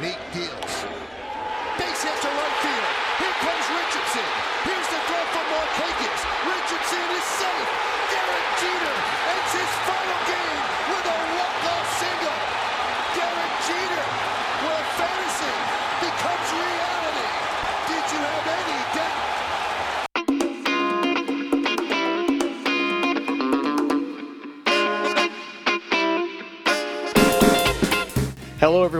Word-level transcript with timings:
Make 0.00 0.18
deals. 0.34 0.84
Base 1.78 2.02
hit 2.02 2.20
to 2.20 2.28
right 2.28 2.56
field. 2.60 2.92
Here 3.18 3.36
comes 3.40 3.66
Richardson. 3.80 4.45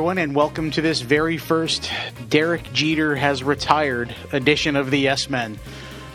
Everyone, 0.07 0.23
and 0.23 0.37
welcome 0.37 0.71
to 0.71 0.81
this 0.81 1.01
very 1.01 1.37
first 1.37 1.91
Derek 2.29 2.73
Jeter 2.73 3.17
has 3.17 3.43
retired 3.43 4.15
edition 4.33 4.77
of 4.77 4.93
the 4.93 5.01
Yes 5.01 5.29
Men. 5.29 5.59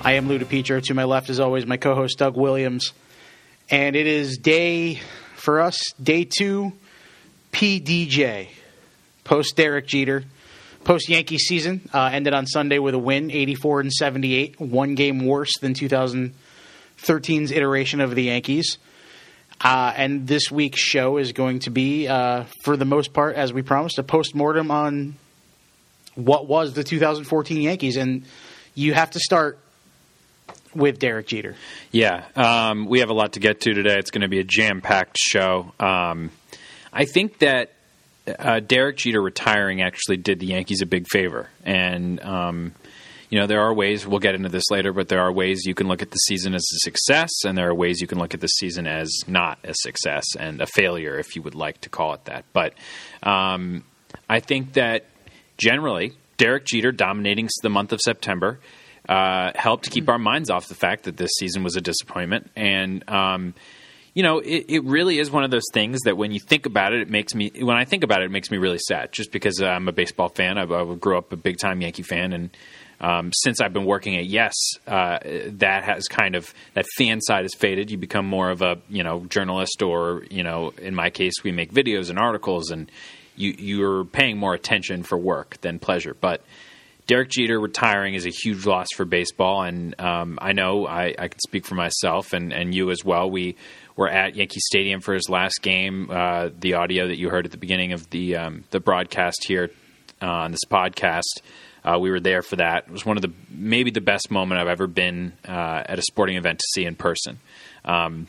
I 0.01 0.13
am 0.13 0.29
Lou 0.29 0.39
DiPietro. 0.39 0.81
To 0.83 0.93
my 0.93 1.03
left, 1.03 1.29
as 1.29 1.41
always, 1.41 1.65
my 1.65 1.75
co-host 1.75 2.17
Doug 2.17 2.37
Williams, 2.37 2.93
and 3.69 3.97
it 3.97 4.07
is 4.07 4.37
day 4.37 5.01
for 5.35 5.59
us, 5.59 5.91
day 6.01 6.23
two, 6.23 6.71
PDJ, 7.51 8.47
post 9.25 9.57
Derek 9.57 9.87
Jeter, 9.87 10.23
post 10.85 11.09
Yankee 11.09 11.37
season. 11.37 11.89
Uh, 11.93 12.11
ended 12.13 12.33
on 12.33 12.47
Sunday 12.47 12.79
with 12.79 12.93
a 12.93 12.97
win, 12.97 13.29
eighty-four 13.29 13.81
and 13.81 13.91
seventy-eight, 13.91 14.57
one 14.57 14.95
game 14.95 15.25
worse 15.25 15.51
than 15.59 15.73
2013's 15.73 17.51
iteration 17.51 17.99
of 17.99 18.15
the 18.15 18.23
Yankees. 18.23 18.77
Uh, 19.63 19.93
and 19.95 20.27
this 20.27 20.49
week's 20.51 20.79
show 20.79 21.17
is 21.17 21.33
going 21.33 21.59
to 21.59 21.69
be, 21.69 22.07
uh, 22.07 22.45
for 22.63 22.75
the 22.75 22.85
most 22.85 23.13
part, 23.13 23.35
as 23.35 23.53
we 23.53 23.61
promised, 23.61 23.99
a 23.99 24.03
post 24.03 24.33
mortem 24.33 24.71
on 24.71 25.15
what 26.15 26.47
was 26.47 26.73
the 26.73 26.83
2014 26.83 27.61
Yankees. 27.61 27.95
And 27.95 28.25
you 28.73 28.93
have 28.93 29.11
to 29.11 29.19
start 29.19 29.59
with 30.73 30.97
Derek 30.97 31.27
Jeter. 31.27 31.55
Yeah, 31.91 32.25
um, 32.35 32.85
we 32.87 32.99
have 33.01 33.09
a 33.09 33.13
lot 33.13 33.33
to 33.33 33.39
get 33.39 33.61
to 33.61 33.73
today. 33.73 33.99
It's 33.99 34.09
going 34.09 34.21
to 34.21 34.27
be 34.27 34.39
a 34.39 34.43
jam 34.43 34.81
packed 34.81 35.17
show. 35.19 35.73
Um, 35.79 36.31
I 36.91 37.05
think 37.05 37.39
that 37.39 37.73
uh, 38.27 38.61
Derek 38.61 38.97
Jeter 38.97 39.21
retiring 39.21 39.81
actually 39.81 40.17
did 40.17 40.39
the 40.39 40.47
Yankees 40.47 40.81
a 40.81 40.85
big 40.85 41.07
favor. 41.07 41.49
And, 41.65 42.19
um, 42.21 42.73
you 43.31 43.39
know, 43.39 43.47
there 43.47 43.61
are 43.61 43.73
ways, 43.73 44.05
we'll 44.05 44.19
get 44.19 44.35
into 44.35 44.49
this 44.49 44.69
later, 44.69 44.91
but 44.91 45.07
there 45.07 45.21
are 45.21 45.31
ways 45.31 45.65
you 45.65 45.73
can 45.73 45.87
look 45.87 46.01
at 46.01 46.11
the 46.11 46.17
season 46.17 46.53
as 46.53 46.61
a 46.61 46.79
success, 46.79 47.31
and 47.45 47.57
there 47.57 47.69
are 47.69 47.73
ways 47.73 48.01
you 48.01 48.05
can 48.05 48.19
look 48.19 48.33
at 48.33 48.41
the 48.41 48.47
season 48.47 48.85
as 48.85 49.09
not 49.25 49.57
a 49.63 49.73
success 49.73 50.25
and 50.37 50.61
a 50.61 50.67
failure, 50.67 51.17
if 51.17 51.33
you 51.33 51.41
would 51.41 51.55
like 51.55 51.79
to 51.81 51.89
call 51.89 52.13
it 52.13 52.25
that. 52.25 52.43
But 52.51 52.73
um, 53.23 53.85
I 54.29 54.41
think 54.41 54.73
that 54.73 55.05
generally, 55.57 56.11
Derek 56.35 56.65
Jeter 56.65 56.91
dominating 56.91 57.47
the 57.63 57.69
month 57.69 57.93
of 57.93 58.01
September 58.01 58.59
uh, 59.07 59.51
helped 59.55 59.89
keep 59.89 60.09
our 60.09 60.19
minds 60.19 60.49
off 60.49 60.67
the 60.67 60.75
fact 60.75 61.03
that 61.05 61.15
this 61.15 61.31
season 61.39 61.63
was 61.63 61.77
a 61.77 61.81
disappointment. 61.81 62.51
And, 62.57 63.09
um, 63.09 63.53
you 64.13 64.23
know, 64.23 64.39
it, 64.39 64.65
it 64.67 64.83
really 64.83 65.19
is 65.19 65.31
one 65.31 65.45
of 65.45 65.51
those 65.51 65.69
things 65.71 66.01
that 66.01 66.17
when 66.17 66.31
you 66.31 66.41
think 66.41 66.65
about 66.65 66.91
it, 66.91 67.01
it 67.01 67.09
makes 67.09 67.33
me, 67.33 67.49
when 67.61 67.77
I 67.77 67.85
think 67.85 68.03
about 68.03 68.23
it, 68.23 68.25
it 68.25 68.31
makes 68.31 68.51
me 68.51 68.57
really 68.57 68.79
sad 68.79 69.13
just 69.13 69.31
because 69.31 69.61
I'm 69.61 69.87
a 69.87 69.93
baseball 69.93 70.27
fan. 70.27 70.57
I, 70.57 70.63
I 70.63 70.95
grew 70.95 71.17
up 71.17 71.31
a 71.31 71.37
big 71.37 71.59
time 71.59 71.79
Yankee 71.79 72.03
fan. 72.03 72.33
And 72.33 72.49
um, 73.01 73.31
since 73.33 73.59
I've 73.59 73.73
been 73.73 73.85
working 73.85 74.15
at 74.15 74.25
Yes, 74.25 74.53
uh, 74.87 75.19
that 75.23 75.83
has 75.83 76.07
kind 76.07 76.35
of, 76.35 76.53
that 76.75 76.85
fan 76.97 77.19
side 77.19 77.43
has 77.43 77.53
faded. 77.53 77.91
You 77.91 77.97
become 77.97 78.25
more 78.25 78.49
of 78.49 78.61
a, 78.61 78.77
you 78.89 79.03
know, 79.03 79.25
journalist 79.25 79.81
or, 79.81 80.23
you 80.29 80.43
know, 80.43 80.71
in 80.77 80.95
my 80.95 81.09
case, 81.09 81.33
we 81.43 81.51
make 81.51 81.73
videos 81.73 82.09
and 82.09 82.17
articles 82.17 82.71
and 82.71 82.89
you, 83.35 83.53
you're 83.57 84.05
paying 84.05 84.37
more 84.37 84.53
attention 84.53 85.03
for 85.03 85.17
work 85.17 85.59
than 85.61 85.79
pleasure. 85.79 86.15
But, 86.19 86.41
Derek 87.07 87.29
Jeter 87.29 87.59
retiring 87.59 88.13
is 88.13 88.25
a 88.25 88.29
huge 88.29 88.65
loss 88.65 88.87
for 88.95 89.03
baseball, 89.03 89.63
and 89.63 89.99
um, 89.99 90.39
I 90.41 90.53
know 90.53 90.87
I, 90.87 91.13
I 91.17 91.27
can 91.27 91.39
speak 91.39 91.65
for 91.65 91.75
myself 91.75 92.31
and, 92.31 92.53
and 92.53 92.73
you 92.73 92.89
as 92.91 93.03
well. 93.03 93.29
We 93.29 93.57
were 93.97 94.07
at 94.07 94.35
Yankee 94.35 94.61
Stadium 94.61 95.01
for 95.01 95.13
his 95.13 95.27
last 95.27 95.61
game. 95.61 96.09
Uh, 96.09 96.51
the 96.57 96.75
audio 96.75 97.07
that 97.07 97.17
you 97.17 97.29
heard 97.29 97.45
at 97.45 97.51
the 97.51 97.57
beginning 97.57 97.91
of 97.91 98.09
the 98.11 98.37
um, 98.37 98.63
the 98.69 98.79
broadcast 98.79 99.43
here 99.45 99.71
uh, 100.21 100.25
on 100.25 100.51
this 100.51 100.63
podcast, 100.69 101.41
uh, 101.83 101.97
we 101.99 102.11
were 102.11 102.19
there 102.19 102.41
for 102.41 102.57
that. 102.57 102.85
It 102.87 102.91
was 102.91 103.05
one 103.05 103.17
of 103.17 103.21
the 103.21 103.31
maybe 103.49 103.91
the 103.91 104.01
best 104.01 104.31
moment 104.31 104.61
I've 104.61 104.67
ever 104.67 104.87
been 104.87 105.33
uh, 105.47 105.83
at 105.85 105.99
a 105.99 106.01
sporting 106.01 106.37
event 106.37 106.59
to 106.59 106.65
see 106.73 106.85
in 106.85 106.95
person. 106.95 107.39
Um, 107.83 108.27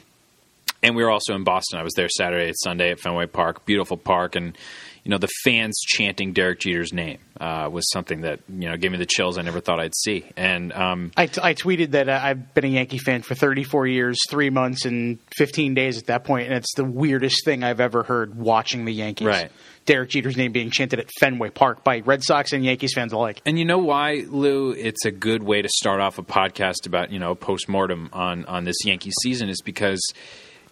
and 0.82 0.97
we 0.97 1.03
were 1.04 1.10
also 1.10 1.34
in 1.34 1.44
Boston. 1.44 1.78
I 1.78 1.82
was 1.82 1.94
there 1.94 2.09
Saturday 2.09 2.48
and 2.48 2.56
Sunday 2.59 2.91
at 2.91 3.00
Fenway 3.00 3.26
Park, 3.26 3.65
beautiful 3.65 3.97
park, 3.97 4.37
and 4.37 4.56
you 5.04 5.10
know 5.10 5.19
the 5.19 5.28
fans 5.44 5.78
chanting 5.81 6.32
Derek 6.32 6.60
Jeter's 6.60 6.93
name 6.93 7.19
uh, 7.41 7.69
was 7.70 7.88
something 7.91 8.22
that 8.22 8.41
you 8.48 8.69
know 8.69 8.76
gave 8.76 8.93
me 8.93 8.98
the 8.98 9.06
chills 9.06 9.38
I 9.38 9.43
never 9.43 9.60
thought 9.60 9.81
I'd 9.81 9.94
see. 9.94 10.25
And 10.37 10.72
um, 10.72 11.12
I, 11.16 11.26
t- 11.26 11.41
I 11.43 11.54
tweeted 11.54 11.93
that 11.93 12.09
uh, 12.09 12.20
I've 12.22 12.54
been 12.54 12.65
a 12.65 12.69
Yankee 12.69 12.98
fan 12.98 13.22
for 13.22 13.34
34 13.34 13.87
years, 13.87 14.19
three 14.28 14.50
months, 14.50 14.84
and 14.84 15.19
15 15.37 15.75
days 15.75 15.98
at 15.98 16.06
that 16.06 16.25
point, 16.25 16.48
and 16.48 16.56
it's 16.56 16.75
the 16.75 16.84
weirdest 16.84 17.44
thing 17.44 17.64
I've 17.64 17.81
ever 17.81 18.03
heard 18.03 18.34
watching 18.34 18.84
the 18.84 18.93
Yankees. 18.93 19.26
Right. 19.26 19.50
Derek 19.84 20.10
Jeter's 20.10 20.37
name 20.37 20.53
being 20.53 20.70
chanted 20.70 21.00
at 21.00 21.10
Fenway 21.19 21.50
Park 21.50 21.82
by 21.82 22.00
Red 22.00 22.22
Sox 22.22 22.53
and 22.53 22.64
Yankees 22.64 22.93
fans 22.94 23.12
alike. 23.12 23.43
And 23.44 23.59
you 23.59 23.64
know 23.64 23.78
why, 23.78 24.25
Lou? 24.28 24.70
It's 24.70 25.04
a 25.04 25.10
good 25.10 25.43
way 25.43 25.60
to 25.60 25.69
start 25.69 26.00
off 26.00 26.19
a 26.19 26.22
podcast 26.22 26.87
about 26.87 27.10
you 27.10 27.19
know 27.19 27.34
post 27.34 27.69
mortem 27.69 28.09
on 28.12 28.44
on 28.44 28.64
this 28.64 28.84
Yankee 28.84 29.10
season 29.22 29.49
is 29.49 29.60
because 29.60 30.00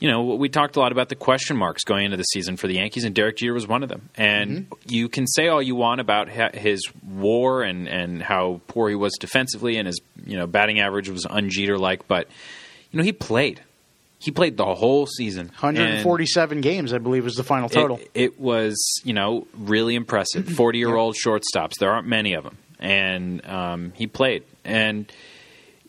you 0.00 0.08
know 0.10 0.22
we 0.22 0.48
talked 0.48 0.74
a 0.76 0.80
lot 0.80 0.90
about 0.92 1.08
the 1.08 1.14
question 1.14 1.56
marks 1.56 1.84
going 1.84 2.06
into 2.06 2.16
the 2.16 2.24
season 2.24 2.56
for 2.56 2.66
the 2.66 2.74
Yankees, 2.74 3.04
and 3.04 3.14
Derek 3.14 3.36
Jeter 3.36 3.52
was 3.54 3.68
one 3.68 3.82
of 3.82 3.88
them. 3.88 4.08
And 4.16 4.66
you 4.86 5.08
can 5.08 5.26
say 5.28 5.46
all 5.48 5.62
you 5.62 5.76
want 5.76 6.00
about 6.00 6.28
his 6.28 6.82
WAR 7.08 7.62
and 7.62 7.86
and 7.88 8.22
how 8.22 8.60
poor 8.66 8.88
he 8.88 8.94
was 8.96 9.12
defensively, 9.20 9.76
and 9.76 9.86
his 9.86 10.00
you 10.26 10.36
know 10.36 10.46
batting 10.46 10.80
average 10.80 11.08
was 11.08 11.26
un-Jeter 11.26 11.78
like, 11.78 12.08
but 12.08 12.26
you 12.90 12.98
know 12.98 13.04
he 13.04 13.12
played. 13.12 13.62
He 14.18 14.30
played 14.30 14.58
the 14.58 14.74
whole 14.74 15.06
season. 15.06 15.50
And- 15.62 15.76
147 15.78 16.60
games, 16.60 16.92
I 16.92 16.98
believe, 16.98 17.24
was 17.24 17.36
the 17.36 17.42
final 17.42 17.70
total. 17.70 17.96
it, 17.98 18.10
it 18.14 18.40
was, 18.40 18.76
you 19.02 19.14
know, 19.14 19.46
really 19.54 19.94
impressive. 19.94 20.46
Forty-year-old 20.56 21.16
shortstops. 21.16 21.78
There 21.78 21.90
aren't 21.90 22.06
many 22.06 22.34
of 22.34 22.44
them, 22.44 22.58
and 22.78 23.46
um, 23.46 23.92
he 23.96 24.06
played. 24.06 24.42
And 24.62 25.10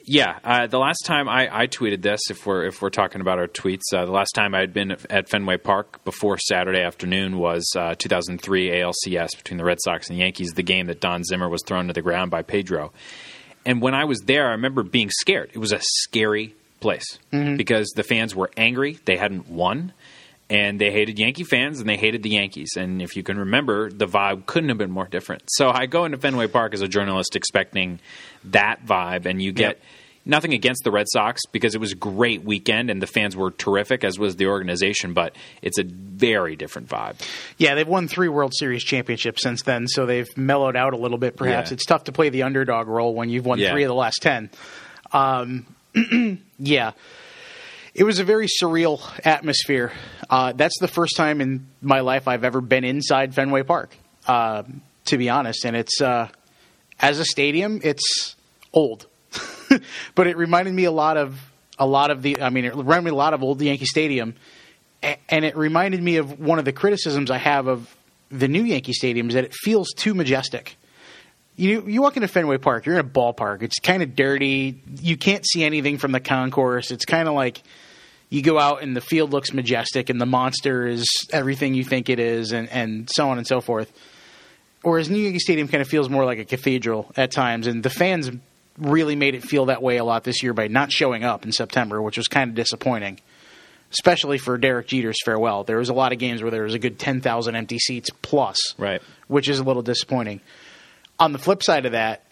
yeah, 0.06 0.40
uh, 0.44 0.68
the 0.68 0.80
last 0.80 1.06
time 1.06 1.30
I, 1.30 1.64
I 1.64 1.68
tweeted 1.68 2.02
this, 2.02 2.20
if 2.30 2.46
we're 2.46 2.66
if 2.66 2.82
we're 2.82 2.90
talking 2.90 3.22
about 3.22 3.40
our 3.40 3.48
tweets, 3.48 3.82
uh, 3.94 4.06
the 4.06 4.12
last 4.12 4.32
time 4.32 4.56
I 4.56 4.60
had 4.60 4.74
been 4.74 4.92
at 5.10 5.30
Fenway 5.30 5.58
Park 5.58 6.04
before 6.04 6.38
Saturday 6.38 6.82
afternoon 6.82 7.38
was 7.38 7.70
uh, 7.78 7.96
2003 7.98 8.70
ALCS 8.70 9.38
between 9.38 9.58
the 9.58 9.64
Red 9.64 9.78
Sox 9.82 10.10
and 10.10 10.18
the 10.18 10.22
Yankees, 10.22 10.52
the 10.54 10.64
game 10.64 10.88
that 10.88 11.00
Don 11.00 11.24
Zimmer 11.24 11.50
was 11.50 11.64
thrown 11.66 11.88
to 11.88 11.94
the 11.94 12.02
ground 12.02 12.32
by 12.32 12.42
Pedro. 12.42 12.92
And 13.66 13.82
when 13.82 13.94
I 13.94 14.06
was 14.06 14.22
there, 14.22 14.48
I 14.48 14.52
remember 14.52 14.84
being 14.84 15.10
scared. 15.12 15.52
It 15.54 15.60
was 15.60 15.72
a 15.72 15.80
scary 15.82 16.56
place 16.80 17.20
because 17.58 17.92
the 17.92 18.04
fans 18.04 18.36
were 18.36 18.50
angry; 18.58 19.00
they 19.06 19.18
hadn't 19.18 19.50
won 19.50 19.94
and 20.52 20.80
they 20.80 20.92
hated 20.92 21.18
Yankee 21.18 21.46
fans 21.46 21.80
and 21.80 21.88
they 21.88 21.96
hated 21.96 22.24
the 22.24 22.30
Yankees. 22.32 22.72
And 22.76 23.02
if 23.02 23.16
you 23.16 23.24
can 23.24 23.38
remember, 23.40 23.90
the 23.90 24.06
vibe 24.06 24.46
couldn't 24.46 24.68
have 24.70 24.78
been 24.78 24.92
more 24.92 25.08
different. 25.08 25.44
So 25.48 25.70
I 25.72 25.86
go 25.86 26.04
into 26.04 26.18
Fenway 26.18 26.48
Park 26.48 26.74
as 26.74 26.82
a 26.82 26.90
journalist 26.90 27.38
expecting 27.38 28.00
that 28.44 28.86
vibe, 28.86 29.26
and 29.26 29.42
you 29.42 29.54
get 29.54 29.78
Yep. 29.78 29.80
nothing 30.26 30.54
against 30.54 30.84
the 30.84 30.92
Red 30.92 31.08
Sox 31.10 31.40
because 31.54 31.74
it 31.74 31.80
was 31.80 31.94
a 31.94 31.96
great 31.96 32.44
weekend 32.44 32.90
and 32.90 33.02
the 33.02 33.08
fans 33.08 33.34
were 33.36 33.52
terrific, 33.52 34.04
as 34.04 34.20
was 34.20 34.36
the 34.36 34.48
organization, 34.48 35.14
but 35.14 35.34
it's 35.62 35.80
a 35.80 35.84
very 35.84 36.58
different 36.58 36.90
vibe. 36.90 37.16
Yeah, 37.58 37.74
they've 37.76 37.88
won 37.88 38.10
three 38.10 38.28
World 38.28 38.52
Series 38.54 38.84
championships 38.84 39.42
since 39.44 39.62
then, 39.64 39.88
so 39.88 40.06
they've 40.06 40.28
mellowed 40.36 40.76
out 40.76 40.94
a 40.94 40.98
little 40.98 41.18
bit. 41.18 41.38
Perhaps 41.38 41.72
Yeah. 41.72 41.76
it's 41.76 41.86
tough 41.86 42.04
to 42.04 42.12
play 42.12 42.28
the 42.30 42.44
underdog 42.44 42.88
role 42.88 43.16
when 43.16 43.30
you've 43.30 43.46
won 43.46 43.58
Yeah. 43.58 43.72
three 43.72 43.84
of 43.84 43.88
the 43.88 43.96
last 43.96 44.18
ten. 44.22 44.50
Um, 45.14 45.66
yeah, 46.60 46.92
it 47.94 48.04
was 48.04 48.20
a 48.20 48.24
very 48.24 48.48
surreal 48.48 49.02
atmosphere. 49.26 49.92
Uh, 50.30 50.54
that's 50.54 50.80
the 50.80 50.88
first 50.88 51.16
time 51.18 51.42
in 51.42 51.68
my 51.82 52.00
life 52.00 52.28
I've 52.28 52.44
ever 52.44 52.62
been 52.62 52.84
inside 52.84 53.34
Fenway 53.36 53.64
Park, 53.64 53.96
uh, 54.28 54.64
to 55.06 55.18
be 55.18 55.30
honest. 55.30 55.66
And 55.66 55.76
it's 55.76 56.02
uh, 56.02 56.30
as 57.00 57.20
a 57.20 57.26
stadium, 57.26 57.82
it's 57.84 58.36
old, 58.74 59.08
but 60.16 60.28
it 60.28 60.38
reminded 60.38 60.74
me 60.74 60.86
a 60.86 60.92
lot 60.92 61.18
of 61.18 61.40
a 61.78 61.86
lot 61.86 62.12
of 62.12 62.22
the. 62.22 62.42
I 62.42 62.50
mean, 62.50 62.66
it 62.66 62.76
reminded 62.76 63.06
me 63.06 63.12
a 63.12 63.16
lot 63.16 63.34
of 63.34 63.44
old 63.44 63.62
Yankee 63.62 63.86
Stadium 63.86 64.36
a- 65.04 65.18
and 65.30 65.46
it 65.46 65.56
reminded 65.58 66.02
me 66.02 66.18
of 66.18 66.40
one 66.40 66.60
of 66.60 66.66
the 66.66 66.74
criticisms 66.74 67.32
I 67.32 67.38
have 67.38 67.68
of 67.68 67.96
the 68.30 68.48
new 68.48 68.64
Yankee 68.64 68.94
Stadium 68.94 69.30
is 69.30 69.36
that 69.36 69.44
it 69.44 69.54
feels 69.54 69.92
too 69.94 70.14
majestic. 70.14 70.78
You 71.56 71.86
you 71.88 72.02
walk 72.02 72.16
into 72.16 72.28
Fenway 72.28 72.58
Park, 72.58 72.86
you're 72.86 72.98
in 72.98 73.06
a 73.06 73.10
ballpark. 73.10 73.62
It's 73.62 73.80
kind 73.80 74.02
of 74.02 74.16
dirty. 74.16 74.82
You 75.02 75.18
can't 75.18 75.46
see 75.46 75.64
anything 75.64 75.98
from 75.98 76.12
the 76.12 76.20
concourse. 76.20 76.92
It's 76.92 77.06
kind 77.06 77.28
of 77.28 77.34
like 77.36 77.62
you 78.32 78.42
go 78.42 78.58
out 78.58 78.82
and 78.82 78.96
the 78.96 79.02
field 79.02 79.32
looks 79.32 79.54
majestic 79.54 80.10
and 80.10 80.20
the 80.20 80.26
monster 80.26 80.88
is 80.88 81.06
everything 81.32 81.76
you 81.76 81.84
think 81.84 82.10
it 82.10 82.18
is, 82.20 82.52
and 82.54 82.68
and 82.70 83.08
so 83.12 83.30
on 83.30 83.38
and 83.38 83.46
so 83.46 83.62
forth. 83.62 83.92
Whereas 84.82 85.12
New 85.12 85.20
Yankee 85.20 85.38
Stadium 85.38 85.68
kind 85.68 85.84
of 85.84 85.88
feels 85.88 86.10
more 86.10 86.26
like 86.26 86.40
a 86.40 86.46
cathedral 86.46 87.12
at 87.16 87.30
times, 87.32 87.68
and 87.68 87.84
the 87.84 87.92
fans 87.92 88.32
really 88.80 89.16
made 89.16 89.36
it 89.36 89.44
feel 89.44 89.66
that 89.66 89.84
way 89.84 89.98
a 89.98 90.04
lot 90.04 90.24
this 90.24 90.42
year 90.42 90.54
by 90.54 90.68
not 90.68 90.92
showing 90.92 91.24
up 91.24 91.46
in 91.46 91.52
September, 91.52 92.02
which 92.02 92.18
was 92.18 92.28
kind 92.28 92.50
of 92.50 92.56
disappointing. 92.56 93.20
especially 93.92 94.38
for 94.38 94.58
Derek 94.58 94.88
Jeter's 94.88 95.18
farewell. 95.26 95.66
There 95.66 95.78
was 95.78 95.90
a 95.90 95.94
lot 95.94 96.14
of 96.14 96.18
games 96.18 96.42
where 96.42 96.50
there 96.50 96.64
was 96.64 96.74
a 96.74 96.80
good 96.80 96.98
10,000 96.98 97.56
empty 97.58 97.78
seats 97.78 98.10
plus, 98.22 98.56
Right. 98.78 99.02
which 99.28 99.50
is 99.50 99.60
a 99.60 99.64
little 99.66 99.82
disappointing. 99.82 100.40
On 101.20 101.34
the 101.34 101.38
flip 101.38 101.62
side 101.62 101.86
of 101.86 101.92
that, 101.92 102.24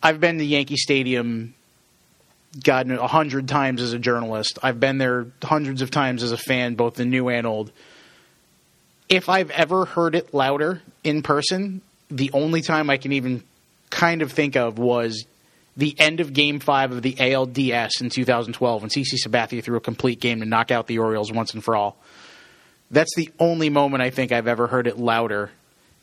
I've 0.00 0.20
been 0.20 0.38
to 0.38 0.44
Yankee 0.44 0.76
Stadium, 0.76 1.54
God, 2.62 2.90
a 2.90 3.06
hundred 3.06 3.48
times 3.48 3.82
as 3.82 3.92
a 3.92 3.98
journalist. 3.98 4.58
I've 4.62 4.80
been 4.80 4.98
there 4.98 5.26
hundreds 5.42 5.82
of 5.82 5.90
times 5.90 6.22
as 6.22 6.32
a 6.32 6.36
fan, 6.36 6.74
both 6.74 6.94
the 6.94 7.04
new 7.04 7.28
and 7.28 7.46
old. 7.46 7.72
If 9.08 9.28
I've 9.28 9.50
ever 9.50 9.84
heard 9.84 10.14
it 10.14 10.32
louder 10.32 10.82
in 11.02 11.22
person, 11.22 11.82
the 12.10 12.30
only 12.32 12.62
time 12.62 12.90
I 12.90 12.96
can 12.96 13.12
even 13.12 13.42
kind 13.90 14.22
of 14.22 14.32
think 14.32 14.56
of 14.56 14.78
was 14.78 15.26
the 15.76 15.94
end 15.98 16.20
of 16.20 16.32
Game 16.32 16.60
Five 16.60 16.92
of 16.92 17.02
the 17.02 17.14
ALDS 17.14 18.00
in 18.00 18.10
2012 18.10 18.82
when 18.82 18.90
CC 18.90 19.14
Sabathia 19.24 19.62
threw 19.62 19.76
a 19.76 19.80
complete 19.80 20.20
game 20.20 20.40
to 20.40 20.46
knock 20.46 20.70
out 20.70 20.86
the 20.86 20.98
Orioles 20.98 21.32
once 21.32 21.52
and 21.54 21.64
for 21.64 21.74
all. 21.74 21.96
That's 22.90 23.14
the 23.16 23.30
only 23.40 23.70
moment 23.70 24.02
I 24.02 24.10
think 24.10 24.30
I've 24.30 24.46
ever 24.46 24.66
heard 24.68 24.86
it 24.86 24.98
louder 24.98 25.50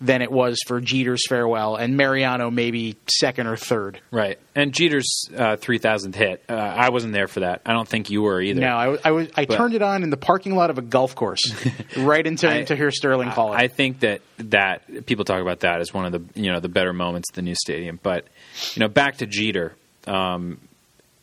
than 0.02 0.24
it 0.24 0.32
was 0.32 0.58
for 0.66 0.82
Jeter's 0.82 1.22
farewell, 1.30 1.76
and 1.76 1.96
Mariano 1.96 2.50
maybe 2.50 2.98
second 3.08 3.46
or 3.46 3.56
third. 3.56 4.02
Right. 4.10 4.40
And 4.56 4.74
Jeter's 4.74 5.26
uh, 5.34 5.58
3,000th 5.58 6.16
hit. 6.16 6.44
Uh, 6.50 6.54
I 6.56 6.90
wasn't 6.90 7.14
there 7.14 7.28
for 7.28 7.42
that. 7.42 7.62
I 7.68 7.74
don't 7.74 7.88
think 7.88 8.10
you 8.10 8.24
were 8.24 8.42
either. 8.42 8.60
No, 8.62 8.76
I, 8.76 8.98
I 9.06 9.12
was 9.12 9.28
I 9.38 9.46
But- 9.46 9.58
turned 9.58 9.76
it 9.76 9.84
on 9.84 10.02
in 10.04 10.10
the 10.10 10.18
parking 10.18 10.56
lot 10.56 10.72
of 10.72 10.80
a 10.80 10.82
golf 10.82 11.14
course, 11.14 11.42
right 11.98 12.26
into 12.26 12.50
I- 12.50 12.64
to 12.64 12.76
hear 12.76 12.90
Sterling 12.90 13.30
call 13.30 13.54
it. 13.54 13.58
I 13.58 13.68
think 13.68 14.00
that 14.00 14.22
that 14.40 15.06
people 15.06 15.24
talk 15.24 15.40
about 15.40 15.60
that 15.60 15.80
as 15.82 15.94
one 15.94 16.06
of 16.06 16.12
the 16.12 16.42
you 16.42 16.52
know 16.52 16.60
the 16.60 16.68
better 16.70 16.94
moments 16.94 17.30
of 17.30 17.36
the 17.36 17.44
new 17.44 17.56
stadium. 17.56 18.00
But 18.02 18.26
you 18.74 18.80
know, 18.80 18.88
back 18.88 19.18
to 19.18 19.28
Jeter. 19.28 19.76
Um, 20.08 20.60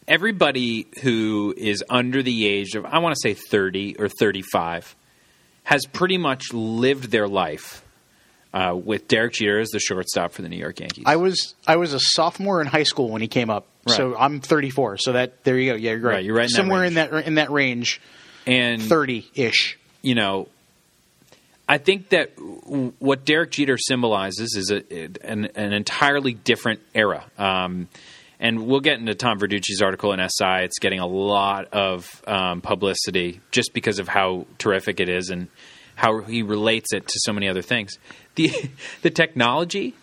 everybody 0.07 0.87
who 1.03 1.53
is 1.57 1.83
under 1.91 2.23
the 2.23 2.47
age 2.47 2.75
of 2.75 2.85
I 2.85 2.99
want 2.99 3.15
to 3.17 3.21
say 3.21 3.35
thirty 3.35 3.97
or 3.99 4.09
thirty-five 4.09 4.95
has 5.65 5.85
pretty 5.87 6.17
much 6.19 6.53
lived 6.53 7.11
their 7.11 7.29
life 7.29 7.83
uh, 8.55 8.75
with 8.75 9.09
Derek 9.09 9.35
Jeter 9.35 9.61
as 9.61 9.69
the 9.71 9.79
shortstop 9.81 10.33
for 10.33 10.43
the 10.43 10.49
New 10.49 10.57
York 10.57 10.81
Yankees. 10.81 11.05
I 11.07 11.17
was 11.17 11.55
I 11.67 11.77
was 11.77 11.93
a 11.95 12.01
sophomore 12.01 12.61
in 12.61 12.67
high 12.67 12.83
school 12.85 13.11
when 13.11 13.23
he 13.23 13.29
came 13.29 13.51
up, 13.51 13.67
so 13.87 14.17
I'm 14.17 14.41
34. 14.41 14.99
So 14.99 15.13
that 15.13 15.45
there 15.45 15.59
you 15.59 15.73
go. 15.73 15.77
Yeah, 15.77 15.93
you're 15.93 16.01
right. 16.01 16.15
Right, 16.15 16.25
you're 16.25 16.35
right 16.35 16.45
in 16.45 16.53
that 16.53 16.57
Somewhere 16.57 16.85
in 16.85 16.95
that 16.95 17.13
in 17.27 17.35
that 17.35 17.51
range, 17.51 18.01
and 18.47 18.83
30 18.83 19.31
ish. 19.35 19.79
you 20.03 20.15
know, 20.15 20.49
I 21.69 21.79
think 21.79 22.09
that 22.11 22.35
w- 22.37 22.93
what 22.99 23.25
Derek 23.27 23.51
Jeter 23.51 23.77
symbolizes 23.77 24.55
is 24.57 24.71
a, 24.71 24.83
an, 25.23 25.47
an 25.55 25.73
entirely 25.75 26.33
different 26.33 26.81
era. 26.95 27.25
Um, 27.37 27.89
and 28.41 28.67
we'll 28.67 28.81
get 28.81 29.01
into 29.01 29.15
Tom 29.17 29.39
Verducci's 29.41 29.83
article 29.83 30.13
in 30.13 30.21
SI. 30.21 30.63
It's 30.63 30.79
getting 30.79 31.01
a 31.01 31.07
lot 31.07 31.67
of 31.73 32.23
um, 32.27 32.61
publicity 32.61 33.41
just 33.51 33.75
because 33.75 33.99
of 33.99 34.07
how 34.09 34.47
terrific 34.59 35.01
it 35.01 35.09
is 35.09 35.31
and 35.31 35.49
how 35.99 36.21
he 36.21 36.43
relates 36.43 36.93
it 36.93 37.07
to 37.09 37.15
so 37.25 37.33
many 37.33 37.49
other 37.49 37.61
things. 37.61 37.99
The 38.37 38.53
the 39.03 39.11
technology 39.11 39.95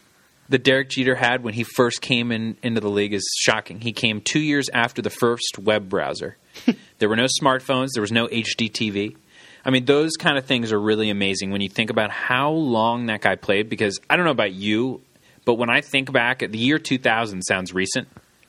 that 0.50 0.64
Derek 0.64 0.90
Jeter 0.90 1.16
had 1.16 1.42
when 1.42 1.54
he 1.54 1.64
first 1.64 2.02
came 2.02 2.32
in 2.32 2.58
into 2.62 2.82
the 2.82 2.90
league 2.90 3.14
is 3.14 3.28
shocking. 3.40 3.82
He 3.82 3.94
came 3.94 4.22
two 4.22 4.42
years 4.42 4.70
after 4.70 5.02
the 5.02 5.10
first 5.10 5.58
web 5.58 5.90
browser. 5.90 6.38
there 7.00 7.10
were 7.10 7.16
no 7.16 7.28
smartphones. 7.42 7.90
There 7.94 8.02
was 8.02 8.12
no 8.12 8.28
HD 8.28 8.70
TV. 8.70 9.16
I 9.64 9.72
mean, 9.72 9.86
those 9.86 10.12
kind 10.18 10.38
of 10.38 10.46
things 10.46 10.72
are 10.72 10.80
really 10.80 11.10
amazing 11.10 11.50
when 11.50 11.62
you 11.62 11.70
think 11.70 11.90
about 11.90 12.12
how 12.12 12.52
long 12.52 13.08
that 13.08 13.22
guy 13.22 13.36
played. 13.36 13.70
Because 13.70 14.00
I 14.10 14.18
don't 14.18 14.26
know 14.26 14.32
about 14.32 14.54
you, 14.54 15.02
but 15.46 15.56
when 15.56 15.70
I 15.70 15.82
think 15.82 16.12
back 16.12 16.44
at 16.44 16.52
the 16.52 16.60
year 16.60 16.78
2000, 16.78 17.42
sounds 17.42 17.74
recent. 17.74 18.08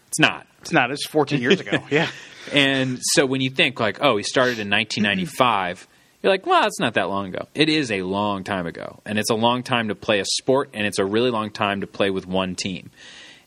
It's 0.08 0.18
not. 0.18 0.46
It's 0.60 0.72
not. 0.72 0.90
It's 0.90 1.06
14 1.06 1.40
years 1.40 1.60
ago. 1.60 1.78
Yeah. 1.90 2.10
And 2.52 3.00
so 3.02 3.26
when 3.26 3.40
you 3.40 3.50
think 3.50 3.80
like, 3.80 4.00
oh, 4.00 4.16
he 4.16 4.22
started 4.22 4.60
in 4.60 4.70
1995, 4.70 5.88
you're 6.26 6.32
like, 6.32 6.44
well, 6.44 6.66
it's 6.66 6.80
not 6.80 6.94
that 6.94 7.08
long 7.08 7.26
ago. 7.28 7.46
It 7.54 7.68
is 7.68 7.92
a 7.92 8.02
long 8.02 8.42
time 8.42 8.66
ago, 8.66 8.98
and 9.06 9.16
it's 9.16 9.30
a 9.30 9.36
long 9.36 9.62
time 9.62 9.86
to 9.88 9.94
play 9.94 10.18
a 10.18 10.24
sport, 10.24 10.70
and 10.74 10.84
it's 10.84 10.98
a 10.98 11.04
really 11.04 11.30
long 11.30 11.50
time 11.50 11.82
to 11.82 11.86
play 11.86 12.10
with 12.10 12.26
one 12.26 12.56
team. 12.56 12.90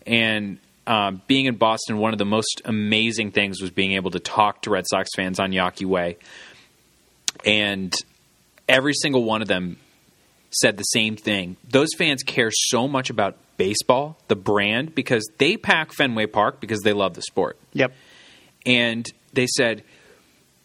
And 0.08 0.60
um, 0.88 1.22
being 1.28 1.46
in 1.46 1.58
Boston, 1.58 1.98
one 1.98 2.14
of 2.14 2.20
the 2.20 2.26
most 2.26 2.62
amazing 2.64 3.32
things 3.32 3.62
was 3.62 3.70
being 3.70 3.92
able 3.92 4.12
to 4.12 4.20
talk 4.20 4.62
to 4.62 4.70
Red 4.70 4.86
Sox 4.88 5.10
fans 5.14 5.42
on 5.42 5.52
Yawkey 5.52 5.86
Way, 5.86 6.20
and 7.46 7.94
every 8.70 8.94
single 8.94 9.26
one 9.26 9.42
of 9.42 9.50
them 9.50 9.76
said 10.52 10.78
the 10.78 10.84
same 10.84 11.18
thing. 11.18 11.58
Those 11.70 11.90
fans 11.98 12.24
care 12.24 12.50
so 12.50 12.88
much 12.88 13.10
about 13.10 13.36
baseball, 13.58 14.18
the 14.30 14.38
brand, 14.38 14.96
because 14.96 15.30
they 15.38 15.58
pack 15.58 15.92
Fenway 15.92 16.28
Park 16.28 16.62
because 16.62 16.80
they 16.80 16.94
love 16.94 17.14
the 17.14 17.24
sport 17.24 17.58
Yep. 17.74 17.92
and 18.66 19.06
they 19.34 19.48
said, 19.48 19.84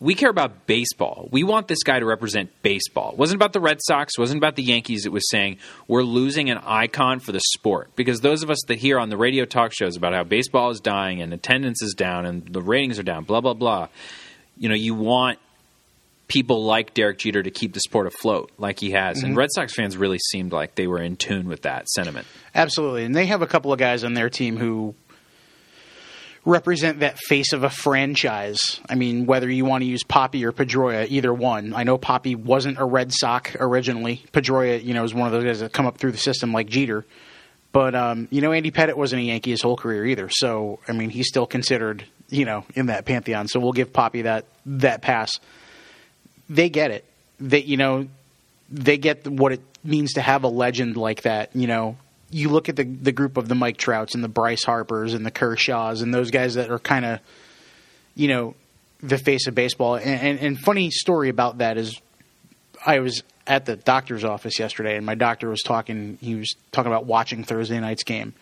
"We 0.00 0.14
care 0.14 0.30
about 0.30 0.66
baseball. 0.66 1.28
We 1.30 1.44
want 1.44 1.68
this 1.68 1.82
guy 1.82 1.98
to 1.98 2.06
represent 2.06 2.50
baseball." 2.62 3.12
It 3.12 3.18
wasn't 3.18 3.36
about 3.36 3.52
the 3.52 3.60
Red 3.60 3.80
Sox. 3.82 4.14
It 4.16 4.20
wasn't 4.20 4.38
about 4.38 4.56
the 4.56 4.62
Yankees. 4.62 5.06
It 5.06 5.12
was 5.12 5.28
saying 5.30 5.58
we're 5.88 6.02
losing 6.02 6.50
an 6.50 6.58
icon 6.58 7.20
for 7.20 7.32
the 7.32 7.40
sport 7.52 7.90
because 7.96 8.20
those 8.20 8.42
of 8.42 8.50
us 8.50 8.58
that 8.68 8.78
hear 8.78 8.98
on 8.98 9.08
the 9.08 9.16
radio 9.16 9.44
talk 9.44 9.72
shows 9.72 9.96
about 9.96 10.12
how 10.14 10.24
baseball 10.24 10.70
is 10.70 10.80
dying 10.80 11.20
and 11.22 11.32
attendance 11.32 11.82
is 11.82 11.94
down 11.94 12.26
and 12.26 12.46
the 12.46 12.62
ratings 12.62 12.98
are 12.98 13.04
down, 13.04 13.24
blah 13.24 13.40
blah 13.40 13.54
blah. 13.54 13.88
You 14.56 14.68
know, 14.68 14.76
you 14.76 14.94
want 14.94 15.38
people 16.28 16.64
like 16.64 16.94
Derek 16.94 17.18
Jeter 17.18 17.42
to 17.42 17.50
keep 17.50 17.74
the 17.74 17.80
sport 17.80 18.06
afloat, 18.06 18.50
like 18.58 18.80
he 18.80 18.92
has. 18.92 19.18
And 19.18 19.30
mm-hmm. 19.30 19.38
Red 19.38 19.50
Sox 19.52 19.74
fans 19.74 19.96
really 19.96 20.18
seemed 20.18 20.52
like 20.52 20.74
they 20.74 20.86
were 20.86 21.00
in 21.00 21.16
tune 21.16 21.48
with 21.48 21.62
that 21.62 21.88
sentiment. 21.88 22.26
Absolutely. 22.54 23.04
And 23.04 23.14
they 23.14 23.26
have 23.26 23.42
a 23.42 23.46
couple 23.46 23.72
of 23.72 23.78
guys 23.78 24.04
on 24.04 24.14
their 24.14 24.30
team 24.30 24.56
who 24.56 24.94
represent 26.44 27.00
that 27.00 27.18
face 27.18 27.52
of 27.52 27.64
a 27.64 27.70
franchise. 27.70 28.80
I 28.88 28.94
mean, 28.94 29.26
whether 29.26 29.50
you 29.50 29.64
want 29.64 29.82
to 29.82 29.86
use 29.86 30.02
Papi 30.04 30.42
or 30.44 30.52
Pedroia, 30.52 31.06
either 31.08 31.32
one. 31.32 31.74
I 31.74 31.84
know 31.84 31.96
Papi 31.98 32.36
wasn't 32.36 32.78
a 32.78 32.84
Red 32.84 33.12
Sox 33.12 33.56
originally. 33.58 34.24
Pedroia, 34.32 34.82
you 34.82 34.94
know, 34.94 35.04
is 35.04 35.14
one 35.14 35.26
of 35.26 35.32
those 35.32 35.44
guys 35.44 35.60
that 35.60 35.72
come 35.72 35.86
up 35.86 35.96
through 35.98 36.12
the 36.12 36.18
system 36.18 36.52
like 36.52 36.68
Jeter. 36.68 37.04
But 37.72 37.94
um, 37.94 38.28
you 38.30 38.40
know, 38.40 38.52
Andy 38.52 38.70
Pettitte 38.70 38.94
wasn't 38.94 39.22
a 39.22 39.24
Yankee 39.24 39.50
his 39.50 39.62
whole 39.62 39.76
career 39.76 40.06
either. 40.06 40.28
So 40.30 40.78
I 40.86 40.92
mean, 40.92 41.10
he's 41.10 41.26
still 41.26 41.46
considered, 41.46 42.04
you 42.28 42.44
know, 42.44 42.64
in 42.74 42.86
that 42.86 43.04
pantheon. 43.04 43.48
So 43.48 43.58
we'll 43.58 43.72
give 43.72 43.92
Papi 43.92 44.22
that 44.24 44.44
that 44.66 45.02
pass. 45.02 45.32
They 46.48 46.68
get 46.68 46.90
it. 46.90 47.04
They 47.40 47.62
you 47.62 47.76
know, 47.76 48.06
they 48.70 48.96
get 48.96 49.26
what 49.26 49.52
it 49.52 49.60
means 49.82 50.12
to 50.12 50.20
have 50.20 50.44
a 50.44 50.48
legend 50.48 50.96
like 50.96 51.22
that. 51.22 51.56
You 51.56 51.66
know, 51.66 51.96
you 52.34 52.48
look 52.48 52.68
at 52.68 52.74
the 52.74 52.82
the 52.82 53.12
group 53.12 53.36
of 53.36 53.48
the 53.48 53.54
Mike 53.54 53.76
Trouts 53.76 54.16
and 54.16 54.24
the 54.24 54.28
Bryce 54.28 54.64
Harpers 54.64 55.14
and 55.14 55.24
the 55.24 55.30
Kershaws 55.30 56.02
and 56.02 56.12
those 56.12 56.32
guys 56.32 56.54
that 56.54 56.68
are 56.68 56.80
kind 56.80 57.04
of, 57.04 57.20
you 58.16 58.26
know, 58.26 58.56
the 59.00 59.18
face 59.18 59.46
of 59.46 59.54
baseball. 59.54 59.94
And, 59.94 60.20
and, 60.20 60.38
and 60.40 60.58
funny 60.58 60.90
story 60.90 61.28
about 61.28 61.58
that 61.58 61.78
is, 61.78 62.00
I 62.84 62.98
was 62.98 63.22
at 63.46 63.66
the 63.66 63.76
doctor's 63.76 64.24
office 64.24 64.58
yesterday, 64.58 64.96
and 64.96 65.06
my 65.06 65.14
doctor 65.14 65.48
was 65.48 65.62
talking. 65.62 66.18
He 66.20 66.34
was 66.34 66.56
talking 66.72 66.90
about 66.90 67.06
watching 67.06 67.44
Thursday 67.44 67.78
night's 67.78 68.02
game, 68.02 68.34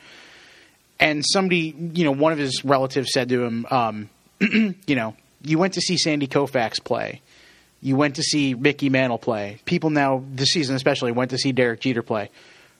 and 0.99 1.23
somebody, 1.23 1.75
you 1.93 2.05
know, 2.05 2.13
one 2.13 2.33
of 2.33 2.39
his 2.39 2.65
relatives 2.65 3.11
said 3.13 3.29
to 3.29 3.45
him, 3.45 3.67
um, 3.71 4.09
you 4.41 4.95
know, 4.95 5.15
you 5.43 5.59
went 5.59 5.75
to 5.75 5.83
see 5.83 5.99
Sandy 5.99 6.29
Koufax 6.29 6.83
play. 6.83 7.21
You 7.83 7.97
went 7.97 8.17
to 8.17 8.23
see 8.23 8.55
Mickey 8.55 8.89
Mantle 8.89 9.19
play. 9.19 9.59
People 9.67 9.91
now 9.91 10.25
this 10.33 10.51
season 10.51 10.77
especially 10.77 11.13
went 11.13 11.33
to 11.33 11.39
see 11.39 11.53
Derek 11.53 11.81
Jeter 11.81 12.03
play. 12.03 12.31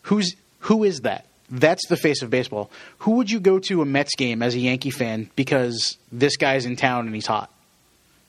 Who's 0.03 0.37
who 0.63 0.85
is 0.85 1.03
that? 1.03 1.27
That's 1.51 1.87
the 1.89 1.97
face 1.97 2.23
of 2.23 2.31
baseball. 2.31 2.71
Who 3.01 3.13
would 3.13 3.31
you 3.31 3.39
go 3.39 3.59
to 3.61 3.83
a 3.83 3.85
Mets 3.85 4.15
game 4.17 4.43
as 4.43 4.55
a 4.55 4.59
Yankee 4.59 4.91
fan 4.91 5.29
because 5.37 5.99
this 6.11 6.37
guy's 6.37 6.65
in 6.65 6.77
town 6.77 7.07
and 7.07 7.15
he's 7.15 7.27
hot? 7.27 7.51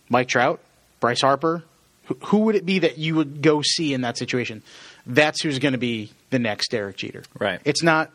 Mike 0.09 0.27
Trout, 0.27 0.59
Bryce 0.99 1.21
Harper. 1.21 1.63
Who, 2.05 2.17
who 2.25 2.37
would 2.39 2.55
it 2.55 2.65
be 2.65 2.79
that 2.79 2.97
you 2.97 3.15
would 3.15 3.41
go 3.41 3.61
see 3.61 3.93
in 3.93 4.01
that 4.01 4.17
situation? 4.17 4.61
That's 5.07 5.41
who's 5.41 5.59
going 5.59 5.71
to 5.71 5.77
be 5.77 6.11
the 6.31 6.39
next 6.39 6.69
Derek 6.71 6.97
Jeter. 6.97 7.23
Right. 7.39 7.61
It's 7.63 7.81
not. 7.81 8.11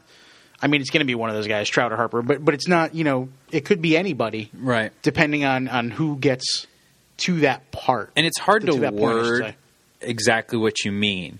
I 0.60 0.66
mean, 0.66 0.80
it's 0.82 0.90
going 0.90 1.00
to 1.00 1.06
be 1.06 1.14
one 1.14 1.30
of 1.30 1.36
those 1.36 1.46
guys, 1.46 1.68
Trout 1.68 1.92
or 1.92 1.96
Harper, 1.96 2.20
but 2.20 2.44
but 2.44 2.52
it's 2.52 2.68
not. 2.68 2.94
You 2.94 3.04
know, 3.04 3.28
it 3.50 3.64
could 3.64 3.80
be 3.80 3.96
anybody, 3.96 4.50
Right. 4.54 4.92
depending 5.02 5.44
on 5.44 5.68
on 5.68 5.90
who 5.90 6.16
gets 6.18 6.66
to 7.18 7.40
that 7.40 7.70
part. 7.70 8.10
And 8.16 8.26
it's 8.26 8.38
hard 8.38 8.62
to, 8.62 8.66
To 8.66 8.72
point, 8.72 8.84
should 8.94 9.00
word 9.00 9.42
say. 9.44 9.56
exactly 10.02 10.58
what 10.58 10.84
you 10.84 10.92
mean, 10.92 11.38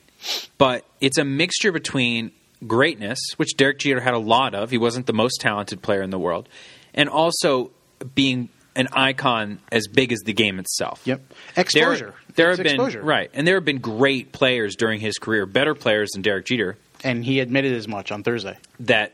but 0.56 0.84
it's 1.00 1.18
a 1.18 1.24
mixture 1.24 1.70
between 1.72 2.30
greatness, 2.66 3.18
which 3.36 3.56
Derek 3.56 3.78
Jeter 3.78 4.00
had 4.00 4.14
a 4.14 4.18
lot 4.18 4.54
of. 4.54 4.70
He 4.70 4.78
wasn't 4.78 5.06
the 5.06 5.12
most 5.12 5.40
talented 5.40 5.82
player 5.82 6.02
in 6.02 6.10
the 6.10 6.18
world, 6.18 6.48
and 6.94 7.08
also 7.08 7.70
being 8.14 8.48
an 8.76 8.88
icon 8.92 9.58
as 9.72 9.88
big 9.88 10.12
as 10.12 10.20
the 10.20 10.32
game 10.32 10.58
itself. 10.60 11.00
Yep. 11.04 11.20
Exposure. 11.56 12.14
there 12.36 12.50
It's 12.50 12.58
have 12.58 12.64
been 12.64 12.74
exposure. 12.74 13.02
right, 13.02 13.30
and 13.34 13.46
there 13.46 13.56
have 13.56 13.64
been 13.64 13.78
great 13.78 14.30
players 14.32 14.76
during 14.76 15.00
his 15.00 15.18
career, 15.18 15.46
better 15.46 15.74
players 15.74 16.10
than 16.10 16.22
Derek 16.22 16.46
Jeter, 16.46 16.76
and 17.02 17.24
he 17.24 17.40
admitted 17.40 17.72
as 17.74 17.88
much 17.88 18.12
on 18.12 18.22
Thursday. 18.22 18.56
that 18.80 19.12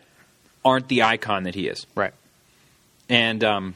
aren't 0.64 0.88
the 0.88 1.02
icon 1.02 1.42
that 1.44 1.54
he 1.54 1.68
is. 1.68 1.86
Right. 1.94 2.12
And 3.08 3.44
um, 3.44 3.74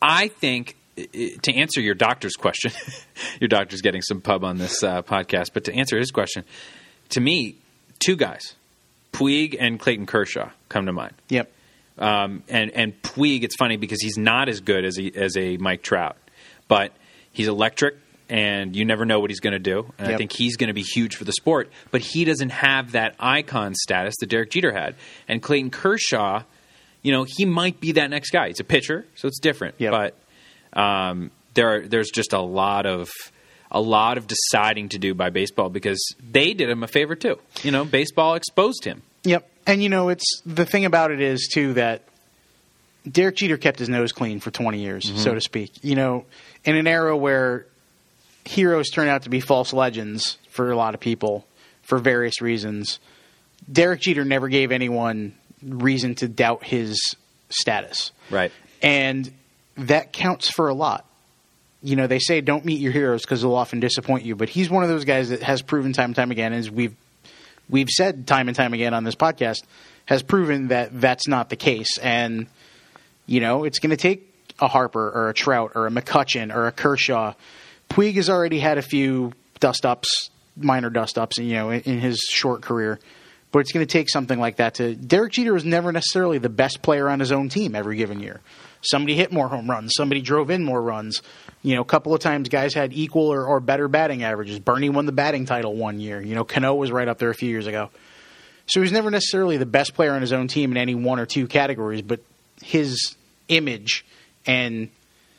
I 0.00 0.28
think 0.28 0.76
to 0.96 1.54
answer 1.54 1.80
your 1.80 1.94
doctor's 1.94 2.34
question, 2.34 2.72
your 3.40 3.48
doctor's 3.48 3.82
getting 3.82 4.00
some 4.02 4.20
pub 4.20 4.44
on 4.44 4.56
this 4.58 4.82
uh, 4.82 5.02
podcast, 5.02 5.50
but 5.52 5.64
to 5.64 5.74
answer 5.74 5.98
his 5.98 6.10
question, 6.10 6.44
to 7.10 7.20
me, 7.20 7.56
two 7.98 8.16
guys, 8.16 8.54
Puig 9.12 9.56
and 9.58 9.78
Clayton 9.78 10.06
Kershaw, 10.06 10.50
come 10.68 10.86
to 10.86 10.92
mind. 10.92 11.14
Yep. 11.28 11.50
Um, 11.98 12.42
and 12.48 12.70
and 12.72 13.00
Puig, 13.02 13.42
it's 13.42 13.56
funny 13.56 13.76
because 13.76 14.00
he's 14.00 14.16
not 14.16 14.48
as 14.48 14.60
good 14.60 14.84
as 14.84 14.98
a, 14.98 15.10
as 15.16 15.36
a 15.36 15.56
Mike 15.56 15.82
Trout, 15.82 16.16
but 16.68 16.92
He's 17.38 17.46
electric, 17.46 17.94
and 18.28 18.74
you 18.74 18.84
never 18.84 19.04
know 19.04 19.20
what 19.20 19.30
he's 19.30 19.38
going 19.38 19.52
to 19.52 19.60
do. 19.60 19.92
And 19.96 20.12
I 20.12 20.16
think 20.16 20.32
he's 20.32 20.56
going 20.56 20.68
to 20.68 20.74
be 20.74 20.82
huge 20.82 21.14
for 21.14 21.22
the 21.22 21.30
sport. 21.30 21.70
But 21.92 22.00
he 22.00 22.24
doesn't 22.24 22.50
have 22.50 22.92
that 22.92 23.14
icon 23.20 23.76
status 23.76 24.16
that 24.18 24.26
Derek 24.26 24.50
Jeter 24.50 24.72
had. 24.72 24.96
And 25.28 25.40
Clayton 25.40 25.70
Kershaw, 25.70 26.42
you 27.00 27.12
know, 27.12 27.24
he 27.28 27.44
might 27.44 27.78
be 27.78 27.92
that 27.92 28.10
next 28.10 28.30
guy. 28.30 28.48
He's 28.48 28.58
a 28.58 28.64
pitcher, 28.64 29.06
so 29.14 29.28
it's 29.28 29.38
different. 29.38 29.76
Yep. 29.78 29.92
But 29.92 30.80
um, 30.80 31.30
there, 31.54 31.76
are, 31.76 31.80
there's 31.82 32.10
just 32.10 32.32
a 32.32 32.40
lot 32.40 32.86
of 32.86 33.08
a 33.70 33.80
lot 33.80 34.18
of 34.18 34.26
deciding 34.26 34.88
to 34.90 34.98
do 34.98 35.14
by 35.14 35.30
baseball 35.30 35.68
because 35.68 35.98
they 36.30 36.54
did 36.54 36.70
him 36.70 36.82
a 36.82 36.88
favor 36.88 37.14
too. 37.14 37.38
You 37.62 37.70
know, 37.70 37.84
baseball 37.84 38.34
exposed 38.34 38.84
him. 38.84 39.02
Yep. 39.24 39.48
And 39.66 39.82
you 39.82 39.88
know, 39.88 40.08
it's 40.08 40.40
the 40.46 40.64
thing 40.64 40.84
about 40.84 41.10
it 41.10 41.20
is 41.20 41.48
too 41.52 41.74
that 41.74 42.02
Derek 43.10 43.36
Jeter 43.36 43.56
kept 43.58 43.78
his 43.78 43.88
nose 43.88 44.12
clean 44.12 44.40
for 44.40 44.50
20 44.50 44.80
years, 44.80 45.04
Mm-hmm. 45.04 45.18
so 45.18 45.34
to 45.34 45.40
speak. 45.40 45.72
You 45.82 45.94
know, 45.96 46.24
in 46.64 46.76
an 46.76 46.86
era 46.86 47.16
where 47.16 47.66
heroes 48.44 48.88
turn 48.90 49.08
out 49.08 49.22
to 49.24 49.30
be 49.30 49.40
false 49.40 49.72
legends 49.72 50.38
for 50.50 50.70
a 50.70 50.76
lot 50.76 50.94
of 50.94 51.00
people 51.00 51.46
for 51.82 51.98
various 51.98 52.40
reasons, 52.40 52.98
Derek 53.70 54.00
Jeter 54.00 54.24
never 54.24 54.48
gave 54.48 54.72
anyone 54.72 55.34
reason 55.62 56.14
to 56.16 56.28
doubt 56.28 56.64
his 56.64 56.98
status. 57.50 58.12
Right. 58.30 58.52
And 58.82 59.30
that 59.76 60.12
counts 60.12 60.50
for 60.50 60.68
a 60.68 60.74
lot. 60.74 61.04
You 61.88 61.96
know, 61.96 62.06
they 62.06 62.18
say 62.18 62.42
don't 62.42 62.66
meet 62.66 62.80
your 62.80 62.92
heroes 62.92 63.22
because 63.22 63.40
they'll 63.40 63.54
often 63.54 63.80
disappoint 63.80 64.26
you, 64.26 64.36
but 64.36 64.50
he's 64.50 64.68
one 64.68 64.82
of 64.82 64.90
those 64.90 65.06
guys 65.06 65.30
that 65.30 65.42
has 65.42 65.62
proven 65.62 65.94
time 65.94 66.10
and 66.10 66.16
time 66.16 66.30
again, 66.30 66.52
as 66.52 66.70
we've 66.70 66.94
we've 67.70 67.88
said 67.88 68.26
time 68.26 68.48
and 68.48 68.54
time 68.54 68.74
again 68.74 68.92
on 68.92 69.04
this 69.04 69.14
podcast, 69.14 69.62
has 70.04 70.22
proven 70.22 70.68
that 70.68 71.00
that's 71.00 71.26
not 71.26 71.48
the 71.48 71.56
case. 71.56 71.96
And 71.96 72.46
you 73.24 73.40
know, 73.40 73.64
it's 73.64 73.78
going 73.78 73.88
to 73.88 73.96
take 73.96 74.30
a 74.58 74.68
Harper 74.68 75.08
or 75.08 75.30
a 75.30 75.34
Trout 75.34 75.72
or 75.74 75.86
a 75.86 75.90
McCutcheon 75.90 76.54
or 76.54 76.66
a 76.66 76.72
Kershaw. 76.72 77.32
Puig 77.88 78.16
has 78.16 78.28
already 78.28 78.58
had 78.58 78.76
a 78.76 78.82
few 78.82 79.32
dust 79.58 79.86
ups, 79.86 80.28
minor 80.58 80.90
dust 80.90 81.16
ups, 81.16 81.38
you 81.38 81.54
know, 81.54 81.70
in, 81.70 81.80
in 81.82 82.00
his 82.00 82.18
short 82.18 82.60
career. 82.60 83.00
But 83.50 83.60
it's 83.60 83.72
going 83.72 83.86
to 83.86 83.90
take 83.90 84.10
something 84.10 84.38
like 84.38 84.56
that 84.56 84.74
to. 84.74 84.94
Derek 84.94 85.32
Jeter 85.32 85.54
was 85.54 85.64
never 85.64 85.90
necessarily 85.90 86.36
the 86.36 86.50
best 86.50 86.82
player 86.82 87.08
on 87.08 87.18
his 87.18 87.32
own 87.32 87.48
team 87.48 87.74
every 87.74 87.96
given 87.96 88.20
year. 88.20 88.40
Somebody 88.80 89.14
hit 89.14 89.32
more 89.32 89.48
home 89.48 89.68
runs. 89.68 89.92
Somebody 89.96 90.20
drove 90.20 90.50
in 90.50 90.64
more 90.64 90.80
runs. 90.80 91.22
You 91.62 91.74
know, 91.74 91.80
a 91.82 91.84
couple 91.84 92.14
of 92.14 92.20
times 92.20 92.48
guys 92.48 92.74
had 92.74 92.92
equal 92.92 93.32
or, 93.32 93.44
or 93.44 93.58
better 93.60 93.88
batting 93.88 94.22
averages. 94.22 94.58
Bernie 94.60 94.88
won 94.90 95.06
the 95.06 95.12
batting 95.12 95.46
title 95.46 95.74
one 95.74 95.98
year. 96.00 96.20
You 96.20 96.34
know, 96.34 96.44
Cano 96.44 96.74
was 96.74 96.92
right 96.92 97.08
up 97.08 97.18
there 97.18 97.30
a 97.30 97.34
few 97.34 97.48
years 97.48 97.66
ago. 97.66 97.90
So 98.66 98.80
he 98.80 98.82
was 98.82 98.92
never 98.92 99.10
necessarily 99.10 99.56
the 99.56 99.66
best 99.66 99.94
player 99.94 100.12
on 100.12 100.20
his 100.20 100.32
own 100.32 100.46
team 100.46 100.70
in 100.70 100.76
any 100.76 100.94
one 100.94 101.18
or 101.18 101.26
two 101.26 101.46
categories, 101.46 102.02
but 102.02 102.20
his 102.62 103.16
image 103.48 104.04
and 104.46 104.90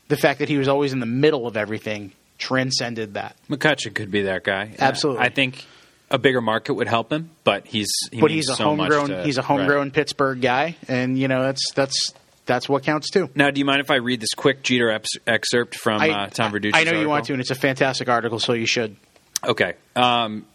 the 0.08 0.17
fact 0.17 0.39
that 0.39 0.50
he 0.50 0.58
was 0.58 0.67
always 0.67 0.93
in 0.93 1.00
the 1.00 1.05
middle 1.05 1.46
of 1.48 1.55
everything 1.55 2.12
transcended 2.39 3.13
that. 3.13 3.36
McCutcheon 3.50 3.93
could 3.93 4.10
be 4.12 4.24
that 4.24 4.43
guy. 4.43 4.72
Absolutely. 4.79 5.24
I 5.24 5.29
think 5.29 5.65
a 6.10 6.17
bigger 6.17 6.41
market 6.41 6.74
would 6.74 6.88
help 6.88 7.12
him, 7.13 7.29
but 7.43 7.67
he's 7.67 7.91
he 8.12 8.19
But 8.19 8.31
he's 8.31 8.50
a 8.50 8.55
so 8.55 8.63
homegrown 8.63 9.10
to- 9.10 9.24
he's 9.24 9.38
a 9.38 9.41
right. 9.41 9.48
homegrown 9.48 9.91
Pittsburgh 9.91 10.41
guy 10.41 10.75
and 10.88 11.17
you 11.17 11.27
know 11.27 11.43
that's 11.43 11.72
that's 11.74 12.13
that's 12.50 12.68
what 12.68 12.84
counts 12.84 13.10
too. 13.10 13.29
Now, 13.36 13.51
do 13.51 13.60
you 13.60 13.65
mind 13.65 13.79
if 13.79 13.91
I 13.91 13.96
read 13.96 14.20
this 14.20 14.34
quick 14.36 14.63
Jeter 14.63 14.89
ex- 14.89 15.12
excerpt 15.25 15.75
from 15.75 16.01
I, 16.01 16.10
uh, 16.10 16.27
Tom 16.27 16.51
Verducci's 16.51 16.74
I 16.74 16.84
know 16.84 17.00
you 17.00 17.08
want 17.08 17.25
to 17.25 17.34
and 17.34 17.41
it's 17.41 17.51
a 17.51 17.56
fantastic 17.56 18.10
article 18.10 18.39
so 18.39 18.53
you 18.53 18.65
should. 18.65 18.98
Okay. 19.46 19.75
Um, 19.96 20.46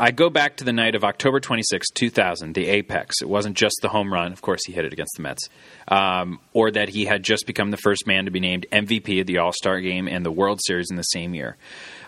I 0.00 0.12
go 0.12 0.30
back 0.30 0.58
to 0.58 0.64
the 0.64 0.72
night 0.72 0.94
of 0.94 1.02
October 1.02 1.40
26, 1.40 1.90
2000, 1.90 2.54
the 2.54 2.68
apex. 2.68 3.16
It 3.20 3.28
wasn't 3.28 3.56
just 3.56 3.78
the 3.82 3.88
home 3.88 4.12
run. 4.12 4.32
Of 4.32 4.40
course, 4.42 4.60
he 4.64 4.72
hit 4.72 4.84
it 4.84 4.92
against 4.92 5.14
the 5.16 5.22
Mets. 5.22 5.48
Um, 5.88 6.38
or 6.52 6.70
that 6.70 6.88
he 6.88 7.04
had 7.04 7.24
just 7.24 7.48
become 7.48 7.72
the 7.72 7.76
first 7.76 8.06
man 8.06 8.26
to 8.26 8.30
be 8.30 8.38
named 8.38 8.66
MVP 8.70 9.20
of 9.20 9.26
the 9.26 9.38
All 9.38 9.52
Star 9.52 9.80
game 9.80 10.06
and 10.06 10.24
the 10.24 10.30
World 10.30 10.60
Series 10.62 10.90
in 10.90 10.96
the 10.96 11.02
same 11.02 11.34
year. 11.34 11.56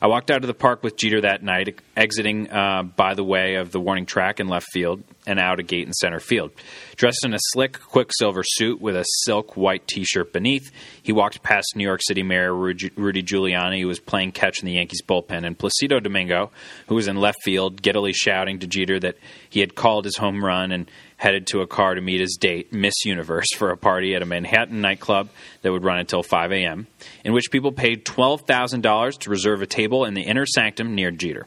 I 0.00 0.06
walked 0.06 0.30
out 0.30 0.42
of 0.42 0.46
the 0.46 0.54
park 0.54 0.84
with 0.84 0.96
Jeter 0.96 1.22
that 1.22 1.42
night, 1.42 1.80
exiting 1.96 2.49
uh, 2.50 2.84
by 2.84 3.14
the 3.14 3.25
way 3.25 3.56
of 3.56 3.72
the 3.72 3.80
warning 3.80 4.06
track 4.06 4.38
in 4.38 4.46
left 4.46 4.68
field 4.72 5.02
and 5.26 5.38
out 5.38 5.60
a 5.60 5.62
gate 5.62 5.86
in 5.86 5.92
center 5.92 6.20
field. 6.20 6.50
Dressed 6.96 7.24
in 7.24 7.34
a 7.34 7.38
slick 7.52 7.78
Quicksilver 7.78 8.42
suit 8.44 8.80
with 8.80 8.96
a 8.96 9.04
silk 9.24 9.56
white 9.56 9.86
t 9.86 10.04
shirt 10.04 10.32
beneath, 10.32 10.70
he 11.02 11.12
walked 11.12 11.42
past 11.42 11.76
New 11.76 11.84
York 11.84 12.00
City 12.02 12.22
Mayor 12.22 12.54
Rudy 12.54 13.22
Giuliani, 13.22 13.80
who 13.80 13.88
was 13.88 14.00
playing 14.00 14.32
catch 14.32 14.60
in 14.60 14.66
the 14.66 14.72
Yankees 14.72 15.02
bullpen, 15.02 15.44
and 15.44 15.58
Placido 15.58 16.00
Domingo, 16.00 16.50
who 16.88 16.94
was 16.94 17.08
in 17.08 17.16
left 17.16 17.38
field, 17.42 17.82
giddily 17.82 18.12
shouting 18.12 18.58
to 18.60 18.66
Jeter 18.66 18.98
that 19.00 19.16
he 19.48 19.60
had 19.60 19.74
called 19.74 20.04
his 20.04 20.16
home 20.16 20.44
run 20.44 20.72
and 20.72 20.90
headed 21.16 21.46
to 21.46 21.60
a 21.60 21.66
car 21.66 21.94
to 21.94 22.00
meet 22.00 22.20
his 22.20 22.38
date, 22.40 22.72
Miss 22.72 23.04
Universe, 23.04 23.48
for 23.56 23.70
a 23.70 23.76
party 23.76 24.14
at 24.14 24.22
a 24.22 24.26
Manhattan 24.26 24.80
nightclub 24.80 25.28
that 25.60 25.70
would 25.70 25.84
run 25.84 25.98
until 25.98 26.22
5 26.22 26.50
a.m., 26.52 26.86
in 27.24 27.34
which 27.34 27.50
people 27.50 27.72
paid 27.72 28.06
$12,000 28.06 29.18
to 29.18 29.30
reserve 29.30 29.60
a 29.60 29.66
table 29.66 30.06
in 30.06 30.14
the 30.14 30.22
inner 30.22 30.46
sanctum 30.46 30.94
near 30.94 31.10
Jeter. 31.10 31.46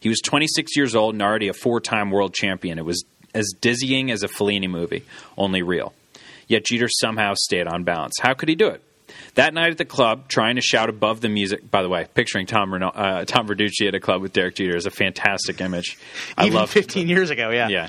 He 0.00 0.08
was 0.08 0.20
26 0.20 0.76
years 0.76 0.94
old 0.94 1.14
and 1.14 1.22
already 1.22 1.48
a 1.48 1.52
four 1.54 1.80
time 1.80 2.10
world 2.10 2.34
champion. 2.34 2.78
It 2.78 2.84
was 2.84 3.04
as 3.34 3.52
dizzying 3.60 4.10
as 4.10 4.22
a 4.22 4.28
Fellini 4.28 4.68
movie, 4.70 5.04
only 5.36 5.62
real. 5.62 5.92
Yet 6.46 6.64
Jeter 6.66 6.88
somehow 6.88 7.34
stayed 7.34 7.66
on 7.66 7.84
balance. 7.84 8.14
How 8.20 8.34
could 8.34 8.48
he 8.48 8.54
do 8.54 8.68
it? 8.68 8.82
That 9.34 9.52
night 9.52 9.70
at 9.70 9.78
the 9.78 9.84
club, 9.84 10.28
trying 10.28 10.56
to 10.56 10.60
shout 10.60 10.88
above 10.88 11.20
the 11.20 11.28
music. 11.28 11.68
By 11.70 11.82
the 11.82 11.88
way, 11.88 12.06
picturing 12.14 12.46
Tom 12.46 12.72
uh, 12.72 13.24
Tom 13.24 13.48
Verducci 13.48 13.88
at 13.88 13.94
a 13.94 14.00
club 14.00 14.22
with 14.22 14.32
Derek 14.32 14.54
Jeter 14.54 14.76
is 14.76 14.86
a 14.86 14.90
fantastic 14.90 15.60
image. 15.60 15.98
I 16.36 16.46
Even 16.46 16.58
love 16.58 16.70
15 16.70 17.08
years 17.08 17.30
ago, 17.30 17.50
yeah. 17.50 17.68
yeah. 17.68 17.88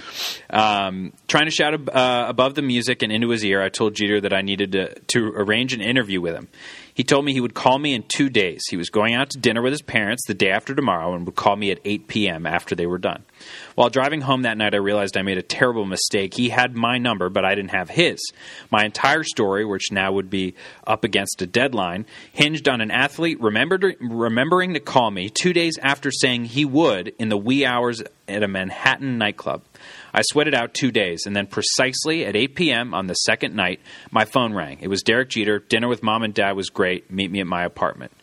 Um, 0.50 1.14
trying 1.28 1.46
to 1.46 1.52
shout 1.52 1.74
ab- 1.74 1.90
uh, 1.90 2.26
above 2.28 2.56
the 2.56 2.62
music 2.62 3.04
and 3.04 3.12
into 3.12 3.30
his 3.30 3.44
ear, 3.46 3.62
I 3.62 3.70
told 3.70 3.96
Jeter 3.96 4.22
that 4.22 4.34
I 4.34 4.42
needed 4.42 4.72
to, 4.74 5.00
to 5.00 5.34
arrange 5.36 5.74
an 5.74 5.82
interview 5.82 6.20
with 6.22 6.34
him. 6.36 6.48
He 6.96 7.04
told 7.04 7.26
me 7.26 7.34
he 7.34 7.42
would 7.42 7.54
call 7.54 7.78
me 7.78 7.94
in 7.94 8.06
two 8.08 8.30
days. 8.30 8.64
He 8.70 8.78
was 8.78 8.90
going 8.90 9.14
out 9.14 9.30
to 9.32 9.38
dinner 9.38 9.62
with 9.62 9.74
his 9.74 9.82
parents 9.82 10.24
the 10.26 10.34
day 10.34 10.50
after 10.50 10.74
tomorrow 10.74 11.14
and 11.14 11.26
would 11.26 11.36
call 11.36 11.58
me 11.58 11.70
at 11.70 11.82
8 11.84 12.08
p.m. 12.08 12.46
after 12.46 12.74
they 12.74 12.86
were 12.86 12.98
done. 12.98 13.26
While 13.76 13.90
driving 13.90 14.22
home 14.22 14.44
that 14.44 14.58
night, 14.58 14.74
I 14.74 14.78
realized 14.78 15.18
I 15.18 15.22
made 15.22 15.38
a 15.38 15.44
terrible 15.44 15.84
mistake. 15.84 16.34
He 16.34 16.48
had 16.48 16.74
my 16.74 16.98
number, 16.98 17.28
but 17.28 17.44
I 17.44 17.54
didn't 17.54 17.72
have 17.72 17.90
his. 17.90 18.22
My 18.72 18.86
entire 18.86 19.24
story, 19.24 19.66
which 19.66 19.92
now 19.92 20.14
would 20.14 20.30
be 20.30 20.56
up 20.88 21.04
against 21.04 21.42
a 21.42 21.46
deadline, 21.46 22.06
hinged 22.32 22.70
on 22.70 22.80
an 22.80 22.92
athlete 22.92 23.42
remembered, 23.42 23.98
remembering 24.00 24.74
to 24.76 24.80
call 24.80 25.12
me 25.12 25.30
two 25.30 25.52
days 25.52 25.78
after 25.82 26.12
saying 26.12 26.46
he 26.46 26.64
would 26.64 27.14
in 27.20 27.28
the 27.28 27.38
wee 27.38 27.66
hours 27.66 28.02
at 28.30 28.42
a 28.42 28.48
Manhattan 28.48 29.18
nightclub. 29.18 29.64
I 30.16 30.22
sweated 30.22 30.56
out 30.56 30.74
two 30.74 30.92
days, 30.92 31.24
and 31.26 31.36
then 31.36 31.46
precisely 31.46 32.26
at 32.26 32.38
8 32.38 32.56
p.m. 32.56 32.94
on 32.94 33.08
the 33.08 33.16
second 33.16 33.54
night, 33.54 33.82
my 34.12 34.24
phone 34.24 34.54
rang. 34.54 34.78
It 34.80 34.88
was 34.88 35.04
Derek 35.04 35.28
Jeter. 35.28 35.60
Dinner 35.60 35.90
with 35.90 36.04
mom 36.04 36.24
and 36.24 36.34
dad 36.34 36.54
was 36.54 36.70
great. 36.70 37.12
Meet 37.12 37.32
me 37.32 37.42
at 37.42 37.48
my 37.48 37.66
apartment. 37.66 38.14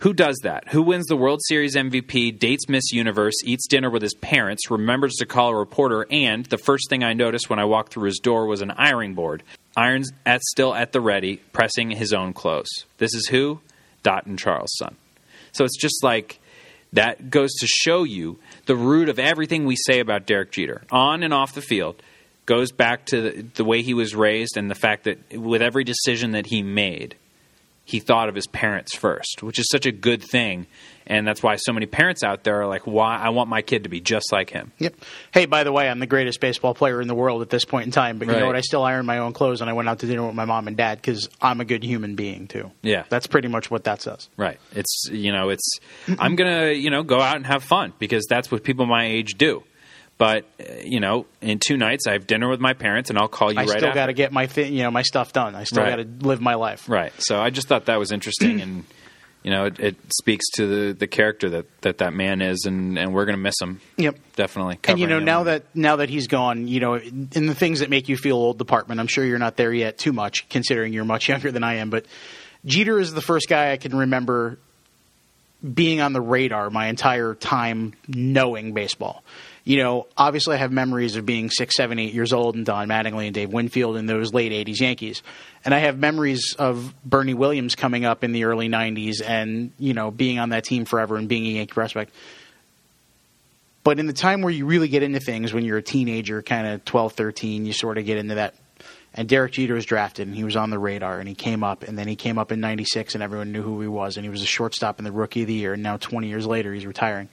Who 0.00 0.12
does 0.12 0.40
that? 0.42 0.70
Who 0.70 0.82
wins 0.82 1.06
the 1.06 1.16
World 1.16 1.40
Series 1.46 1.76
MVP, 1.76 2.36
dates 2.36 2.68
Miss 2.68 2.90
Universe, 2.90 3.36
eats 3.44 3.68
dinner 3.68 3.90
with 3.90 4.02
his 4.02 4.14
parents, 4.14 4.72
remembers 4.72 5.14
to 5.20 5.26
call 5.26 5.50
a 5.50 5.56
reporter, 5.56 6.04
and 6.10 6.44
the 6.46 6.58
first 6.58 6.90
thing 6.90 7.04
I 7.04 7.12
noticed 7.12 7.48
when 7.48 7.60
I 7.60 7.64
walked 7.64 7.92
through 7.92 8.06
his 8.06 8.18
door 8.18 8.46
was 8.46 8.60
an 8.60 8.72
ironing 8.72 9.14
board. 9.14 9.44
Irons 9.76 10.10
at 10.26 10.42
still 10.42 10.74
at 10.74 10.90
the 10.90 11.00
ready, 11.00 11.36
pressing 11.52 11.92
his 11.92 12.12
own 12.12 12.32
clothes. 12.32 12.68
This 12.98 13.14
is 13.14 13.28
who? 13.28 13.60
Dot 14.02 14.26
and 14.26 14.36
Charles' 14.36 14.76
son. 14.78 14.96
So 15.52 15.64
it's 15.64 15.80
just 15.80 16.02
like 16.02 16.40
that 16.92 17.30
goes 17.30 17.52
to 17.60 17.66
show 17.66 18.04
you 18.04 18.38
the 18.66 18.76
root 18.76 19.08
of 19.08 19.18
everything 19.18 19.64
we 19.64 19.76
say 19.76 20.00
about 20.00 20.26
Derek 20.26 20.52
Jeter, 20.52 20.82
on 20.90 21.22
and 21.22 21.34
off 21.34 21.54
the 21.54 21.62
field, 21.62 22.02
goes 22.46 22.72
back 22.72 23.06
to 23.06 23.20
the, 23.20 23.42
the 23.54 23.64
way 23.64 23.82
he 23.82 23.94
was 23.94 24.14
raised 24.14 24.56
and 24.56 24.70
the 24.70 24.74
fact 24.74 25.04
that 25.04 25.18
with 25.36 25.62
every 25.62 25.84
decision 25.84 26.32
that 26.32 26.46
he 26.46 26.62
made, 26.62 27.16
he 27.84 28.00
thought 28.00 28.28
of 28.28 28.34
his 28.34 28.46
parents 28.46 28.96
first, 28.96 29.42
which 29.42 29.58
is 29.58 29.68
such 29.70 29.86
a 29.86 29.92
good 29.92 30.22
thing. 30.22 30.66
And 31.08 31.26
that's 31.26 31.42
why 31.42 31.54
so 31.56 31.72
many 31.72 31.86
parents 31.86 32.24
out 32.24 32.42
there 32.42 32.62
are 32.62 32.66
like, 32.66 32.86
why 32.86 33.16
I 33.16 33.28
want 33.28 33.48
my 33.48 33.62
kid 33.62 33.84
to 33.84 33.88
be 33.88 34.00
just 34.00 34.32
like 34.32 34.50
him. 34.50 34.72
Yep. 34.78 34.94
Hey, 35.32 35.46
by 35.46 35.62
the 35.62 35.70
way, 35.70 35.88
I'm 35.88 36.00
the 36.00 36.06
greatest 36.06 36.40
baseball 36.40 36.74
player 36.74 37.00
in 37.00 37.06
the 37.06 37.14
world 37.14 37.42
at 37.42 37.48
this 37.50 37.64
point 37.64 37.86
in 37.86 37.92
time, 37.92 38.18
but 38.18 38.26
you 38.26 38.34
Right. 38.34 38.40
know 38.40 38.46
what? 38.46 38.56
I 38.56 38.60
still 38.60 38.82
iron 38.82 39.06
my 39.06 39.18
own 39.18 39.32
clothes 39.32 39.60
and 39.60 39.70
I 39.70 39.72
went 39.72 39.88
out 39.88 40.00
to 40.00 40.06
dinner 40.06 40.26
with 40.26 40.34
my 40.34 40.46
mom 40.46 40.66
and 40.66 40.76
dad 40.76 40.98
because 40.98 41.28
I'm 41.40 41.60
a 41.60 41.64
good 41.64 41.84
human 41.84 42.16
being 42.16 42.48
too. 42.48 42.72
Yeah. 42.82 43.04
That's 43.08 43.28
pretty 43.28 43.46
much 43.48 43.70
what 43.70 43.84
that 43.84 44.02
says. 44.02 44.28
Right. 44.36 44.58
It's 44.72 45.08
you 45.12 45.30
know, 45.32 45.50
it's 45.50 45.78
I'm 46.18 46.34
gonna 46.34 46.72
you 46.72 46.90
know 46.90 47.04
go 47.04 47.20
out 47.20 47.36
and 47.36 47.46
have 47.46 47.62
fun 47.62 47.92
because 48.00 48.26
that's 48.28 48.50
what 48.50 48.64
people 48.64 48.86
my 48.86 49.06
age 49.06 49.34
do. 49.38 49.62
But 50.18 50.44
uh, 50.58 50.64
you 50.82 50.98
know, 50.98 51.26
in 51.40 51.58
two 51.60 51.76
nights 51.76 52.06
I 52.08 52.12
have 52.14 52.26
dinner 52.26 52.48
with 52.48 52.58
my 52.58 52.72
parents 52.72 53.10
and 53.10 53.18
I'll 53.18 53.28
call 53.28 53.52
you 53.52 53.58
right 53.58 53.64
up. 53.64 53.70
I 53.70 53.72
right 53.74 53.78
still 53.80 53.94
got 53.94 54.06
to 54.06 54.12
get 54.12 54.32
my 54.32 54.46
thi- 54.46 54.68
you 54.68 54.82
know 54.82 54.90
my 54.90 55.02
stuff 55.02 55.32
done. 55.32 55.54
I 55.54 55.64
still 55.64 55.82
Right. 55.84 55.90
got 55.90 56.20
to 56.20 56.26
live 56.26 56.40
my 56.40 56.54
life. 56.54 56.88
Right. 56.88 57.12
So 57.18 57.38
I 57.40 57.50
just 57.50 57.68
thought 57.68 57.84
that 57.86 57.98
was 57.98 58.10
interesting, 58.12 58.60
and 58.60 58.84
you 59.46 59.52
know, 59.52 59.66
it, 59.66 59.78
it 59.78 59.96
speaks 60.12 60.44
to 60.56 60.66
the, 60.66 60.92
the 60.92 61.06
character 61.06 61.48
that, 61.50 61.80
that 61.82 61.98
that 61.98 62.12
man 62.12 62.42
is, 62.42 62.64
and, 62.66 62.98
and 62.98 63.14
we're 63.14 63.26
going 63.26 63.36
to 63.36 63.42
miss 63.42 63.54
him. 63.60 63.80
Yep. 63.96 64.18
Definitely. 64.34 64.80
And 64.88 64.98
you 64.98 65.06
know 65.06 65.18
him. 65.18 65.24
now 65.24 65.44
that 65.44 65.62
now 65.72 65.96
that 65.96 66.10
he's 66.10 66.26
gone, 66.26 66.66
you 66.66 66.80
know, 66.80 66.96
in 66.96 67.46
the 67.46 67.54
things 67.54 67.78
that 67.78 67.88
make 67.88 68.08
you 68.08 68.16
feel 68.16 68.34
old 68.34 68.58
department, 68.58 68.98
I'm 68.98 69.06
sure 69.06 69.24
you're 69.24 69.38
not 69.38 69.56
there 69.56 69.72
yet 69.72 69.98
too 69.98 70.12
much, 70.12 70.48
considering 70.48 70.92
you're 70.92 71.04
much 71.04 71.28
younger 71.28 71.52
than 71.52 71.62
I 71.62 71.74
am. 71.74 71.90
But 71.90 72.06
Jeter 72.64 72.98
is 72.98 73.14
the 73.14 73.22
first 73.22 73.48
guy 73.48 73.70
I 73.70 73.76
can 73.76 73.96
remember 73.96 74.58
being 75.62 76.00
on 76.00 76.12
the 76.12 76.20
radar 76.20 76.68
my 76.68 76.88
entire 76.88 77.36
time 77.36 77.94
knowing 78.08 78.72
baseball. 78.72 79.22
You 79.66 79.78
know, 79.78 80.06
obviously 80.16 80.54
I 80.54 80.58
have 80.58 80.70
memories 80.70 81.16
of 81.16 81.26
being 81.26 81.50
six, 81.50 81.74
seven, 81.74 81.98
eight 81.98 82.14
years 82.14 82.32
old 82.32 82.54
and 82.54 82.64
Don 82.64 82.86
Mattingly 82.86 83.26
and 83.26 83.34
Dave 83.34 83.52
Winfield 83.52 83.96
in 83.96 84.06
those 84.06 84.32
late 84.32 84.52
80s 84.52 84.80
Yankees. 84.80 85.24
And 85.64 85.74
I 85.74 85.80
have 85.80 85.98
memories 85.98 86.54
of 86.56 86.94
Bernie 87.04 87.34
Williams 87.34 87.74
coming 87.74 88.04
up 88.04 88.22
in 88.22 88.30
the 88.30 88.44
early 88.44 88.68
90s 88.68 89.20
and, 89.26 89.72
you 89.76 89.92
know, 89.92 90.12
being 90.12 90.38
on 90.38 90.50
that 90.50 90.62
team 90.62 90.84
forever 90.84 91.16
and 91.16 91.28
being 91.28 91.46
a 91.46 91.50
Yankee 91.50 91.72
prospect. 91.72 92.14
But 93.82 93.98
in 93.98 94.06
the 94.06 94.12
time 94.12 94.40
where 94.40 94.52
you 94.52 94.66
really 94.66 94.86
get 94.86 95.02
into 95.02 95.18
things, 95.18 95.52
when 95.52 95.64
you're 95.64 95.78
a 95.78 95.82
teenager, 95.82 96.42
kind 96.42 96.68
of 96.68 96.84
12, 96.84 97.14
13, 97.14 97.66
you 97.66 97.72
sort 97.72 97.98
of 97.98 98.04
get 98.04 98.18
into 98.18 98.36
that. 98.36 98.54
And 99.14 99.28
Derek 99.28 99.50
Jeter 99.50 99.74
was 99.74 99.84
drafted, 99.84 100.28
and 100.28 100.36
he 100.36 100.44
was 100.44 100.54
on 100.54 100.70
the 100.70 100.78
radar, 100.78 101.18
and 101.18 101.28
he 101.28 101.34
came 101.34 101.64
up, 101.64 101.82
and 101.82 101.98
then 101.98 102.06
he 102.06 102.14
came 102.16 102.38
up 102.38 102.52
in 102.52 102.60
'96, 102.60 103.14
and 103.14 103.22
everyone 103.22 103.50
knew 103.50 103.62
who 103.62 103.80
he 103.80 103.88
was, 103.88 104.16
and 104.16 104.24
he 104.24 104.28
was 104.28 104.42
a 104.42 104.46
shortstop 104.46 104.98
in 104.98 105.04
the 105.06 105.12
Rookie 105.12 105.40
of 105.40 105.46
the 105.46 105.54
Year. 105.54 105.72
And 105.72 105.82
now, 105.82 105.96
20 105.96 106.28
years 106.28 106.46
later, 106.46 106.74
he's 106.74 106.84
retiring. 106.84 107.30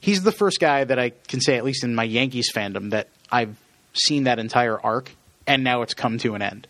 He's 0.00 0.22
the 0.22 0.32
first 0.32 0.60
guy 0.60 0.84
that 0.84 0.98
I 0.98 1.10
can 1.28 1.40
say, 1.40 1.56
at 1.56 1.64
least 1.64 1.84
in 1.84 1.94
my 1.94 2.04
Yankees 2.04 2.50
fandom, 2.52 2.90
that 2.90 3.08
I've 3.30 3.56
seen 3.92 4.24
that 4.24 4.38
entire 4.38 4.78
arc, 4.80 5.12
and 5.46 5.62
now 5.62 5.82
it's 5.82 5.94
come 5.94 6.18
to 6.18 6.34
an 6.34 6.42
end. 6.42 6.66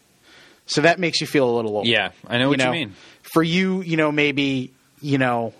So 0.66 0.82
that 0.82 0.99
makes 0.99 1.20
you 1.20 1.26
feel 1.26 1.49
a 1.49 1.54
little 1.54 1.76
old. 1.76 1.87
Yeah, 1.87 2.10
I 2.26 2.38
know 2.38 2.49
what 2.49 2.62
you 2.62 2.70
mean. 2.70 2.94
For 3.22 3.42
you, 3.42 3.82
you 3.82 3.96
know, 3.96 4.10
maybe 4.12 4.72
you 5.00 5.18
know 5.18 5.52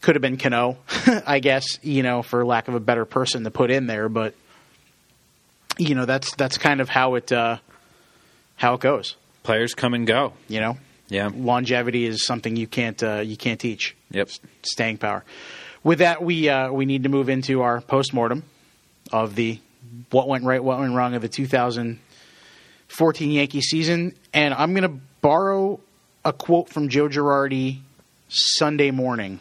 could 0.00 0.16
have 0.16 0.22
been 0.22 0.36
Cano, 0.36 0.78
I 1.26 1.38
guess, 1.38 1.78
you 1.82 2.02
know, 2.02 2.22
for 2.22 2.44
lack 2.44 2.66
of 2.68 2.74
a 2.74 2.80
better 2.80 3.04
person 3.04 3.44
to 3.44 3.50
put 3.50 3.70
in 3.70 3.86
there, 3.86 4.08
but 4.08 4.34
you 5.78 5.94
know, 5.94 6.04
that's 6.04 6.34
that's 6.36 6.58
kind 6.58 6.80
of 6.80 6.88
how 6.88 7.14
it 7.14 7.32
uh, 7.32 7.58
how 8.56 8.74
it 8.74 8.80
goes. 8.80 9.16
Players 9.42 9.74
come 9.74 9.94
and 9.94 10.06
go. 10.06 10.32
You 10.48 10.60
know, 10.60 10.78
Yeah. 11.08 11.30
longevity 11.34 12.04
is 12.06 12.24
something 12.26 12.54
you 12.56 12.66
can't 12.66 13.02
uh, 13.02 13.20
you 13.20 13.36
can't 13.36 13.58
teach. 13.60 13.96
Yep. 14.10 14.30
Staying 14.62 14.98
power. 14.98 15.24
With 15.84 15.98
that, 15.98 16.22
we 16.22 16.48
uh, 16.48 16.70
we 16.70 16.86
need 16.86 17.02
to 17.02 17.08
move 17.08 17.28
into 17.28 17.62
our 17.62 17.80
postmortem 17.80 18.44
of 19.10 19.34
the 19.34 19.58
what 20.10 20.28
went 20.28 20.44
right, 20.44 20.62
what 20.62 20.78
went 20.78 20.94
wrong 20.94 21.14
of 21.14 21.22
the 21.22 21.28
2014 21.28 23.30
Yankee 23.30 23.60
season, 23.60 24.14
and 24.32 24.54
I'm 24.54 24.74
going 24.74 24.88
to 24.88 25.00
borrow 25.20 25.80
a 26.24 26.32
quote 26.32 26.68
from 26.68 26.88
Joe 26.88 27.08
Girardi 27.08 27.80
Sunday 28.28 28.92
morning 28.92 29.40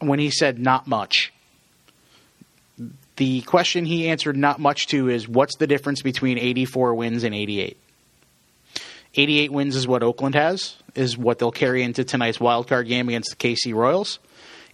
when 0.00 0.18
he 0.18 0.30
said 0.30 0.58
not 0.58 0.88
much. 0.88 1.32
The 3.16 3.42
question 3.42 3.84
he 3.84 4.08
answered 4.08 4.36
not 4.36 4.58
much 4.58 4.88
to 4.88 5.08
is 5.08 5.28
what's 5.28 5.56
the 5.56 5.68
difference 5.68 6.02
between 6.02 6.36
84 6.36 6.94
wins 6.94 7.22
and 7.22 7.32
88? 7.32 7.78
88 9.16 9.52
wins 9.52 9.76
is 9.76 9.86
what 9.86 10.02
Oakland 10.02 10.34
has, 10.34 10.76
is 10.94 11.16
what 11.16 11.38
they'll 11.38 11.52
carry 11.52 11.82
into 11.82 12.04
tonight's 12.04 12.40
wild 12.40 12.68
card 12.68 12.88
game 12.88 13.08
against 13.08 13.30
the 13.30 13.36
KC 13.36 13.74
Royals. 13.74 14.18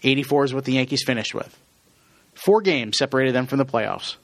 84 0.03 0.45
is 0.45 0.55
what 0.55 0.65
the 0.65 0.73
Yankees 0.73 1.03
finished 1.05 1.35
with. 1.35 1.59
Four 2.35 2.63
games 2.63 2.97
separated 2.97 3.35
them 3.35 3.47
from 3.47 3.59
the 3.59 3.67
playoffs. 3.67 4.17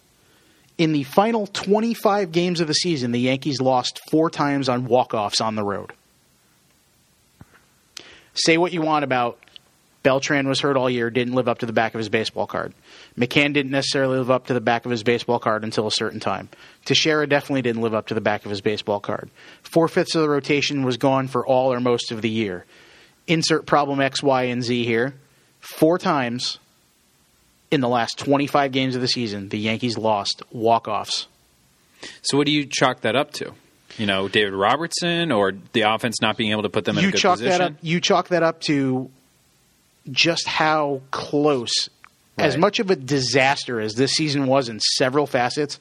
In 0.78 0.92
the 0.92 1.02
final 1.04 1.46
25 1.46 2.32
games 2.32 2.60
of 2.60 2.66
the 2.66 2.74
season, 2.74 3.12
the 3.12 3.20
Yankees 3.20 3.60
lost 3.60 4.00
four 4.10 4.30
times 4.30 4.68
on 4.68 4.86
walk-offs 4.86 5.40
on 5.40 5.54
the 5.54 5.64
road. 5.64 5.92
Say 8.34 8.58
what 8.58 8.72
you 8.72 8.82
want 8.82 9.04
about 9.04 9.38
Beltran 10.06 10.46
was 10.46 10.60
hurt 10.60 10.76
all 10.76 10.88
year, 10.88 11.10
didn't 11.10 11.34
live 11.34 11.48
up 11.48 11.58
to 11.58 11.66
the 11.66 11.72
back 11.72 11.92
of 11.92 11.98
his 11.98 12.08
baseball 12.08 12.46
card. 12.46 12.72
McCann 13.18 13.52
didn't 13.52 13.72
necessarily 13.72 14.18
live 14.18 14.30
up 14.30 14.46
to 14.46 14.54
the 14.54 14.60
back 14.60 14.84
of 14.84 14.92
his 14.92 15.02
baseball 15.02 15.40
card 15.40 15.64
until 15.64 15.88
a 15.88 15.90
certain 15.90 16.20
time. 16.20 16.48
Teixeira 16.84 17.26
definitely 17.26 17.62
didn't 17.62 17.82
live 17.82 17.92
up 17.92 18.06
to 18.06 18.14
the 18.14 18.20
back 18.20 18.44
of 18.44 18.50
his 18.50 18.60
baseball 18.60 19.00
card. 19.00 19.30
Four 19.64 19.88
fifths 19.88 20.14
of 20.14 20.22
the 20.22 20.28
rotation 20.28 20.84
was 20.84 20.96
gone 20.96 21.26
for 21.26 21.44
all 21.44 21.72
or 21.72 21.80
most 21.80 22.12
of 22.12 22.22
the 22.22 22.30
year. 22.30 22.64
Insert 23.26 23.66
problem 23.66 24.00
X, 24.00 24.22
Y, 24.22 24.44
and 24.44 24.62
Z 24.62 24.84
here. 24.84 25.16
Four 25.58 25.98
times 25.98 26.60
in 27.72 27.80
the 27.80 27.88
last 27.88 28.16
25 28.16 28.70
games 28.70 28.94
of 28.94 29.00
the 29.00 29.08
season, 29.08 29.48
the 29.48 29.58
Yankees 29.58 29.98
lost 29.98 30.40
walk 30.52 30.86
offs. 30.86 31.26
So 32.22 32.36
what 32.38 32.46
do 32.46 32.52
you 32.52 32.64
chalk 32.64 33.00
that 33.00 33.16
up 33.16 33.32
to? 33.32 33.54
You 33.98 34.06
know, 34.06 34.28
David 34.28 34.52
Robertson 34.54 35.32
or 35.32 35.52
the 35.72 35.80
offense 35.80 36.20
not 36.22 36.36
being 36.36 36.52
able 36.52 36.62
to 36.62 36.68
put 36.68 36.84
them 36.84 36.96
in 36.96 37.02
You 37.02 37.08
a 37.08 37.12
good 37.12 37.18
chalk 37.18 37.38
position? 37.38 37.58
that 37.58 37.70
up. 37.72 37.72
You 37.82 38.00
chalk 38.00 38.28
that 38.28 38.44
up 38.44 38.60
to 38.62 39.10
just 40.10 40.46
how 40.46 41.02
close, 41.10 41.88
as 42.38 42.56
much 42.56 42.80
of 42.80 42.90
a 42.90 42.96
disaster 42.96 43.80
as 43.80 43.94
this 43.94 44.12
season 44.12 44.46
was 44.46 44.68
in 44.68 44.80
several 44.80 45.26
facets. 45.26 45.78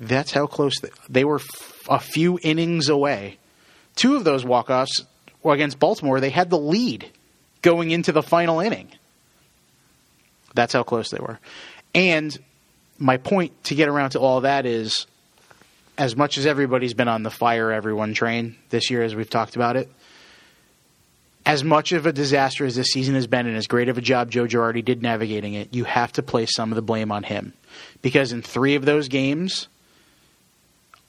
That's 0.00 0.32
how 0.32 0.46
close 0.46 0.78
they, 0.80 0.90
they 1.08 1.24
were. 1.24 1.36
F- 1.36 1.72
a 1.88 1.98
few 1.98 2.38
innings 2.42 2.88
away. 2.88 3.38
Two 3.96 4.16
of 4.16 4.24
those 4.24 4.44
walk-offs 4.44 5.04
were 5.42 5.54
against 5.54 5.78
Baltimore. 5.78 6.20
They 6.20 6.30
had 6.30 6.50
the 6.50 6.58
lead 6.58 7.08
going 7.60 7.90
into 7.90 8.12
the 8.12 8.22
final 8.22 8.60
inning. 8.60 8.88
That's 10.54 10.72
how 10.72 10.82
close 10.82 11.10
they 11.10 11.18
were. 11.18 11.38
And 11.94 12.36
my 12.98 13.16
point 13.16 13.64
to 13.64 13.74
get 13.74 13.88
around 13.88 14.10
to 14.10 14.20
all 14.20 14.42
that 14.42 14.66
is 14.66 15.06
as 15.98 16.16
much 16.16 16.38
as 16.38 16.46
everybody's 16.46 16.94
been 16.94 17.08
on 17.08 17.22
the 17.22 17.30
fire 17.30 17.70
everyone 17.70 18.14
train 18.14 18.56
this 18.70 18.90
year 18.90 19.02
as 19.02 19.14
we've 19.14 19.30
talked 19.30 19.56
about 19.56 19.76
it, 19.76 19.90
as 21.44 21.64
much 21.64 21.92
of 21.92 22.06
a 22.06 22.12
disaster 22.12 22.64
as 22.64 22.76
this 22.76 22.88
season 22.88 23.14
has 23.14 23.26
been 23.26 23.46
and 23.46 23.56
as 23.56 23.66
great 23.66 23.88
of 23.88 23.98
a 23.98 24.00
job 24.00 24.30
Joe 24.30 24.46
Girardi 24.46 24.84
did 24.84 25.02
navigating 25.02 25.54
it, 25.54 25.74
you 25.74 25.84
have 25.84 26.12
to 26.12 26.22
place 26.22 26.54
some 26.54 26.70
of 26.70 26.76
the 26.76 26.82
blame 26.82 27.10
on 27.10 27.22
him. 27.22 27.52
Because 28.00 28.32
in 28.32 28.42
three 28.42 28.74
of 28.74 28.84
those 28.84 29.08
games 29.08 29.68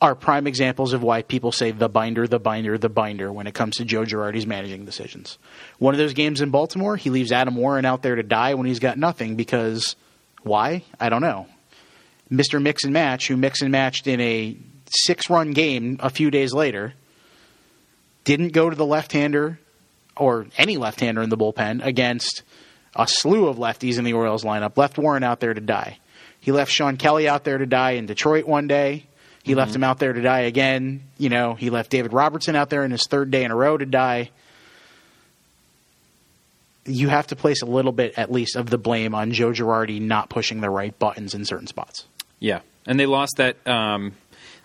are 0.02 0.16
prime 0.16 0.48
examples 0.48 0.92
of 0.92 1.02
why 1.04 1.22
people 1.22 1.52
say 1.52 1.72
the 1.72 1.88
binder, 1.88 2.28
the 2.28 2.40
binder, 2.40 2.78
the 2.78 2.90
binder 2.90 3.32
when 3.32 3.48
it 3.48 3.54
comes 3.54 3.78
to 3.78 3.86
Joe 3.86 4.04
Girardi's 4.04 4.48
managing 4.48 4.86
decisions. 4.86 5.38
One 5.80 5.94
of 5.94 5.98
those 5.98 6.14
games 6.14 6.42
in 6.42 6.50
Baltimore, 6.50 6.98
he 6.98 7.10
leaves 7.10 7.32
Adam 7.32 7.56
Warren 7.56 7.86
out 7.86 8.02
there 8.02 8.16
to 8.16 8.24
die 8.24 8.56
when 8.56 8.66
he's 8.66 8.80
got 8.80 8.98
nothing 8.98 9.36
because 9.36 9.96
why? 10.42 10.84
I 11.00 11.10
don't 11.10 11.22
know. 11.22 11.48
Mr. 12.32 12.62
Mix 12.62 12.84
and 12.84 12.94
Match, 12.94 13.28
who 13.28 13.38
mix 13.38 13.62
and 13.62 13.72
matched 13.72 14.08
in 14.08 14.20
a 14.20 14.58
six 14.90 15.30
run 15.30 15.52
game 15.52 15.98
a 16.02 16.10
few 16.10 16.32
days 16.32 16.54
later, 16.54 16.94
didn't 18.24 18.54
go 18.54 18.70
to 18.70 18.76
the 18.76 18.86
left 18.86 19.12
hander 19.12 19.60
or 20.16 20.48
any 20.58 20.78
left 20.78 21.00
hander 21.00 21.22
in 21.22 21.30
the 21.30 21.38
bullpen 21.38 21.86
against 21.86 22.44
a 22.96 23.08
slew 23.08 23.48
of 23.48 23.58
lefties 23.58 23.98
in 23.98 24.04
the 24.04 24.14
Orioles 24.14 24.44
lineup. 24.44 24.78
Left 24.78 24.98
Warren 24.98 25.24
out 25.24 25.40
there 25.40 25.54
to 25.54 25.62
die. 25.62 26.00
He 26.40 26.52
left 26.52 26.72
Shawn 26.72 26.98
Kelley 26.98 27.28
out 27.28 27.44
there 27.44 27.58
to 27.58 27.66
die 27.66 27.92
in 27.92 28.06
Detroit 28.06 28.46
one 28.46 28.68
day. 28.68 29.06
He 29.44 29.56
left 29.56 29.76
him 29.76 29.84
out 29.84 30.00
there 30.00 30.14
to 30.14 30.22
die 30.22 30.42
again. 30.42 31.04
You 31.18 31.30
know, 31.30 31.54
he 31.54 31.70
left 31.70 31.90
David 31.90 32.14
Robertson 32.14 32.56
out 32.56 32.70
there 32.70 32.86
in 32.86 32.92
his 32.92 33.06
third 33.08 33.30
day 33.30 33.44
in 33.44 33.52
a 33.52 33.56
row 33.56 33.78
to 33.78 33.86
die. 33.86 34.32
You 36.86 37.10
have 37.10 37.28
to 37.28 37.36
place 37.36 37.62
a 37.62 37.66
little 37.66 37.92
bit, 37.92 38.18
at 38.18 38.32
least, 38.32 38.56
of 38.56 38.70
the 38.70 38.78
blame 38.78 39.14
on 39.14 39.32
Joe 39.32 39.52
Girardi 39.52 40.02
not 40.02 40.30
pushing 40.30 40.62
the 40.62 40.70
right 40.70 40.98
buttons 40.98 41.34
in 41.34 41.46
certain 41.46 41.68
spots. 41.68 42.06
Yeah, 42.40 42.60
and 42.86 43.00
they 43.00 43.06
lost 43.06 43.36
that 43.38 43.66
um, 43.68 44.14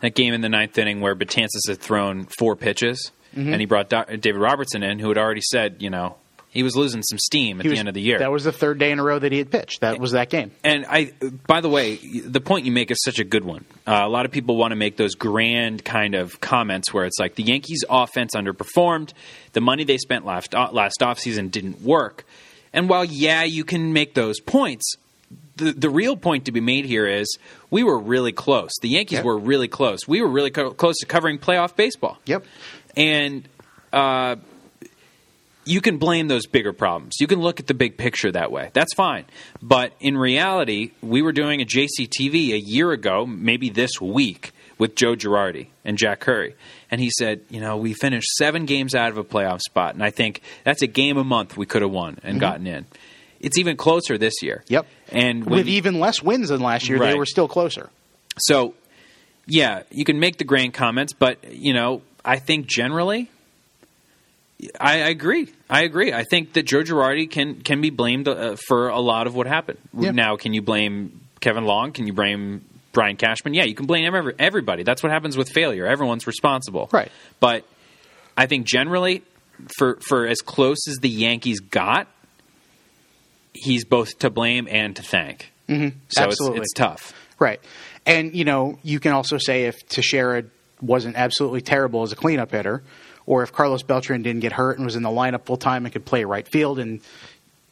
that 0.01 0.15
game 0.15 0.35
in 0.35 0.41
the 0.41 0.49
ninth 0.49 0.77
inning 0.79 1.01
where 1.01 1.15
Betances 1.15 1.69
had 1.69 1.79
thrown 1.79 2.27
four 2.39 2.57
pitches, 2.57 3.13
Mm-hmm. 3.39 3.53
and 3.53 3.61
he 3.61 3.67
brought 3.67 3.89
Do- 3.89 4.17
David 4.17 4.41
Robertson 4.41 4.83
in, 4.83 4.99
who 4.99 5.09
had 5.09 5.19
already 5.19 5.41
said, 5.43 5.77
you 5.79 5.91
know, 5.91 6.17
he 6.51 6.63
was 6.63 6.75
losing 6.75 7.03
some 7.03 7.19
steam 7.19 7.61
at 7.61 7.67
He 7.67 7.73
the 7.73 7.79
end 7.79 7.89
of 7.89 7.95
the 7.95 8.01
year. 8.01 8.19
That 8.19 8.33
was 8.33 8.43
the 8.45 8.53
third 8.53 8.79
day 8.79 8.91
in 8.91 8.99
a 8.99 9.05
row 9.05 9.19
that 9.19 9.31
he 9.33 9.39
had 9.39 9.51
pitched. 9.51 9.83
That 9.83 10.01
was 10.01 10.13
that 10.13 10.31
game. 10.31 10.51
And 10.65 10.87
I, 10.89 11.13
by 11.47 11.61
the 11.61 11.69
way, 11.69 11.97
the 11.97 12.41
point 12.41 12.65
you 12.65 12.73
make 12.73 12.91
is 12.91 12.99
such 13.05 13.19
a 13.19 13.25
good 13.25 13.45
one. 13.45 13.67
Uh, 13.87 14.01
a 14.03 14.09
lot 14.09 14.25
of 14.25 14.33
people 14.33 14.57
want 14.57 14.73
to 14.73 14.77
make 14.77 14.97
those 14.97 15.15
grand 15.15 15.85
kind 15.85 16.15
of 16.15 16.41
comments 16.41 16.93
where 16.93 17.05
it's 17.05 17.19
like 17.19 17.35
the 17.35 17.43
Yankees' 17.43 17.85
offense 17.89 18.35
underperformed, 18.35 19.13
the 19.53 19.61
money 19.61 19.85
they 19.85 19.99
spent 19.99 20.25
last 20.25 20.55
uh, 20.55 20.71
last 20.73 21.01
offseason 21.01 21.51
didn't 21.51 21.83
work. 21.83 22.25
And 22.73 22.89
while 22.89 23.05
yeah, 23.05 23.45
you 23.45 23.63
can 23.65 23.93
make 23.93 24.15
those 24.15 24.41
points, 24.41 24.95
the 25.57 25.73
the 25.73 25.91
real 25.91 26.17
point 26.17 26.47
to 26.47 26.53
be 26.53 26.61
made 26.61 26.87
here 26.87 27.07
is 27.07 27.37
we 27.71 27.83
were 27.83 27.99
really 27.99 28.33
close. 28.33 28.71
The 28.81 28.89
Yankees 28.89 29.19
Yeah. 29.19 29.25
were 29.25 29.39
really 29.39 29.69
close. 29.69 30.09
We 30.09 30.23
were 30.23 30.29
really 30.29 30.51
co- 30.51 30.71
close 30.71 30.97
to 31.01 31.07
covering 31.07 31.39
playoff 31.39 31.77
baseball. 31.77 32.19
Yep. 32.25 32.45
And 32.99 33.49
uh, 33.93 34.37
you 35.65 35.81
can 35.81 35.99
blame 35.99 36.29
those 36.29 36.47
bigger 36.47 36.73
problems. 36.73 37.15
You 37.21 37.27
can 37.27 37.41
look 37.41 37.61
at 37.61 37.67
the 37.67 37.75
big 37.75 37.97
picture 37.97 38.33
that 38.33 38.51
way. 38.51 38.71
That's 38.73 38.93
fine. 38.95 39.25
But 39.63 39.93
in 40.01 40.17
reality, 40.17 40.91
we 41.01 41.23
were 41.23 41.33
doing 41.33 41.61
a 41.63 41.65
JCTV 41.65 42.53
a 42.53 42.59
year 42.61 42.91
ago, 42.93 43.25
maybe 43.25 43.71
this 43.71 44.01
week, 44.01 44.53
with 44.79 44.95
Joe 44.97 45.15
Girardi 45.15 45.69
and 45.85 45.97
Jack 45.99 46.21
Curry. 46.21 46.55
And 46.91 47.01
he 47.01 47.11
said, 47.11 47.41
you 47.51 47.61
know, 47.61 47.77
we 47.77 47.93
finished 47.95 48.29
seven 48.37 48.65
games 48.67 48.95
out 48.95 49.11
of 49.11 49.19
a 49.19 49.25
playoff 49.25 49.61
spot. 49.61 49.95
And 49.95 50.03
I 50.03 50.11
think 50.11 50.43
that's 50.65 50.83
a 50.83 50.87
game 50.87 51.17
a 51.19 51.25
month 51.25 51.57
we 51.57 51.67
could 51.67 51.83
have 51.83 51.91
won 51.91 52.19
and 52.23 52.41
gotten 52.41 52.67
in. 52.67 52.87
It's 53.41 53.59
even 53.59 53.77
closer 53.77 54.19
this 54.19 54.43
year. 54.43 54.65
Yep. 54.69 54.87
And 55.13 55.45
when 55.47 55.59
With 55.59 55.69
even 55.69 56.01
less 56.01 56.21
wins 56.23 56.49
than 56.49 56.61
last 56.61 56.89
year, 56.89 56.99
they 56.99 57.07
Right. 57.07 57.17
were 57.19 57.27
still 57.27 57.47
closer. 57.47 57.89
so, 58.39 58.75
yeah, 59.47 59.83
you 59.91 60.05
can 60.05 60.19
make 60.19 60.39
the 60.39 60.45
grand 60.45 60.75
comments, 60.75 61.13
but 61.13 61.39
you 61.53 61.73
know, 61.73 62.03
I 62.25 62.39
think 62.39 62.67
generally, 62.67 63.31
I, 64.81 65.03
I 65.03 65.09
agree. 65.09 65.49
I 65.71 65.83
agree. 65.83 66.13
I 66.13 66.25
think 66.25 66.55
that 66.55 66.65
Joe 66.65 66.83
Girardi 66.83 67.31
can 67.31 67.61
can 67.63 67.81
be 67.81 67.91
blamed 67.91 68.29
uh, 68.29 68.57
for 68.67 68.89
a 68.89 69.01
lot 69.01 69.27
of 69.27 69.35
what 69.35 69.47
happened. 69.47 69.79
Yeah. 69.97 70.11
Now, 70.11 70.37
can 70.37 70.53
you 70.53 70.63
blame 70.63 71.21
Kevin 71.41 71.65
Long? 71.65 71.93
Can 71.93 72.07
you 72.07 72.13
blame 72.13 72.65
Brian 72.93 73.17
Cashman? 73.17 73.55
Yeah, 73.55 73.65
you 73.65 73.75
can 73.75 73.87
blame 73.87 74.13
every, 74.13 74.35
everybody. 74.39 74.83
That's 74.83 75.03
what 75.03 75.13
happens 75.13 75.37
with 75.37 75.49
failure. 75.49 75.87
Everyone's 75.87 76.27
responsible. 76.27 76.89
Right. 76.93 77.11
But 77.41 77.65
I 78.37 78.47
think 78.47 78.67
generally, 78.67 79.23
for 79.79 79.97
for 80.01 80.27
as 80.27 80.39
close 80.39 80.89
as 80.89 80.97
the 80.97 81.09
Yankees 81.09 81.61
got, 81.61 82.09
he's 83.53 83.85
both 83.85 84.19
to 84.21 84.31
blame 84.31 84.69
and 84.71 84.97
to 84.97 85.03
thank. 85.03 85.53
Mm-hmm. 85.69 85.99
So 86.09 86.23
Absolutely. 86.23 86.59
It's, 86.59 86.73
it's 86.73 86.75
tough. 86.75 87.13
Right. 87.39 87.61
And, 88.07 88.35
you 88.35 88.45
know, 88.45 88.79
you 88.83 89.01
can 89.01 89.13
also 89.13 89.39
say 89.39 89.67
if 89.67 89.87
Teixeira 89.89 90.45
wasn't 90.81 91.17
absolutely 91.17 91.61
terrible 91.61 92.03
as 92.03 92.13
a 92.13 92.17
cleanup 92.17 92.51
hitter, 92.51 92.83
or 93.27 93.43
if 93.43 93.53
Carlos 93.53 93.83
Beltran 93.83 94.23
didn't 94.23 94.41
get 94.41 94.53
hurt 94.53 94.79
and 94.79 94.87
was 94.87 94.97
in 94.97 95.03
the 95.03 95.09
lineup 95.09 95.45
full 95.45 95.57
time 95.57 95.85
and 95.85 95.93
could 95.93 96.05
play 96.05 96.25
right 96.25 96.47
field, 96.47 96.79
and 96.79 97.01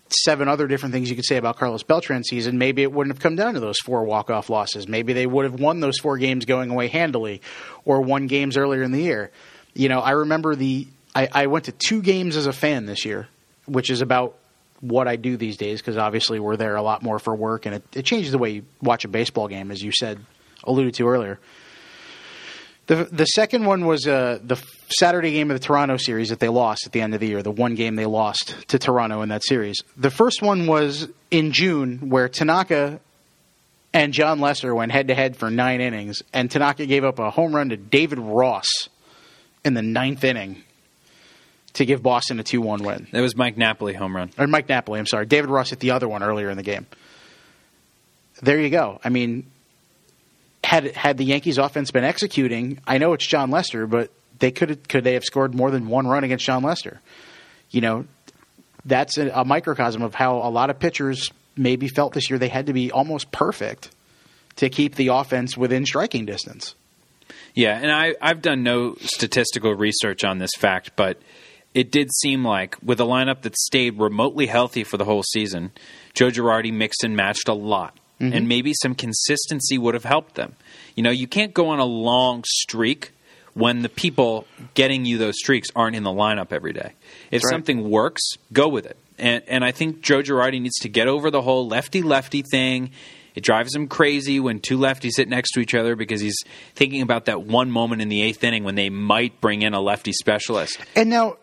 seven 0.09 0.49
other 0.49 0.67
different 0.67 0.93
things 0.93 1.11
you 1.11 1.17
could 1.17 1.25
say 1.25 1.37
about 1.37 1.57
Carlos 1.57 1.83
Beltran's 1.83 2.29
season, 2.29 2.59
maybe 2.59 2.83
it 2.83 2.93
wouldn't 2.93 3.15
have 3.15 3.23
come 3.23 3.37
down 3.37 3.55
to 3.55 3.61
those 3.61 3.79
four 3.79 4.05
walk 4.05 4.31
off 4.31 4.51
losses. 4.51 4.87
Maybe 4.87 5.13
they 5.13 5.27
would 5.27 5.45
have 5.45 5.59
won 5.59 5.81
those 5.81 5.99
four 5.99 6.19
games 6.19 6.45
going 6.45 6.71
away 6.71 6.89
handily, 6.89 7.41
or 7.85 8.01
won 8.03 8.27
games 8.27 8.57
earlier 8.57 8.83
in 8.83 8.93
the 8.93 9.03
year. 9.03 9.31
You 9.75 9.89
know, 9.89 10.01
I 10.01 10.13
remember 10.13 10.55
the 10.55 10.87
I, 11.15 11.29
I 11.33 11.47
went 11.47 11.65
to 11.67 11.73
two 11.73 12.03
games 12.03 12.37
as 12.37 12.47
a 12.47 12.53
fan 12.53 12.87
this 12.87 13.05
year, 13.05 13.29
which 13.67 13.91
is 13.91 14.03
about 14.03 14.37
what 14.81 15.09
I 15.09 15.17
do 15.17 15.37
these 15.37 15.57
days 15.57 15.81
because 15.81 15.97
obviously 15.97 16.39
we're 16.39 16.57
there 16.57 16.77
a 16.77 16.83
lot 16.83 17.03
more 17.03 17.19
for 17.19 17.35
work, 17.35 17.67
and 17.67 17.77
it, 17.77 17.83
it 17.95 18.03
changes 18.05 18.33
the 18.33 18.39
way 18.39 18.51
you 18.51 18.65
watch 18.83 19.05
a 19.05 19.09
baseball 19.09 19.49
game, 19.49 19.71
as 19.71 19.83
you 19.83 19.93
said, 19.93 20.19
alluded 20.65 20.95
to 20.95 21.09
earlier. 21.09 21.39
The 22.87 23.05
the 23.05 23.25
second 23.25 23.65
one 23.65 23.85
was 23.85 24.07
uh, 24.07 24.39
the 24.43 24.57
Saturday 24.91 25.33
game 25.33 25.51
of 25.51 25.61
the 25.61 25.65
Toronto 25.65 25.97
series 25.97 26.29
that 26.29 26.39
they 26.39 26.49
lost 26.49 26.87
at 26.87 26.93
the 26.93 27.01
end 27.01 27.15
of 27.15 27.21
the 27.21 27.27
year. 27.27 27.43
The 27.43 27.51
one 27.51 27.75
game 27.75 27.97
they 27.97 28.07
lost 28.07 28.69
to 28.69 28.79
Toronto 28.79 29.23
in 29.23 29.31
that 29.31 29.45
series. 29.45 29.83
The 29.97 30.11
first 30.11 30.41
one 30.41 30.67
was 30.67 31.09
in 31.31 31.53
June, 31.53 32.11
where 32.11 32.29
Tanaka 32.29 33.01
and 33.93 34.13
Jon 34.13 34.41
Lester 34.41 34.75
went 34.75 34.93
head 34.93 35.09
to 35.09 35.15
head 35.15 35.37
for 35.37 35.51
nine 35.51 35.81
innings, 35.81 36.23
and 36.33 36.51
Tanaka 36.51 36.87
gave 36.87 37.03
up 37.03 37.19
a 37.19 37.31
home 37.31 37.57
run 37.57 37.71
to 37.71 37.77
David 37.77 38.21
Ross 38.21 38.67
in 39.65 39.75
the 39.75 39.83
ninth 39.83 40.23
inning 40.23 40.63
to 41.73 41.85
give 41.85 42.03
Boston 42.03 42.39
a 42.39 42.45
two 42.45 42.61
one 42.61 42.85
win. 42.85 43.09
It 43.13 43.21
was 43.21 43.37
Mike 43.37 43.57
Napoli 43.57 43.95
home 43.95 44.15
run. 44.15 44.31
Or 44.39 44.47
Mike 44.47 44.69
Napoli, 44.69 45.01
I'm 45.01 45.07
sorry. 45.07 45.27
David 45.27 45.51
Ross 45.51 45.71
hit 45.71 45.81
the 45.81 45.91
other 45.91 46.09
one 46.09 46.23
earlier 46.23 46.51
in 46.51 46.57
the 46.57 46.63
game. 46.63 46.87
There 48.43 48.61
you 48.61 48.71
go. 48.71 49.01
I 49.03 49.09
mean, 49.09 49.51
had 50.67 50.97
had 50.97 51.17
the 51.17 51.25
Yankees 51.25 51.59
offense 51.59 51.93
been 51.93 52.03
executing, 52.03 52.81
I 52.87 52.99
know 52.99 53.13
it's 53.13 53.25
Jon 53.25 53.53
Lester, 53.53 53.87
but 53.87 54.11
they 54.41 54.51
could 54.51 54.89
could 54.89 55.05
they 55.05 55.15
have 55.15 55.23
scored 55.23 55.55
more 55.55 55.71
than 55.71 55.87
one 55.89 56.09
run 56.09 56.25
against 56.25 56.45
Jon 56.45 56.65
Lester? 56.65 57.01
You 57.71 57.81
know, 57.81 58.07
that's 58.85 59.17
a, 59.17 59.29
a 59.29 59.45
microcosm 59.45 60.03
of 60.03 60.15
how 60.15 60.39
a 60.39 60.51
lot 60.51 60.71
of 60.71 60.81
pitchers 60.81 61.31
maybe 61.57 61.87
felt 61.87 62.15
this 62.15 62.29
year 62.29 62.39
they 62.39 62.49
had 62.49 62.67
to 62.67 62.73
be 62.73 62.91
almost 62.91 63.31
perfect 63.31 63.91
to 64.57 64.69
keep 64.69 64.97
the 64.97 65.09
offense 65.09 65.57
within 65.57 65.87
striking 65.87 66.27
distance. 66.27 66.75
Yeah, 67.55 67.79
and 67.81 67.93
I, 67.93 68.15
I've 68.21 68.43
done 68.43 68.65
no 68.65 68.97
statistical 69.01 69.73
research 69.73 70.25
on 70.25 70.39
this 70.39 70.51
fact, 70.59 70.91
but 70.97 71.19
it 71.75 71.93
did 71.93 72.13
seem 72.13 72.45
like 72.45 72.77
with 72.83 73.01
a 73.01 73.05
lineup 73.05 73.43
that 73.43 73.57
stayed 73.57 73.99
remotely 74.01 74.47
healthy 74.47 74.83
for 74.83 74.97
the 74.97 75.05
whole 75.05 75.23
season, 75.23 75.71
Joe 76.13 76.29
Girardi 76.29 76.73
mixed 76.73 77.05
and 77.05 77.17
matched 77.17 77.49
a 77.49 77.55
lot. 77.55 77.97
Mm-hmm. 78.21 78.33
And 78.33 78.49
maybe 78.49 78.73
some 78.73 78.95
consistency 78.95 79.77
would 79.77 79.93
have 79.93 80.05
helped 80.05 80.37
them. 80.37 80.55
You 80.95 81.03
know, 81.03 81.11
you 81.11 81.27
can't 81.27 81.53
go 81.53 81.69
on 81.69 81.81
a 81.81 81.85
long 81.85 82.45
streak 82.47 83.13
when 83.53 83.83
the 83.83 83.89
people 83.89 84.47
getting 84.75 85.05
you 85.05 85.19
those 85.19 85.39
streaks 85.39 85.69
aren't 85.77 85.97
in 85.97 86.03
the 86.03 86.11
lineup 86.11 86.53
every 86.53 86.73
day. 86.73 86.93
If 87.31 87.43
right. 87.43 87.51
something 87.51 87.91
works, 87.91 88.23
go 88.53 88.69
with 88.69 88.87
it. 88.87 88.97
And 89.19 89.43
and 89.49 89.65
I 89.65 89.73
think 89.73 90.03
Joe 90.03 90.23
Girardi 90.23 90.61
needs 90.61 90.77
to 90.81 90.89
get 90.89 91.09
over 91.09 91.31
the 91.31 91.43
whole 91.43 91.67
lefty 91.67 92.03
lefty 92.03 92.43
thing. 92.43 92.91
It 93.35 93.43
drives 93.43 93.75
him 93.75 93.87
crazy 93.89 94.41
when 94.41 94.61
two 94.61 94.79
lefties 94.79 95.13
sit 95.13 95.29
next 95.29 95.53
to 95.53 95.61
each 95.61 95.75
other 95.75 95.95
because 95.95 96.23
he's 96.23 96.37
thinking 96.75 97.03
about 97.03 97.27
that 97.27 97.43
one 97.43 97.71
moment 97.71 98.01
in 98.01 98.09
the 98.09 98.23
eighth 98.23 98.43
inning 98.43 98.65
when 98.65 98.77
they 98.77 98.89
might 98.89 99.41
bring 99.43 99.61
in 99.61 99.75
a 99.75 99.81
lefty 99.81 100.13
specialist. 100.13 100.79
And 100.95 101.11
now, 101.11 101.37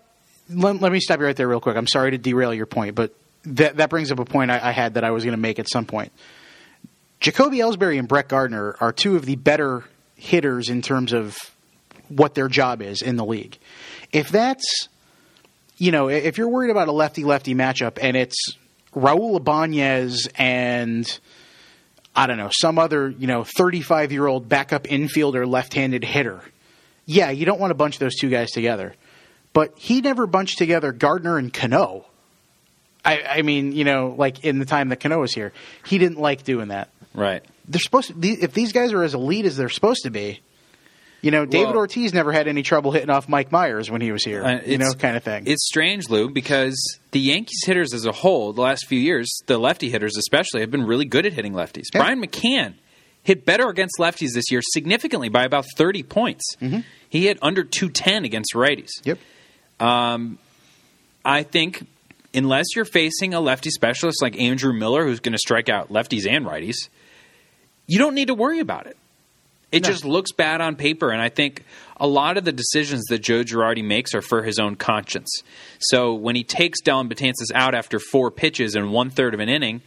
let, 0.49 0.81
let 0.81 0.91
me 0.91 0.99
stop 0.99 1.19
you 1.19 1.27
right 1.27 1.35
there 1.35 1.47
real 1.47 1.59
quick. 1.59 1.77
I'm 1.77 1.87
sorry 1.87 2.11
to 2.11 2.17
derail 2.17 2.51
your 2.51 2.65
point, 2.65 2.95
but 2.95 3.15
that 3.45 3.77
that 3.77 3.89
brings 3.89 4.11
up 4.11 4.19
a 4.19 4.25
point 4.25 4.49
I, 4.51 4.69
I 4.69 4.71
had 4.71 4.95
that 4.95 5.03
I 5.03 5.11
was 5.11 5.23
going 5.23 5.35
to 5.35 5.41
make 5.41 5.59
at 5.59 5.69
some 5.69 5.85
point. 5.85 6.11
Jacoby 7.23 7.59
Ellsbury 7.59 7.97
and 7.97 8.05
Brett 8.05 8.27
Gardner 8.27 8.75
are 8.81 8.91
two 8.91 9.15
of 9.15 9.25
the 9.25 9.37
better 9.37 9.85
hitters 10.17 10.67
in 10.67 10.81
terms 10.81 11.13
of 11.13 11.37
what 12.09 12.35
their 12.35 12.49
job 12.49 12.81
is 12.81 13.01
in 13.01 13.15
the 13.15 13.23
league. 13.23 13.57
If 14.11 14.27
that's, 14.27 14.89
you 15.77 15.93
know, 15.93 16.09
if 16.09 16.37
you're 16.37 16.49
worried 16.49 16.69
about 16.69 16.89
a 16.89 16.91
lefty 16.91 17.23
lefty 17.23 17.55
matchup 17.55 17.97
and 18.01 18.17
it's 18.17 18.57
Raul 18.93 19.37
Ibanez 19.37 20.27
and 20.35 21.07
I 22.13 22.27
don't 22.27 22.35
know 22.35 22.49
some 22.51 22.77
other 22.77 23.07
you 23.07 23.27
know 23.27 23.45
35 23.45 24.11
year 24.11 24.27
old 24.27 24.49
backup 24.49 24.83
infielder 24.83 25.47
left 25.47 25.73
handed 25.75 26.03
hitter, 26.03 26.41
yeah, 27.05 27.29
you 27.29 27.45
don't 27.45 27.59
want 27.59 27.71
to 27.71 27.75
bunch 27.75 27.99
those 27.99 28.15
two 28.15 28.29
guys 28.29 28.51
together. 28.51 28.95
But 29.53 29.77
he 29.77 30.01
never 30.01 30.27
bunched 30.27 30.57
together 30.57 30.91
Gardner 30.91 31.37
and 31.37 31.53
Cano. 31.53 32.05
I, 33.05 33.21
I 33.21 33.41
mean, 33.43 33.71
you 33.71 33.85
know, 33.85 34.13
like 34.17 34.43
in 34.43 34.59
the 34.59 34.65
time 34.65 34.89
that 34.89 34.99
Cano 34.99 35.19
was 35.19 35.33
here, 35.33 35.53
he 35.85 35.97
didn't 35.97 36.19
like 36.19 36.43
doing 36.43 36.67
that. 36.67 36.89
Right. 37.13 37.43
They're 37.67 37.79
supposed 37.81 38.09
to. 38.21 38.27
If 38.27 38.53
these 38.53 38.71
guys 38.71 38.91
are 38.93 39.03
as 39.03 39.13
elite 39.13 39.45
as 39.45 39.55
they're 39.57 39.69
supposed 39.69 40.03
to 40.03 40.09
be, 40.09 40.41
you 41.21 41.31
know, 41.31 41.45
David 41.45 41.67
Well- 41.69 41.77
Ortiz 41.77 42.13
never 42.13 42.31
had 42.33 42.47
any 42.47 42.63
trouble 42.63 42.91
hitting 42.91 43.09
off 43.09 43.29
Mike 43.29 43.51
Myers 43.51 43.89
when 43.89 44.01
he 44.01 44.11
was 44.11 44.23
here. 44.25 44.43
Uh, 44.43 44.61
you 44.65 44.77
know, 44.77 44.91
kind 44.93 45.15
of 45.15 45.23
thing. 45.23 45.43
It's 45.47 45.65
strange, 45.65 46.09
Lou, 46.09 46.29
because 46.29 46.75
the 47.11 47.19
Yankees 47.19 47.61
hitters 47.65 47.93
as 47.93 48.05
a 48.05 48.11
whole, 48.11 48.51
the 48.51 48.61
last 48.61 48.87
few 48.87 48.99
years, 48.99 49.29
the 49.45 49.57
lefty 49.57 49.89
hitters 49.89 50.17
especially, 50.17 50.61
have 50.61 50.71
been 50.71 50.83
really 50.85 51.05
good 51.05 51.25
at 51.25 51.31
hitting 51.33 51.53
lefties. 51.53 51.85
Yeah. 51.93 52.01
Brian 52.01 52.21
McCann 52.21 52.73
hit 53.23 53.45
better 53.45 53.69
against 53.69 53.95
lefties 53.99 54.33
this 54.33 54.51
year 54.51 54.59
significantly 54.61 55.29
by 55.29 55.43
about 55.45 55.65
30 55.77 56.03
points. 56.03 56.43
He 57.09 57.27
hit 57.27 57.37
under 57.41 57.63
210 57.63 58.25
against 58.25 58.53
righties. 58.53 58.89
yep. 59.05 59.17
Um, 59.79 60.39
I 61.23 61.43
think 61.43 61.85
unless 62.33 62.65
you're 62.75 62.83
facing 62.85 63.33
a 63.33 63.39
lefty 63.39 63.69
specialist 63.69 64.21
like 64.21 64.37
Andrew 64.39 64.73
Miller, 64.73 65.05
who's 65.05 65.19
going 65.21 65.31
to 65.33 65.37
strike 65.39 65.69
out 65.69 65.89
lefties 65.89 66.27
and 66.29 66.45
righties, 66.45 66.75
you 67.87 67.97
don't 67.99 68.15
need 68.15 68.27
to 68.27 68.33
worry 68.35 68.59
about 68.59 68.87
it. 68.87 68.97
It 69.71 69.83
No. 69.83 69.89
just 69.89 70.05
looks 70.05 70.31
bad 70.31 70.61
on 70.61 70.75
paper, 70.75 71.09
and 71.09 71.19
I 71.21 71.29
think 71.29 71.63
a 71.97 72.05
lot 72.05 72.37
of 72.37 72.45
the 72.45 72.51
decisions 72.51 73.05
that 73.05 73.19
Joe 73.19 73.43
Girardi 73.43 73.83
makes 73.83 74.13
are 74.13 74.21
for 74.21 74.43
his 74.43 74.59
own 74.59 74.75
conscience. 74.75 75.31
So 75.79 76.13
when 76.13 76.35
he 76.35 76.43
takes 76.43 76.79
Dellin 76.81 77.09
Betances 77.11 77.51
out 77.55 77.73
after 77.73 77.97
four 77.99 78.29
pitches 78.29 78.75
and 78.75 78.91
one 78.91 79.09
third 79.09 79.33
of 79.33 79.39
an 79.39 79.49
inning, 79.49 79.81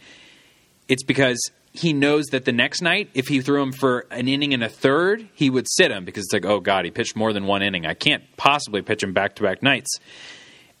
it's 0.89 1.03
because 1.03 1.39
he 1.73 1.93
knows 1.93 2.25
that 2.27 2.43
the 2.43 2.51
next 2.51 2.81
night, 2.81 3.09
if 3.13 3.27
he 3.27 3.39
threw 3.39 3.61
him 3.61 3.71
for 3.71 4.07
an 4.11 4.27
inning 4.27 4.53
and 4.53 4.63
a 4.63 4.69
third, 4.69 5.27
he 5.33 5.49
would 5.49 5.67
sit 5.69 5.91
him 5.91 6.03
because 6.05 6.23
it's 6.25 6.33
like, 6.33 6.45
oh 6.45 6.59
God, 6.59 6.83
he 6.85 6.91
pitched 6.91 7.15
more 7.15 7.31
than 7.31 7.45
one 7.45 7.61
inning. 7.61 7.85
I 7.85 7.93
can't 7.93 8.23
possibly 8.35 8.81
pitch 8.81 9.03
him 9.03 9.13
back 9.13 9.35
to 9.35 9.43
back 9.43 9.61
nights. 9.63 9.97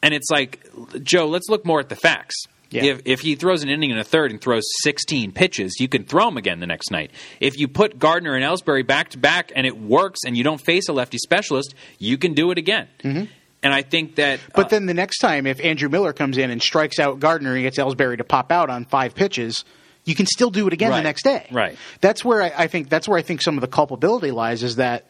And 0.01 0.13
it's 0.13 0.29
like, 0.29 0.65
Joe, 1.03 1.27
let's 1.27 1.47
look 1.49 1.65
more 1.65 1.79
at 1.79 1.89
the 1.89 1.95
facts. 1.95 2.35
Yeah. 2.69 2.83
If, 2.83 3.01
if 3.05 3.19
he 3.21 3.35
throws 3.35 3.63
an 3.63 3.69
inning 3.69 3.91
in 3.91 3.97
a 3.97 4.03
third 4.03 4.31
and 4.31 4.41
throws 4.41 4.63
16 4.83 5.31
pitches, 5.31 5.79
you 5.79 5.87
can 5.87 6.03
throw 6.03 6.27
him 6.27 6.37
again 6.37 6.59
the 6.59 6.67
next 6.67 6.91
night. 6.91 7.11
If 7.39 7.57
you 7.57 7.67
put 7.67 7.97
Gardner 7.97 8.35
and 8.35 8.43
Ellsbury 8.43 8.85
back 8.85 9.09
to 9.09 9.17
back 9.17 9.51
and 9.55 9.65
it 9.65 9.77
works 9.79 10.21
and 10.25 10.37
you 10.37 10.43
don't 10.43 10.59
face 10.59 10.89
a 10.89 10.93
lefty 10.93 11.17
specialist, 11.17 11.73
you 11.97 12.17
can 12.17 12.33
do 12.33 12.51
it 12.51 12.57
again. 12.57 12.87
Mm-hmm. 13.03 13.25
And 13.63 13.73
I 13.73 13.81
think 13.81 14.15
that. 14.15 14.39
But 14.53 14.67
uh, 14.67 14.69
then 14.69 14.85
the 14.85 14.93
next 14.93 15.19
time, 15.19 15.47
if 15.47 15.59
Andrew 15.63 15.89
Miller 15.89 16.13
comes 16.13 16.37
in 16.37 16.51
and 16.51 16.61
strikes 16.61 16.99
out 16.99 17.19
Gardner 17.19 17.53
and 17.53 17.63
gets 17.63 17.77
Ellsbury 17.77 18.17
to 18.17 18.23
pop 18.23 18.51
out 18.51 18.69
on 18.69 18.85
five 18.85 19.15
pitches, 19.15 19.65
you 20.05 20.15
can 20.15 20.25
still 20.25 20.49
do 20.49 20.67
it 20.67 20.73
again 20.73 20.91
the 20.91 21.01
next 21.01 21.23
day. 21.23 21.47
Right. 21.51 21.77
That's 21.99 22.23
where 22.23 22.43
I, 22.43 22.53
I 22.55 22.67
think 22.67 22.89
that's 22.89 23.07
where 23.07 23.17
I 23.17 23.21
think 23.21 23.41
some 23.41 23.55
of 23.57 23.61
the 23.61 23.67
culpability 23.67 24.31
lies 24.31 24.63
is 24.63 24.77
that 24.77 25.07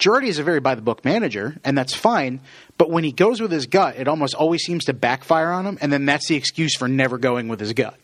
Girardi 0.00 0.26
is 0.28 0.38
a 0.38 0.42
very 0.42 0.58
by 0.60 0.74
the 0.74 0.82
book 0.82 1.04
manager, 1.04 1.56
and 1.64 1.76
that's 1.78 1.94
fine. 1.94 2.40
But 2.78 2.90
when 2.90 3.04
he 3.04 3.12
goes 3.12 3.40
with 3.40 3.52
his 3.52 3.66
gut, 3.66 3.96
it 3.96 4.08
almost 4.08 4.34
always 4.34 4.62
seems 4.62 4.86
to 4.86 4.92
backfire 4.94 5.50
on 5.52 5.66
him, 5.66 5.78
and 5.80 5.92
then 5.92 6.06
that's 6.06 6.26
the 6.28 6.34
excuse 6.36 6.74
for 6.76 6.88
never 6.88 7.18
going 7.18 7.48
with 7.48 7.60
his 7.60 7.72
gut, 7.74 7.94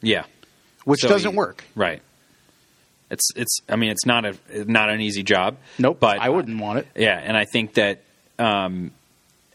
yeah. 0.00 0.24
which 0.84 1.00
So 1.00 1.08
doesn't 1.08 1.32
he- 1.32 1.36
work. 1.36 1.64
Right. 1.74 2.00
It's 3.10 3.28
it's. 3.34 3.58
I 3.68 3.74
mean, 3.74 3.90
it's 3.90 4.06
not 4.06 4.24
a 4.24 4.36
not 4.66 4.88
an 4.88 5.00
easy 5.00 5.24
job. 5.24 5.56
Nope. 5.80 5.98
But 5.98 6.20
I 6.20 6.28
wouldn't 6.28 6.60
want 6.60 6.78
it. 6.78 6.86
Yeah, 6.94 7.18
and 7.18 7.36
I 7.36 7.44
think 7.44 7.74
that 7.74 8.02
um, 8.38 8.92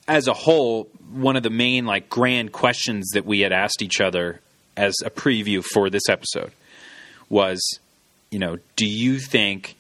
as 0.10 0.28
a 0.28 0.34
whole, 0.34 0.90
one 1.14 1.38
of 1.38 1.44
the 1.44 1.50
main 1.50 1.86
like 1.86 2.10
grand 2.10 2.52
questions 2.52 3.12
that 3.14 3.26
we 3.26 3.40
had 3.40 3.54
asked 3.54 3.82
each 3.82 4.02
other 4.02 4.42
as 4.76 4.94
a 5.06 5.10
preview 5.10 5.64
for 5.64 5.90
this 5.90 6.10
episode 6.10 6.52
was, 7.30 7.80
you 8.30 8.40
know, 8.40 8.58
do 8.76 8.86
you 8.86 9.20
think 9.20 9.75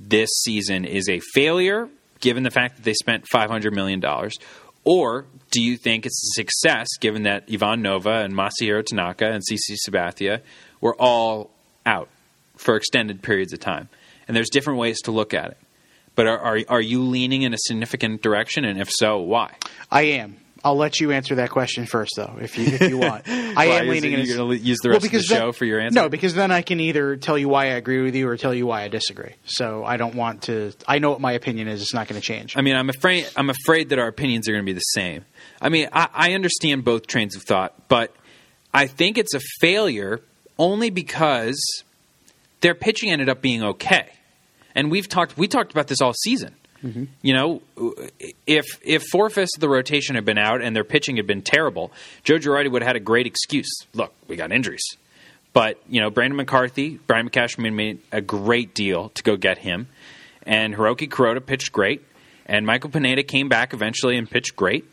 this 0.00 0.30
season 0.42 0.84
is 0.84 1.08
a 1.08 1.20
failure 1.34 1.88
given 2.20 2.42
the 2.42 2.50
fact 2.50 2.76
that 2.76 2.82
they 2.82 2.94
spent 2.94 3.26
five 3.28 3.50
hundred 3.50 3.74
million 3.74 4.00
dollars, 4.00 4.38
or 4.84 5.26
do 5.50 5.62
you 5.62 5.76
think 5.76 6.06
it's 6.06 6.22
a 6.22 6.40
success 6.40 6.88
given 7.00 7.24
that 7.24 7.44
Ivan 7.52 7.82
Nova 7.82 8.22
and 8.22 8.34
Masahiro 8.34 8.84
Tanaka 8.84 9.30
and 9.30 9.42
CC 9.42 9.76
Sabathia 9.88 10.40
were 10.80 10.94
all 10.96 11.50
out 11.84 12.08
for 12.56 12.76
extended 12.76 13.22
periods 13.22 13.52
of 13.52 13.60
time? 13.60 13.88
And 14.26 14.36
there's 14.36 14.50
different 14.50 14.78
ways 14.78 15.00
to 15.02 15.10
look 15.10 15.34
at 15.34 15.50
it. 15.50 15.58
But 16.14 16.26
are, 16.26 16.38
are 16.38 16.58
are 16.68 16.80
you 16.80 17.02
leaning 17.02 17.42
in 17.42 17.54
a 17.54 17.58
significant 17.58 18.22
direction, 18.22 18.64
and 18.64 18.80
if 18.80 18.90
so, 18.90 19.18
why? 19.18 19.54
I 19.90 20.02
am. 20.02 20.36
I'll 20.62 20.76
let 20.76 21.00
you 21.00 21.10
answer 21.12 21.36
that 21.36 21.50
question 21.50 21.86
first, 21.86 22.12
though, 22.16 22.36
if 22.40 22.58
you 22.58 22.66
if 22.66 22.80
you 22.82 22.98
want. 22.98 23.22
I 23.28 23.66
am 23.66 23.88
leaning 23.88 24.12
in. 24.12 24.26
you're 24.26 24.36
gonna 24.36 24.54
use 24.54 24.78
the 24.82 24.90
Well, 24.90 24.94
rest 25.00 25.06
of 25.06 25.12
the 25.12 25.18
then- 25.18 25.38
show 25.38 25.52
for 25.52 25.64
your 25.64 25.80
answer? 25.80 25.98
No, 26.00 26.08
because 26.08 26.34
then 26.34 26.50
I 26.50 26.62
can 26.62 26.80
either 26.80 27.16
tell 27.16 27.38
you 27.38 27.48
why 27.48 27.64
I 27.64 27.74
agree 27.76 28.02
with 28.02 28.14
you 28.14 28.28
or 28.28 28.36
tell 28.36 28.52
you 28.54 28.66
why 28.66 28.82
I 28.82 28.88
disagree. 28.88 29.34
So 29.44 29.84
I 29.84 29.96
don't 29.96 30.14
want 30.14 30.42
to. 30.44 30.72
I 30.86 30.98
know 30.98 31.10
what 31.10 31.20
my 31.20 31.32
opinion 31.32 31.68
is. 31.68 31.80
It's 31.80 31.94
not 31.94 32.08
going 32.08 32.20
to 32.20 32.26
change. 32.26 32.56
I 32.56 32.60
mean, 32.60 32.76
I'm 32.76 32.88
afraid 32.90 33.26
I'm 33.36 33.50
afraid 33.50 33.88
that 33.90 33.98
our 33.98 34.08
opinions 34.08 34.48
are 34.48 34.52
going 34.52 34.64
to 34.64 34.66
be 34.70 34.74
the 34.74 34.80
same. 34.80 35.24
I 35.60 35.68
mean, 35.70 35.88
I, 35.92 36.08
I 36.12 36.32
understand 36.34 36.84
both 36.84 37.06
trains 37.06 37.34
of 37.36 37.42
thought, 37.42 37.88
but 37.88 38.14
I 38.74 38.86
think 38.86 39.18
it's 39.18 39.34
a 39.34 39.40
failure 39.60 40.20
only 40.58 40.90
because 40.90 41.58
their 42.60 42.74
pitching 42.74 43.10
ended 43.10 43.28
up 43.30 43.40
being 43.40 43.62
okay. 43.62 44.10
And 44.74 44.90
we've 44.90 45.08
talked 45.08 45.36
we 45.38 45.48
talked 45.48 45.72
about 45.72 45.88
this 45.88 46.00
all 46.00 46.12
season. 46.12 46.54
Mm-hmm. 46.84 47.04
You 47.22 47.34
know, 47.34 47.62
if 48.46 48.66
if 48.82 49.02
four 49.12 49.28
fifths 49.28 49.56
of 49.56 49.60
the 49.60 49.68
rotation 49.68 50.14
had 50.14 50.24
been 50.24 50.38
out 50.38 50.62
and 50.62 50.74
their 50.74 50.84
pitching 50.84 51.16
had 51.16 51.26
been 51.26 51.42
terrible, 51.42 51.92
Joe 52.24 52.38
Girardi 52.38 52.70
would 52.70 52.82
have 52.82 52.88
had 52.88 52.96
a 52.96 53.00
great 53.00 53.26
excuse. 53.26 53.70
Look, 53.92 54.14
we 54.28 54.36
got 54.36 54.52
injuries. 54.52 54.84
But, 55.52 55.80
you 55.88 56.00
know, 56.00 56.10
Brandon 56.10 56.36
McCarthy, 56.36 57.00
Brian 57.06 57.28
McCashman 57.28 57.74
made 57.74 57.98
a 58.12 58.20
great 58.20 58.72
deal 58.72 59.08
to 59.10 59.22
go 59.22 59.36
get 59.36 59.58
him. 59.58 59.88
And 60.44 60.74
Hiroki 60.74 61.08
Kuroda 61.08 61.44
pitched 61.44 61.72
great. 61.72 62.02
And 62.46 62.64
Michael 62.64 62.90
Pineda 62.90 63.24
came 63.24 63.48
back 63.48 63.74
eventually 63.74 64.16
and 64.16 64.30
pitched 64.30 64.54
great. 64.56 64.84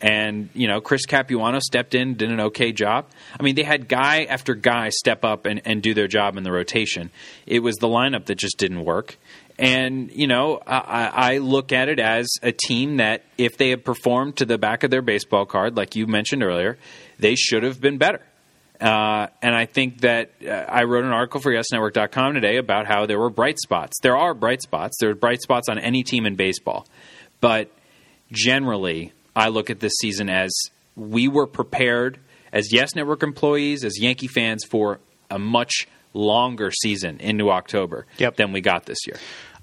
And, 0.00 0.48
you 0.54 0.68
know, 0.68 0.80
Chris 0.80 1.06
Capuano 1.06 1.58
stepped 1.58 1.94
in, 1.94 2.14
did 2.14 2.30
an 2.30 2.40
okay 2.40 2.72
job. 2.72 3.06
I 3.38 3.42
mean, 3.42 3.54
they 3.54 3.64
had 3.64 3.88
guy 3.88 4.24
after 4.24 4.54
guy 4.54 4.90
step 4.90 5.24
up 5.24 5.44
and, 5.44 5.60
and 5.64 5.82
do 5.82 5.92
their 5.92 6.06
job 6.06 6.36
in 6.36 6.44
the 6.44 6.52
rotation. 6.52 7.10
It 7.46 7.60
was 7.60 7.76
the 7.76 7.88
lineup 7.88 8.26
that 8.26 8.36
just 8.36 8.58
didn't 8.58 8.84
work. 8.84 9.18
And, 9.58 10.12
you 10.12 10.28
know, 10.28 10.60
I, 10.66 11.32
I 11.34 11.38
look 11.38 11.72
at 11.72 11.88
it 11.88 11.98
as 11.98 12.28
a 12.42 12.52
team 12.52 12.98
that 12.98 13.24
if 13.36 13.56
they 13.56 13.70
had 13.70 13.84
performed 13.84 14.36
to 14.36 14.44
the 14.46 14.56
back 14.56 14.84
of 14.84 14.90
their 14.90 15.02
baseball 15.02 15.46
card, 15.46 15.76
like 15.76 15.96
you 15.96 16.06
mentioned 16.06 16.44
earlier, 16.44 16.78
they 17.18 17.34
should 17.34 17.64
have 17.64 17.80
been 17.80 17.98
better. 17.98 18.20
Uh, 18.80 19.26
and 19.42 19.56
I 19.56 19.66
think 19.66 20.02
that 20.02 20.30
uh, 20.46 20.50
I 20.50 20.84
wrote 20.84 21.04
an 21.04 21.10
article 21.10 21.40
for 21.40 21.50
YesNetwork.com 21.52 22.34
today 22.34 22.58
about 22.58 22.86
how 22.86 23.06
there 23.06 23.18
were 23.18 23.30
bright 23.30 23.58
spots. 23.58 23.98
There 24.00 24.16
are 24.16 24.32
bright 24.34 24.62
spots. 24.62 24.96
There 25.00 25.10
are 25.10 25.14
bright 25.16 25.42
spots 25.42 25.68
on 25.68 25.80
any 25.80 26.04
team 26.04 26.26
in 26.26 26.36
baseball. 26.36 26.86
But 27.40 27.72
generally, 28.30 29.12
I 29.34 29.48
look 29.48 29.70
at 29.70 29.80
this 29.80 29.94
season 30.00 30.28
as 30.30 30.52
we 30.94 31.26
were 31.28 31.46
prepared 31.46 32.18
as 32.52 32.72
Yes 32.72 32.94
Network 32.94 33.22
employees, 33.22 33.84
as 33.84 34.00
Yankee 34.00 34.28
fans, 34.28 34.64
for 34.64 35.00
a 35.30 35.38
much 35.38 35.88
longer 36.14 36.70
season 36.70 37.18
into 37.20 37.50
October 37.50 38.06
Yep. 38.18 38.36
than 38.36 38.52
we 38.52 38.60
got 38.60 38.86
this 38.86 38.98
year. 39.06 39.16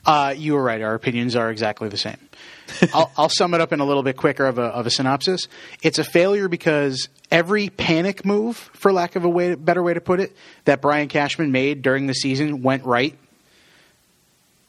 Uh, 0.05 0.33
you 0.37 0.53
were 0.53 0.63
right. 0.63 0.81
Our 0.81 0.93
opinions 0.93 1.35
are 1.35 1.49
exactly 1.49 1.89
the 1.89 1.97
same. 1.97 2.17
I'll, 2.93 3.11
I'll 3.17 3.29
sum 3.29 3.53
it 3.53 3.61
up 3.61 3.73
in 3.73 3.79
a 3.79 3.85
little 3.85 4.03
bit 4.03 4.17
quicker 4.17 4.45
of 4.45 4.57
a, 4.57 4.63
of 4.63 4.85
a 4.85 4.89
synopsis. 4.89 5.47
It's 5.81 5.99
a 5.99 6.03
failure 6.03 6.47
because 6.47 7.09
every 7.31 7.69
panic 7.69 8.25
move, 8.25 8.57
for 8.73 8.91
lack 8.93 9.15
of 9.15 9.25
a 9.25 9.29
way, 9.29 9.55
better 9.55 9.81
way 9.81 9.93
to 9.93 10.01
put 10.01 10.19
it, 10.19 10.35
that 10.65 10.81
Brian 10.81 11.07
Cashman 11.07 11.51
made 11.51 11.81
during 11.81 12.07
the 12.07 12.13
season 12.13 12.61
went 12.61 12.85
right, 12.85 13.17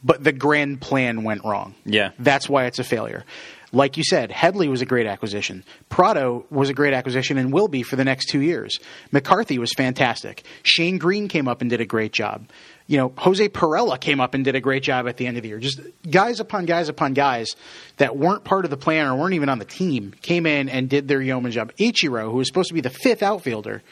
but 0.02 0.22
the 0.22 0.32
grand 0.32 0.80
plan 0.80 1.22
went 1.22 1.44
wrong. 1.44 1.74
Yeah. 1.84 2.12
That's 2.18 2.48
why 2.48 2.66
it's 2.66 2.78
a 2.78 2.84
failure. 2.84 3.24
Like 3.72 3.96
you 3.96 4.04
said, 4.04 4.30
Headley 4.30 4.68
was 4.68 4.80
a 4.80 4.86
great 4.86 5.06
acquisition. 5.06 5.64
Prado 5.88 6.46
was 6.50 6.70
a 6.70 6.74
great 6.74 6.94
acquisition 6.94 7.36
and 7.36 7.52
will 7.52 7.68
be 7.68 7.82
for 7.82 7.96
the 7.96 8.04
next 8.04 8.26
two 8.26 8.40
years. 8.40 8.78
McCarthy 9.10 9.58
was 9.58 9.72
fantastic. 9.72 10.44
Shane 10.62 10.98
Greene 10.98 11.28
came 11.28 11.48
up 11.48 11.60
and 11.60 11.68
did 11.68 11.80
a 11.80 11.84
great 11.84 12.12
job. 12.12 12.48
You 12.88 12.98
know, 12.98 13.12
Jose 13.18 13.48
Pirela 13.48 14.00
came 14.00 14.20
up 14.20 14.34
and 14.34 14.44
did 14.44 14.54
a 14.54 14.60
great 14.60 14.84
job 14.84 15.08
at 15.08 15.16
the 15.16 15.26
end 15.26 15.36
of 15.36 15.42
the 15.42 15.48
year. 15.48 15.58
Just 15.58 15.80
guys 16.08 16.38
upon 16.38 16.66
guys 16.66 16.88
upon 16.88 17.14
guys 17.14 17.48
that 17.96 18.16
weren't 18.16 18.44
part 18.44 18.64
of 18.64 18.70
the 18.70 18.76
plan 18.76 19.08
or 19.08 19.16
weren't 19.16 19.34
even 19.34 19.48
on 19.48 19.58
the 19.58 19.64
team 19.64 20.14
came 20.22 20.46
in 20.46 20.68
and 20.68 20.88
did 20.88 21.08
their 21.08 21.20
yeoman 21.20 21.50
job. 21.50 21.72
Ichiro, 21.78 22.30
who 22.30 22.36
was 22.36 22.46
supposed 22.46 22.68
to 22.68 22.74
be 22.74 22.80
the 22.80 22.90
fifth 22.90 23.24
outfielder, 23.24 23.82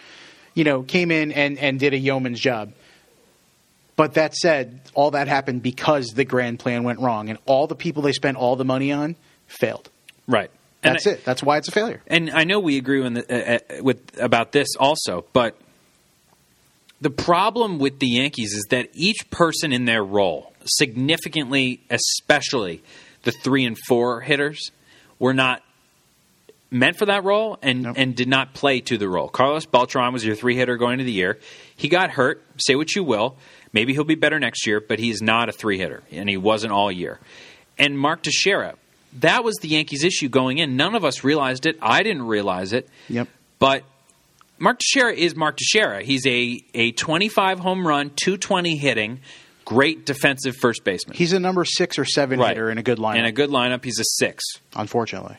you 0.54 0.62
know, 0.62 0.82
came 0.84 1.10
in 1.10 1.32
and, 1.32 1.58
and 1.58 1.80
did 1.80 1.92
a 1.92 1.98
yeoman's 1.98 2.38
job. 2.38 2.72
But 3.96 4.14
that 4.14 4.34
said, 4.34 4.80
all 4.94 5.12
that 5.12 5.28
happened 5.28 5.62
because 5.62 6.08
the 6.08 6.24
grand 6.24 6.58
plan 6.58 6.82
went 6.84 6.98
wrong, 7.00 7.28
and 7.30 7.38
all 7.46 7.66
the 7.66 7.76
people 7.76 8.02
they 8.02 8.12
spent 8.12 8.36
all 8.36 8.56
the 8.56 8.64
money 8.64 8.90
on 8.92 9.14
failed. 9.46 9.88
Right. 10.26 10.50
That's 10.82 11.06
I- 11.06 11.10
it. 11.10 11.24
That's 11.24 11.42
why 11.42 11.58
it's 11.58 11.68
a 11.68 11.72
failure. 11.72 12.00
and 12.06 12.30
I 12.30 12.44
know 12.44 12.60
we 12.60 12.76
agree 12.76 13.00
the, 13.08 13.24
uh, 13.72 13.76
uh, 13.78 13.82
with 13.82 14.20
about 14.20 14.52
this 14.52 14.68
also, 14.78 15.24
but 15.32 15.56
the 17.04 17.10
problem 17.10 17.78
with 17.78 17.98
the 17.98 18.06
Yankees 18.08 18.54
is 18.54 18.64
that 18.70 18.88
each 18.94 19.28
person 19.30 19.74
in 19.74 19.84
their 19.84 20.02
role, 20.02 20.54
significantly, 20.64 21.82
especially 21.90 22.82
the 23.24 23.30
three 23.30 23.66
and 23.66 23.76
four 23.86 24.22
hitters, 24.22 24.72
were 25.18 25.34
not 25.34 25.62
meant 26.70 26.96
for 26.96 27.04
that 27.04 27.22
role 27.22 27.58
and, 27.60 27.82
Nope. 27.82 27.96
and 27.98 28.16
did 28.16 28.26
not 28.26 28.54
play 28.54 28.80
to 28.80 28.96
the 28.96 29.06
role. 29.06 29.28
Carlos 29.28 29.66
Beltran 29.66 30.14
was 30.14 30.24
your 30.24 30.34
three 30.34 30.56
hitter 30.56 30.78
going 30.78 30.94
into 30.94 31.04
the 31.04 31.12
year. 31.12 31.38
He 31.76 31.90
got 31.90 32.08
hurt. 32.10 32.42
Say 32.56 32.74
what 32.74 32.94
you 32.96 33.04
will. 33.04 33.36
Maybe 33.74 33.92
he'll 33.92 34.04
be 34.04 34.14
better 34.14 34.40
next 34.40 34.66
year, 34.66 34.80
but 34.80 34.98
he's 34.98 35.20
not 35.20 35.50
a 35.50 35.52
three 35.52 35.76
hitter, 35.76 36.04
and 36.10 36.26
he 36.26 36.38
wasn't 36.38 36.72
all 36.72 36.90
year. 36.90 37.20
And 37.78 37.98
Mark 37.98 38.22
Teixeira, 38.22 38.76
that 39.20 39.44
was 39.44 39.56
the 39.56 39.68
Yankees' 39.68 40.04
issue 40.04 40.30
going 40.30 40.56
in. 40.56 40.74
None 40.78 40.94
of 40.94 41.04
us 41.04 41.22
realized 41.22 41.66
it. 41.66 41.76
I 41.82 42.02
didn't 42.02 42.22
realize 42.22 42.72
it. 42.72 42.88
Yep. 43.10 43.28
But 43.58 43.82
Mark 44.58 44.78
Teixeira 44.78 45.12
is 45.12 45.34
Mark 45.34 45.56
Teixeira. 45.56 46.02
He's 46.02 46.26
a, 46.26 46.62
a 46.74 46.92
25 46.92 47.58
home 47.58 47.86
run, 47.86 48.10
220 48.10 48.76
hitting, 48.76 49.20
great 49.64 50.06
defensive 50.06 50.56
first 50.56 50.84
baseman. 50.84 51.16
He's 51.16 51.32
a 51.32 51.40
number 51.40 51.64
six 51.64 51.98
or 51.98 52.04
seven 52.04 52.40
hitter 52.40 52.70
in 52.70 52.78
a 52.78 52.82
good 52.82 52.98
lineup. 52.98 53.18
In 53.18 53.24
a 53.24 53.32
good 53.32 53.50
lineup, 53.50 53.84
he's 53.84 53.98
a 53.98 54.04
six. 54.04 54.44
unfortunately. 54.74 55.36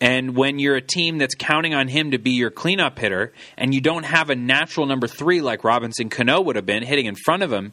And 0.00 0.36
when 0.36 0.58
you're 0.58 0.76
a 0.76 0.82
team 0.82 1.18
that's 1.18 1.34
counting 1.34 1.74
on 1.74 1.88
him 1.88 2.10
to 2.10 2.18
be 2.18 2.32
your 2.32 2.50
cleanup 2.50 2.98
hitter, 2.98 3.32
and 3.56 3.74
you 3.74 3.80
don't 3.80 4.04
have 4.04 4.28
a 4.28 4.34
natural 4.34 4.86
number 4.86 5.06
three 5.06 5.40
like 5.40 5.64
Robinson 5.64 6.10
Cano 6.10 6.40
would 6.40 6.56
have 6.56 6.66
been 6.66 6.82
hitting 6.82 7.06
in 7.06 7.14
front 7.14 7.42
of 7.42 7.52
him, 7.52 7.72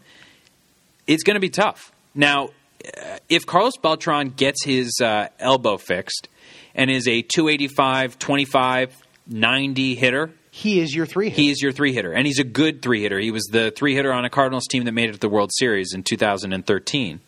it's 1.08 1.24
going 1.24 1.36
to 1.36 1.42
be 1.42 1.50
tough. 1.50 1.92
Now, 2.16 2.50
uh, 2.86 3.18
if 3.28 3.46
Carlos 3.46 3.78
Beltran 3.78 4.30
gets 4.30 4.64
his 4.64 5.00
uh, 5.04 5.28
elbow 5.40 5.78
fixed 5.78 6.30
and 6.74 6.90
is 6.90 7.08
a 7.08 7.22
285, 7.22 8.18
25, 8.18 8.96
90 9.28 9.96
hitter, 9.96 10.32
He 10.54 10.82
is 10.82 10.94
your 10.94 11.06
three 11.06 11.30
hitter. 11.30 11.42
he 11.42 11.50
is 11.50 11.62
your 11.62 11.72
three 11.72 11.94
hitter, 11.94 12.12
and 12.12 12.28
he's 12.28 12.40
a 12.40 12.44
good 12.44 12.82
three 12.82 13.02
hitter. 13.02 13.20
He 13.20 13.32
was 13.32 13.46
the 13.46 13.72
three 13.72 13.96
hitter 13.96 14.12
on 14.12 14.26
a 14.26 14.30
Cardinals 14.30 14.68
team 14.68 14.84
that 14.84 14.92
made 14.92 15.10
it 15.10 15.14
to 15.14 15.20
the 15.20 15.30
World 15.30 15.50
Series 15.54 15.94
in 15.94 16.04
2013. 16.04 17.22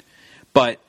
But 0.51 0.79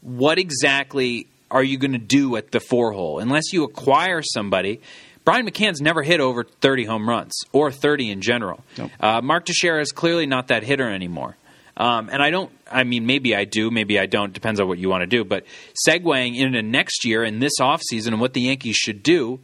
what 0.00 0.38
exactly 0.38 1.26
are 1.50 1.62
you 1.62 1.76
going 1.76 1.92
to 1.92 1.98
do 1.98 2.36
at 2.36 2.52
the 2.52 2.60
four 2.60 2.92
hole 2.92 3.18
unless 3.18 3.52
you 3.52 3.64
acquire 3.64 4.22
somebody? 4.22 4.80
Brian 5.24 5.46
McCann's 5.46 5.80
never 5.80 6.02
hit 6.02 6.20
over 6.20 6.44
30 6.44 6.84
home 6.84 7.08
runs 7.08 7.34
or 7.52 7.70
30 7.70 8.12
in 8.12 8.20
general. 8.22 8.64
Nope. 8.78 8.90
Uh, 8.98 9.20
Mark 9.20 9.44
Teixeira 9.44 9.80
is 9.80 9.92
clearly 9.92 10.24
not 10.24 10.48
that 10.48 10.62
hitter 10.62 10.88
anymore. 10.88 11.36
Um, 11.76 12.08
and 12.10 12.22
I 12.22 12.30
don't, 12.30 12.50
I 12.70 12.84
mean, 12.84 13.06
maybe 13.06 13.36
I 13.36 13.44
do, 13.44 13.70
maybe 13.70 13.98
I 13.98 14.06
don't, 14.06 14.32
depends 14.32 14.58
on 14.58 14.68
what 14.68 14.78
you 14.78 14.88
want 14.88 15.02
to 15.02 15.06
do. 15.06 15.24
But 15.24 15.44
segueing 15.86 16.36
into 16.36 16.62
next 16.62 17.04
year 17.04 17.22
and 17.24 17.42
this 17.42 17.60
offseason 17.60 18.08
and 18.08 18.20
what 18.20 18.32
the 18.32 18.40
Yankees 18.42 18.76
should 18.76 19.02
do, 19.02 19.40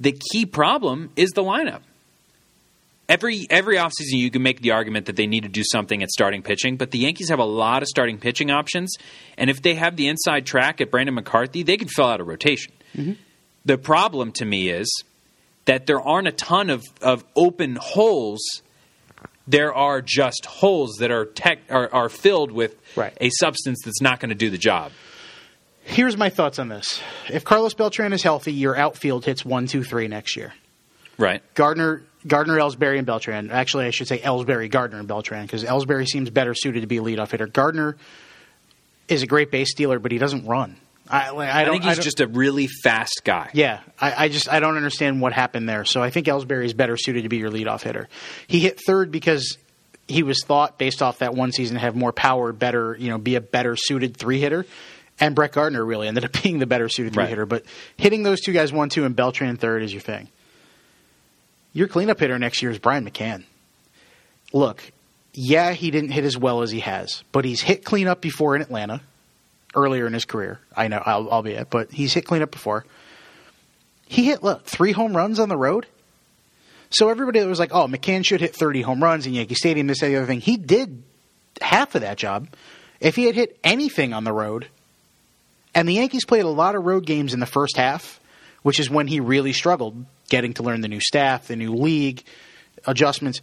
the 0.00 0.18
key 0.32 0.46
problem 0.46 1.10
is 1.14 1.30
the 1.30 1.42
lineup. 1.42 1.82
Every 3.08 3.46
every 3.50 3.76
offseason 3.76 4.12
you 4.12 4.30
can 4.30 4.42
make 4.42 4.60
the 4.60 4.70
argument 4.70 5.06
that 5.06 5.16
they 5.16 5.26
need 5.26 5.42
to 5.42 5.48
do 5.48 5.62
something 5.64 6.00
at 6.02 6.10
starting 6.10 6.42
pitching, 6.42 6.76
but 6.76 6.92
the 6.92 6.98
Yankees 6.98 7.28
have 7.28 7.40
a 7.40 7.44
lot 7.44 7.82
of 7.82 7.88
starting 7.88 8.18
pitching 8.18 8.50
options, 8.52 8.94
and 9.36 9.50
if 9.50 9.62
they 9.62 9.74
have 9.74 9.96
the 9.96 10.06
inside 10.06 10.46
track 10.46 10.80
at 10.80 10.90
Brandon 10.92 11.14
McCarthy, 11.14 11.64
they 11.64 11.76
can 11.76 11.88
fill 11.88 12.06
out 12.06 12.20
a 12.20 12.24
rotation. 12.24 12.72
Mm-hmm. 12.96 13.12
The 13.64 13.78
problem 13.78 14.30
to 14.32 14.44
me 14.44 14.70
is 14.70 15.04
that 15.64 15.86
there 15.86 16.00
aren't 16.00 16.28
a 16.28 16.32
ton 16.32 16.70
of, 16.70 16.84
of 17.02 17.24
open 17.36 17.76
holes. 17.76 18.40
There 19.48 19.74
are 19.74 20.00
just 20.00 20.46
holes 20.46 20.96
that 21.00 21.10
are 21.10 21.24
tech 21.26 21.58
are, 21.68 21.92
are 21.92 22.08
filled 22.08 22.52
with 22.52 22.76
Right. 22.94 23.16
a 23.20 23.30
substance 23.30 23.80
that's 23.84 24.00
not 24.00 24.20
going 24.20 24.28
to 24.30 24.36
do 24.36 24.50
the 24.50 24.58
job. 24.58 24.92
Here's 25.90 26.16
my 26.16 26.30
thoughts 26.30 26.58
on 26.60 26.68
this. 26.68 27.02
If 27.28 27.44
Carlos 27.44 27.74
Beltran 27.74 28.12
is 28.12 28.22
healthy, 28.22 28.52
your 28.52 28.76
outfield 28.76 29.24
hits 29.24 29.44
one, 29.44 29.66
two, 29.66 29.82
three 29.82 30.06
next 30.06 30.36
year. 30.36 30.52
Right. 31.18 31.42
Gardner, 31.54 32.02
Gardner, 32.26 32.56
Ellsbury, 32.56 32.96
and 32.96 33.06
Beltran. 33.06 33.50
Actually, 33.50 33.86
I 33.86 33.90
should 33.90 34.06
say 34.06 34.18
Ellsbury, 34.18 34.70
Gardner, 34.70 35.00
and 35.00 35.08
Beltran 35.08 35.42
because 35.46 35.64
Ellsbury 35.64 36.06
seems 36.06 36.30
better 36.30 36.54
suited 36.54 36.82
to 36.82 36.86
be 36.86 36.98
a 36.98 37.02
leadoff 37.02 37.32
hitter. 37.32 37.48
Gardner 37.48 37.96
is 39.08 39.22
a 39.22 39.26
great 39.26 39.50
base 39.50 39.72
stealer, 39.72 39.98
but 39.98 40.12
he 40.12 40.18
doesn't 40.18 40.46
run. 40.46 40.76
I, 41.08 41.30
like, 41.30 41.48
I, 41.52 41.62
I, 41.62 41.64
don't, 41.64 41.74
think 41.74 41.84
he's 41.84 41.96
don't- 41.96 42.04
just 42.04 42.20
a 42.20 42.28
really 42.28 42.68
fast 42.68 43.22
guy. 43.24 43.50
Yeah, 43.52 43.80
I, 44.00 44.26
I 44.26 44.28
just 44.28 44.48
I 44.48 44.60
don't 44.60 44.76
understand 44.76 45.20
what 45.20 45.32
happened 45.32 45.68
there. 45.68 45.84
So 45.84 46.00
I 46.00 46.10
think 46.10 46.28
Ellsbury 46.28 46.66
is 46.66 46.72
better 46.72 46.96
suited 46.96 47.24
to 47.24 47.28
be 47.28 47.38
your 47.38 47.50
leadoff 47.50 47.82
hitter. 47.82 48.08
He 48.46 48.60
hit 48.60 48.80
third 48.86 49.10
because 49.10 49.58
he 50.06 50.22
was 50.22 50.44
thought 50.44 50.78
based 50.78 51.02
off 51.02 51.18
that 51.18 51.34
one 51.34 51.50
season 51.50 51.74
to 51.74 51.80
have 51.80 51.96
more 51.96 52.12
power, 52.12 52.52
better 52.52 52.96
you 52.96 53.08
know, 53.10 53.18
be 53.18 53.34
a 53.34 53.40
better 53.40 53.74
suited 53.76 54.16
three 54.16 54.38
hitter. 54.40 54.66
And 55.20 55.34
Brett 55.34 55.52
Gardner 55.52 55.84
really 55.84 56.08
ended 56.08 56.24
up 56.24 56.32
being 56.42 56.58
the 56.58 56.66
better 56.66 56.88
suited 56.88 57.12
three 57.12 57.22
Right. 57.24 57.28
hitter. 57.28 57.46
But 57.46 57.64
hitting 57.96 58.22
those 58.22 58.40
two 58.40 58.52
guys 58.52 58.72
one 58.72 58.88
two 58.88 59.04
and 59.04 59.14
Beltran 59.14 59.56
third 59.56 59.82
is 59.82 59.92
your 59.92 60.00
thing. 60.00 60.28
Your 61.72 61.86
cleanup 61.88 62.18
hitter 62.18 62.38
next 62.38 62.62
year 62.62 62.70
is 62.70 62.78
Brian 62.78 63.08
McCann. 63.08 63.44
Look, 64.52 64.82
yeah, 65.32 65.72
he 65.72 65.90
didn't 65.92 66.10
hit 66.10 66.24
as 66.24 66.36
well 66.36 66.62
as 66.62 66.70
he 66.72 66.80
has, 66.80 67.22
but 67.30 67.44
he's 67.44 67.60
hit 67.60 67.84
cleanup 67.84 68.20
before 68.20 68.56
in 68.56 68.62
Atlanta 68.62 69.00
earlier 69.76 70.06
in 70.08 70.12
his 70.12 70.24
career. 70.24 70.58
I 70.76 70.88
know, 70.88 71.00
I'll, 71.04 71.28
albeit, 71.28 71.70
but 71.70 71.92
he's 71.92 72.12
hit 72.12 72.24
cleanup 72.24 72.50
before. 72.50 72.84
He 74.08 74.24
hit 74.24 74.42
look 74.42 74.64
three 74.64 74.90
home 74.90 75.16
runs 75.16 75.38
on 75.38 75.48
the 75.48 75.56
road. 75.56 75.86
So 76.90 77.08
everybody 77.08 77.38
that 77.38 77.46
was 77.46 77.60
like, 77.60 77.72
"Oh, 77.72 77.86
McCann 77.86 78.24
should 78.24 78.40
hit 78.40 78.56
30 78.56 78.82
home 78.82 79.00
runs 79.00 79.24
in 79.24 79.32
Yankee 79.34 79.54
Stadium," 79.54 79.86
this, 79.86 80.00
that, 80.00 80.08
the 80.08 80.16
other 80.16 80.26
thing, 80.26 80.40
he 80.40 80.56
did 80.56 81.04
half 81.60 81.94
of 81.94 82.00
that 82.00 82.18
job. 82.18 82.48
If 82.98 83.14
he 83.14 83.26
had 83.26 83.36
hit 83.36 83.56
anything 83.62 84.12
on 84.12 84.24
the 84.24 84.32
road, 84.32 84.66
and 85.74 85.88
the 85.88 85.94
Yankees 85.94 86.24
played 86.24 86.44
a 86.44 86.48
lot 86.48 86.74
of 86.74 86.84
road 86.84 87.06
games 87.06 87.34
in 87.34 87.40
the 87.40 87.46
first 87.46 87.76
half, 87.76 88.20
which 88.62 88.80
is 88.80 88.90
when 88.90 89.06
he 89.06 89.20
really 89.20 89.52
struggled. 89.52 90.04
getting 90.28 90.54
to 90.54 90.62
learn 90.62 90.80
the 90.80 90.88
new 90.88 91.00
staff, 91.00 91.48
the 91.48 91.56
new 91.56 91.74
league, 91.74 92.22
adjustments. 92.86 93.40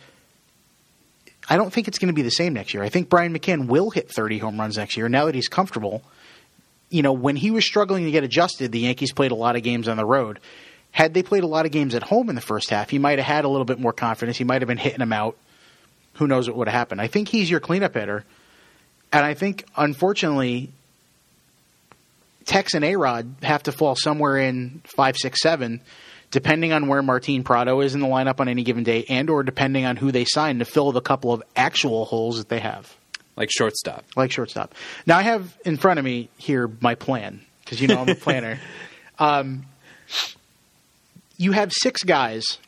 I 1.49 1.57
don't 1.57 1.71
think 1.71 1.87
it's 1.87 1.99
going 1.99 2.07
to 2.07 2.13
be 2.13 2.21
the 2.21 2.31
same 2.31 2.53
next 2.53 2.73
year. 2.73 2.83
I 2.83 2.89
think 2.89 3.09
Brian 3.09 3.37
McCann 3.37 3.67
will 3.67 3.89
hit 3.89 4.09
30 4.09 4.37
home 4.37 4.59
runs 4.59 4.77
next 4.77 4.97
year 4.97 5.09
now 5.09 5.25
that 5.25 5.35
he's 5.35 5.47
comfortable. 5.47 6.01
You 6.89 7.01
know, 7.01 7.13
when 7.13 7.35
he 7.35 7.51
was 7.51 7.65
struggling 7.65 8.05
to 8.05 8.11
get 8.11 8.23
adjusted, 8.23 8.71
the 8.71 8.79
Yankees 8.79 9.11
played 9.11 9.31
a 9.31 9.35
lot 9.35 9.55
of 9.55 9.63
games 9.63 9.87
on 9.87 9.97
the 9.97 10.05
road. 10.05 10.39
Had 10.91 11.13
they 11.13 11.23
played 11.23 11.43
a 11.43 11.47
lot 11.47 11.65
of 11.65 11.71
games 11.71 11.93
at 11.95 12.03
home 12.03 12.29
in 12.29 12.35
the 12.35 12.41
first 12.41 12.69
half, 12.69 12.89
he 12.89 12.99
might 12.99 13.19
have 13.19 13.27
had 13.27 13.45
a 13.45 13.49
little 13.49 13.65
bit 13.65 13.79
more 13.79 13.93
confidence. 13.93 14.37
He 14.37 14.43
might 14.43 14.61
have 14.61 14.67
been 14.67 14.77
hitting 14.77 14.99
them 14.99 15.13
out. 15.13 15.37
Who 16.13 16.27
knows 16.27 16.47
what 16.47 16.57
would 16.57 16.67
have 16.67 16.73
happened? 16.75 17.01
I 17.01 17.07
think 17.07 17.27
he's 17.27 17.49
your 17.49 17.59
cleanup 17.59 17.93
hitter. 17.93 18.23
And 19.11 19.25
I 19.25 19.33
think, 19.33 19.65
unfortunately, 19.75 20.71
Tex 22.47 22.73
and 22.73 22.83
A 22.83 22.95
Rod 22.95 23.35
have 23.43 23.61
to 23.63 23.71
fall 23.71 23.95
somewhere 23.95 24.37
in 24.39 24.81
five, 24.85 25.15
six, 25.17 25.41
seven, 25.41 25.81
depending 26.31 26.73
on 26.73 26.87
where 26.87 27.03
Martin 27.03 27.43
Prado 27.43 27.81
is 27.81 27.93
in 27.93 28.01
the 28.01 28.07
lineup 28.07 28.39
on 28.39 28.47
any 28.47 28.63
given 28.63 28.83
day, 28.83 29.05
and 29.07 29.29
or 29.29 29.43
depending 29.43 29.85
on 29.85 29.95
who 29.97 30.11
they 30.11 30.25
sign 30.25 30.57
to 30.59 30.65
fill 30.65 30.91
the 30.91 31.01
couple 31.01 31.31
of 31.31 31.43
actual 31.55 32.05
holes 32.05 32.37
that 32.39 32.49
they 32.49 32.59
have, 32.59 32.95
Like 33.35 33.49
shortstop. 33.51 34.03
like 34.15 34.31
shortstop. 34.31 34.73
Now 35.05 35.17
I 35.17 35.21
have 35.21 35.55
in 35.63 35.77
front 35.77 35.99
of 35.99 36.05
me 36.05 36.29
here 36.37 36.69
my 36.81 36.95
plan 36.95 37.41
because 37.63 37.79
you 37.79 37.87
know 37.87 37.99
I'm 37.99 38.09
a 38.09 38.15
planner. 38.15 38.59
Um, 39.19 39.65
you 41.37 41.51
have 41.53 41.71
six 41.73 42.03
guys 42.03 42.59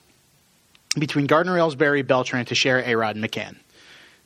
between 0.98 1.28
Gardner, 1.28 1.56
Ellsbury, 1.56 2.06
Beltran, 2.06 2.46
Teixeira, 2.46 2.84
A 2.88 2.96
Rod, 2.96 3.16
and 3.16 3.24
McCann. 3.24 3.56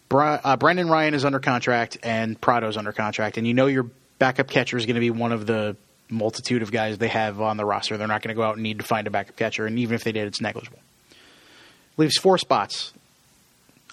Bra- 0.10 0.40
uh, 0.44 0.56
Brendan 0.58 0.90
Ryan 0.90 1.14
is 1.16 1.26
under 1.26 1.40
contract 1.40 1.98
and 2.04 2.40
Prado's 2.40 2.78
under 2.78 2.92
contract, 2.94 3.38
and 3.38 3.46
you 3.48 3.54
know 3.54 3.66
your 3.68 3.88
backup 4.24 4.48
catcher 4.48 4.78
is 4.78 4.86
going 4.86 4.94
to 4.94 5.02
be 5.02 5.12
one 5.12 5.34
of 5.34 5.46
the 5.46 5.76
multitude 6.10 6.62
of 6.62 6.72
guys 6.72 6.98
they 6.98 7.10
have 7.10 7.42
on 7.42 7.58
the 7.58 7.66
roster. 7.66 7.98
They're 7.98 8.08
not 8.08 8.22
going 8.22 8.34
to 8.34 8.40
go 8.40 8.44
out 8.44 8.54
and 8.54 8.64
need 8.64 8.80
to 8.80 8.86
find 8.86 9.06
a 9.06 9.10
backup 9.10 9.36
catcher, 9.36 9.66
and 9.66 9.78
even 9.80 9.96
if 9.96 10.06
they 10.06 10.14
did, 10.14 10.28
it's 10.28 10.40
negligible. 10.40 10.80
Leaves 11.98 12.16
four 12.16 12.38
spots 12.38 12.94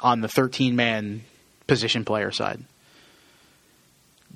on 0.03 0.21
the 0.21 0.29
13 0.29 0.77
man 0.77 1.23
position 1.67 2.05
player 2.05 2.31
side. 2.31 2.63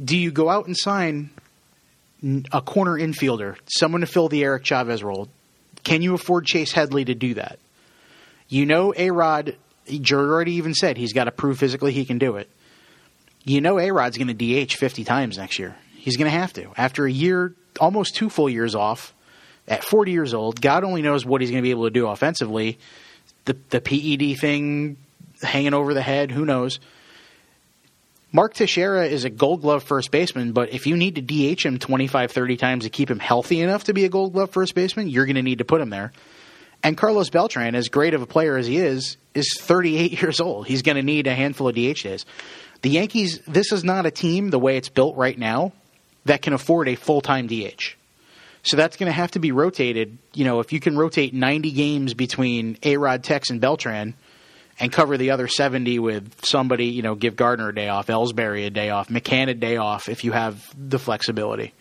Do 0.05 0.19
you 0.19 0.33
go 0.33 0.49
out 0.49 0.67
and 0.67 0.77
sign 0.77 1.31
a 2.51 2.61
corner 2.61 2.99
infielder, 2.99 3.57
someone 3.67 4.01
to 4.01 4.09
fill 4.09 4.29
the 4.29 4.43
Eric 4.43 4.65
Chavez 4.65 5.05
role? 5.05 5.29
Can 5.85 6.03
you 6.03 6.15
afford 6.15 6.45
Chase 6.45 6.73
Headley 6.73 7.05
to 7.05 7.15
do 7.15 7.35
that? 7.35 7.61
You 8.49 8.67
know, 8.67 8.93
A 8.97 9.13
Rod, 9.13 9.55
Jared 9.87 10.29
already 10.29 10.55
even 10.55 10.75
said 10.75 10.97
he's 10.97 11.13
got 11.13 11.25
to 11.25 11.31
prove 11.31 11.61
physically 11.61 11.93
he 11.93 12.05
can 12.05 12.19
do 12.19 12.35
it. 12.35 12.51
You 13.45 13.61
know, 13.61 13.79
A 13.79 13.93
Rod's 13.93 14.19
going 14.19 14.37
to 14.37 14.65
DH 14.65 14.73
50 14.73 15.05
times 15.05 15.39
next 15.39 15.61
year. 15.61 15.77
He's 16.05 16.19
going 16.19 16.31
to 16.31 16.39
have 16.39 16.53
to. 16.53 16.71
After 16.77 17.07
a 17.07 17.11
year, 17.11 17.55
almost 17.81 18.15
two 18.15 18.29
full 18.29 18.51
years 18.51 18.75
off, 18.75 19.15
at 19.67 19.83
40 19.83 20.13
years 20.13 20.35
old, 20.35 20.61
God 20.61 20.85
only 20.85 21.01
knows 21.01 21.25
what 21.25 21.41
he's 21.41 21.51
going 21.51 21.63
to 21.63 21.67
be 21.67 21.71
able 21.71 21.85
to 21.85 21.91
do 21.91 22.07
offensively. 22.07 22.79
The, 23.47 23.57
the 23.71 23.81
PED 23.81 24.39
thing 24.39 24.99
hanging 25.43 25.73
over 25.73 25.95
the 25.95 26.03
head, 26.03 26.31
who 26.31 26.45
knows? 26.45 26.79
Mark 28.33 28.53
Teixeira 28.53 29.07
is 29.07 29.25
a 29.25 29.31
gold 29.31 29.63
glove 29.63 29.83
first 29.83 30.11
baseman, 30.11 30.53
but 30.53 30.75
if 30.75 30.87
you 30.87 30.95
need 30.95 31.15
to 31.15 31.23
DH 31.23 31.65
him 31.65 31.79
25, 31.79 32.33
30 32.33 32.57
times 32.59 32.85
to 32.85 32.91
keep 32.91 33.11
him 33.11 33.19
healthy 33.19 33.63
enough 33.63 33.85
to 33.85 33.95
be 33.95 34.05
a 34.05 34.11
gold 34.11 34.35
glove 34.35 34.51
first 34.51 34.75
baseman, 34.75 35.09
you're 35.09 35.25
going 35.25 35.37
to 35.37 35.43
need 35.43 35.61
to 35.61 35.65
put 35.65 35.81
him 35.81 35.89
there. 35.89 36.13
And 36.83 36.99
Carlos 36.99 37.31
Beltran, 37.31 37.75
as 37.75 37.89
great 37.89 38.13
of 38.13 38.21
a 38.21 38.27
player 38.27 38.59
as 38.59 38.67
he 38.67 38.77
is, 38.77 39.17
is 39.33 39.59
38 39.59 40.13
years 40.21 40.39
old. 40.39 40.67
He's 40.67 40.83
going 40.83 40.97
to 40.97 41.03
need 41.03 41.27
a 41.27 41.35
handful 41.35 41.67
of 41.67 41.75
DH 41.75 42.03
days. 42.03 42.27
The 42.83 42.91
Yankees, 42.91 43.41
this 43.49 43.73
is 43.73 43.85
not 43.85 44.05
a 44.05 44.11
team 44.11 44.51
the 44.51 44.59
way 44.59 44.77
it's 44.77 44.91
built 44.91 45.17
right 45.17 45.39
now 45.39 45.73
that 46.25 46.43
can 46.43 46.53
afford 46.53 46.89
a 46.89 46.95
full 46.95 47.21
time 47.21 47.47
DH. 47.47 47.97
So 48.63 48.77
that's 48.79 48.97
going 48.97 49.09
to 49.09 49.13
have 49.13 49.33
to 49.33 49.39
be 49.39 49.53
rotated. 49.53 50.17
You 50.33 50.45
know, 50.45 50.61
if 50.61 50.73
you 50.73 50.81
can 50.81 50.97
rotate 50.97 51.35
90 51.35 51.71
games 51.73 52.15
between 52.15 52.79
A 52.83 52.97
Rod, 52.97 53.23
Tex, 53.23 53.51
and 53.51 53.61
Beltran 53.61 54.15
and 54.81 54.91
cover 54.91 55.17
the 55.17 55.31
other 55.31 55.49
70 55.49 55.99
with 55.99 56.45
somebody, 56.45 56.87
you 56.87 57.03
know, 57.03 57.15
give 57.15 57.37
Gardner 57.37 57.69
a 57.69 57.75
day 57.75 57.89
off, 57.89 58.07
Ellsbury 58.07 58.67
a 58.67 58.71
day 58.71 58.91
off, 58.91 59.09
McCann 59.09 59.49
a 59.49 59.55
day 59.55 59.77
off 59.77 60.09
if 60.09 60.25
you 60.25 60.33
have 60.33 60.65
the 60.77 60.99
flexibility. 60.99 61.75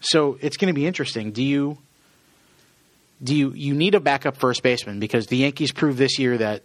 So 0.00 0.38
it's 0.40 0.56
going 0.56 0.72
to 0.72 0.74
be 0.74 0.86
interesting. 0.86 1.32
Do 1.32 1.44
you 1.44 1.78
do 3.22 3.36
you 3.36 3.52
you 3.52 3.74
need 3.74 3.94
a 3.94 4.00
backup 4.00 4.38
first 4.38 4.62
baseman 4.62 4.98
because 4.98 5.26
the 5.26 5.36
Yankees 5.36 5.72
proved 5.72 5.98
this 5.98 6.18
year 6.18 6.38
that 6.38 6.62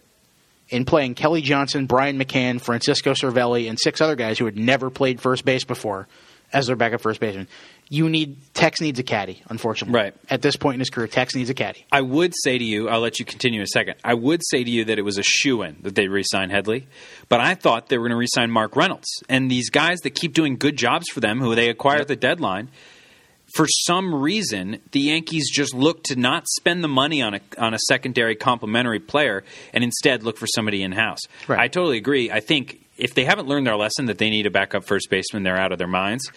in 0.70 0.86
playing 0.86 1.14
Kelly 1.14 1.42
Johnson, 1.42 1.84
Brian 1.84 2.18
McCann, 2.18 2.58
Francisco 2.60 3.12
Cervelli, 3.12 3.68
and 3.68 3.78
six 3.78 4.00
other 4.00 4.16
guys 4.16 4.38
who 4.38 4.46
had 4.46 4.56
never 4.56 4.88
played 4.88 5.20
first 5.20 5.44
base 5.44 5.64
before 5.64 6.08
as 6.52 6.66
their 6.68 6.76
backup 6.76 7.00
first 7.00 7.20
baseman, 7.20 7.48
you 7.88 8.08
need 8.08 8.36
Tex 8.54 8.80
needs 8.80 8.98
a 8.98 9.02
caddy. 9.02 9.42
Unfortunately, 9.48 9.94
Right. 9.94 10.14
at 10.28 10.42
this 10.42 10.56
point 10.56 10.74
in 10.74 10.80
his 10.80 10.90
career, 10.90 11.06
Tex 11.06 11.34
needs 11.34 11.50
a 11.50 11.54
caddy. 11.54 11.84
I 11.92 12.00
would 12.00 12.32
say 12.42 12.58
to 12.58 12.64
you, 12.64 12.88
I'll 12.88 13.00
let 13.00 13.18
you 13.18 13.24
continue 13.24 13.60
in 13.60 13.64
a 13.64 13.68
second. 13.68 13.94
I 14.04 14.14
would 14.14 14.42
say 14.50 14.64
to 14.64 14.70
you 14.70 14.84
that 14.86 14.98
it 14.98 15.02
was 15.02 15.18
a 15.18 15.22
shoe 15.22 15.62
in 15.62 15.76
that 15.82 15.94
they 15.94 16.08
re 16.08 16.22
signed 16.24 16.50
Headley, 16.52 16.86
but 17.28 17.40
I 17.40 17.54
thought 17.54 17.88
they 17.88 17.98
were 17.98 18.04
going 18.04 18.16
to 18.16 18.16
re 18.18 18.26
sign 18.28 18.50
Mark 18.50 18.74
Reynolds. 18.76 19.08
And 19.28 19.50
these 19.50 19.70
guys 19.70 19.98
that 20.00 20.10
keep 20.16 20.34
doing 20.34 20.56
good 20.56 20.76
jobs 20.76 21.06
for 21.08 21.20
them, 21.20 21.40
who 21.40 21.54
they 21.54 21.68
acquire 21.68 22.00
at 22.00 22.08
the 22.08 22.16
deadline, 22.16 22.70
for 23.54 23.66
some 23.68 24.12
reason, 24.14 24.80
the 24.90 25.00
Yankees 25.00 25.48
just 25.52 25.72
look 25.72 26.02
to 26.04 26.16
not 26.16 26.44
spend 26.58 26.82
the 26.82 26.88
money 26.88 27.22
on 27.22 27.34
a 27.34 27.40
on 27.58 27.74
a 27.74 27.78
secondary 27.88 28.34
complementary 28.34 28.98
player 28.98 29.44
and 29.72 29.84
instead 29.84 30.24
look 30.24 30.36
for 30.36 30.48
somebody 30.48 30.82
in 30.82 30.90
house. 30.92 31.20
Right. 31.46 31.60
I 31.60 31.68
totally 31.68 31.96
agree. 31.98 32.30
I 32.32 32.40
think 32.40 32.80
if 32.96 33.14
they 33.14 33.24
haven't 33.24 33.46
learned 33.48 33.66
their 33.66 33.76
lesson 33.76 34.06
that 34.06 34.18
they 34.18 34.30
need 34.30 34.46
a 34.46 34.50
backup 34.50 34.84
first 34.84 35.08
baseman, 35.10 35.42
they're 35.42 35.58
out 35.58 35.72
of 35.72 35.78
their 35.78 35.86
minds. 35.88 36.30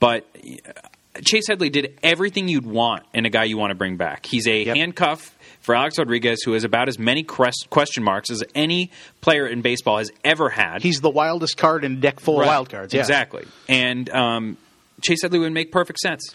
But 0.00 0.26
uh, 0.36 1.20
Chase 1.24 1.46
Headley 1.48 1.70
did 1.70 1.98
everything 2.02 2.48
you'd 2.48 2.66
want 2.66 3.04
in 3.14 3.24
a 3.26 3.30
guy 3.30 3.44
you 3.44 3.56
want 3.56 3.70
to 3.70 3.74
bring 3.74 3.96
back. 3.96 4.26
He's 4.26 4.46
a 4.46 4.64
Yep. 4.64 4.76
handcuff 4.76 5.36
for 5.60 5.74
Alex 5.74 5.98
Rodriguez, 5.98 6.42
who 6.42 6.52
has 6.52 6.64
about 6.64 6.88
as 6.88 6.98
many 6.98 7.22
question 7.22 8.02
marks 8.02 8.30
as 8.30 8.42
any 8.54 8.90
player 9.22 9.46
in 9.46 9.62
baseball 9.62 9.98
has 9.98 10.10
ever 10.24 10.50
had. 10.50 10.82
He's 10.82 11.00
the 11.00 11.08
wildest 11.10 11.56
card 11.56 11.84
in 11.84 11.92
a 11.92 11.96
deck 11.96 12.20
full 12.20 12.38
Right. 12.38 12.42
of 12.44 12.48
wild 12.48 12.68
cards. 12.68 12.92
Yeah. 12.92 13.00
Exactly. 13.00 13.44
And 13.68 14.10
um, 14.10 14.56
Chase 15.02 15.22
Headley 15.22 15.38
would 15.38 15.52
make 15.52 15.72
perfect 15.72 16.00
sense. 16.00 16.34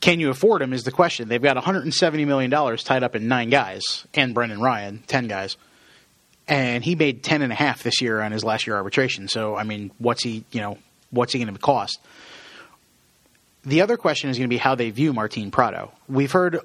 Can 0.00 0.18
you 0.20 0.30
afford 0.30 0.62
him? 0.62 0.72
Is 0.72 0.84
the 0.84 0.90
question. 0.90 1.28
They've 1.28 1.42
got 1.42 1.56
170 1.56 2.24
million 2.24 2.50
dollars 2.50 2.82
tied 2.82 3.02
up 3.02 3.14
in 3.14 3.28
nine 3.28 3.50
guys 3.50 3.82
and 4.14 4.32
Brendan 4.34 4.60
Ryan, 4.60 5.02
ten 5.06 5.28
guys, 5.28 5.56
and 6.48 6.84
he 6.84 6.94
made 6.94 7.22
ten 7.22 7.42
and 7.42 7.52
a 7.52 7.54
half 7.54 7.82
this 7.82 8.00
year 8.00 8.20
on 8.20 8.32
his 8.32 8.44
last 8.44 8.66
year 8.66 8.76
arbitration. 8.76 9.28
So 9.28 9.56
I 9.56 9.64
mean, 9.64 9.90
what's 9.98 10.22
he? 10.22 10.44
You 10.52 10.60
know, 10.60 10.78
what's 11.10 11.32
he 11.32 11.38
going 11.38 11.52
to 11.52 11.60
cost? 11.60 11.98
The 13.64 13.82
other 13.82 13.96
question 13.96 14.28
is 14.30 14.38
going 14.38 14.48
to 14.48 14.52
be 14.52 14.58
how 14.58 14.74
they 14.74 14.90
view 14.90 15.12
Martin 15.12 15.50
Prado. 15.50 15.92
We've 16.08 16.32
heard 16.32 16.58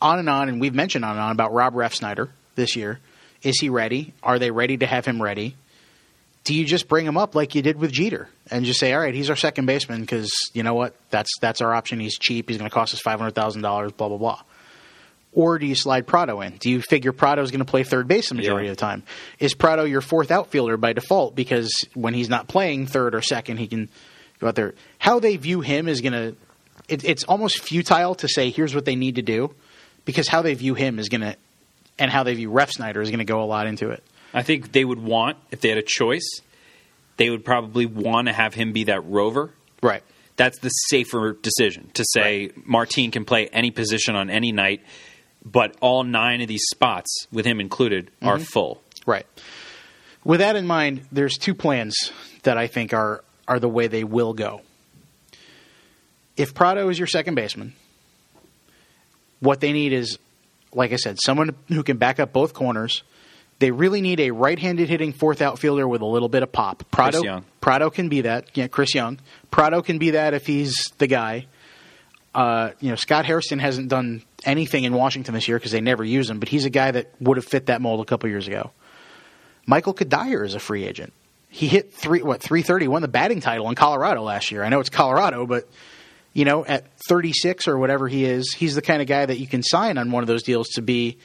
on 0.00 0.18
and 0.18 0.28
on, 0.30 0.48
and 0.48 0.60
we've 0.60 0.74
mentioned 0.74 1.04
on 1.04 1.12
and 1.12 1.20
on 1.20 1.32
about 1.32 1.52
Rob 1.52 1.74
Refsnyder 1.74 2.30
this 2.54 2.74
year. 2.74 3.00
Is 3.42 3.60
he 3.60 3.68
ready? 3.68 4.14
Are 4.22 4.38
they 4.38 4.50
ready 4.50 4.78
to 4.78 4.86
have 4.86 5.04
him 5.04 5.22
ready? 5.22 5.56
Do 6.44 6.54
you 6.54 6.64
just 6.64 6.88
bring 6.88 7.04
him 7.04 7.18
up 7.18 7.34
like 7.34 7.54
you 7.54 7.62
did 7.62 7.78
with 7.78 7.92
Jeter 7.92 8.28
and 8.50 8.64
just 8.64 8.80
say, 8.80 8.94
"All 8.94 9.00
right, 9.00 9.14
he's 9.14 9.28
our 9.28 9.36
second 9.36 9.66
baseman 9.66 10.00
because 10.00 10.30
you 10.54 10.62
know 10.62 10.74
what? 10.74 10.94
That's 11.10 11.30
that's 11.40 11.60
our 11.60 11.74
option. 11.74 12.00
He's 12.00 12.18
cheap. 12.18 12.48
He's 12.48 12.58
going 12.58 12.70
to 12.70 12.74
cost 12.74 12.94
us 12.94 13.00
five 13.00 13.18
hundred 13.18 13.34
thousand 13.34 13.62
dollars. 13.62 13.92
Blah 13.92 14.08
blah 14.08 14.16
blah." 14.16 14.42
Or 15.32 15.58
do 15.58 15.66
you 15.66 15.74
slide 15.74 16.06
Prado 16.06 16.40
in? 16.40 16.56
Do 16.56 16.70
you 16.70 16.80
figure 16.80 17.12
Prado 17.12 17.42
is 17.42 17.50
going 17.50 17.58
to 17.60 17.64
play 17.70 17.84
third 17.84 18.08
base 18.08 18.30
the 18.30 18.34
majority 18.34 18.66
Yeah. 18.66 18.72
of 18.72 18.76
the 18.76 18.80
time? 18.80 19.02
Is 19.38 19.54
Prado 19.54 19.84
your 19.84 20.00
fourth 20.00 20.30
outfielder 20.30 20.76
by 20.76 20.94
default 20.94 21.36
because 21.36 21.70
when 21.94 22.14
he's 22.14 22.28
not 22.28 22.48
playing 22.48 22.86
third 22.86 23.14
or 23.14 23.20
second, 23.22 23.58
he 23.58 23.66
can 23.68 23.88
go 24.40 24.48
out 24.48 24.54
there? 24.54 24.74
How 24.98 25.20
they 25.20 25.36
view 25.36 25.60
him 25.60 25.86
is 25.88 26.00
going 26.00 26.12
to. 26.14 26.36
It, 26.88 27.04
it's 27.04 27.24
almost 27.24 27.58
futile 27.60 28.14
to 28.16 28.28
say 28.28 28.50
here's 28.50 28.74
what 28.74 28.86
they 28.86 28.96
need 28.96 29.16
to 29.16 29.22
do 29.22 29.54
because 30.06 30.26
how 30.28 30.40
they 30.40 30.54
view 30.54 30.72
him 30.74 30.98
is 30.98 31.10
going 31.10 31.20
to, 31.20 31.36
and 31.98 32.10
how 32.10 32.22
they 32.22 32.34
view 32.34 32.50
Refsnyder 32.50 33.02
is 33.02 33.10
going 33.10 33.18
to 33.18 33.26
go 33.26 33.42
a 33.42 33.44
lot 33.44 33.66
into 33.66 33.90
it. 33.90 34.02
I 34.32 34.42
think 34.42 34.72
they 34.72 34.84
would 34.84 34.98
want, 34.98 35.36
if 35.50 35.60
they 35.60 35.68
had 35.68 35.76
a 35.78 35.82
choice, 35.82 36.26
they 37.18 37.28
would 37.28 37.44
probably 37.44 37.84
want 37.84 38.28
to 38.28 38.32
have 38.32 38.54
him 38.54 38.72
be 38.72 38.84
that 38.84 39.04
rover. 39.04 39.52
Right. 39.82 40.02
That's 40.36 40.58
the 40.60 40.68
safer 40.68 41.36
decision 41.42 41.90
to 41.94 42.04
say 42.12 42.52
Martin 42.64 43.10
can 43.10 43.24
play 43.26 43.48
any 43.48 43.70
position 43.70 44.14
on 44.14 44.30
any 44.30 44.52
night, 44.52 44.80
but 45.50 45.76
all 45.80 46.04
nine 46.04 46.40
of 46.40 46.48
these 46.48 46.64
spots, 46.70 47.26
with 47.32 47.44
him 47.44 47.60
included, 47.60 48.10
are 48.22 48.38
full. 48.38 48.82
Right. 49.06 49.26
With 50.24 50.40
that 50.40 50.56
in 50.56 50.66
mind, 50.66 51.02
there's 51.10 51.38
two 51.38 51.54
plans 51.54 52.12
that 52.42 52.58
I 52.58 52.66
think 52.66 52.92
are 52.92 53.24
are 53.46 53.58
the 53.58 53.68
way 53.68 53.86
they 53.86 54.04
will 54.04 54.34
go. 54.34 54.60
If 56.36 56.54
Prado 56.54 56.88
is 56.88 56.98
your 56.98 57.06
second 57.06 57.34
baseman, 57.34 57.72
what 59.40 59.60
they 59.60 59.72
need 59.72 59.92
is, 59.92 60.18
like 60.72 60.92
I 60.92 60.96
said, 60.96 61.18
someone 61.24 61.56
who 61.68 61.82
can 61.82 61.96
back 61.96 62.20
up 62.20 62.32
both 62.32 62.52
corners. 62.52 63.02
They 63.60 63.72
really 63.72 64.00
need 64.00 64.20
a 64.20 64.30
right-handed 64.30 64.88
hitting 64.88 65.12
fourth 65.12 65.42
outfielder 65.42 65.88
with 65.88 66.00
a 66.00 66.06
little 66.06 66.28
bit 66.28 66.44
of 66.44 66.52
pop. 66.52 66.84
Prado, 66.92 67.22
Young. 67.24 67.44
Prado 67.60 67.90
can 67.90 68.08
be 68.08 68.20
that. 68.20 68.56
Yeah, 68.56 68.68
Chris 68.68 68.94
Young. 68.94 69.18
Prado 69.50 69.82
can 69.82 69.98
be 69.98 70.10
that 70.10 70.32
if 70.32 70.46
he's 70.46 70.76
the 70.98 71.08
guy. 71.08 71.46
Uh, 72.32 72.70
you 72.78 72.90
know, 72.90 72.94
Scott 72.94 73.24
Hairston 73.24 73.58
hasn't 73.58 73.88
done 73.88 74.22
anything 74.44 74.84
in 74.84 74.92
Washington 74.92 75.34
this 75.34 75.48
year 75.48 75.58
because 75.58 75.72
they 75.72 75.80
never 75.80 76.04
use 76.04 76.30
him, 76.30 76.38
but 76.38 76.48
he's 76.48 76.64
a 76.64 76.70
guy 76.70 76.90
that 76.90 77.12
would 77.20 77.36
have 77.36 77.46
fit 77.46 77.66
that 77.66 77.80
mold 77.80 78.00
a 78.00 78.04
couple 78.04 78.28
years 78.28 78.46
ago. 78.46 78.70
Michael 79.66 79.94
Cuddyer 79.94 80.44
is 80.46 80.54
a 80.54 80.60
free 80.60 80.84
agent. 80.84 81.12
He 81.48 81.66
hit 81.66 81.92
three 81.92 82.22
what 82.22 82.40
three 82.42 82.62
thirty, 82.62 82.88
won 82.88 83.02
the 83.02 83.08
batting 83.08 83.40
title 83.40 83.68
in 83.68 83.74
Colorado 83.74 84.22
last 84.22 84.50
year. 84.50 84.62
I 84.62 84.68
know 84.68 84.80
it's 84.80 84.90
Colorado, 84.90 85.46
but 85.46 85.68
You 86.34 86.44
know, 86.44 86.64
at 86.64 86.84
36 87.08 87.66
or 87.66 87.78
whatever 87.78 88.06
he 88.06 88.24
is, 88.24 88.54
he's 88.54 88.74
the 88.74 88.82
kind 88.82 89.00
of 89.02 89.08
guy 89.08 89.26
that 89.26 89.38
you 89.38 89.46
can 89.46 89.62
sign 89.62 89.98
on 89.98 90.12
one 90.12 90.22
of 90.22 90.28
those 90.28 90.42
deals 90.42 90.68
to 90.74 90.82
be 90.82 91.16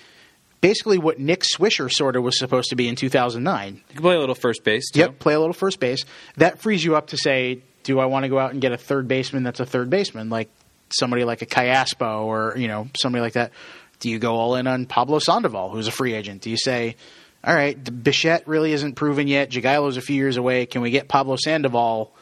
basically 0.62 0.98
what 0.98 1.20
Nick 1.20 1.44
Swisher 1.44 1.92
sort 1.92 2.16
of 2.16 2.24
was 2.24 2.40
supposed 2.40 2.70
to 2.70 2.76
be 2.76 2.88
in 2.88 2.96
2009. 2.96 3.76
You 3.76 3.82
can 3.94 4.02
play 4.02 4.16
a 4.16 4.20
little 4.20 4.34
first 4.34 4.64
base. 4.64 4.90
Too. 4.92 5.02
Yep, 5.02 5.20
play 5.20 5.34
a 5.34 5.40
little 5.40 5.54
first 5.54 5.80
base. 5.80 6.06
That 6.38 6.60
frees 6.60 6.84
you 6.84 6.96
up 6.96 7.08
to 7.08 7.18
say, 7.18 7.62
do 7.84 8.00
I 8.00 8.06
want 8.06 8.24
to 8.24 8.30
go 8.30 8.40
out 8.40 8.54
and 8.54 8.62
get 8.62 8.72
a 8.72 8.78
third 8.78 9.08
baseman 9.08 9.44
that's 9.44 9.60
a 9.60 9.66
third 9.66 9.90
baseman, 9.90 10.30
like 10.30 10.50
somebody 10.94 11.24
like 11.24 11.42
a 11.42 11.46
Callaspo 11.46 12.24
or 12.26 12.56
you 12.58 12.68
know 12.68 12.88
somebody 13.02 13.22
like 13.22 13.34
that? 13.34 13.52
Do 14.00 14.10
you 14.10 14.20
go 14.20 14.36
all 14.36 14.56
in 14.56 14.68
on 14.68 14.86
Pablo 14.86 15.20
Sandoval, 15.20 15.70
who's 15.70 15.88
a 15.88 15.92
free 15.92 16.14
agent? 16.14 16.42
Do 16.42 16.50
you 16.50 16.58
say, 16.58 16.98
all 17.44 17.56
right, 17.56 18.04
Bichette 18.04 18.48
really 18.48 18.74
isn't 18.74 18.96
proven 18.96 19.28
yet. 19.28 19.50
Jagielo's 19.50 19.98
a 19.98 20.02
few 20.02 20.16
years 20.16 20.38
away. 20.38 20.66
Can 20.66 20.82
we 20.82 20.92
get 20.92 21.08
Pablo 21.08 21.36
Sandoval 21.38 22.14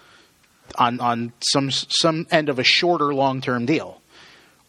on 0.78 1.00
on 1.00 1.34
some 1.42 1.72
some 1.72 2.28
end 2.32 2.50
of 2.50 2.60
a 2.60 2.64
shorter 2.64 3.14
long 3.14 3.42
term 3.42 3.66
deal? 3.66 4.02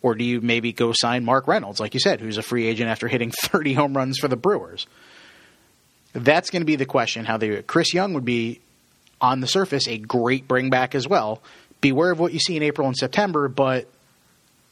Or 0.03 0.15
do 0.17 0.25
you 0.25 0.41
maybe 0.41 0.73
go 0.73 0.93
sign 0.93 1.25
Mark 1.25 1.47
Reynolds, 1.47 1.79
like 1.79 1.95
you 1.95 2.01
said, 2.01 2.21
who's 2.21 2.37
a 2.37 2.43
free 2.43 2.67
agent 2.67 2.91
after 2.91 3.07
hitting 3.07 3.31
30 3.43 3.75
home 3.75 3.97
runs 3.97 4.19
for 4.19 4.27
the 4.27 4.37
Brewers? 4.37 4.87
That's 6.13 6.51
going 6.51 6.63
to 6.63 6.67
be 6.67 6.77
the 6.77 6.87
question. 6.87 7.25
How 7.25 7.37
they 7.37 7.63
Chris 7.63 7.95
Young 7.95 8.13
would 8.15 8.25
be 8.25 8.61
on 9.21 9.41
the 9.41 9.47
surface 9.47 9.87
a 9.87 9.99
great 9.99 10.49
bring 10.49 10.69
back 10.69 10.95
as 10.95 11.07
well. 11.07 11.41
Beware 11.83 12.13
of 12.13 12.19
what 12.19 12.33
you 12.33 12.39
see 12.39 12.57
in 12.57 12.63
April 12.63 12.87
and 12.89 12.97
September, 12.97 13.49
but 13.49 13.87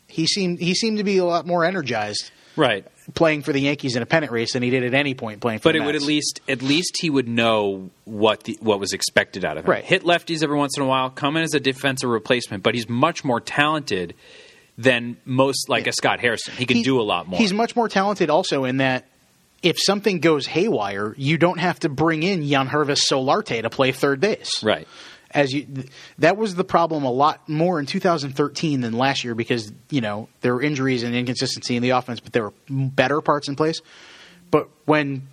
he 0.08 0.26
seemed 0.26 0.58
he 0.60 0.74
seemed 0.74 0.96
to 0.98 1.04
be 1.04 1.18
a 1.18 1.24
lot 1.26 1.46
more 1.46 1.64
energized 1.64 2.30
Right. 2.56 2.84
playing 3.14 3.42
for 3.42 3.52
the 3.52 3.60
Yankees 3.60 3.94
in 3.96 4.02
a 4.02 4.06
pennant 4.06 4.32
race 4.32 4.54
than 4.54 4.62
he 4.62 4.70
did 4.70 4.82
at 4.84 4.92
any 4.94 5.14
point 5.14 5.40
playing 5.40 5.58
for 5.60 5.64
But 5.68 5.72
the 5.72 5.82
it 5.82 5.86
would 5.86 5.94
at 5.96 6.02
least 6.02 6.40
at 6.48 6.62
least 6.62 6.96
he 7.00 7.10
would 7.10 7.28
know 7.28 7.90
what 8.04 8.44
the 8.44 8.56
what 8.60 8.80
was 8.80 8.92
expected 8.92 9.44
out 9.44 9.56
of 9.58 9.64
him. 9.64 9.70
Right. 9.70 9.84
Hit 9.84 10.04
lefties 10.04 10.42
every 10.42 10.56
once 10.56 10.76
in 10.76 10.82
a 10.82 10.86
while, 10.86 11.10
come 11.10 11.36
in 11.36 11.42
as 11.42 11.52
a 11.54 11.60
defensive 11.60 12.08
replacement, 12.10 12.62
but 12.62 12.74
he's 12.74 12.88
much 12.88 13.24
more 13.24 13.40
talented 13.40 14.14
than 14.78 15.16
most 15.26 15.68
like 15.68 15.86
a 15.86 15.92
Scott 15.92 16.20
Hairston. 16.20 16.54
He 16.56 16.64
can 16.64 16.78
He- 16.78 16.82
do 16.82 17.00
a 17.00 17.02
lot 17.02 17.28
more. 17.28 17.38
He's 17.38 17.52
much 17.52 17.76
more 17.76 17.88
talented 17.88 18.30
also 18.30 18.64
in 18.64 18.78
that 18.78 19.04
if 19.62 19.76
something 19.78 20.20
goes 20.20 20.46
haywire, 20.46 21.14
you 21.18 21.36
don't 21.36 21.58
have 21.60 21.78
to 21.80 21.88
bring 21.90 22.22
in 22.22 22.42
Yangervis 22.42 23.00
Solarte 23.10 23.60
to 23.62 23.68
play 23.68 23.92
third 23.92 24.18
base. 24.20 24.62
right. 24.62 24.88
As 25.32 25.52
you, 25.52 25.66
that 26.18 26.36
was 26.36 26.56
the 26.56 26.64
problem 26.64 27.04
a 27.04 27.10
lot 27.10 27.48
more 27.48 27.78
in 27.78 27.86
2013 27.86 28.80
than 28.80 28.94
last 28.94 29.22
year 29.22 29.36
because 29.36 29.72
you 29.88 30.00
know 30.00 30.28
there 30.40 30.54
were 30.54 30.62
injuries 30.62 31.04
and 31.04 31.14
inconsistency 31.14 31.76
in 31.76 31.82
the 31.82 31.90
offense, 31.90 32.18
but 32.20 32.32
there 32.32 32.44
were 32.44 32.52
better 32.68 33.20
parts 33.20 33.48
in 33.48 33.54
place. 33.54 33.80
But 34.50 34.68
when 34.86 35.28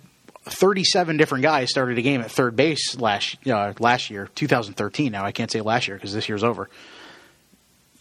37 0.50 1.16
different 1.16 1.42
guys 1.42 1.70
started 1.70 1.98
a 1.98 2.02
game 2.02 2.20
at 2.20 2.30
third 2.30 2.56
base 2.56 2.98
last 2.98 3.36
uh, 3.46 3.72
last 3.78 4.10
year, 4.10 4.28
2013. 4.34 5.12
Now 5.12 5.24
I 5.24 5.32
can't 5.32 5.50
say 5.50 5.60
last 5.60 5.88
year 5.88 5.96
because 5.96 6.12
this 6.12 6.28
year's 6.28 6.44
over. 6.44 6.68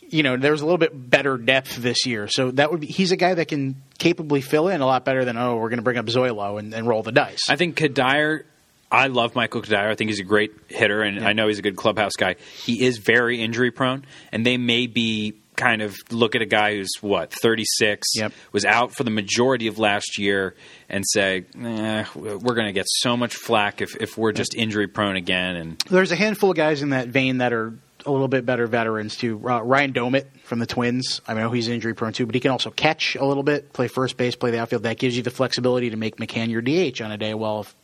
You 0.09 0.23
know, 0.23 0.37
there 0.37 0.53
was 0.53 0.61
a 0.61 0.65
little 0.65 0.77
bit 0.77 1.09
better 1.09 1.37
depth 1.37 1.75
this 1.75 2.05
year, 2.05 2.29
so 2.29 2.51
that 2.51 2.71
would 2.71 2.79
be. 2.79 2.87
He's 2.87 3.11
a 3.11 3.17
guy 3.17 3.33
that 3.33 3.49
can 3.49 3.81
capably 3.97 4.39
fill 4.39 4.69
in 4.69 4.79
a 4.79 4.85
lot 4.85 5.03
better 5.03 5.25
than 5.25 5.37
oh, 5.37 5.57
we're 5.57 5.69
going 5.69 5.79
to 5.79 5.83
bring 5.83 5.97
up 5.97 6.05
Zoilo 6.05 6.57
and, 6.59 6.73
and 6.73 6.87
roll 6.87 7.03
the 7.03 7.11
dice. 7.11 7.41
I 7.49 7.57
think 7.57 7.75
Cuddyer. 7.77 8.43
I 8.91 9.07
love 9.07 9.35
Michael 9.35 9.61
Cuddyer. 9.61 9.89
I 9.89 9.95
think 9.95 10.09
he's 10.09 10.19
a 10.19 10.23
great 10.23 10.53
hitter, 10.67 11.01
and 11.01 11.25
I 11.27 11.33
know 11.33 11.47
he's 11.47 11.59
a 11.59 11.61
good 11.61 11.75
clubhouse 11.75 12.13
guy. 12.17 12.35
He 12.63 12.85
is 12.85 12.97
very 12.99 13.41
injury 13.41 13.71
prone, 13.71 14.05
and 14.31 14.45
they 14.45 14.57
may 14.57 14.87
be 14.87 15.33
kind 15.57 15.81
of 15.81 15.95
look 16.11 16.35
at 16.35 16.41
a 16.43 16.45
guy 16.45 16.75
who's 16.75 16.91
what 17.01 17.33
36 17.33 18.07
Yep. 18.15 18.31
was 18.51 18.63
out 18.63 18.93
for 18.93 19.03
the 19.03 19.09
majority 19.09 19.65
of 19.65 19.79
last 19.79 20.19
year 20.19 20.53
and 20.87 21.03
say 21.07 21.45
eh, 21.59 22.05
we're 22.15 22.53
going 22.53 22.67
to 22.67 22.73
get 22.73 22.85
so 22.87 23.17
much 23.17 23.33
flack 23.35 23.81
if, 23.81 23.95
if 23.99 24.19
we're 24.19 24.33
just 24.33 24.53
injury 24.53 24.85
prone 24.87 25.15
again 25.15 25.55
and 25.55 25.79
There's 25.89 26.11
a 26.11 26.15
handful 26.15 26.51
of 26.51 26.57
guys 26.57 26.83
in 26.83 26.91
that 26.91 27.07
vein 27.07 27.39
that 27.39 27.53
are 27.53 27.73
a 28.05 28.11
little 28.11 28.27
bit 28.27 28.45
better 28.45 28.67
veterans 28.67 29.17
too. 29.17 29.41
Uh, 29.49 29.61
Ryan 29.63 29.93
Doumit 29.93 30.25
from 30.43 30.59
the 30.59 30.67
Twins. 30.67 31.21
I 31.27 31.33
know 31.33 31.49
he's 31.49 31.67
injury 31.69 31.95
prone 31.95 32.13
too, 32.13 32.27
but 32.27 32.35
he 32.35 32.39
can 32.39 32.51
also 32.51 32.69
catch 32.69 33.15
a 33.15 33.25
little 33.25 33.41
bit, 33.41 33.73
play 33.73 33.87
first 33.87 34.15
base, 34.15 34.35
play 34.35 34.51
the 34.51 34.59
outfield. 34.59 34.83
That 34.83 34.99
gives 34.99 35.17
you 35.17 35.23
the 35.23 35.31
flexibility 35.31 35.89
to 35.89 35.97
make 35.97 36.17
McCann 36.17 36.49
your 36.51 36.61
DH 36.61 37.01
on 37.01 37.11
a 37.11 37.17
day. 37.17 37.33
Well, 37.33 37.61
if 37.61 37.75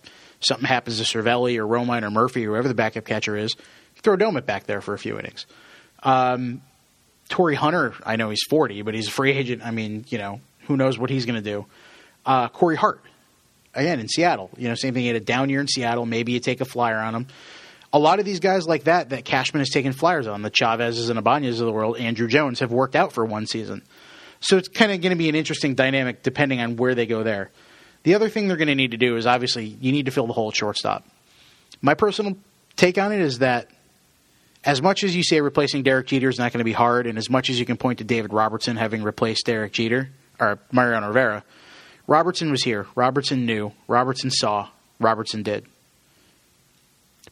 something 0.44 0.68
happens 0.68 1.00
to 1.00 1.04
Cervelli 1.06 1.58
or 1.58 1.68
Romine 1.68 2.04
or 2.04 2.12
Murphy 2.12 2.46
or 2.46 2.52
whoever 2.52 2.68
the 2.68 2.74
backup 2.74 3.06
catcher 3.06 3.36
is, 3.36 3.56
throw 4.02 4.18
Doumit 4.18 4.46
back 4.46 4.66
there 4.66 4.82
for 4.82 4.94
a 4.94 5.00
few 5.00 5.18
innings. 5.18 5.46
Um, 6.02 6.62
Torii 7.30 7.56
Hunter, 7.56 7.94
I 8.06 8.16
know 8.16 8.30
he's 8.30 8.44
40, 8.50 8.82
but 8.82 8.94
he's 8.94 9.08
a 9.08 9.12
free 9.12 9.32
agent. 9.32 9.66
I 9.66 9.72
mean, 9.72 10.06
you 10.10 10.18
know, 10.18 10.42
who 10.68 10.78
knows 10.78 11.00
what 11.00 11.10
he's 11.10 11.26
going 11.26 11.42
to 11.42 11.50
do. 11.50 11.66
Uh, 12.26 12.48
Corey 12.50 12.76
Hart, 12.76 13.02
again, 13.74 14.00
in 14.00 14.08
Seattle. 14.08 14.50
You 14.58 14.70
know, 14.70 14.76
same 14.76 14.94
thing. 14.94 15.02
He 15.02 15.08
had 15.08 15.16
a 15.16 15.22
down 15.22 15.50
year 15.50 15.62
in 15.62 15.68
Seattle. 15.68 16.06
Maybe 16.06 16.34
you 16.34 16.40
take 16.40 16.62
a 16.62 16.66
flyer 16.66 17.00
on 17.00 17.16
him. 17.16 17.28
A 17.92 18.00
lot 18.00 18.20
of 18.20 18.26
these 18.26 18.40
guys 18.40 18.68
like 18.68 18.86
that, 18.86 19.10
that 19.10 19.24
Cashman 19.24 19.62
has 19.62 19.70
taken 19.70 19.94
flyers 19.94 20.28
on, 20.28 20.42
the 20.42 20.50
Chavezes 20.50 21.10
and 21.10 21.20
Ibanez 21.20 21.60
of 21.60 21.68
the 21.68 21.72
world, 21.72 21.98
Andruw 21.98 22.28
Jones, 22.28 22.60
have 22.60 22.72
worked 22.72 22.96
out 22.96 23.14
for 23.14 23.24
one 23.24 23.46
season. 23.46 23.84
So 24.40 24.58
it's 24.58 24.68
kind 24.68 24.92
of 24.92 25.00
going 25.00 25.12
to 25.12 25.16
be 25.16 25.30
an 25.30 25.36
interesting 25.36 25.76
dynamic 25.76 26.24
depending 26.24 26.60
on 26.60 26.76
where 26.76 26.96
they 26.96 27.06
go 27.06 27.24
there. 27.24 27.52
The 28.04 28.16
other 28.16 28.30
thing 28.30 28.48
they're 28.48 28.58
going 28.58 28.68
to 28.68 28.76
need 28.76 28.92
to 28.92 28.98
do 28.98 29.16
is 29.16 29.26
obviously 29.26 29.66
you 29.66 29.92
need 29.92 30.06
to 30.06 30.12
fill 30.12 30.28
the 30.28 30.34
hole 30.34 30.50
at 30.50 30.56
shortstop. 30.56 31.06
My 31.82 31.94
personal 31.94 32.38
take 32.76 32.98
on 32.98 33.12
it 33.12 33.22
is 33.22 33.40
that 33.40 33.70
as 34.64 34.82
much 34.82 35.04
as 35.04 35.16
you 35.16 35.24
say 35.24 35.42
replacing 35.42 35.84
Derek 35.84 36.08
Jeter 36.08 36.30
is 36.30 36.38
not 36.38 36.52
going 36.52 36.60
to 36.60 36.66
be 36.66 36.74
hard, 36.74 37.08
and 37.08 37.18
as 37.18 37.30
much 37.30 37.50
as 37.50 37.60
you 37.60 37.66
can 37.66 37.78
point 37.78 38.00
to 38.00 38.04
David 38.04 38.34
Robertson 38.34 38.78
having 38.78 39.04
replaced 39.04 39.46
Derek 39.46 39.74
Jeter 39.74 40.10
or 40.40 40.60
Mariano 40.72 41.08
Rivera, 41.08 41.44
Robertson 42.08 42.52
was 42.52 42.64
here. 42.64 42.88
Robertson 42.96 43.46
knew. 43.46 43.72
Robertson 43.88 44.32
saw. 44.32 44.70
Robertson 45.00 45.44
did. 45.44 45.66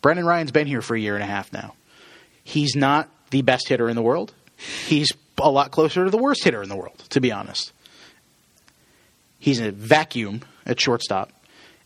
Brendan 0.02 0.26
Ryan's 0.26 0.52
been 0.52 0.68
here 0.68 0.82
for 0.82 0.96
a 0.96 1.00
year 1.00 1.16
and 1.16 1.24
a 1.24 1.28
half 1.28 1.54
now. 1.54 1.76
He's 2.44 2.76
not 2.76 3.10
the 3.30 3.42
best 3.42 3.68
hitter 3.68 3.88
in 3.88 3.96
the 3.96 4.02
world. 4.02 4.34
He's 4.88 5.12
a 5.38 5.50
lot 5.50 5.72
closer 5.72 6.06
to 6.06 6.12
the 6.12 6.18
worst 6.18 6.44
hitter 6.44 6.64
in 6.64 6.70
the 6.70 6.76
world, 6.76 6.98
to 7.10 7.22
be 7.22 7.32
honest. 7.32 7.72
He's 9.40 9.60
a 9.60 9.72
vacuum 9.72 10.42
at 10.72 10.80
shortstop. 10.80 11.32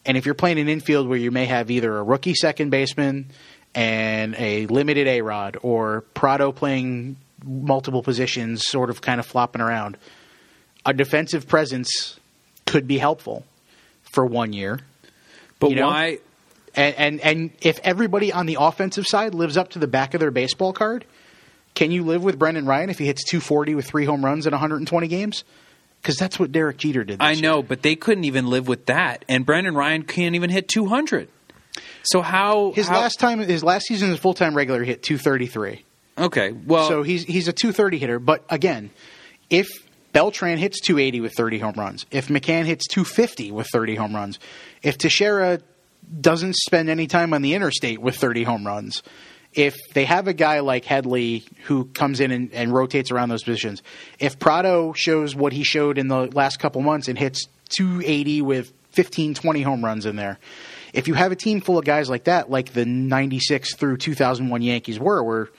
And 0.06 0.18
if 0.18 0.26
you're 0.26 0.36
playing 0.36 0.60
an 0.60 0.70
infield 0.70 1.08
where 1.08 1.18
you 1.18 1.32
may 1.32 1.46
have 1.46 1.72
either 1.72 1.98
a 1.98 2.04
rookie 2.04 2.36
second 2.36 2.70
baseman 2.70 3.32
and 3.74 4.36
a 4.38 4.68
limited 4.68 5.08
A 5.08 5.22
Rod 5.22 5.58
or 5.62 6.02
Prado 6.14 6.52
playing 6.52 7.18
multiple 7.44 8.04
positions, 8.04 8.66
sort 8.66 8.90
of 8.90 9.02
kind 9.02 9.20
of 9.20 9.26
flopping 9.26 9.62
around, 9.62 9.98
a 10.86 10.94
defensive 10.94 11.48
presence 11.48 12.20
could 12.66 12.88
be 12.88 12.98
helpful 12.98 13.44
for 14.04 14.26
one 14.26 14.54
year. 14.54 14.80
but 15.60 15.72
You 15.72 15.78
know? 15.78 15.88
why 15.88 16.20
And, 16.76 16.96
and 16.96 17.22
and 17.22 17.52
if 17.62 17.80
everybody 17.84 18.32
on 18.32 18.46
the 18.46 18.58
offensive 18.60 19.08
side 19.08 19.34
lives 19.34 19.58
up 19.58 19.72
to 19.72 19.80
the 19.80 19.88
back 19.88 20.14
of 20.14 20.20
their 20.20 20.32
baseball 20.32 20.74
card, 20.74 21.06
can 21.74 21.92
you 21.92 22.04
live 22.04 22.24
with 22.24 22.40
Brendan 22.40 22.66
Ryan 22.66 22.90
if 22.90 23.00
he 23.00 23.06
hits 23.06 23.24
240 23.24 23.76
with 23.76 23.86
three 23.86 24.06
home 24.06 24.24
runs 24.24 24.46
in 24.48 24.52
120 24.52 25.08
games? 25.08 25.44
Because 26.06 26.18
that's 26.18 26.38
what 26.38 26.52
Derek 26.52 26.78
Jeter 26.78 27.04
did. 27.04 27.18
This 27.18 27.26
I 27.28 27.34
know, 27.34 27.56
year. 27.56 27.64
but 27.64 27.82
they 27.82 27.96
couldn't 27.96 28.26
even 28.26 28.46
live 28.46 28.68
with 28.68 28.86
that. 28.86 29.26
And 29.28 29.44
Brendan 29.44 29.74
Ryan 29.74 30.04
can't 30.04 30.36
even 30.36 30.52
hit 30.52 30.68
200. 30.68 31.30
So 32.04 32.22
how 32.22 32.74
His 32.74 32.88
how- 32.88 33.00
last 33.00 33.20
time, 33.20 33.40
his 33.40 33.64
last 33.64 33.88
season 33.88 34.12
as 34.12 34.20
full 34.20 34.36
time 34.36 34.56
regular, 34.56 34.84
hit 34.84 35.02
233. 35.02 35.84
Okay, 36.20 36.52
well 36.52 36.88
so 36.88 37.02
he's 37.02 37.24
he's 37.24 37.48
a 37.48 37.54
230 37.54 37.98
hitter. 37.98 38.20
But 38.20 38.46
again, 38.52 38.92
if 39.50 39.68
Beltran 40.14 40.60
hits 40.60 40.80
280 40.82 41.22
with 41.22 41.34
30 41.36 41.58
home 41.58 41.74
runs, 41.76 42.06
if 42.12 42.28
McCann 42.28 42.66
hits 42.66 42.86
250 42.88 43.52
with 43.52 43.68
30 43.74 43.96
home 43.96 44.16
runs, 44.16 44.38
if 44.84 45.00
Teixeira 45.00 45.60
doesn't 46.22 46.56
spend 46.56 46.88
any 46.88 47.08
time 47.08 47.34
on 47.34 47.42
the 47.42 47.56
interstate 47.56 48.00
with 48.00 48.16
30 48.16 48.44
home 48.44 48.66
runs, 48.66 49.02
if 49.56 49.76
they 49.94 50.06
have 50.06 50.28
a 50.28 50.34
guy 50.34 50.60
like 50.60 50.86
Headley 50.86 51.46
who 51.64 51.86
comes 51.86 52.20
in 52.20 52.32
and, 52.32 52.54
and 52.54 52.74
rotates 52.74 53.10
around 53.10 53.30
those 53.30 53.44
positions, 53.44 53.82
if 54.20 54.38
Prado 54.38 54.94
shows 54.94 55.36
what 55.36 55.54
he 55.54 55.64
showed 55.64 55.98
in 55.98 56.08
the 56.08 56.28
last 56.34 56.60
couple 56.60 56.82
months 56.82 57.08
and 57.08 57.18
hits 57.18 57.48
280 57.70 58.42
with 58.42 58.74
15, 58.92 59.34
20 59.34 59.62
home 59.62 59.84
runs 59.84 60.06
in 60.06 60.18
there, 60.18 60.40
if 60.94 61.08
you 61.08 61.14
have 61.14 61.32
a 61.32 61.36
team 61.36 61.62
full 61.62 61.78
of 61.78 61.86
guys 61.86 62.10
like 62.10 62.26
that, 62.26 62.50
like 62.50 62.74
the 62.74 62.86
96 62.86 63.76
through 63.76 63.98
2001 63.98 64.62
Yankees 64.62 65.00
were, 65.00 65.24
where 65.24 65.50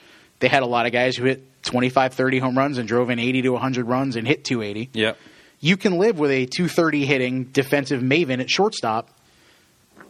they 0.40 0.48
had 0.48 0.62
a 0.62 0.66
lot 0.66 0.86
of 0.86 0.92
guys 0.92 1.16
who 1.16 1.24
hit 1.24 1.62
25, 1.64 2.14
30 2.14 2.38
home 2.38 2.56
runs 2.56 2.78
and 2.78 2.86
drove 2.86 3.10
in 3.10 3.18
80 3.18 3.42
to 3.42 3.50
100 3.50 3.86
runs 3.86 4.16
and 4.16 4.26
hit 4.26 4.44
280. 4.44 4.90
yeah. 4.92 5.14
You 5.58 5.78
can 5.78 5.96
live 5.96 6.18
with 6.18 6.30
a 6.30 6.44
230 6.44 7.06
hitting 7.06 7.44
defensive 7.44 8.02
maven 8.02 8.40
at 8.40 8.50
shortstop 8.50 9.10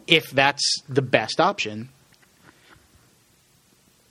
if 0.05 0.29
that's 0.31 0.81
the 0.89 1.01
best 1.01 1.39
option. 1.39 1.89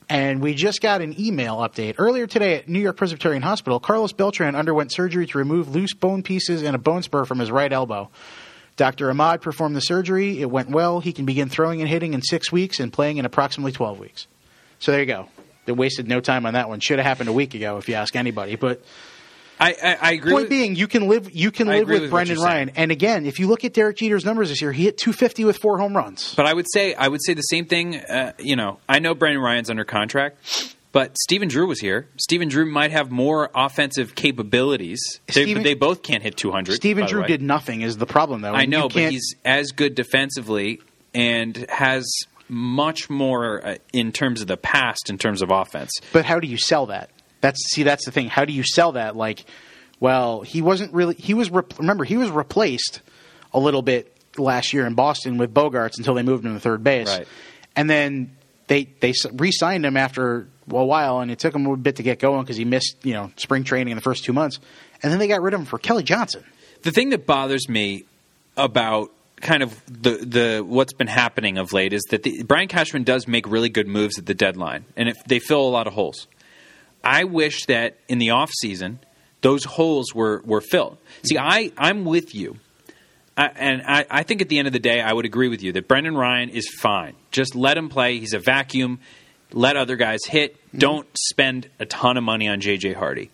And 0.09 0.41
we 0.41 0.55
just 0.55 0.81
got 0.81 1.01
an 1.01 1.21
email 1.21 1.57
update. 1.57 1.97
Earlier 1.99 2.29
today 2.29 2.55
at 2.55 2.69
New 2.69 2.79
York 2.79 2.97
Presbyterian 2.97 3.43
Hospital, 3.43 3.81
Carlos 3.81 4.13
Beltran 4.13 4.55
underwent 4.55 4.93
surgery 4.93 5.27
to 5.27 5.39
remove 5.39 5.75
loose 5.75 5.95
bone 5.95 6.23
pieces 6.23 6.63
and 6.63 6.77
a 6.77 6.79
bone 6.79 7.03
spur 7.03 7.25
from 7.25 7.41
his 7.41 7.51
right 7.51 7.73
elbow. 7.73 8.09
Dr. 8.77 9.11
Ahmad 9.11 9.41
performed 9.41 9.75
the 9.75 9.81
surgery. 9.81 10.41
It 10.41 10.51
went 10.51 10.71
well. 10.71 11.01
He 11.01 11.13
can 11.13 11.25
begin 11.25 11.49
throwing 11.49 11.81
and 11.81 11.89
hitting 11.89 12.15
in 12.15 12.23
six 12.23 12.53
weeks 12.53 12.79
and 12.79 12.93
playing 12.93 13.17
in 13.17 13.25
approximately 13.25 13.73
12 13.73 13.99
weeks. 13.99 14.27
So 14.79 14.93
there 14.93 15.01
you 15.01 15.07
go. 15.07 15.29
They 15.65 15.73
wasted 15.73 16.07
no 16.07 16.21
time 16.21 16.47
on 16.47 16.55
that 16.55 16.69
one. 16.69 16.79
Should 16.79 16.99
have 16.99 17.07
happened 17.07 17.29
a 17.29 17.33
week 17.33 17.55
ago 17.55 17.79
if 17.79 17.89
you 17.89 17.95
ask 17.95 18.15
anybody. 18.15 18.55
But 18.55 18.85
I, 19.59 19.71
I, 19.83 19.99
I 20.01 20.13
agree. 20.13 20.33
point 20.33 20.43
with, 20.45 20.51
being, 20.51 20.77
you 20.77 20.87
can 20.87 21.09
live 21.09 21.35
you 21.35 21.51
can 21.51 21.69
I 21.69 21.79
live 21.79 21.89
with, 21.89 22.03
with 22.03 22.11
Brendan. 22.11 22.39
Ryan. 22.39 22.71
And 22.77 22.91
again, 22.91 23.25
if 23.27 23.39
you 23.39 23.47
look 23.47 23.65
at 23.65 23.73
Derek 23.73 23.97
Jeter's 23.97 24.25
numbers 24.25 24.51
this 24.51 24.61
year, 24.61 24.73
he 24.73 24.85
hit 24.85 24.99
250 24.99 25.45
with 25.45 25.59
four 25.59 25.79
home 25.79 25.97
runs. 25.97 26.35
But 26.35 26.47
I 26.47 26.53
would 26.55 26.67
say 26.73 26.95
I 26.95 27.09
would 27.09 27.21
say 27.25 27.35
the 27.35 27.43
same 27.43 27.65
thing. 27.67 27.97
Uh, 27.97 28.33
you 28.39 28.57
know, 28.57 28.79
I 28.89 28.99
know 28.99 29.15
Brendan 29.15 29.43
Ryan's 29.43 29.71
under 29.71 29.85
contract, 29.85 30.39
But 30.93 31.17
Stephen 31.19 31.49
Drew 31.49 31.67
was 31.67 31.81
here. 31.81 32.09
Stephen 32.19 32.49
Drew 32.49 32.71
might 32.71 32.91
have 32.91 33.11
more 33.11 33.51
offensive 33.55 34.15
capabilities. 34.15 35.01
They, 35.27 35.33
Steven- 35.43 35.63
they 35.63 35.75
both 35.75 36.03
can't 36.03 36.23
hit 36.23 36.37
200. 36.37 36.77
Stephen 36.77 37.07
Drew 37.07 37.25
did 37.25 37.43
nothing 37.43 37.81
is 37.83 37.97
the 37.99 38.07
problem 38.07 38.41
though. 38.43 38.55
I 38.55 38.63
And 38.63 38.71
know, 38.71 38.89
but 38.89 39.11
he's 39.11 39.35
as 39.45 39.73
good 39.73 39.95
defensively 39.95 40.81
and 41.15 41.67
has 41.71 42.07
much 42.49 43.11
more 43.11 43.67
uh, 43.67 43.77
in 43.93 44.13
terms 44.13 44.41
of 44.41 44.47
the 44.47 44.57
past 44.57 45.11
in 45.11 45.19
terms 45.19 45.43
of 45.43 45.51
offense. 45.51 45.91
But 46.13 46.25
how 46.25 46.39
do 46.41 46.47
you 46.47 46.57
sell 46.59 46.87
that? 46.87 47.11
That's 47.47 47.61
see, 47.73 47.85
that's 47.85 48.05
the 48.05 48.11
thing. 48.11 48.29
How 48.29 48.45
do 48.45 48.53
you 48.53 48.65
sell 48.65 48.93
that? 48.93 49.15
Like, 49.15 49.45
well, 50.01 50.41
he 50.41 50.63
wasn't 50.63 50.93
really. 50.93 51.15
He 51.15 51.33
was 51.33 51.49
re- 51.49 51.63
remember 51.79 52.03
he 52.03 52.17
was 52.17 52.29
replaced 52.29 53.03
a 53.55 53.61
little 53.61 53.83
bit 53.83 54.13
last 54.37 54.73
year 54.73 54.85
in 54.85 54.95
Boston 54.95 55.39
with 55.39 55.55
Bogaerts 55.55 55.97
until 55.97 56.15
they 56.15 56.25
moved 56.25 56.45
him 56.45 56.55
to 56.55 56.59
third 56.61 56.83
base, 56.83 57.07
Right. 57.07 57.29
and 57.77 57.89
then 57.89 58.37
they 58.67 58.89
they 58.99 59.13
re-signed 59.35 59.87
him 59.87 59.97
after 59.97 60.49
a 60.69 60.85
while, 60.85 61.21
and 61.21 61.31
it 61.31 61.39
took 61.39 61.55
him 61.55 61.67
a 61.67 61.77
bit 61.77 61.95
to 61.97 62.03
get 62.03 62.19
going 62.19 62.43
because 62.43 62.57
he 62.57 62.65
missed 62.65 62.97
you 63.05 63.13
know 63.15 63.31
spring 63.37 63.63
training 63.63 63.93
in 63.93 63.97
the 63.97 64.03
first 64.03 64.25
two 64.25 64.33
months, 64.33 64.59
and 65.05 65.13
then 65.13 65.21
they 65.21 65.29
got 65.29 65.41
rid 65.41 65.55
of 65.55 65.61
him 65.61 65.67
for 65.67 65.79
Kelly 65.79 66.03
Johnson. 66.03 66.43
The 66.83 66.91
thing 66.91 67.11
that 67.11 67.27
bothers 67.27 67.69
me 67.69 68.07
about 68.57 69.13
kind 69.41 69.63
of 69.63 69.81
the 69.87 70.17
the 70.17 70.65
what's 70.67 70.95
been 70.95 71.07
happening 71.07 71.59
of 71.59 71.73
late 71.73 71.93
is 71.93 72.03
that 72.11 72.25
the, 72.25 72.43
Brian 72.43 72.67
Cashman 72.67 73.05
does 73.05 73.29
make 73.29 73.47
really 73.49 73.69
good 73.69 73.87
moves 73.87 74.19
at 74.19 74.27
the 74.27 74.35
deadline, 74.35 74.85
and 74.97 75.09
if 75.09 75.17
they 75.29 75.39
fill 75.39 75.61
a 75.61 75.71
lot 75.71 75.87
of 75.87 75.93
holes. 75.93 76.27
I 77.07 77.25
wish 77.25 77.67
that 77.67 77.97
in 78.09 78.19
the 78.19 78.31
off 78.31 78.51
season 78.59 78.99
those 79.41 79.65
holes 79.65 80.13
were 80.13 80.43
were 80.45 80.61
filled. 80.61 80.99
See, 81.23 81.39
I 81.39 81.73
I'm 81.79 82.05
with 82.05 82.35
you. 82.35 82.57
I, 83.37 83.47
and 83.55 83.83
I, 83.83 84.07
I 84.11 84.23
think 84.23 84.41
at 84.41 84.49
the 84.49 84.59
end 84.59 84.67
of 84.67 84.73
the 84.73 84.81
day, 84.81 85.01
I 85.01 85.13
would 85.13 85.27
agree 85.27 85.49
with 85.49 85.63
you 85.63 85.73
that 85.73 85.87
Brendan 85.87 86.17
Ryan 86.17 86.49
is 86.49 86.69
fine. 86.69 87.15
Just 87.31 87.55
let 87.55 87.77
him 87.77 87.91
play. 87.91 88.19
He's 88.19 88.33
a 88.33 88.39
vacuum. 88.39 88.99
Let 89.53 89.77
other 89.77 89.97
guys 89.97 90.21
hit. 90.27 90.57
Mm-hmm. 90.57 90.79
Don't 90.79 91.07
spend 91.19 91.69
a 91.79 91.85
ton 91.85 92.17
of 92.17 92.25
money 92.25 92.49
on 92.49 92.61
J.J. 92.61 92.95
Hardy. 92.95 93.31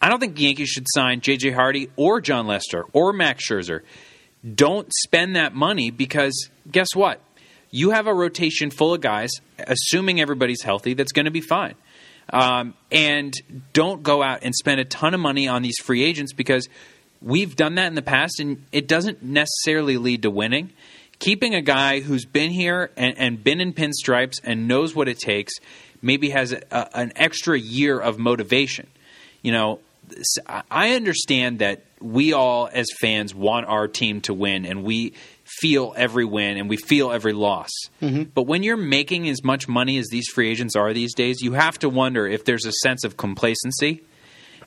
I 0.00 0.08
don't 0.08 0.20
think 0.20 0.36
the 0.36 0.42
Yankees 0.42 0.70
should 0.70 0.86
sign 0.88 1.20
J.J. 1.20 1.50
Hardy 1.50 1.90
or 1.96 2.20
Jon 2.20 2.46
Lester 2.46 2.86
or 2.94 3.12
Max 3.12 3.46
Scherzer. 3.46 3.82
Don't 4.54 4.90
spend 5.04 5.36
that 5.36 5.54
money 5.54 5.90
because 5.90 6.48
guess 6.70 6.88
what? 6.94 7.20
You 7.70 7.90
have 7.90 8.06
a 8.06 8.14
rotation 8.14 8.70
full 8.70 8.94
of 8.94 9.00
guys, 9.02 9.30
assuming 9.58 10.20
everybody's 10.20 10.62
healthy, 10.62 10.94
that's 10.94 11.12
going 11.12 11.26
to 11.26 11.30
be 11.30 11.40
fine. 11.42 11.74
Um, 12.32 12.74
and 12.90 13.34
don't 13.74 14.02
go 14.02 14.22
out 14.22 14.40
and 14.42 14.54
spend 14.54 14.80
a 14.80 14.84
ton 14.84 15.12
of 15.12 15.20
money 15.20 15.48
on 15.48 15.62
these 15.62 15.76
free 15.78 16.02
agents 16.02 16.32
because 16.32 16.68
we've 17.20 17.54
done 17.56 17.74
that 17.74 17.86
in 17.86 17.94
the 17.94 18.02
past 18.02 18.40
and 18.40 18.64
it 18.72 18.88
doesn't 18.88 19.22
necessarily 19.22 19.98
lead 19.98 20.22
to 20.22 20.30
winning. 20.30 20.70
Keeping 21.18 21.54
a 21.54 21.60
guy 21.60 22.00
who's 22.00 22.24
been 22.24 22.50
here 22.50 22.90
and, 22.96 23.16
and 23.18 23.44
been 23.44 23.60
in 23.60 23.74
pinstripes 23.74 24.40
and 24.42 24.66
knows 24.66 24.94
what 24.94 25.08
it 25.08 25.18
takes 25.18 25.52
maybe 26.00 26.30
has 26.30 26.52
a, 26.52 26.62
a, 26.70 26.96
an 26.98 27.12
extra 27.16 27.58
year 27.58 28.00
of 28.00 28.18
motivation. 28.18 28.88
You 29.42 29.52
know, 29.52 29.80
I 30.70 30.94
understand 30.94 31.60
that 31.60 31.82
we 32.00 32.32
all 32.32 32.68
as 32.72 32.86
fans 33.00 33.34
want 33.34 33.66
our 33.66 33.88
team 33.88 34.20
to 34.22 34.34
win 34.34 34.66
and 34.66 34.82
we 34.82 35.14
feel 35.60 35.94
every 35.96 36.24
win 36.24 36.56
and 36.56 36.68
we 36.68 36.76
feel 36.76 37.12
every 37.12 37.32
loss. 37.32 37.70
But 38.00 38.42
when 38.42 38.62
you're 38.62 38.76
making 38.76 39.28
as 39.28 39.42
much 39.44 39.68
money 39.68 39.98
as 39.98 40.08
these 40.08 40.26
free 40.28 40.48
agents 40.50 40.74
are 40.76 40.92
these 40.92 41.14
days, 41.14 41.40
you 41.40 41.52
have 41.52 41.78
to 41.80 41.88
wonder 41.88 42.26
if 42.26 42.44
there's 42.44 42.66
a 42.66 42.72
sense 42.82 43.04
of 43.04 43.16
complacency. 43.16 44.02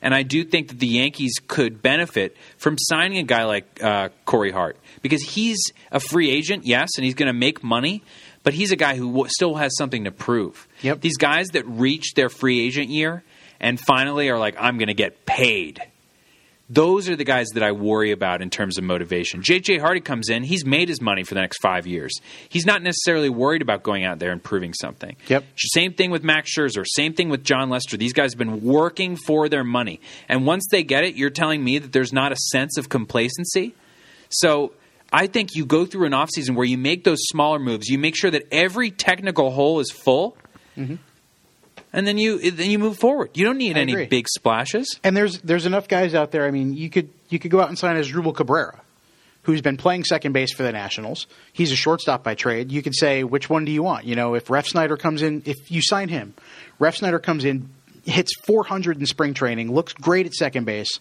And 0.02 0.14
I 0.14 0.22
do 0.22 0.44
think 0.44 0.68
that 0.68 0.78
the 0.78 0.86
Yankees 0.86 1.34
could 1.46 1.80
benefit 1.80 2.36
from 2.58 2.76
signing 2.78 3.18
a 3.18 3.22
guy 3.22 3.44
like 3.44 3.82
uh, 3.82 4.10
Corey 4.26 4.50
Hart 4.52 4.76
because 5.02 5.22
he's 5.22 5.58
a 5.90 6.00
free 6.00 6.30
agent, 6.30 6.66
yes, 6.66 6.90
and 6.96 7.04
he's 7.04 7.14
going 7.14 7.28
to 7.28 7.32
make 7.38 7.64
money, 7.64 8.02
but 8.42 8.52
he's 8.54 8.72
a 8.72 8.76
guy 8.76 8.94
who 8.96 9.06
w- 9.06 9.28
still 9.28 9.54
has 9.54 9.74
something 9.76 10.04
to 10.04 10.10
prove. 10.10 10.68
Yep. 10.82 11.00
These 11.00 11.16
guys 11.16 11.48
that 11.48 11.66
reach 11.66 12.12
their 12.14 12.28
free 12.28 12.60
agent 12.60 12.90
year 12.90 13.24
and 13.58 13.80
finally 13.80 14.28
are 14.28 14.38
like, 14.38 14.54
I'm 14.58 14.76
going 14.76 14.88
to 14.88 14.94
get 14.94 15.24
paid. 15.24 15.80
Those 16.68 17.08
are 17.08 17.14
the 17.14 17.24
guys 17.24 17.48
that 17.54 17.62
I 17.62 17.70
worry 17.70 18.10
about 18.10 18.42
in 18.42 18.50
terms 18.50 18.76
of 18.76 18.82
motivation. 18.82 19.40
JJ 19.40 19.80
Hardy 19.80 20.00
comes 20.00 20.28
in, 20.28 20.42
he's 20.42 20.64
made 20.64 20.88
his 20.88 21.00
money 21.00 21.22
for 21.22 21.34
the 21.34 21.40
next 21.40 21.58
five 21.62 21.86
years. 21.86 22.12
He's 22.48 22.66
not 22.66 22.82
necessarily 22.82 23.28
worried 23.28 23.62
about 23.62 23.84
going 23.84 24.04
out 24.04 24.18
there 24.18 24.32
and 24.32 24.42
proving 24.42 24.74
something. 24.74 25.16
Yep. 25.28 25.44
Same 25.56 25.92
thing 25.92 26.10
with 26.10 26.24
Max 26.24 26.50
Scherzer. 26.56 26.84
Same 26.84 27.12
thing 27.12 27.28
with 27.28 27.44
Jon 27.44 27.70
Lester. 27.70 27.96
These 27.96 28.14
guys 28.14 28.32
have 28.32 28.38
been 28.38 28.62
working 28.62 29.16
for 29.16 29.48
their 29.48 29.62
money. 29.62 30.00
And 30.28 30.44
once 30.44 30.64
they 30.70 30.82
get 30.82 31.04
it, 31.04 31.14
you're 31.14 31.30
telling 31.30 31.62
me 31.62 31.78
that 31.78 31.92
there's 31.92 32.12
not 32.12 32.32
a 32.32 32.36
sense 32.36 32.78
of 32.78 32.88
complacency? 32.88 33.74
So 34.28 34.72
I 35.12 35.28
think 35.28 35.54
you 35.54 35.64
go 35.64 35.86
through 35.86 36.06
an 36.06 36.12
offseason 36.12 36.56
where 36.56 36.66
you 36.66 36.78
make 36.78 37.04
those 37.04 37.20
smaller 37.28 37.60
moves. 37.60 37.88
You 37.88 37.98
make 37.98 38.16
sure 38.16 38.30
that 38.30 38.48
every 38.50 38.90
technical 38.90 39.52
hole 39.52 39.78
is 39.78 39.92
full. 39.92 40.36
Mm-hmm. 40.76 40.96
And 41.96 42.06
then 42.06 42.18
you 42.18 42.50
then 42.52 42.70
you 42.70 42.78
move 42.78 42.98
forward. 42.98 43.30
You 43.34 43.46
don't 43.46 43.56
need 43.56 43.76
I 43.76 43.80
any 43.80 43.92
agree. 43.92 44.06
big 44.06 44.28
splashes. 44.28 45.00
And 45.02 45.16
there's 45.16 45.40
there's 45.40 45.64
enough 45.64 45.88
guys 45.88 46.14
out 46.14 46.30
there. 46.30 46.44
I 46.46 46.50
mean, 46.50 46.74
you 46.74 46.90
could 46.90 47.08
you 47.30 47.38
could 47.38 47.50
go 47.50 47.60
out 47.60 47.70
and 47.70 47.78
sign 47.78 47.96
Asdrubal 47.96 48.36
Cabrera, 48.36 48.82
who's 49.42 49.62
been 49.62 49.78
playing 49.78 50.04
second 50.04 50.32
base 50.32 50.52
for 50.52 50.62
the 50.62 50.72
Nationals. 50.72 51.26
He's 51.54 51.72
a 51.72 51.76
shortstop 51.76 52.22
by 52.22 52.34
trade. 52.34 52.70
You 52.70 52.82
could 52.82 52.94
say 52.94 53.24
which 53.24 53.48
one 53.48 53.64
do 53.64 53.72
you 53.72 53.82
want? 53.82 54.04
You 54.04 54.14
know, 54.14 54.34
if 54.34 54.48
Refsnyder 54.48 54.98
comes 54.98 55.22
in, 55.22 55.42
if 55.46 55.70
you 55.70 55.80
sign 55.80 56.10
him, 56.10 56.34
Refsnyder 56.78 57.22
comes 57.22 57.46
in, 57.46 57.70
hits 58.04 58.34
400 58.44 58.98
in 59.00 59.06
spring 59.06 59.32
training, 59.32 59.72
looks 59.72 59.94
great 59.94 60.26
at 60.26 60.34
second 60.34 60.66
base. 60.66 61.00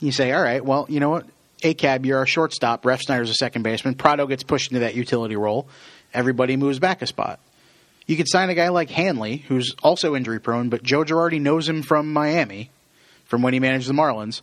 You 0.00 0.10
say, 0.10 0.32
all 0.32 0.42
right, 0.42 0.64
well, 0.64 0.86
you 0.88 1.00
know 1.00 1.10
what? 1.10 1.26
ACAB, 1.62 2.06
you're 2.06 2.18
our 2.18 2.26
shortstop. 2.26 2.82
Refsnyder's 2.82 3.30
a 3.30 3.34
second 3.34 3.62
baseman. 3.62 3.94
Prado 3.94 4.26
gets 4.26 4.42
pushed 4.42 4.70
into 4.70 4.80
that 4.80 4.94
utility 4.94 5.36
role. 5.36 5.68
Everybody 6.14 6.56
moves 6.56 6.78
back 6.78 7.02
a 7.02 7.06
spot. 7.06 7.40
You 8.06 8.16
could 8.16 8.28
sign 8.28 8.50
a 8.50 8.54
guy 8.54 8.68
like 8.68 8.90
Hanley, 8.90 9.38
who's 9.48 9.74
also 9.82 10.14
injury 10.14 10.40
prone, 10.40 10.68
but 10.68 10.82
Joe 10.82 11.04
Girardi 11.04 11.40
knows 11.40 11.68
him 11.68 11.82
from 11.82 12.12
Miami, 12.12 12.70
from 13.24 13.42
when 13.42 13.54
he 13.54 13.60
managed 13.60 13.88
the 13.88 13.94
Marlins. 13.94 14.42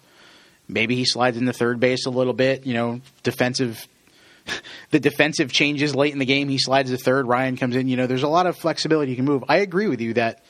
Maybe 0.68 0.95
he 0.95 1.05
slides 1.05 1.38
into 1.38 1.53
third 1.53 1.80
base 1.80 2.05
a 2.05 2.09
little 2.09 2.34
bit, 2.34 2.66
you 2.66 2.74
know, 2.74 3.01
defensive. 3.24 3.88
The 4.89 4.99
defensive 4.99 5.53
changes 5.53 5.95
late 5.95 6.12
in 6.12 6.20
the 6.20 6.26
game. 6.26 6.49
He 6.49 6.57
slides 6.57 6.89
to 6.89 6.97
third. 6.97 7.26
Ryan 7.28 7.55
comes 7.55 7.76
in. 7.76 7.88
You 7.88 7.95
know, 7.95 8.07
there's 8.07 8.24
a 8.24 8.28
lot 8.28 8.47
of 8.47 8.57
flexibility 8.57 9.12
you 9.12 9.16
can 9.16 9.24
move. 9.24 9.45
I 9.47 9.57
agree 9.57 9.88
with 9.88 10.01
you 10.01 10.16
that 10.16 10.43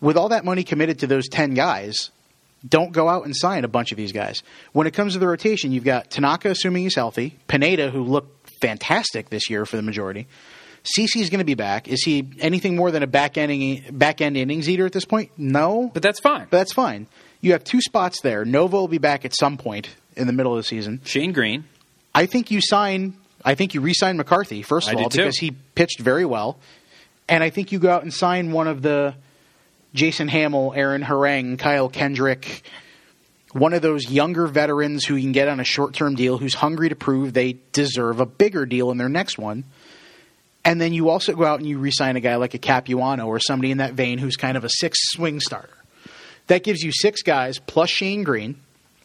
with 0.00 0.16
all 0.16 0.28
that 0.28 0.44
money 0.44 0.62
committed 0.62 1.00
to 1.00 1.06
those 1.08 1.26
10 1.28 1.54
guys, 1.54 2.10
don't 2.68 2.92
go 2.92 3.08
out 3.08 3.24
and 3.24 3.34
sign 3.34 3.64
a 3.64 3.68
bunch 3.68 3.90
of 3.90 3.96
these 3.96 4.12
guys. 4.12 4.42
When 4.72 4.86
it 4.86 4.92
comes 4.92 5.14
to 5.14 5.18
the 5.18 5.26
rotation, 5.26 5.72
you've 5.72 5.82
got 5.82 6.10
Tanaka, 6.10 6.50
assuming 6.50 6.84
he's 6.84 6.94
healthy, 6.94 7.36
Pineda, 7.48 7.90
who 7.90 8.04
looked 8.04 8.50
fantastic 8.60 9.30
this 9.30 9.50
year 9.50 9.66
for 9.66 9.76
the 9.76 9.82
majority. 9.82 10.26
CC's 10.96 11.30
going 11.30 11.38
to 11.40 11.44
be 11.44 11.54
back. 11.54 11.88
Is 11.88 12.02
he 12.04 12.28
anything 12.40 12.76
more 12.76 12.90
than 12.90 13.02
a 13.02 13.06
back 13.06 13.36
end 13.36 13.98
back 13.98 14.20
end 14.20 14.36
innings 14.36 14.68
eater 14.68 14.86
at 14.86 14.92
this 14.92 15.04
point? 15.04 15.30
No, 15.36 15.90
But 15.92 16.02
that's 16.02 16.20
fine. 16.20 16.46
but 16.50 16.58
that's 16.58 16.72
fine. 16.72 17.06
You 17.40 17.52
have 17.52 17.64
two 17.64 17.80
spots 17.80 18.20
there. 18.22 18.44
Nova 18.44 18.76
will 18.76 18.88
be 18.88 18.98
back 18.98 19.24
at 19.24 19.34
some 19.34 19.56
point 19.58 19.88
in 20.16 20.26
the 20.26 20.32
middle 20.32 20.52
of 20.52 20.58
the 20.58 20.62
season. 20.64 21.00
Shane 21.04 21.32
Greene. 21.32 21.64
I 22.14 22.26
think 22.26 22.50
you 22.50 22.60
sign. 22.60 23.16
I 23.44 23.54
think 23.54 23.74
you 23.74 23.80
re-sign 23.80 24.16
McCarthy 24.16 24.62
first 24.62 24.88
of 24.88 24.96
I 24.98 25.02
all 25.02 25.08
because 25.08 25.38
he 25.38 25.52
pitched 25.74 26.00
very 26.00 26.24
well, 26.24 26.58
and 27.28 27.44
I 27.44 27.50
think 27.50 27.70
you 27.70 27.78
go 27.78 27.90
out 27.90 28.02
and 28.02 28.12
sign 28.12 28.50
one 28.52 28.66
of 28.66 28.82
the 28.82 29.14
Jason 29.94 30.28
Hammel, 30.28 30.72
Aaron 30.74 31.02
Harang, 31.02 31.58
Kyle 31.58 31.88
Kendrick, 31.88 32.62
one 33.52 33.72
of 33.72 33.82
those 33.82 34.10
younger 34.10 34.46
veterans 34.46 35.04
who 35.04 35.14
you 35.14 35.22
can 35.22 35.32
get 35.32 35.46
on 35.48 35.60
a 35.60 35.64
short-term 35.64 36.16
deal, 36.16 36.38
who's 36.38 36.54
hungry 36.54 36.88
to 36.88 36.96
prove 36.96 37.32
they 37.34 37.58
deserve 37.72 38.18
a 38.20 38.26
bigger 38.26 38.66
deal 38.66 38.90
in 38.90 38.98
their 38.98 39.08
next 39.08 39.38
one. 39.38 39.64
And 40.66 40.80
then 40.80 40.92
you 40.92 41.10
also 41.10 41.32
go 41.32 41.44
out 41.44 41.60
and 41.60 41.68
you 41.68 41.78
re-sign 41.78 42.16
a 42.16 42.20
guy 42.20 42.34
like 42.36 42.54
a 42.54 42.58
Capuano 42.58 43.28
or 43.28 43.38
somebody 43.38 43.70
in 43.70 43.78
that 43.78 43.92
vein 43.94 44.18
who's 44.18 44.34
kind 44.34 44.56
of 44.56 44.64
a 44.64 44.68
six 44.68 44.98
swing 45.12 45.38
starter. 45.38 45.72
That 46.48 46.64
gives 46.64 46.82
you 46.82 46.90
six 46.90 47.22
guys 47.22 47.60
plus 47.60 47.88
Shane 47.88 48.24
Greene 48.24 48.56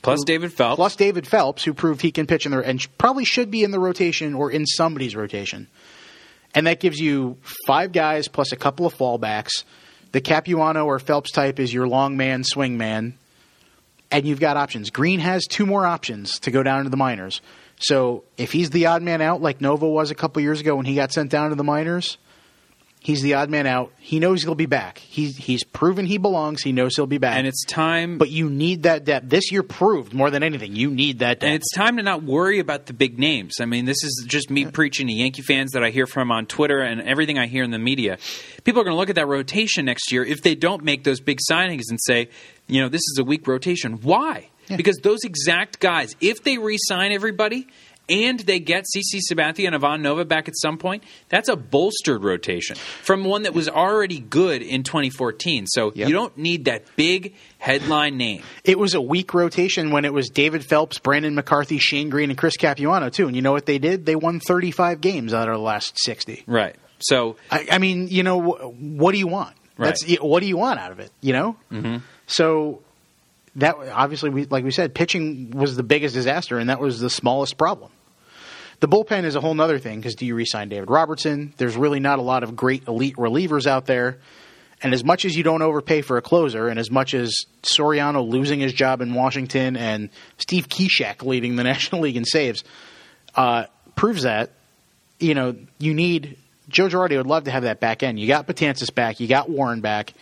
Plus 0.01 0.23
David 0.25 0.51
Phelps. 0.51 0.77
plus 0.77 0.95
David 0.95 1.27
Phelps, 1.27 1.63
who 1.63 1.75
proved 1.75 2.01
he 2.01 2.11
can 2.11 2.25
pitch 2.25 2.47
in 2.47 2.51
the 2.51 2.63
and 2.63 2.85
probably 2.97 3.25
should 3.25 3.51
be 3.51 3.63
in 3.63 3.69
the 3.69 3.79
rotation 3.79 4.33
or 4.33 4.51
in 4.51 4.65
somebody's 4.65 5.15
rotation. 5.15 5.67
And 6.55 6.65
that 6.65 6.79
gives 6.79 6.99
you 6.99 7.37
five 7.67 7.91
guys 7.91 8.27
plus 8.27 8.51
a 8.51 8.55
couple 8.55 8.87
of 8.87 8.95
fallbacks. 8.95 9.63
The 10.13 10.19
Capuano 10.19 10.85
or 10.85 10.97
Phelps 10.97 11.31
type 11.31 11.59
is 11.59 11.71
your 11.71 11.87
long 11.87 12.17
man, 12.17 12.43
swing 12.43 12.77
man, 12.77 13.17
and 14.09 14.25
you've 14.25 14.39
got 14.39 14.57
options. 14.57 14.89
Greene 14.89 15.19
has 15.19 15.45
two 15.45 15.67
more 15.67 15.85
options 15.85 16.39
to 16.39 16.51
go 16.51 16.63
down 16.63 16.83
to 16.83 16.89
the 16.89 16.97
minors. 16.97 17.39
So 17.81 18.23
if 18.37 18.51
he's 18.51 18.69
the 18.69 18.85
odd 18.87 19.01
man 19.01 19.21
out, 19.21 19.41
like 19.41 19.59
Nova 19.61 19.87
was 19.87 20.11
a 20.11 20.15
couple 20.15 20.41
years 20.41 20.61
ago 20.61 20.75
when 20.75 20.85
he 20.85 20.95
got 20.95 21.11
sent 21.11 21.31
down 21.31 21.49
to 21.49 21.55
the 21.55 21.63
minors, 21.63 22.17
he's 22.99 23.23
the 23.23 23.33
odd 23.33 23.49
man 23.49 23.65
out. 23.65 23.91
He 23.97 24.19
knows 24.19 24.43
he'll 24.43 24.53
be 24.53 24.67
back. 24.67 24.99
He's 24.99 25.35
he's 25.35 25.63
proven 25.63 26.05
he 26.05 26.17
belongs. 26.19 26.61
He 26.61 26.71
knows 26.71 26.95
he'll 26.95 27.07
be 27.07 27.17
back. 27.17 27.37
and 27.37 27.47
it's 27.47 27.65
time 27.65 28.19
but 28.19 28.29
you 28.29 28.49
need 28.49 28.83
that 28.83 29.03
depth. 29.03 29.29
This 29.29 29.51
year 29.51 29.63
proved 29.63 30.13
more 30.13 30.29
than 30.29 30.43
anything. 30.43 30.75
You 30.75 30.91
need 30.91 31.19
that 31.19 31.39
depth. 31.39 31.43
And 31.43 31.55
it's 31.55 31.71
time 31.75 31.97
to 31.97 32.03
not 32.03 32.21
worry 32.23 32.59
about 32.59 32.85
the 32.85 32.93
big 32.93 33.17
names. 33.17 33.55
I 33.59 33.65
mean, 33.65 33.85
this 33.85 34.03
is 34.03 34.25
just 34.27 34.51
me 34.51 34.65
preaching 34.65 35.07
to 35.07 35.13
Yankee 35.13 35.41
fans 35.41 35.71
that 35.71 35.83
I 35.83 35.89
hear 35.89 36.05
from 36.05 36.31
on 36.31 36.45
Twitter 36.45 36.79
and 36.81 37.01
everything 37.01 37.39
I 37.39 37.47
hear 37.47 37.63
in 37.63 37.71
the 37.71 37.79
media. 37.79 38.19
People 38.63 38.81
are 38.81 38.85
going 38.85 38.93
to 38.93 38.99
look 38.99 39.09
at 39.09 39.15
that 39.15 39.27
rotation 39.27 39.85
next 39.85 40.11
year 40.11 40.23
if 40.23 40.43
they 40.43 40.53
don't 40.53 40.83
make 40.83 41.03
those 41.03 41.19
big 41.19 41.39
signings 41.49 41.83
and 41.89 41.99
say, 42.05 42.29
you 42.67 42.79
know, 42.81 42.89
this 42.89 43.01
is 43.01 43.17
a 43.19 43.23
weak 43.23 43.47
rotation. 43.47 43.93
Why? 44.01 44.49
Because 44.77 44.97
those 44.97 45.23
exact 45.23 45.79
guys, 45.79 46.15
if 46.21 46.43
they 46.43 46.57
re 46.57 46.77
sign 46.79 47.11
everybody 47.11 47.67
and 48.09 48.39
they 48.41 48.59
get 48.59 48.83
CC 48.85 49.19
Sabathia 49.31 49.67
and 49.67 49.75
Ivan 49.75 50.01
Nova 50.01 50.25
back 50.25 50.47
at 50.49 50.55
some 50.57 50.77
point, 50.77 51.03
that's 51.29 51.47
a 51.47 51.55
bolstered 51.55 52.23
rotation 52.23 52.75
from 52.75 53.23
one 53.23 53.43
that 53.43 53.53
was 53.53 53.69
already 53.69 54.19
good 54.19 54.61
in 54.61 54.83
2014. 54.83 55.65
So 55.67 55.93
Yep. 55.95 56.07
you 56.09 56.13
don't 56.13 56.37
need 56.37 56.65
that 56.65 56.83
big 56.97 57.35
headline 57.57 58.17
name. 58.17 58.43
It 58.65 58.77
was 58.77 58.95
a 58.95 59.01
weak 59.01 59.33
rotation 59.33 59.91
when 59.91 60.03
it 60.03 60.11
was 60.13 60.29
David 60.29 60.65
Phelps, 60.65 60.99
Brandon 60.99 61.35
McCarthy, 61.35 61.77
Shane 61.77 62.09
Greene, 62.09 62.29
and 62.31 62.37
Chris 62.37 62.57
Capuano 62.57 63.09
too. 63.09 63.27
And 63.27 63.35
you 63.35 63.41
know 63.41 63.53
what 63.53 63.65
they 63.65 63.77
did? 63.79 64.05
They 64.05 64.15
won 64.15 64.39
35 64.41 64.99
games 64.99 65.33
out 65.33 65.47
of 65.47 65.53
the 65.55 65.61
last 65.61 65.93
60. 66.03 66.43
Right. 66.47 66.75
So 66.99 67.37
I, 67.49 67.67
I 67.71 67.77
mean, 67.77 68.07
you 68.09 68.23
know, 68.23 68.41
wh- 68.41 68.73
what 68.81 69.13
do 69.13 69.19
you 69.19 69.27
want? 69.27 69.55
Right. 69.77 69.87
That's 69.87 70.19
what 70.19 70.41
do 70.41 70.47
you 70.47 70.57
want 70.57 70.79
out 70.79 70.91
of 70.91 70.99
it? 70.99 71.11
You 71.21 71.33
know. 71.33 71.55
Mm-hmm. 71.71 71.97
So 72.27 72.81
that 73.55 73.75
obviously, 73.75 74.29
we, 74.29 74.45
like 74.45 74.63
we 74.63 74.71
said, 74.71 74.93
pitching 74.93 75.51
was 75.51 75.75
the 75.75 75.83
biggest 75.83 76.13
disaster, 76.13 76.57
and 76.57 76.69
that 76.69 76.79
was 76.79 76.99
the 76.99 77.09
smallest 77.09 77.57
problem. 77.57 77.91
The 78.79 78.87
bullpen 78.87 79.25
is 79.25 79.35
a 79.35 79.41
whole 79.41 79.59
other 79.61 79.77
thing 79.77 79.99
because 79.99 80.15
do 80.15 80.25
you 80.25 80.33
re-sign 80.33 80.69
David 80.69 80.89
Robertson? 80.89 81.53
There's 81.57 81.75
really 81.75 81.99
not 81.99 82.17
a 82.17 82.23
lot 82.23 82.43
of 82.43 82.55
great 82.55 82.87
elite 82.87 83.15
relievers 83.15 83.67
out 83.67 83.85
there. 83.85 84.17
And 84.81 84.93
as 84.93 85.03
much 85.03 85.25
as 85.25 85.35
you 85.37 85.43
don't 85.43 85.61
overpay 85.61 86.01
for 86.01 86.17
a 86.17 86.21
closer, 86.23 86.67
and 86.67 86.79
as 86.79 86.89
much 86.89 87.13
as 87.13 87.45
Soriano 87.61 88.27
losing 88.27 88.59
his 88.59 88.73
job 88.73 89.01
in 89.01 89.13
Washington 89.13 89.77
and 89.77 90.09
Steve 90.39 90.67
Cishek 90.67 91.23
leading 91.23 91.55
the 91.55 91.63
National 91.73 92.01
League 92.01 92.17
in 92.17 92.25
saves 92.25 92.63
uh, 93.35 93.65
proves 93.95 94.23
that, 94.23 94.49
you 95.19 95.35
know, 95.35 95.55
you 95.77 95.93
need 95.93 96.37
Joe 96.67 96.87
Girardi 96.87 97.17
would 97.17 97.27
love 97.27 97.43
to 97.43 97.51
have 97.51 97.63
that 97.63 97.79
back 97.79 98.01
end. 98.01 98.19
You 98.19 98.27
got 98.27 98.47
Betances 98.47 98.93
back, 98.93 99.19
you 99.19 99.27
got 99.27 99.49
Warren 99.49 99.81
back. 99.81 100.13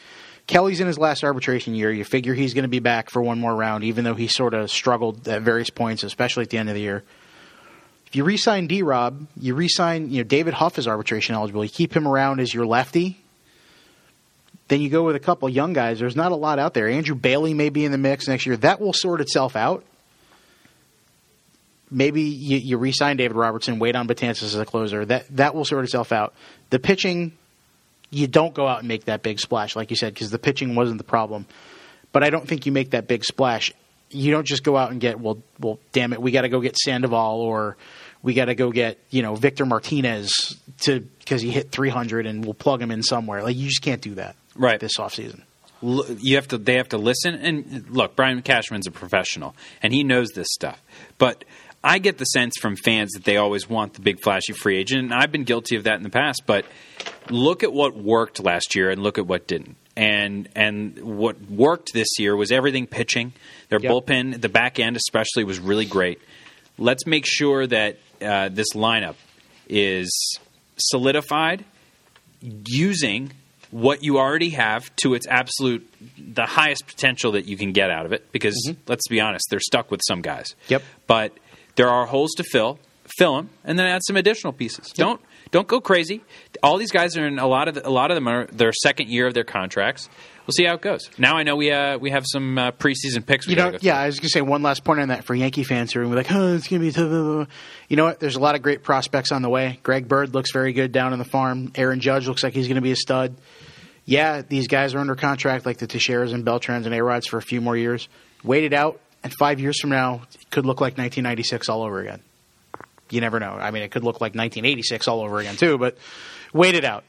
Kelly's 0.49 0.81
in 0.81 0.87
his 0.87 0.97
last 0.97 1.23
arbitration 1.23 1.75
year. 1.75 1.91
You 1.91 2.03
figure 2.03 2.33
he's 2.33 2.55
going 2.55 2.63
to 2.63 2.69
be 2.69 2.79
back 2.79 3.11
for 3.11 3.21
one 3.21 3.39
more 3.39 3.55
round, 3.55 3.83
even 3.83 4.03
though 4.03 4.15
he 4.15 4.27
sort 4.27 4.55
of 4.55 4.71
struggled 4.71 5.27
at 5.27 5.43
various 5.43 5.69
points, 5.69 6.01
especially 6.03 6.41
at 6.41 6.49
the 6.49 6.57
end 6.57 6.69
of 6.69 6.75
the 6.75 6.81
year. 6.81 7.03
If 8.07 8.15
you 8.15 8.23
re-sign 8.23 8.65
D 8.65 8.81
Rob, 8.81 9.27
you 9.39 9.53
re-sign 9.53 10.09
you 10.09 10.17
know 10.17 10.23
David 10.23 10.55
Huff 10.55 10.79
is 10.79 10.87
arbitration 10.87 11.35
eligible. 11.35 11.63
You 11.63 11.69
keep 11.69 11.95
him 11.95 12.07
around 12.07 12.39
as 12.39 12.51
your 12.51 12.65
lefty. 12.65 13.21
Then 14.69 14.81
you 14.81 14.89
go 14.89 15.03
with 15.03 15.15
a 15.15 15.19
couple 15.19 15.47
young 15.49 15.73
guys. 15.73 15.99
There's 15.99 16.15
not 16.15 16.31
a 16.31 16.35
lot 16.35 16.57
out 16.57 16.73
there. 16.73 16.89
Andrew 16.89 17.15
Bailey 17.15 17.53
may 17.53 17.69
be 17.69 17.85
in 17.85 17.91
the 17.91 17.99
mix 17.99 18.27
next 18.27 18.47
year. 18.47 18.57
That 18.57 18.81
will 18.81 18.93
sort 18.93 19.21
itself 19.21 19.55
out. 19.55 19.85
Maybe 21.91 22.23
you, 22.23 22.57
you 22.57 22.77
re-sign 22.77 23.17
David 23.17 23.37
Robertson, 23.37 23.77
wait 23.77 23.95
on 23.95 24.07
Betances 24.07 24.43
as 24.43 24.55
a 24.55 24.65
closer. 24.65 25.05
That 25.05 25.27
that 25.37 25.53
will 25.53 25.65
sort 25.65 25.83
itself 25.83 26.11
out. 26.11 26.33
The 26.71 26.79
pitching, 26.79 27.33
you 28.11 28.27
don't 28.27 28.53
go 28.53 28.67
out 28.67 28.79
and 28.79 28.87
make 28.87 29.05
that 29.05 29.21
big 29.21 29.39
splash, 29.39 29.75
like 29.75 29.89
you 29.89 29.95
said, 29.95 30.13
because 30.13 30.31
the 30.31 30.39
pitching 30.39 30.75
wasn't 30.75 30.97
the 30.97 31.03
problem. 31.03 31.45
But 32.11 32.23
I 32.23 32.29
don't 32.29 32.47
think 32.47 32.65
you 32.65 32.71
make 32.71 32.91
that 32.91 33.07
big 33.07 33.23
splash. 33.23 33.71
You 34.09 34.31
don't 34.31 34.45
just 34.47 34.63
go 34.63 34.75
out 34.75 34.91
and 34.91 34.99
get 34.99 35.19
well, 35.19 35.37
well, 35.59 35.79
damn 35.91 36.13
it, 36.13 36.21
we 36.21 36.31
got 36.31 36.41
to 36.41 36.49
go 36.49 36.59
get 36.59 36.75
Sandoval 36.77 37.39
or 37.41 37.77
we 38.23 38.33
got 38.33 38.45
to 38.45 38.55
go 38.55 38.71
get 38.71 38.97
you 39.11 39.21
know 39.21 39.35
Victor 39.35 39.65
Martinez 39.65 40.57
to 40.81 41.01
because 41.01 41.41
he 41.41 41.51
hit 41.51 41.71
300 41.71 42.25
and 42.25 42.43
we'll 42.43 42.55
plug 42.55 42.81
him 42.81 42.89
in 42.91 43.03
somewhere. 43.03 43.43
Like 43.43 43.55
you 43.55 43.67
just 43.67 43.81
can't 43.83 44.01
do 44.01 44.15
that 44.15 44.35
Right. 44.55 44.79
this 44.79 44.97
offseason. 44.97 45.41
you 45.81 46.35
have 46.35 46.47
to 46.49 46.57
they 46.57 46.75
have 46.75 46.89
to 46.89 46.97
listen 46.97 47.35
and 47.35 47.89
look 47.89 48.13
brian 48.15 48.41
cashman's 48.41 48.85
a 48.87 48.91
professional 48.91 49.55
and 49.81 49.93
he 49.93 50.03
knows 50.03 50.31
this 50.31 50.47
stuff 50.51 50.81
but 51.17 51.45
i 51.83 51.97
get 51.99 52.17
the 52.17 52.25
sense 52.25 52.53
from 52.61 52.75
fans 52.75 53.11
that 53.11 53.23
they 53.23 53.37
always 53.37 53.69
want 53.69 53.93
the 53.93 54.01
big 54.01 54.19
flashy 54.21 54.53
free 54.53 54.77
agent 54.77 55.11
and 55.11 55.13
i've 55.13 55.31
been 55.31 55.43
guilty 55.43 55.75
of 55.75 55.83
that 55.83 55.95
in 55.95 56.03
the 56.03 56.09
past 56.09 56.43
but 56.45 56.65
look 57.29 57.63
at 57.63 57.71
what 57.71 57.95
worked 57.95 58.43
last 58.43 58.75
year 58.75 58.89
and 58.89 59.01
look 59.01 59.17
at 59.17 59.27
what 59.27 59.47
didn't. 59.47 59.75
And 59.95 60.49
and 60.55 60.97
what 60.99 61.41
worked 61.49 61.93
this 61.93 62.07
year 62.17 62.35
was 62.35 62.51
everything 62.51 62.87
pitching. 62.87 63.33
Their 63.69 63.79
Yep. 63.79 63.91
bullpen 63.91 64.41
the 64.41 64.49
back 64.49 64.79
end 64.79 64.95
especially 64.95 65.43
was 65.43 65.59
really 65.59 65.85
great. 65.85 66.19
Let's 66.77 67.05
make 67.05 67.25
sure 67.27 67.67
that 67.67 67.97
uh, 68.21 68.49
this 68.49 68.73
lineup 68.73 69.15
is 69.67 70.09
solidified 70.77 71.65
using 72.41 73.31
what 73.71 74.03
you 74.03 74.17
already 74.17 74.51
have 74.51 74.93
to 74.97 75.13
its 75.13 75.27
absolute 75.27 75.87
the 76.17 76.45
highest 76.45 76.87
potential 76.87 77.33
that 77.33 77.45
you 77.45 77.57
can 77.57 77.71
get 77.73 77.91
out 77.91 78.05
of 78.05 78.13
it 78.13 78.31
because 78.31 78.73
let's 78.87 79.07
be 79.07 79.19
honest 79.19 79.45
they're 79.49 79.59
stuck 79.59 79.91
with 79.91 80.01
some 80.07 80.21
guys. 80.21 80.55
Yep. 80.69 80.83
but 81.07 81.33
there 81.79 81.89
are 81.89 82.05
holes 82.05 82.31
to 82.35 82.43
fill 82.43 82.77
fill 83.17 83.37
them 83.37 83.49
and 83.63 83.79
then 83.79 83.87
add 83.87 84.01
some 84.05 84.15
additional 84.17 84.53
pieces 84.53 84.91
don't 84.93 85.19
don't 85.51 85.67
go 85.67 85.79
crazy 85.81 86.21
all 86.61 86.77
these 86.77 86.91
guys 86.91 87.17
are 87.17 87.25
in 87.25 87.39
a 87.39 87.47
lot 87.47 87.67
of 87.67 87.73
the, 87.75 87.87
a 87.87 87.89
lot 87.89 88.11
of 88.11 88.15
them 88.15 88.27
are 88.27 88.45
their 88.47 88.71
second 88.71 89.09
year 89.09 89.25
of 89.25 89.33
their 89.33 89.43
contracts 89.43 90.09
we'll 90.45 90.53
see 90.53 90.65
how 90.65 90.75
it 90.75 90.81
goes 90.81 91.09
now 91.17 91.35
i 91.35 91.43
know 91.43 91.55
we 91.55 91.71
uh, 91.71 91.97
we 91.97 92.11
have 92.11 92.23
some 92.27 92.57
uh, 92.57 92.71
preseason 92.71 93.25
picks 93.25 93.47
You 93.47 93.55
know, 93.55 93.77
yeah, 93.81 93.97
I 93.97 94.05
was 94.05 94.19
gonna 94.19 94.29
say 94.29 94.41
one 94.41 94.61
last 94.61 94.83
point 94.83 94.99
on 94.99 95.07
that 95.07 95.23
for 95.23 95.33
Yankee 95.33 95.63
fans 95.63 95.91
who 95.93 96.01
are 96.01 96.05
like, 96.05 96.31
"Oh, 96.31 96.53
it's 96.55 96.67
gonna 96.67 96.81
be 96.81 96.91
tough." 96.91 97.09
blah, 97.09 97.23
blah, 97.23 97.35
blah." 97.37 97.45
You 97.87 97.95
know 97.97 98.05
what? 98.05 98.19
There's 98.19 98.35
a 98.35 98.39
lot 98.39 98.55
of 98.55 98.61
great 98.61 98.83
prospects 98.83 99.31
on 99.31 99.41
the 99.41 99.49
way. 99.49 99.79
Greg 99.83 100.07
Bird 100.07 100.33
looks 100.35 100.51
very 100.51 100.73
good 100.73 100.91
down 100.91 101.13
on 101.13 101.19
the 101.19 101.25
farm. 101.25 101.71
Aaron 101.75 101.99
Judge 101.99 102.27
looks 102.27 102.43
like 102.43 102.53
he's 102.53 102.67
gonna 102.67 102.81
be 102.81 102.91
a 102.91 102.95
stud. 102.95 103.35
Yeah, 104.05 104.41
these 104.41 104.67
guys 104.67 104.93
are 104.95 104.99
under 104.99 105.15
contract 105.15 105.65
like 105.65 105.77
the 105.77 105.87
Teixeiras 105.87 106.33
and 106.33 106.43
Beltrans 106.45 106.85
and 106.85 106.93
A-Rods 106.95 107.27
for 107.27 107.37
a 107.37 107.41
few 107.43 107.61
more 107.61 107.77
years. 107.77 108.07
Wait 108.43 108.63
it 108.63 108.73
out, 108.73 108.99
and 109.23 109.33
five 109.33 109.59
years 109.59 109.79
from 109.79 109.89
now, 109.89 110.21
it 110.33 110.49
could 110.49 110.65
look 110.65 110.81
like 110.81 110.93
1996 110.97 111.69
all 111.69 111.83
over 111.83 111.99
again. 111.99 112.21
You 113.09 113.21
never 113.21 113.39
know. 113.39 113.51
I 113.51 113.71
mean, 113.71 113.83
it 113.83 113.91
could 113.91 114.03
look 114.03 114.15
like 114.15 114.35
1986 114.35 115.07
all 115.07 115.21
over 115.21 115.39
again 115.39 115.55
too, 115.55 115.77
but 115.77 115.97
wait 116.53 116.75
it 116.75 116.85
out. 116.85 117.03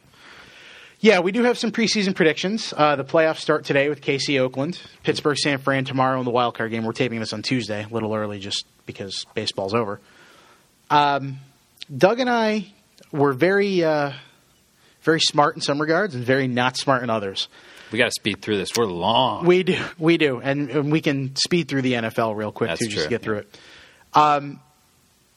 Yeah, 1.03 1.21
we 1.21 1.33
do 1.33 1.45
have 1.45 1.57
some 1.57 1.73
preseason 1.73 2.15
predictions. 2.15 2.75
Uh, 2.77 2.95
the 2.97 3.05
playoffs 3.05 3.39
start 3.39 3.65
today 3.65 3.89
with 3.89 4.03
KC 4.03 4.39
Oakland, 4.39 4.79
Pittsburgh 5.03 5.39
San 5.39 5.59
Fran 5.59 5.87
tomorrow 5.87 6.19
in 6.19 6.27
the 6.27 6.31
wild 6.31 6.55
card 6.55 6.71
game. 6.71 6.85
We're 6.85 6.93
taping 6.93 7.21
this 7.21 7.33
on 7.33 7.41
Tuesday, 7.41 7.85
a 7.85 7.89
little 7.89 8.15
early 8.15 8.39
just 8.39 8.67
because 8.85 9.25
baseball's 9.35 9.73
over. 9.73 9.99
Um, 10.91 11.39
Doug 11.97 12.21
and 12.21 12.29
I 12.29 12.73
were 13.13 13.33
very, 13.33 13.83
uh, 13.83 14.13
very 15.03 15.21
smart 15.21 15.57
in 15.57 15.63
some 15.63 15.81
regards 15.81 16.15
and 16.15 16.23
very 16.23 16.49
not 16.49 16.77
smart 16.77 17.03
in 17.03 17.09
others. 17.09 17.49
We 17.93 17.99
got 17.99 18.07
to 18.07 18.12
speed 18.12 18.41
through 18.43 18.57
this 18.59 18.70
we're 18.76 18.84
long 18.84 19.47
We 19.47 19.62
do, 19.62 19.82
we 19.99 20.16
do, 20.16 20.41
and, 20.41 20.70
and 20.70 20.93
we 20.93 21.01
can 21.01 21.36
speed 21.36 21.68
through 21.68 21.82
the 21.82 21.95
NFL 21.95 22.36
real 22.36 22.53
quick 22.53 22.70
That's 22.70 22.80
too, 22.80 22.88
just 22.88 23.05
to 23.05 23.11
get 23.11 23.22
through 23.22 23.38
it. 23.38 23.59
Um, 24.14 24.61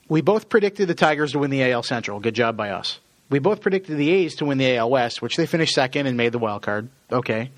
we 0.08 0.22
both 0.22 0.50
predicted 0.50 0.88
the 0.88 0.96
Tigers 0.96 1.32
to 1.32 1.40
win 1.40 1.50
the 1.52 1.72
AL 1.72 1.84
Central. 1.84 2.20
Good 2.20 2.36
job 2.36 2.58
by 2.58 2.70
us. 2.70 3.00
We 3.30 3.40
both 3.40 3.62
predicted 3.62 3.98
the 3.98 4.12
A's 4.12 4.36
to 4.36 4.46
win 4.46 4.58
the 4.58 4.76
AL 4.76 4.90
West, 4.90 5.22
which 5.22 5.38
they 5.38 5.46
finished 5.46 5.74
second 5.74 6.08
and 6.08 6.18
made 6.18 6.34
the 6.34 6.40
wild 6.40 6.62
card. 6.62 6.90
Okay. 7.12 7.52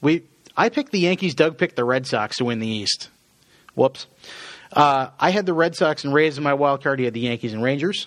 We, 0.00 0.22
I 0.56 0.68
picked 0.68 0.92
the 0.92 1.00
Yankees. 1.00 1.34
Doug 1.34 1.58
picked 1.58 1.76
the 1.76 1.84
Red 1.84 2.06
Sox 2.06 2.36
to 2.36 2.44
win 2.44 2.60
the 2.60 2.68
East. 2.68 3.08
Whoops. 3.74 4.06
Uh, 4.72 5.08
I 5.18 5.30
had 5.30 5.46
the 5.46 5.54
Red 5.54 5.74
Sox 5.74 6.04
and 6.04 6.14
Rays 6.14 6.38
in 6.38 6.44
my 6.44 6.54
wild 6.54 6.82
card. 6.82 6.98
He 6.98 7.06
had 7.06 7.14
the 7.14 7.20
Yankees 7.20 7.52
and 7.52 7.62
Rangers. 7.62 8.06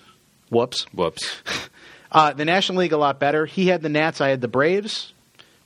Whoops. 0.50 0.86
whoops 0.94 1.42
Uh, 2.12 2.32
the 2.32 2.44
National 2.44 2.78
League 2.78 2.92
a 2.92 2.96
lot 2.96 3.18
better. 3.18 3.44
He 3.44 3.66
had 3.66 3.82
the 3.82 3.88
Nats. 3.88 4.20
I 4.20 4.28
had 4.28 4.40
the 4.40 4.46
Braves. 4.46 5.12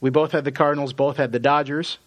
We 0.01 0.11
both 0.11 0.33
had 0.33 0.45
the 0.45 0.53
Cardinals. 0.53 0.93
Both 0.93 1.17
had 1.17 1.33
the 1.33 1.39
Dodgers. 1.39 1.99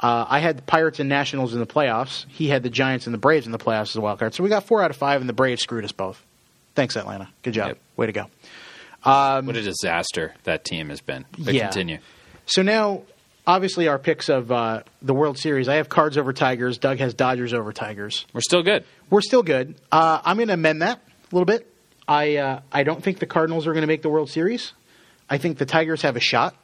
Uh, 0.00 0.24
I 0.28 0.38
had 0.38 0.56
the 0.58 0.62
Pirates 0.62 0.98
and 0.98 1.08
Nationals 1.08 1.52
in 1.52 1.60
the 1.60 1.66
playoffs. 1.66 2.24
He 2.28 2.48
had 2.48 2.62
the 2.62 2.70
Giants 2.70 3.06
and 3.06 3.12
the 3.14 3.18
Braves 3.18 3.44
in 3.46 3.52
the 3.52 3.58
playoffs 3.58 3.90
as 3.90 3.96
a 3.96 4.00
wild 4.00 4.18
card. 4.18 4.34
So 4.34 4.42
we 4.42 4.48
got 4.48 4.64
four 4.64 4.82
out 4.82 4.90
of 4.90 4.96
five, 4.96 5.20
and 5.20 5.28
the 5.28 5.34
Braves 5.34 5.62
screwed 5.62 5.84
us 5.84 5.92
both. 5.92 6.24
Thanks, 6.74 6.96
Atlanta. 6.96 7.28
Good 7.42 7.52
job. 7.54 7.68
Yep. 7.68 7.78
Way 7.96 8.06
to 8.06 8.12
go. 8.12 8.26
what 9.02 9.56
a 9.56 9.62
disaster 9.62 10.34
that 10.44 10.64
team 10.64 10.88
has 10.88 11.00
been 11.00 11.24
but 11.38 11.52
Yeah. 11.54 11.64
continue 11.64 11.98
So 12.46 12.62
now, 12.62 13.02
obviously, 13.46 13.88
our 13.88 13.98
picks 13.98 14.28
of 14.28 14.50
uh, 14.50 14.82
the 15.02 15.14
World 15.14 15.38
Series. 15.38 15.68
I 15.68 15.74
have 15.76 15.88
Cards 15.88 16.16
over 16.16 16.32
Tigers. 16.32 16.78
Doug 16.78 16.98
has 16.98 17.12
Dodgers 17.14 17.52
over 17.52 17.72
Tigers. 17.72 18.26
we're 18.32 18.40
still 18.40 18.62
good 18.62 18.84
We're 19.10 19.20
still 19.20 19.42
good. 19.42 19.74
Uh, 19.92 20.20
I'm 20.24 20.36
going 20.36 20.48
to 20.48 20.54
amend 20.54 20.82
that 20.82 20.98
a 20.98 21.34
little 21.34 21.44
bit. 21.46 21.66
I 22.08 22.36
uh, 22.36 22.60
I 22.72 22.82
don't 22.84 23.02
think 23.02 23.18
the 23.18 23.26
Cardinals 23.26 23.66
are 23.66 23.72
going 23.72 23.82
to 23.82 23.86
make 23.86 24.02
the 24.02 24.08
World 24.08 24.30
Series. 24.30 24.72
I 25.28 25.38
think 25.38 25.58
the 25.58 25.66
Tigers 25.66 26.02
have 26.02 26.16
a 26.16 26.20
shot, 26.20 26.56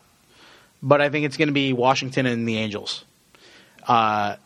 but 0.82 1.00
I 1.00 1.10
think 1.10 1.26
it's 1.26 1.36
going 1.36 1.48
to 1.48 1.54
be 1.54 1.72
Washington 1.72 2.26
and 2.26 2.48
the 2.48 2.58
Angels. 2.58 3.04
Uh, 3.86 4.36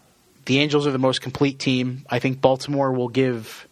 the 0.47 0.59
Angels 0.59 0.87
are 0.87 0.91
the 0.91 0.99
most 0.99 1.21
complete 1.21 1.59
team. 1.59 2.05
I 2.09 2.19
think 2.19 2.41
Baltimore 2.41 2.93
will 2.93 3.09
give 3.09 3.67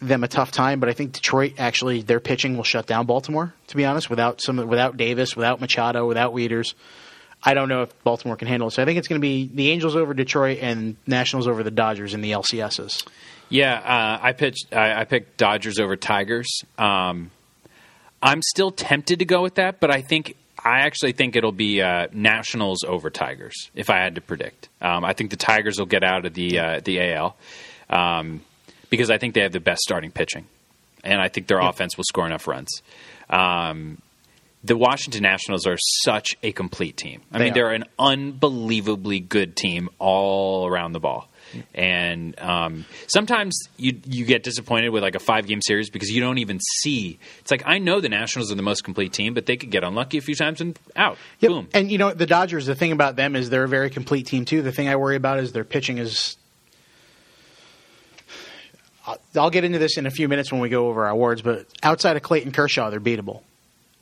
them 0.00 0.22
a 0.22 0.28
tough 0.28 0.52
time, 0.52 0.80
but 0.80 0.88
I 0.88 0.92
think 0.92 1.12
Detroit 1.12 1.54
actually 1.58 2.02
their 2.02 2.20
pitching 2.20 2.56
will 2.56 2.64
shut 2.64 2.86
down 2.86 3.06
Baltimore. 3.06 3.52
To 3.68 3.76
be 3.76 3.84
honest, 3.84 4.08
without 4.08 4.40
some 4.40 4.56
without 4.68 4.96
Davis, 4.96 5.34
without 5.36 5.60
Machado, 5.60 6.06
without 6.06 6.32
Wieters, 6.32 6.74
I 7.42 7.54
don't 7.54 7.68
know 7.68 7.82
if 7.82 8.04
Baltimore 8.04 8.36
can 8.36 8.48
handle 8.48 8.68
it. 8.68 8.72
So 8.72 8.82
I 8.82 8.84
think 8.84 8.98
it's 8.98 9.08
going 9.08 9.20
to 9.20 9.26
be 9.26 9.50
the 9.52 9.70
Angels 9.70 9.96
over 9.96 10.14
Detroit 10.14 10.58
and 10.60 10.96
Nationals 11.06 11.48
over 11.48 11.62
the 11.62 11.70
Dodgers 11.70 12.14
in 12.14 12.20
the 12.20 12.32
LCSs. 12.32 13.06
Yeah, 13.48 13.74
uh, 13.74 14.18
I 14.22 14.32
pitched. 14.32 14.74
I, 14.74 15.00
I 15.00 15.04
picked 15.04 15.36
Dodgers 15.36 15.78
over 15.78 15.96
Tigers. 15.96 16.62
Um, 16.76 17.30
I'm 18.22 18.42
still 18.42 18.70
tempted 18.70 19.20
to 19.20 19.24
go 19.24 19.42
with 19.42 19.56
that, 19.56 19.80
but 19.80 19.90
I 19.90 20.02
think 20.02 20.36
I 20.68 20.80
actually 20.80 21.12
think 21.12 21.34
it'll 21.36 21.52
be 21.52 21.80
uh, 21.80 22.08
Nationals 22.12 22.84
over 22.86 23.10
Tigers 23.10 23.70
if 23.74 23.88
I 23.90 23.98
had 23.98 24.14
to 24.16 24.20
predict. 24.20 24.68
Um, 24.80 25.04
I 25.04 25.12
think 25.14 25.30
the 25.30 25.36
Tigers 25.36 25.78
will 25.78 25.86
get 25.86 26.04
out 26.04 26.26
of 26.26 26.34
the 26.34 26.58
uh, 26.58 26.80
the 26.84 27.00
AL 27.14 27.36
um, 27.90 28.42
because 28.90 29.10
I 29.10 29.18
think 29.18 29.34
they 29.34 29.42
have 29.42 29.52
the 29.52 29.60
best 29.60 29.80
starting 29.82 30.10
pitching, 30.10 30.46
and 31.04 31.20
I 31.20 31.28
think 31.28 31.46
their 31.46 31.60
offense 31.60 31.96
will 31.96 32.04
score 32.04 32.26
enough 32.26 32.46
runs. 32.46 32.70
Um, 33.30 33.98
the 34.64 34.76
Washington 34.76 35.22
Nationals 35.22 35.66
are 35.66 35.76
such 36.04 36.36
a 36.42 36.52
complete 36.52 36.96
team. 36.96 37.22
I 37.32 37.38
They 37.38 37.44
mean, 37.44 37.52
are. 37.52 37.54
they're 37.54 37.72
an 37.72 37.84
unbelievably 37.98 39.20
good 39.20 39.56
team 39.56 39.88
all 39.98 40.66
around 40.66 40.92
the 40.92 41.00
ball. 41.00 41.28
And 41.74 42.38
um, 42.40 42.84
sometimes 43.06 43.58
you 43.76 44.00
you 44.06 44.24
get 44.24 44.42
disappointed 44.42 44.90
with 44.90 45.02
like 45.02 45.14
a 45.14 45.20
five 45.20 45.46
game 45.46 45.60
series 45.62 45.90
because 45.90 46.10
you 46.10 46.20
don't 46.20 46.38
even 46.38 46.60
see. 46.80 47.18
It's 47.40 47.50
like 47.50 47.62
I 47.64 47.78
know 47.78 48.00
the 48.00 48.08
Nationals 48.08 48.52
are 48.52 48.54
the 48.54 48.62
most 48.62 48.84
complete 48.84 49.12
team, 49.12 49.34
but 49.34 49.46
they 49.46 49.56
could 49.56 49.70
get 49.70 49.84
unlucky 49.84 50.18
a 50.18 50.20
few 50.20 50.34
times 50.34 50.60
and 50.60 50.78
out. 50.96 51.18
Yep. 51.40 51.50
Boom. 51.50 51.68
And 51.72 51.90
you 51.90 51.98
know 51.98 52.12
the 52.12 52.26
Dodgers. 52.26 52.66
The 52.66 52.74
thing 52.74 52.92
about 52.92 53.16
them 53.16 53.34
is 53.36 53.50
they're 53.50 53.64
a 53.64 53.68
very 53.68 53.90
complete 53.90 54.26
team 54.26 54.44
too. 54.44 54.62
The 54.62 54.72
thing 54.72 54.88
I 54.88 54.96
worry 54.96 55.16
about 55.16 55.38
is 55.38 55.52
their 55.52 55.64
pitching 55.64 55.98
is. 55.98 56.36
I'll- 59.34 59.50
get 59.50 59.64
into 59.64 59.78
this 59.78 59.96
in 59.96 60.04
a 60.04 60.10
few 60.10 60.28
minutes 60.28 60.52
when 60.52 60.60
we 60.60 60.68
go 60.68 60.88
over 60.88 61.06
our 61.06 61.10
awards, 61.10 61.40
but 61.40 61.66
outside 61.82 62.16
of 62.16 62.22
Clayton 62.22 62.52
Kershaw, 62.52 62.90
they're 62.90 63.00
beatable. 63.00 63.40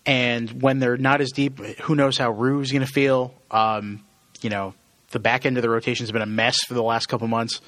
And 0.05 0.63
when 0.63 0.81
they're 0.81 0.97
not 0.97 1.21
as 1.21 1.31
deep, 1.31 1.59
who 1.59 1.95
knows 1.95 2.19
how 2.19 2.33
Ryu's 2.33 2.73
going 2.73 2.85
to 2.85 2.91
feel? 2.93 3.33
Um, 3.51 4.05
you 4.41 4.51
know, 4.51 4.75
the 5.11 5.19
back 5.19 5.47
end 5.47 5.57
of 5.57 5.63
the 5.63 5.71
rotation 5.71 6.05
has 6.05 6.13
been 6.13 6.23
a 6.23 6.27
mess 6.27 6.57
for 6.67 6.75
the 6.75 6.83
last 6.83 7.07
couple 7.07 7.29
months. 7.29 7.61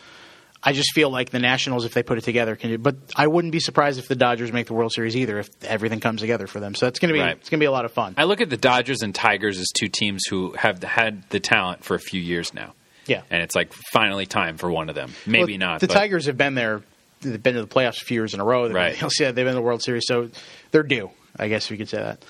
I 0.61 0.73
just 0.73 0.93
feel 0.93 1.09
like 1.09 1.31
the 1.31 1.39
Nationals, 1.39 1.85
if 1.85 1.95
they 1.95 2.03
put 2.03 2.19
it 2.19 2.25
together, 2.25 2.57
can. 2.57 2.71
Do, 2.71 2.79
but 2.79 2.97
I 3.15 3.29
wouldn't 3.29 3.53
be 3.53 3.61
surprised 3.61 4.01
if 4.01 4.09
the 4.09 4.17
Dodgers 4.17 4.53
make 4.53 4.67
the 4.67 4.75
World 4.75 4.93
Series 4.93 5.17
either, 5.17 5.39
if 5.39 5.49
everything 5.63 6.01
comes 6.01 6.21
together 6.21 6.49
for 6.49 6.59
them. 6.59 6.75
So 6.75 6.89
it's 6.89 6.99
going 6.99 7.11
to 7.11 7.15
be 7.15 7.21
Right. 7.21 7.37
it's 7.37 7.49
going 7.49 7.61
to 7.61 7.63
be 7.63 7.67
a 7.67 7.71
lot 7.71 7.85
of 7.85 7.93
fun. 7.93 8.15
I 8.19 8.25
look 8.25 8.41
at 8.41 8.51
the 8.51 8.57
Dodgers 8.57 9.03
and 9.03 9.15
Tigers 9.15 9.61
as 9.61 9.69
two 9.73 9.87
teams 9.87 10.25
who 10.29 10.53
have 10.59 10.83
had 10.83 11.23
the 11.31 11.39
talent 11.39 11.85
for 11.85 11.95
a 11.95 12.01
few 12.01 12.21
years 12.21 12.53
now. 12.53 12.75
Yeah. 13.07 13.23
And 13.31 13.41
it's 13.41 13.55
like 13.55 13.73
finally 13.93 14.27
time 14.27 14.57
for 14.59 14.69
one 14.71 14.89
of 14.89 14.97
them. 14.97 15.13
Maybe 15.27 15.53
Well, 15.53 15.59
not. 15.71 15.81
The 15.81 15.87
but 15.87 15.95
Tigers 15.95 16.27
have 16.27 16.37
been 16.37 16.55
there. 16.57 16.83
They've 17.21 17.41
been 17.43 17.55
to 17.55 17.63
the 17.63 17.69
playoffs 17.69 18.03
a 18.03 18.05
few 18.05 18.17
years 18.17 18.35
in 18.35 18.41
a 18.41 18.45
row. 18.45 18.67
They've 18.67 18.75
Right. 18.75 18.99
Been, 18.99 19.11
yeah, 19.21 19.27
they've 19.29 19.37
been 19.37 19.49
in 19.49 19.55
the 19.55 19.63
World 19.63 19.83
Series, 19.83 20.05
so 20.07 20.29
they're 20.73 20.83
due. 20.83 21.11
I 21.39 21.47
guess 21.49 21.71
we 21.71 21.77
could 21.77 21.89
say 21.89 21.99
that. 21.99 22.25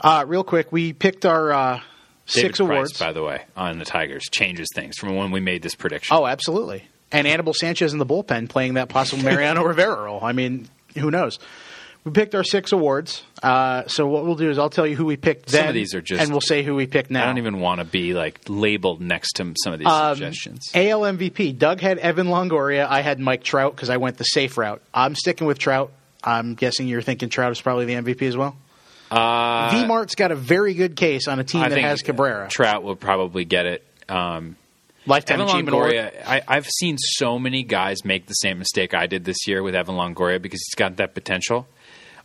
Uh, 0.00 0.24
real 0.26 0.42
quick, 0.44 0.72
we 0.72 0.92
picked 0.92 1.24
our 1.24 1.52
uh, 1.52 1.80
David 2.28 2.48
six 2.48 2.58
Price, 2.58 2.68
awards. 2.70 2.98
by 2.98 3.12
the 3.12 3.22
way, 3.22 3.42
on 3.56 3.78
the 3.78 3.84
Tigers 3.84 4.24
changes 4.30 4.68
things 4.74 4.96
from 4.98 5.16
when 5.16 5.30
we 5.30 5.40
made 5.40 5.62
this 5.62 5.74
prediction. 5.74 6.16
Oh, 6.16 6.26
absolutely. 6.26 6.84
And 7.10 7.26
Anibal 7.26 7.54
Sanchez 7.54 7.92
in 7.92 7.98
the 7.98 8.06
bullpen 8.06 8.48
playing 8.48 8.74
that 8.74 8.88
possible 8.88 9.22
Mariano 9.24 9.62
Rivera 9.66 10.02
role. 10.02 10.20
I 10.22 10.32
mean, 10.32 10.68
who 10.96 11.10
knows? 11.10 11.38
We 12.04 12.12
picked 12.12 12.34
our 12.34 12.44
six 12.44 12.72
awards. 12.72 13.22
Uh, 13.42 13.86
so 13.86 14.06
what 14.06 14.24
we'll 14.24 14.34
do 14.36 14.50
is 14.50 14.58
I'll 14.58 14.70
tell 14.70 14.86
you 14.86 14.94
who 14.94 15.04
we 15.04 15.16
picked 15.16 15.50
Some 15.50 15.58
then, 15.60 15.68
of 15.68 15.74
these 15.74 15.94
are 15.94 16.00
just- 16.00 16.22
and 16.22 16.30
we'll 16.30 16.40
say 16.40 16.62
who 16.62 16.74
we 16.74 16.86
picked 16.86 17.10
now. 17.10 17.22
I 17.24 17.26
don't 17.26 17.38
even 17.38 17.60
want 17.60 17.80
to 17.80 17.84
be 17.84 18.14
like 18.14 18.40
labeled 18.48 19.00
next 19.00 19.32
to 19.34 19.52
some 19.62 19.72
of 19.72 19.78
these 19.78 19.88
Um, 19.88 20.14
suggestions. 20.16 20.70
AL 20.74 21.00
MVP. 21.00 21.58
Doug 21.58 21.80
had 21.80 21.98
Evan 21.98 22.28
Longoria. 22.28 22.86
I 22.88 23.00
had 23.00 23.18
Mike 23.20 23.42
Trout 23.42 23.74
because 23.74 23.90
I 23.90 23.96
went 23.96 24.16
the 24.16 24.24
safe 24.24 24.56
route. 24.56 24.80
I'm 24.94 25.14
sticking 25.14 25.46
with 25.46 25.58
Trout. 25.58 25.92
I'm 26.22 26.54
guessing 26.54 26.88
you're 26.88 27.02
thinking 27.02 27.28
Trout 27.30 27.52
is 27.52 27.60
probably 27.60 27.84
the 27.86 27.94
MVP 27.94 28.26
as 28.26 28.36
well. 28.36 28.56
Uh, 29.10 29.70
V 29.72 29.86
Mart's 29.86 30.14
got 30.14 30.30
a 30.32 30.36
very 30.36 30.74
good 30.74 30.96
case 30.96 31.28
on 31.28 31.38
a 31.38 31.44
team 31.44 31.62
I 31.62 31.68
that 31.68 31.78
has 31.78 32.02
Cabrera. 32.02 32.48
Trout 32.48 32.82
will 32.82 32.96
probably 32.96 33.44
get 33.44 33.66
it. 33.66 33.84
Um, 34.08 34.56
Lifetime 35.06 35.40
Evan 35.40 35.48
achievement 35.48 35.74
award. 35.74 35.92
Longoria, 35.92 36.26
I, 36.26 36.42
I've 36.46 36.66
seen 36.66 36.98
so 36.98 37.38
many 37.38 37.62
guys 37.62 38.04
make 38.04 38.26
the 38.26 38.34
same 38.34 38.58
mistake 38.58 38.92
I 38.92 39.06
did 39.06 39.24
this 39.24 39.46
year 39.46 39.62
with 39.62 39.74
Evan 39.74 39.94
Longoria 39.94 40.40
because 40.40 40.60
he's 40.66 40.74
got 40.74 40.96
that 40.96 41.14
potential. 41.14 41.66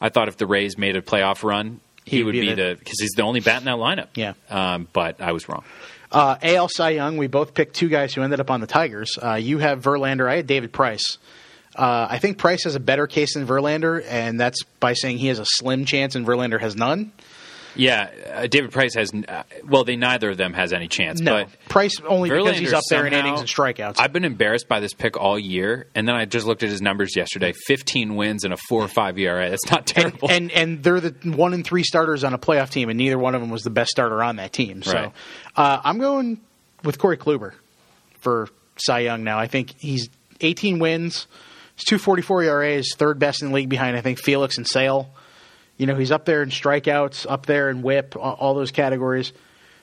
I 0.01 0.09
thought 0.09 0.27
if 0.27 0.35
the 0.35 0.45
Rays 0.47 0.77
made 0.77 0.97
a 0.97 1.01
playoff 1.01 1.43
run, 1.43 1.79
he, 2.03 2.17
He 2.17 2.23
would 2.23 2.33
be 2.33 2.53
the 2.53 2.75
because 2.77 2.99
he's 2.99 3.11
the 3.11 3.23
only 3.23 3.39
bat 3.39 3.59
in 3.59 3.65
that 3.65 3.77
lineup. 3.77 4.09
Yeah. 4.15 4.33
um, 4.49 4.89
but 4.91 5.21
I 5.21 5.31
was 5.31 5.47
wrong. 5.47 5.63
Uh, 6.11 6.35
AL 6.43 6.67
Cy 6.69 6.89
Young. 6.91 7.17
We 7.17 7.27
both 7.27 7.53
picked 7.53 7.75
two 7.75 7.87
guys 7.89 8.13
who 8.13 8.21
ended 8.21 8.39
up 8.41 8.51
on 8.51 8.59
the 8.59 8.67
Tigers. 8.67 9.17
Uh, 9.21 9.35
you 9.35 9.59
have 9.59 9.81
Verlander. 9.81 10.29
I 10.29 10.35
had 10.35 10.47
David 10.47 10.73
Price. 10.73 11.17
Uh, 11.75 12.07
I 12.09 12.19
think 12.19 12.37
Price 12.37 12.63
has 12.65 12.75
a 12.75 12.79
better 12.79 13.07
case 13.07 13.33
than 13.33 13.47
Verlander, 13.47 14.03
and 14.07 14.39
that's 14.39 14.61
by 14.79 14.93
saying 14.93 15.17
he 15.17 15.27
has 15.27 15.39
a 15.39 15.45
slim 15.45 15.85
chance 15.85 16.15
and 16.15 16.25
Verlander 16.25 16.59
has 16.59 16.75
none. 16.75 17.11
Yeah, 17.75 18.11
uh, 18.31 18.45
David 18.45 18.71
Price 18.71 18.93
has. 18.93 19.09
Uh, 19.11 19.41
well, 19.67 19.83
they 19.83 19.95
neither 19.95 20.29
of 20.29 20.37
them 20.37 20.53
has 20.53 20.73
any 20.73 20.87
chance. 20.87 21.19
No, 21.19 21.45
but 21.45 21.69
Price 21.69 21.99
only 22.07 22.29
because 22.29 22.59
he's 22.59 22.69
Verlander 22.69 22.73
up 22.75 22.83
there 22.91 23.07
in 23.07 23.13
innings 23.13 23.39
and 23.39 23.49
strikeouts. 23.49 23.95
I've 23.97 24.13
been 24.13 24.25
embarrassed 24.25 24.67
by 24.67 24.79
this 24.79 24.93
pick 24.93 25.17
all 25.17 25.39
year, 25.39 25.87
and 25.95 26.07
then 26.07 26.13
I 26.15 26.25
just 26.25 26.45
looked 26.45 26.61
at 26.61 26.69
his 26.69 26.83
numbers 26.83 27.15
yesterday: 27.15 27.51
fifteen 27.65 28.15
wins 28.15 28.43
and 28.43 28.53
a 28.53 28.57
four 28.69 28.83
or 28.83 28.87
five 28.87 29.17
ERA. 29.17 29.49
That's 29.49 29.65
not 29.71 29.79
and, 29.79 29.87
terrible. 29.87 30.29
and 30.29 30.51
and 30.51 30.83
they're 30.83 30.99
the 30.99 31.15
one 31.31 31.55
and 31.55 31.65
three 31.65 31.81
starters 31.81 32.23
on 32.23 32.35
a 32.35 32.37
playoff 32.37 32.69
team, 32.69 32.89
and 32.89 32.97
neither 32.99 33.17
one 33.17 33.33
of 33.33 33.41
them 33.41 33.49
was 33.49 33.63
the 33.63 33.71
best 33.71 33.89
starter 33.89 34.21
on 34.21 34.35
that 34.35 34.53
team. 34.53 34.83
So 34.83 34.93
Right. 34.93 35.11
uh, 35.55 35.81
I'm 35.83 35.97
going 35.97 36.41
with 36.83 36.99
Corey 36.99 37.17
Kluber 37.17 37.53
for 38.19 38.49
Cy 38.77 38.99
Young 38.99 39.23
now. 39.23 39.39
I 39.39 39.47
think 39.47 39.73
he's 39.79 40.09
18 40.41 40.77
wins, 40.77 41.25
he's 41.75 41.85
244 41.85 42.43
ERA, 42.43 42.69
is 42.73 42.95
third 42.95 43.19
best 43.19 43.41
in 43.41 43.49
the 43.49 43.55
league 43.55 43.69
behind 43.69 43.97
I 43.97 44.01
think 44.01 44.19
Felix 44.19 44.57
and 44.57 44.67
Sale. 44.67 45.09
You 45.77 45.87
know 45.87 45.95
he's 45.95 46.11
up 46.11 46.25
there 46.25 46.43
in 46.43 46.49
strikeouts, 46.49 47.25
up 47.27 47.45
there 47.45 47.69
in 47.69 47.81
WHIP, 47.81 48.15
all 48.15 48.53
those 48.53 48.71
categories. 48.71 49.33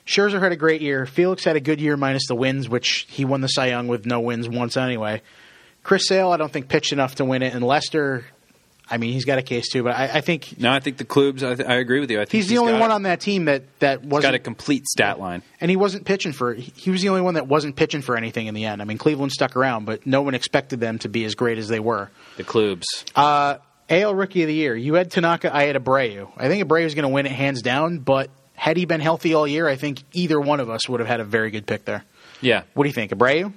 Scherzer 0.05 0.41
had 0.41 0.51
a 0.51 0.57
great 0.57 0.81
year. 0.81 1.05
Felix 1.05 1.43
had 1.43 1.55
a 1.55 1.59
good 1.59 1.79
year 1.79 1.95
minus 1.95 2.27
the 2.27 2.35
wins, 2.35 2.67
which 2.67 3.05
he 3.09 3.25
won 3.25 3.41
the 3.41 3.47
Cy 3.47 3.67
Young 3.67 3.87
with 3.87 4.05
no 4.05 4.19
wins 4.19 4.49
once 4.49 4.77
anyway. 4.77 5.21
Chris 5.83 6.07
Sale, 6.07 6.31
I 6.31 6.37
don't 6.37 6.51
think 6.51 6.69
pitched 6.69 6.93
enough 6.93 7.15
to 7.15 7.25
win 7.25 7.43
it, 7.43 7.53
and 7.53 7.63
Lester, 7.63 8.25
I 8.91 8.97
mean, 8.97 9.13
he's 9.13 9.25
got 9.25 9.39
a 9.39 9.41
case 9.41 9.69
too, 9.69 9.83
but 9.83 9.95
I, 9.95 10.17
I 10.17 10.21
think 10.21 10.59
no, 10.59 10.71
I 10.71 10.79
think 10.79 10.97
the 10.97 11.05
Klubs. 11.05 11.43
I, 11.43 11.55
th- 11.55 11.67
I 11.67 11.75
agree 11.75 12.01
with 12.01 12.11
you. 12.11 12.19
I 12.19 12.25
think 12.25 12.43
he's 12.43 12.49
the 12.49 12.57
only 12.57 12.73
one 12.73 12.91
it. 12.91 12.93
on 12.93 13.03
that 13.03 13.21
team 13.21 13.45
that 13.45 13.63
that 13.79 14.03
wasn't 14.03 14.23
got 14.23 14.33
a 14.35 14.39
complete 14.39 14.85
stat 14.87 15.19
line. 15.19 15.41
and 15.61 15.71
he 15.71 15.77
wasn't 15.77 16.05
pitching 16.05 16.33
for. 16.33 16.53
He 16.53 16.91
was 16.91 17.01
the 17.01 17.09
only 17.09 17.21
one 17.21 17.35
that 17.35 17.47
wasn't 17.47 17.75
pitching 17.75 18.01
for 18.01 18.17
anything 18.17 18.47
in 18.47 18.53
the 18.53 18.65
end. 18.65 18.81
I 18.81 18.85
mean, 18.85 18.97
Cleveland 18.97 19.31
stuck 19.31 19.55
around, 19.55 19.85
but 19.85 20.05
no 20.05 20.21
one 20.21 20.35
expected 20.35 20.79
them 20.79 20.99
to 20.99 21.09
be 21.09 21.23
as 21.25 21.35
great 21.35 21.57
as 21.57 21.67
they 21.67 21.79
were. 21.79 22.09
The 22.37 22.43
Klubs. 22.43 22.85
Uh, 23.15 23.57
AL 23.89 24.15
Rookie 24.15 24.43
of 24.43 24.47
the 24.47 24.53
Year. 24.53 24.75
You 24.75 24.93
had 24.95 25.11
Tanaka. 25.11 25.55
I 25.55 25.63
had 25.63 25.75
Abreu. 25.75 26.29
I 26.37 26.47
think 26.47 26.67
Abreu 26.67 26.83
is 26.83 26.95
going 26.95 27.03
to 27.03 27.09
win 27.09 27.25
it 27.25 27.31
hands 27.31 27.61
down. 27.61 27.99
But 27.99 28.29
had 28.55 28.77
he 28.77 28.85
been 28.85 29.01
healthy 29.01 29.33
all 29.33 29.47
year, 29.47 29.67
I 29.67 29.75
think 29.75 30.03
either 30.13 30.39
one 30.39 30.59
of 30.59 30.69
us 30.69 30.87
would 30.87 30.99
have 30.99 31.09
had 31.09 31.19
a 31.19 31.25
very 31.25 31.51
good 31.51 31.65
pick 31.65 31.85
there. 31.85 32.03
Yeah, 32.41 32.63
What 32.73 32.83
do 32.83 32.89
you 32.89 32.93
think, 32.93 33.11
Abreu? 33.11 33.53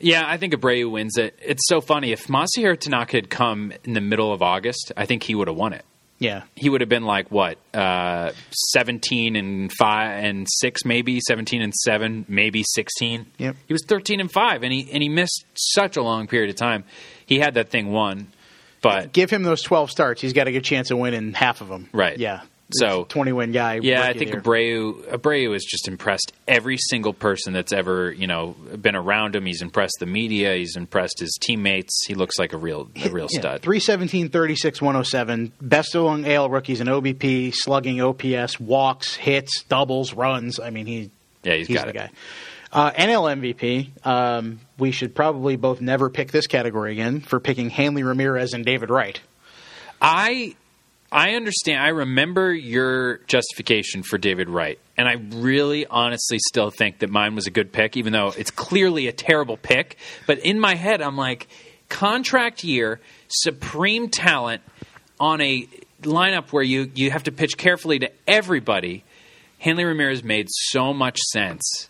Yeah. 0.00 0.24
I 0.26 0.36
think 0.36 0.54
Abreu 0.54 0.90
wins 0.90 1.16
it. 1.16 1.38
It's 1.42 1.66
so 1.68 1.80
funny. 1.80 2.12
If 2.12 2.26
Masahiro 2.26 2.78
Tanaka 2.78 3.16
had 3.18 3.30
come 3.30 3.72
in 3.84 3.94
the 3.94 4.00
middle 4.00 4.32
of 4.32 4.42
August, 4.42 4.92
I 4.96 5.06
think 5.06 5.22
he 5.22 5.34
would 5.34 5.48
have 5.48 5.56
won 5.56 5.72
it. 5.72 5.84
Yeah, 6.20 6.42
He 6.56 6.68
would 6.68 6.80
have 6.80 6.90
been 6.90 7.04
like 7.04 7.30
what, 7.30 7.58
uh, 7.72 8.32
seventeen 8.72 9.36
and 9.36 9.70
five 9.78 10.24
and 10.24 10.48
six, 10.50 10.84
maybe 10.84 11.20
seventeen 11.20 11.62
and 11.62 11.72
seven, 11.72 12.24
maybe 12.26 12.64
sixteen. 12.66 13.26
Yep. 13.38 13.54
He 13.68 13.72
was 13.72 13.84
thirteen 13.86 14.18
and 14.18 14.30
five, 14.30 14.64
and 14.64 14.72
he 14.72 14.90
and 14.92 15.00
he 15.00 15.08
missed 15.08 15.44
such 15.54 15.96
a 15.96 16.02
long 16.02 16.26
period 16.26 16.50
of 16.50 16.56
time. 16.56 16.82
He 17.24 17.38
had 17.38 17.54
that 17.54 17.68
thing 17.68 17.92
won, 17.92 18.32
but 18.82 19.12
give 19.12 19.30
him 19.30 19.44
those 19.44 19.62
twelve 19.62 19.92
starts. 19.92 20.20
He's 20.20 20.32
got 20.32 20.48
a 20.48 20.50
good 20.52 20.64
chance 20.64 20.90
of 20.90 20.98
winning 20.98 21.34
half 21.34 21.60
of 21.60 21.68
them. 21.68 21.88
Right. 21.92 22.18
Yeah. 22.18 22.40
So- 22.74 23.04
twenty 23.08 23.32
win 23.32 23.52
guy. 23.52 23.80
Yeah, 23.82 24.02
I 24.02 24.12
think 24.12 24.32
Year. 24.32 24.40
Abreu 24.42 25.02
Abreu 25.10 25.52
has 25.54 25.64
just 25.64 25.88
impressed 25.88 26.32
every 26.46 26.76
single 26.76 27.14
person 27.14 27.52
that's 27.54 27.72
ever 27.72 28.12
you 28.12 28.26
know 28.26 28.54
been 28.80 28.94
around 28.94 29.34
him. 29.36 29.46
He's 29.46 29.62
impressed 29.62 29.96
the 30.00 30.06
media. 30.06 30.54
He's 30.54 30.76
impressed 30.76 31.18
his 31.18 31.36
teammates. 31.40 32.04
He 32.06 32.14
looks 32.14 32.38
like 32.38 32.52
a 32.52 32.58
real 32.58 32.90
a 33.02 33.08
real 33.08 33.28
Yeah, 33.30 33.40
stud. 33.40 33.62
317, 33.62 34.28
36, 34.28 34.82
107. 34.82 35.52
Best 35.62 35.94
among 35.94 36.26
AL 36.26 36.50
rookies 36.50 36.80
in 36.82 36.88
OBP, 36.88 37.54
slugging, 37.54 38.00
OPS, 38.02 38.60
walks, 38.60 39.14
hits, 39.14 39.62
doubles, 39.64 40.12
runs. 40.12 40.60
I 40.60 40.68
mean, 40.70 40.84
he, 40.86 41.10
Yeah, 41.44 41.54
he's 41.54 41.68
he's 41.68 41.76
got 41.78 41.84
the 41.86 41.90
it. 41.90 41.94
guy. 41.94 42.10
Uh, 42.70 42.90
NL 42.90 43.30
MVP. 43.54 44.06
Um, 44.06 44.60
we 44.78 44.90
should 44.90 45.14
probably 45.14 45.56
both 45.56 45.80
never 45.80 46.10
pick 46.10 46.32
this 46.32 46.46
category 46.46 46.92
again 46.92 47.20
for 47.20 47.40
picking 47.40 47.70
Hanley 47.70 48.02
Ramirez 48.02 48.52
and 48.52 48.62
David 48.62 48.90
Wright. 48.90 49.18
I 50.02 50.54
I 51.10 51.34
understand. 51.34 51.82
I 51.82 51.88
remember 51.88 52.52
your 52.52 53.18
justification 53.26 54.02
for 54.02 54.18
David 54.18 54.50
Wright, 54.50 54.78
and 54.96 55.08
I 55.08 55.14
really, 55.38 55.86
honestly, 55.86 56.38
still 56.48 56.70
think 56.70 56.98
that 56.98 57.08
mine 57.08 57.34
was 57.34 57.46
a 57.46 57.50
good 57.50 57.72
pick, 57.72 57.96
even 57.96 58.12
though 58.12 58.34
it's 58.36 58.50
clearly 58.50 59.06
a 59.06 59.12
terrible 59.12 59.56
pick. 59.56 59.96
But 60.26 60.38
in 60.40 60.60
my 60.60 60.74
head, 60.74 61.00
I'm 61.00 61.16
like, 61.16 61.48
contract 61.88 62.62
year, 62.62 63.00
supreme 63.28 64.10
talent 64.10 64.62
on 65.18 65.40
a 65.40 65.66
lineup 66.02 66.52
where 66.52 66.62
you 66.62 66.90
you 66.94 67.10
have 67.10 67.24
to 67.24 67.32
pitch 67.32 67.56
carefully 67.56 67.98
to 68.00 68.10
everybody. 68.26 69.04
Hanley 69.60 69.84
Ramirez 69.84 70.22
made 70.22 70.48
so 70.50 70.92
much 70.92 71.18
sense. 71.32 71.88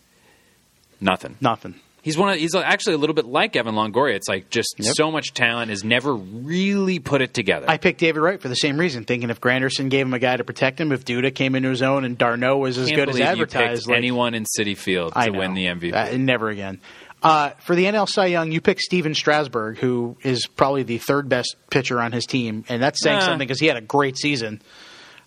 Nothing. 1.01 1.37
Nothing. 1.41 1.75
He's 2.09 2.17
one. 2.17 2.31
Of, 2.31 2.39
he's 2.39 2.55
actually 2.55 2.95
a 2.95 2.99
little 2.99 3.15
bit 3.15 3.27
like 3.27 3.55
Evan 3.55 3.75
Longoria. 3.75 4.15
It's 4.15 4.29
like 4.29 4.49
just 4.49 4.75
Yep. 4.79 4.95
so 4.97 5.11
much 5.11 5.35
talent 5.35 5.69
has 5.69 5.85
never 5.85 6.15
really 6.15 6.99
put 7.01 7.21
it 7.21 7.35
together. 7.35 7.67
I 7.69 7.77
picked 7.77 8.01
David 8.01 8.21
Wright 8.21 8.41
for 8.41 8.49
the 8.49 8.55
same 8.57 8.79
reason, 8.79 9.05
thinking 9.05 9.29
if 9.29 9.41
Granderson 9.41 9.91
gave 9.91 10.07
him 10.07 10.15
a 10.15 10.19
guy 10.19 10.37
to 10.37 10.45
protect 10.45 10.81
him, 10.81 10.91
if 10.93 11.05
Duda 11.05 11.35
came 11.35 11.55
into 11.55 11.69
his 11.69 11.83
own 11.83 12.05
and 12.05 12.17
d'Arnaud 12.17 12.57
was 12.57 12.79
as 12.79 12.91
good 12.91 13.11
as 13.11 13.21
advertised, 13.21 13.87
like, 13.89 13.99
anyone 13.99 14.35
in 14.35 14.45
Citi 14.59 14.77
Field 14.77 15.13
to 15.15 15.31
win 15.31 15.53
the 15.55 15.67
MVP. 15.67 15.93
Uh, 15.95 16.17
never 16.17 16.49
again. 16.49 16.81
Uh, 17.23 17.51
for 17.65 17.75
the 17.75 17.85
NL 17.85 18.09
Cy 18.09 18.27
Young, 18.27 18.53
you 18.53 18.61
picked 18.61 18.81
Stephen 18.81 19.13
Strasburg, 19.15 19.77
who 19.79 20.17
is 20.23 20.47
probably 20.47 20.85
the 20.85 20.99
third 20.99 21.29
best 21.29 21.57
pitcher 21.69 22.01
on 22.01 22.13
his 22.13 22.25
team, 22.27 22.65
and 22.69 22.81
that's 22.83 23.03
saying 23.03 23.19
Uh. 23.19 23.21
something 23.23 23.47
because 23.47 23.61
he 23.61 23.67
had 23.67 23.77
a 23.77 23.81
great 23.83 24.17
season. 24.17 24.63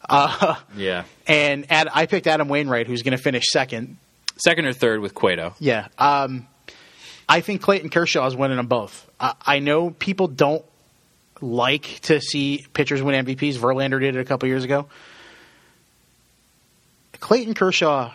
yeah, 0.09 1.03
And 1.27 1.71
Ad, 1.71 1.87
I 1.93 2.05
picked 2.05 2.27
Adam 2.27 2.47
Wainwright, 2.47 2.87
who's 2.87 3.01
going 3.03 3.15
to 3.15 3.21
finish 3.21 3.45
second. 3.51 3.97
second 4.37 4.65
or 4.65 4.73
third 4.73 4.99
with 5.01 5.13
Cueto. 5.13 5.53
Yeah. 5.59 5.87
Um, 5.97 6.47
I 7.31 7.39
think 7.39 7.61
Clayton 7.61 7.89
Kershaw 7.91 8.25
is 8.27 8.35
winning 8.35 8.57
them 8.57 8.67
both. 8.67 9.09
I, 9.17 9.35
I 9.41 9.59
know 9.59 9.89
people 9.89 10.27
don't 10.27 10.65
like 11.39 12.01
to 12.01 12.19
see 12.19 12.65
pitchers 12.73 13.01
win 13.01 13.25
MVPs. 13.25 13.55
Verlander 13.55 14.01
did 14.01 14.17
it 14.17 14.19
a 14.19 14.25
couple 14.25 14.49
years 14.49 14.65
ago. 14.65 14.89
Clayton 17.21 17.53
Kershaw 17.53 18.11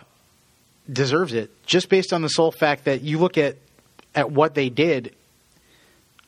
deserves 0.87 1.33
it 1.33 1.49
just 1.65 1.89
based 1.89 2.13
on 2.13 2.21
the 2.21 2.27
sole 2.27 2.51
fact 2.51 2.85
that 2.85 3.01
you 3.01 3.17
look 3.17 3.39
at 3.39 3.57
at 4.13 4.31
what 4.31 4.53
they 4.53 4.69
did, 4.69 5.15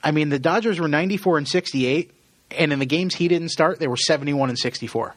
I 0.03 0.09
mean, 0.09 0.29
the 0.29 0.39
Dodgers 0.39 0.79
were 0.79 0.87
94 0.87 1.37
and 1.37 1.47
68, 1.47 2.09
and 2.57 2.73
in 2.73 2.79
the 2.79 2.87
games 2.87 3.13
he 3.13 3.27
didn't 3.27 3.49
start, 3.49 3.77
they 3.77 3.87
were 3.87 3.97
71 3.97 4.49
and 4.49 4.57
64. 4.57 5.13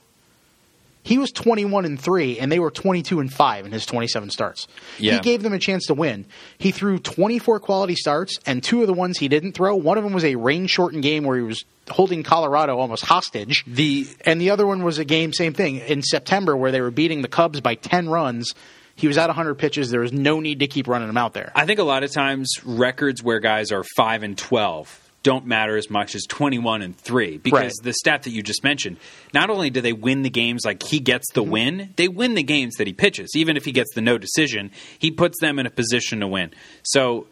He 1.02 1.18
was 1.18 1.32
21 1.32 1.84
and 1.84 2.00
3 2.00 2.38
and 2.38 2.50
they 2.50 2.58
were 2.58 2.70
22 2.70 3.20
and 3.20 3.32
5 3.32 3.66
in 3.66 3.72
his 3.72 3.84
27 3.86 4.30
starts. 4.30 4.68
Yeah. 4.98 5.14
He 5.14 5.20
gave 5.20 5.42
them 5.42 5.52
a 5.52 5.58
chance 5.58 5.86
to 5.86 5.94
win. 5.94 6.26
He 6.58 6.70
threw 6.70 6.98
24 6.98 7.60
quality 7.60 7.96
starts 7.96 8.38
and 8.46 8.62
two 8.62 8.82
of 8.82 8.86
the 8.86 8.94
ones 8.94 9.18
he 9.18 9.28
didn't 9.28 9.52
throw, 9.52 9.74
one 9.74 9.98
of 9.98 10.04
them 10.04 10.12
was 10.12 10.24
a 10.24 10.36
rain 10.36 10.66
shortened 10.66 11.02
game 11.02 11.24
where 11.24 11.36
he 11.36 11.42
was 11.42 11.64
holding 11.90 12.22
Colorado 12.22 12.78
almost 12.78 13.04
hostage. 13.04 13.64
The 13.66 14.06
And 14.24 14.40
the 14.40 14.50
other 14.50 14.66
one 14.66 14.84
was 14.84 14.98
a 14.98 15.04
game 15.04 15.32
same 15.32 15.54
thing 15.54 15.78
in 15.78 16.02
September 16.02 16.56
where 16.56 16.70
they 16.70 16.80
were 16.80 16.92
beating 16.92 17.22
the 17.22 17.28
Cubs 17.28 17.60
by 17.60 17.74
10 17.74 18.08
runs. 18.08 18.54
He 18.94 19.08
was 19.08 19.18
at 19.18 19.28
100 19.28 19.54
pitches. 19.56 19.90
There 19.90 20.00
was 20.00 20.12
no 20.12 20.38
need 20.38 20.60
to 20.60 20.66
keep 20.66 20.86
running 20.86 21.08
him 21.08 21.16
out 21.16 21.32
there. 21.32 21.50
I 21.54 21.66
think 21.66 21.80
a 21.80 21.84
lot 21.84 22.04
of 22.04 22.12
times 22.12 22.54
records 22.64 23.22
where 23.22 23.40
guys 23.40 23.72
are 23.72 23.82
five 23.96 24.22
and 24.22 24.36
twelve 24.38 25.10
don't 25.22 25.46
matter 25.46 25.76
as 25.76 25.90
much 25.90 26.14
as 26.14 26.24
twenty 26.24 26.58
one 26.58 26.82
and 26.82 26.96
three 26.96 27.38
because 27.38 27.60
Right. 27.60 27.72
the 27.82 27.92
stat 27.92 28.24
that 28.24 28.30
you 28.30 28.42
just 28.42 28.64
mentioned. 28.64 28.96
Not 29.32 29.50
only 29.50 29.70
do 29.70 29.80
they 29.80 29.92
win 29.92 30.22
the 30.22 30.30
games 30.30 30.62
like 30.64 30.82
he 30.82 31.00
gets 31.00 31.30
the 31.32 31.42
mm-hmm. 31.42 31.50
win, 31.50 31.94
they 31.96 32.08
win 32.08 32.34
the 32.34 32.42
games 32.42 32.74
that 32.76 32.86
he 32.86 32.92
pitches. 32.92 33.30
Even 33.36 33.56
if 33.56 33.64
he 33.64 33.72
gets 33.72 33.94
the 33.94 34.00
no 34.00 34.18
decision, 34.18 34.70
he 34.98 35.10
puts 35.10 35.40
them 35.40 35.58
in 35.58 35.66
a 35.66 35.70
position 35.70 36.20
to 36.20 36.26
win. 36.26 36.50
So 36.82 37.26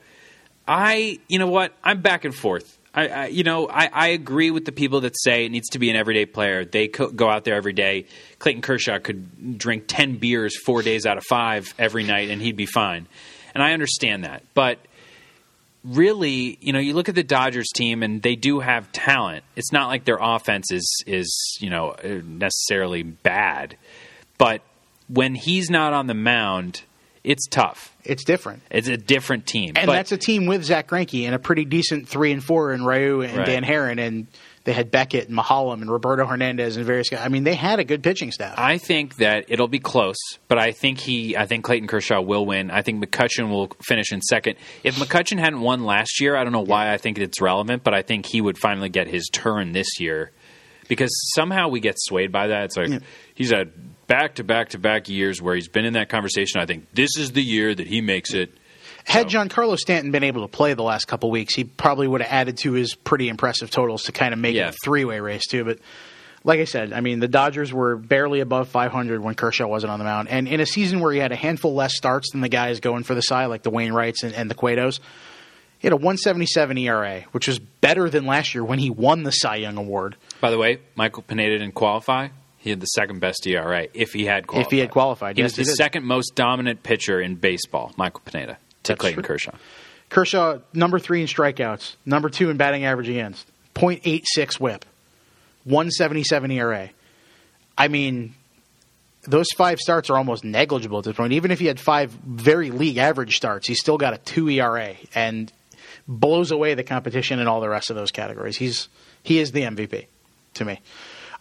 I, 0.67 1.19
you 1.29 1.39
know 1.39 1.49
what, 1.49 1.75
I'm 1.83 2.01
back 2.01 2.25
and 2.25 2.35
forth. 2.35 2.79
I, 2.95 3.09
I 3.09 3.27
you 3.27 3.45
know, 3.45 3.69
I, 3.69 3.89
I 3.93 4.09
agree 4.09 4.51
with 4.51 4.65
the 4.65 4.73
people 4.73 5.01
that 5.03 5.15
say 5.19 5.45
it 5.45 5.51
needs 5.51 5.69
to 5.71 5.79
be 5.79 5.91
an 5.91 5.97
everyday 5.97 6.27
player. 6.27 6.65
They 6.65 6.89
co- 6.89 7.11
go 7.11 7.29
out 7.29 7.45
there 7.45 7.55
every 7.55 7.73
day. 7.73 8.07
Clayton 8.39 8.63
Kershaw 8.63 8.99
could 8.99 9.59
drink 9.59 9.85
ten 9.87 10.17
beers 10.17 10.57
four 10.65 10.83
days 10.83 11.07
out 11.07 11.17
of 11.17 11.25
five 11.25 11.75
every 11.79 12.05
night, 12.05 12.31
and 12.31 12.41
he'd 12.43 12.57
be 12.57 12.67
fine. 12.67 13.07
And 13.55 13.63
I 13.63 13.73
understand 13.73 14.25
that, 14.25 14.45
but 14.55 14.79
really, 15.85 16.59
you 16.61 16.73
know, 16.73 16.79
you 16.79 16.95
look 16.95 17.09
at 17.09 17.15
the 17.15 17.23
Dodgers 17.23 17.69
team, 17.75 18.03
and 18.03 18.23
they 18.23 18.37
do 18.37 18.61
have 18.61 18.91
talent. 18.93 19.45
It's 19.57 19.73
not 19.73 19.89
like 19.89 20.05
their 20.05 20.19
offense 20.21 20.71
is 20.71 21.05
is 21.07 21.59
you 21.61 21.71
know 21.71 21.91
uh, 21.91 22.21
necessarily 22.25 23.03
bad, 23.03 23.77
but 24.39 24.63
when 25.09 25.35
he's 25.35 25.71
not 25.71 25.93
on 25.93 26.07
the 26.07 26.15
mound, 26.15 26.83
it's 27.25 27.47
tough. 27.49 27.95
It's 28.05 28.25
different. 28.25 28.63
It's 28.71 28.89
a 28.89 28.97
different 28.97 29.47
team, 29.47 29.73
And 29.77 29.87
But- 29.87 29.93
that's 29.95 30.13
a 30.13 30.17
team 30.17 30.47
with 30.47 30.65
Zack 30.65 30.89
Greinke 30.89 31.27
and 31.27 31.35
a 31.35 31.39
pretty 31.39 31.65
decent 31.65 32.09
three 32.09 32.33
and 32.33 32.43
four 32.43 32.73
in 32.73 32.85
Ryu 32.85 33.23
and 33.23 33.37
Right. 33.39 33.47
Dan 33.47 33.63
Haren, 33.65 33.99
and 34.01 34.27
they 34.65 34.73
had 34.73 34.91
Beckett 34.91 35.29
and 35.29 35.37
Maholm 35.37 35.81
and 35.81 35.91
Roberto 35.91 36.27
Hernandez 36.27 36.77
and 36.77 36.85
various 36.85 37.09
guys. 37.09 37.21
I 37.23 37.29
mean, 37.29 37.45
they 37.45 37.55
had 37.55 37.81
a 37.81 37.85
good 37.85 38.03
pitching 38.03 38.31
staff. 38.31 38.55
I 38.59 38.79
think 38.79 39.17
that 39.17 39.47
it'll 39.49 39.69
be 39.69 39.79
close, 39.79 40.19
but 40.49 40.59
I 40.59 40.73
think 40.73 40.99
he, 40.99 41.37
I 41.37 41.47
think 41.47 41.65
Clayton 41.65 41.89
Kershaw 41.89 42.21
will 42.21 42.45
win. 42.45 42.71
I 42.71 42.83
think 42.83 43.03
McCutcheon 43.03 43.51
will 43.51 43.69
finish 43.83 44.13
in 44.13 44.21
second. 44.21 44.57
If 44.85 44.97
McCutcheon 44.97 45.39
hadn't 45.39 45.61
won 45.61 45.85
last 45.85 46.21
year, 46.21 46.37
I 46.37 46.45
don't 46.45 46.53
know 46.53 46.61
why 46.61 46.93
I 46.93 46.99
think 46.99 47.19
it's 47.19 47.41
relevant, 47.41 47.85
but 47.85 47.95
I 47.95 48.03
think 48.03 48.27
he 48.27 48.41
would 48.41 48.59
finally 48.59 48.91
get 48.91 49.09
his 49.09 49.29
turn 49.33 49.73
this 49.73 49.99
year 49.99 50.33
because 50.89 51.11
somehow 51.35 51.69
we 51.69 51.81
get 51.81 51.95
swayed 51.99 52.33
by 52.33 52.49
that. 52.49 52.65
It's 52.65 52.77
like 52.77 53.03
he's 53.35 53.51
had 53.51 53.73
back 54.07 54.35
to 54.35 54.45
back 54.45 54.71
to 54.71 54.79
back 54.79 55.09
years 55.09 55.41
where 55.41 55.55
he's 55.55 55.69
been 55.69 55.85
in 55.85 55.95
that 55.95 56.09
conversation. 56.09 56.61
I 56.61 56.67
think 56.67 56.93
this 56.93 57.17
is 57.17 57.33
the 57.33 57.43
year 57.43 57.75
that 57.75 57.87
he 57.87 58.01
makes 58.01 58.35
it. 58.35 58.53
Had 59.05 59.29
Giancarlo 59.29 59.77
Stanton 59.77 60.11
been 60.11 60.25
able 60.25 60.43
to 60.43 60.49
play 60.49 60.75
the 60.75 60.83
last 60.83 61.07
couple 61.07 61.31
weeks, 61.31 61.55
he 61.55 61.65
probably 61.65 62.07
would 62.07 62.21
have 62.23 62.31
added 62.33 62.59
to 62.59 62.73
his 62.73 62.95
pretty 62.95 63.29
impressive 63.29 63.71
totals 63.71 64.05
to 64.05 64.13
kind 64.13 64.33
of 64.33 64.39
make 64.41 64.55
Yeah. 64.55 64.69
it 64.69 64.75
a 64.75 64.77
three 64.85 65.05
way 65.05 65.21
race 65.21 65.47
too. 65.49 65.65
But 65.65 65.79
like 66.45 66.61
I 66.61 66.65
said, 66.65 66.93
I 66.93 67.01
mean 67.01 67.19
the 67.21 67.29
Dodgers 67.29 67.73
were 67.73 67.97
barely 67.97 68.41
above 68.41 68.69
500 68.69 69.23
when 69.23 69.35
Kershaw 69.35 69.67
wasn't 69.67 69.93
on 69.93 69.99
the 69.99 70.05
mound, 70.05 70.29
and 70.29 70.47
in 70.49 70.61
a 70.61 70.67
season 70.67 71.01
where 71.01 71.13
he 71.13 71.19
had 71.19 71.33
a 71.33 71.37
handful 71.37 71.75
less 71.75 71.97
starts 71.97 72.31
than 72.33 72.41
the 72.41 72.49
guys 72.49 72.81
going 72.81 73.03
for 73.03 73.15
the 73.15 73.21
side, 73.23 73.47
like 73.47 73.63
the 73.63 73.71
Wainwrights 73.71 74.23
and, 74.23 74.35
and 74.35 74.51
the 74.51 74.55
Cuetos, 74.55 75.01
he 75.79 75.87
had 75.87 75.93
a 75.93 75.97
177 75.97 76.77
ERA, 76.79 77.23
which 77.33 77.49
was 77.49 77.59
better 77.59 78.11
than 78.11 78.27
last 78.27 78.55
year 78.55 78.63
when 78.65 78.79
he 78.79 78.91
won 78.91 79.23
the 79.23 79.31
Cy 79.33 79.57
Young 79.57 79.79
Award. 79.79 80.17
By 80.41 80.51
the 80.51 80.59
way, 80.59 80.79
Michael 80.95 81.23
Pineda 81.23 81.59
didn't 81.59 81.75
qualify. 81.75 82.29
He 82.59 82.69
had 82.69 82.81
the 82.81 82.87
second 82.87 83.21
best 83.21 83.47
ERA 83.47 83.87
if 83.95 84.13
he 84.13 84.27
had 84.27 84.47
qualified. 84.47 84.67
If 84.67 84.71
he 84.73 84.79
had 84.81 84.91
qualified, 84.91 85.37
he 85.39 85.43
yes, 85.43 85.57
was 85.57 85.67
the 85.67 85.73
he 85.73 85.77
second 85.77 86.05
most 86.05 86.35
dominant 86.35 86.83
pitcher 86.83 87.19
in 87.19 87.37
baseball. 87.37 87.93
Michael 87.97 88.21
Pineda 88.27 88.59
to 88.85 88.93
That's 88.93 89.01
Clayton 89.01 89.23
true. 89.23 89.27
Kershaw. 89.27 89.53
Kershaw, 90.09 90.59
number 90.75 90.99
three 90.99 91.21
in 91.21 91.27
strikeouts, 91.29 91.95
number 92.05 92.29
two 92.29 92.51
in 92.51 92.57
batting 92.57 92.85
average 92.85 93.09
against, 93.09 93.47
.86 93.75 94.59
whip, 94.59 94.85
177 95.65 96.51
ERA. 96.51 96.91
I 97.79 97.89
mean, 97.89 98.35
those 99.23 99.47
five 99.57 99.79
starts 99.79 100.11
are 100.11 100.17
almost 100.17 100.45
negligible 100.45 100.99
at 100.99 101.05
this 101.05 101.17
point. 101.17 101.33
Even 101.33 101.51
if 101.51 101.61
he 101.61 101.67
had 101.67 101.79
five 101.79 102.11
very 102.11 102.71
league 102.71 102.97
average 102.97 103.37
starts, 103.37 103.69
he's 103.69 103.81
still 103.81 103.99
got 103.99 104.15
a 104.15 104.19
two 104.19 104.49
ERA 104.49 104.95
and 105.15 105.53
blows 106.09 106.51
away 106.51 106.75
the 106.75 106.83
competition 106.83 107.39
in 107.39 107.47
all 107.47 107.61
the 107.61 107.69
rest 107.69 107.91
of 107.91 107.97
those 107.97 108.11
categories. 108.11 108.57
He's 108.57 108.89
he 109.23 109.39
is 109.39 109.53
the 109.53 109.63
MVP 109.63 110.07
to 110.55 110.65
me. 110.65 110.81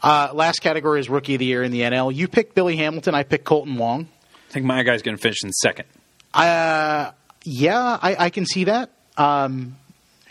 Uh, 0.01 0.29
last 0.33 0.59
category 0.59 0.99
is 0.99 1.09
rookie 1.09 1.35
of 1.35 1.39
the 1.39 1.45
year 1.45 1.63
in 1.63 1.71
the 1.71 1.81
NL. 1.81 2.13
You 2.13 2.27
picked 2.27 2.55
Billy 2.55 2.77
Hamilton. 2.77 3.15
I 3.15 3.23
picked 3.23 3.45
Kolten 3.45 3.77
Wong. 3.77 4.07
I 4.49 4.51
think 4.51 4.65
my 4.65 4.83
guy's 4.83 5.01
going 5.01 5.17
to 5.17 5.21
finish 5.21 5.43
in 5.43 5.51
second. 5.51 5.85
Uh, 6.33 7.11
yeah, 7.49 7.97
I, 7.99 8.25
I 8.25 8.29
can 8.29 8.45
see 8.45 8.65
that. 8.65 8.91
Um, 9.17 9.75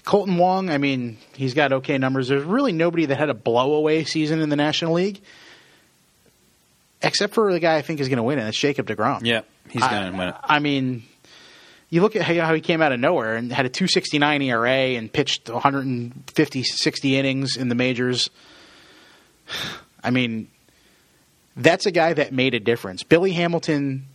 Kolten 0.05 0.39
Wong, 0.39 0.71
I 0.71 0.79
mean, 0.79 1.19
he's 1.35 1.53
got 1.53 1.73
okay 1.73 1.99
numbers. 1.99 2.29
There's 2.29 2.45
really 2.45 2.73
nobody 2.73 3.07
that 3.07 3.19
had 3.19 3.29
a 3.29 3.35
blowaway 3.35 4.07
season 4.07 4.41
in 4.41 4.51
the 4.51 4.57
National 4.57 4.95
League, 4.95 5.21
except 7.03 7.35
for 7.35 7.53
the 7.53 7.59
guy 7.59 7.77
I 7.77 7.83
think 7.83 7.99
is 7.99 8.09
going 8.09 8.19
to 8.19 8.23
win 8.23 8.39
it. 8.39 8.45
That's 8.45 8.59
Jacob 8.59 8.87
Degrom. 8.87 9.27
Yeah, 9.27 9.41
he's 9.69 9.83
going 9.83 10.13
to 10.13 10.17
win 10.17 10.29
it. 10.29 10.35
I 10.45 10.61
mean, 10.61 11.03
you 11.91 12.03
look 12.03 12.15
at 12.15 12.23
how 12.23 12.35
how 12.35 12.55
he 12.55 12.61
came 12.61 12.81
out 12.81 12.93
of 12.93 13.01
nowhere 13.01 13.35
and 13.35 13.53
had 13.53 13.67
a 13.67 13.69
269 13.69 14.43
ERA 14.43 14.71
and 14.71 15.13
pitched 15.13 15.51
150, 15.51 16.63
60 16.63 17.17
innings 17.17 17.57
in 17.57 17.69
the 17.69 17.75
majors. 17.75 18.31
I 20.05 20.11
mean, 20.11 20.49
that's 21.57 21.87
a 21.87 21.91
guy 21.91 22.13
that 22.13 22.33
made 22.33 22.55
a 22.55 22.61
difference. 22.61 23.03
Billy 23.03 23.33
Hamilton, 23.33 24.07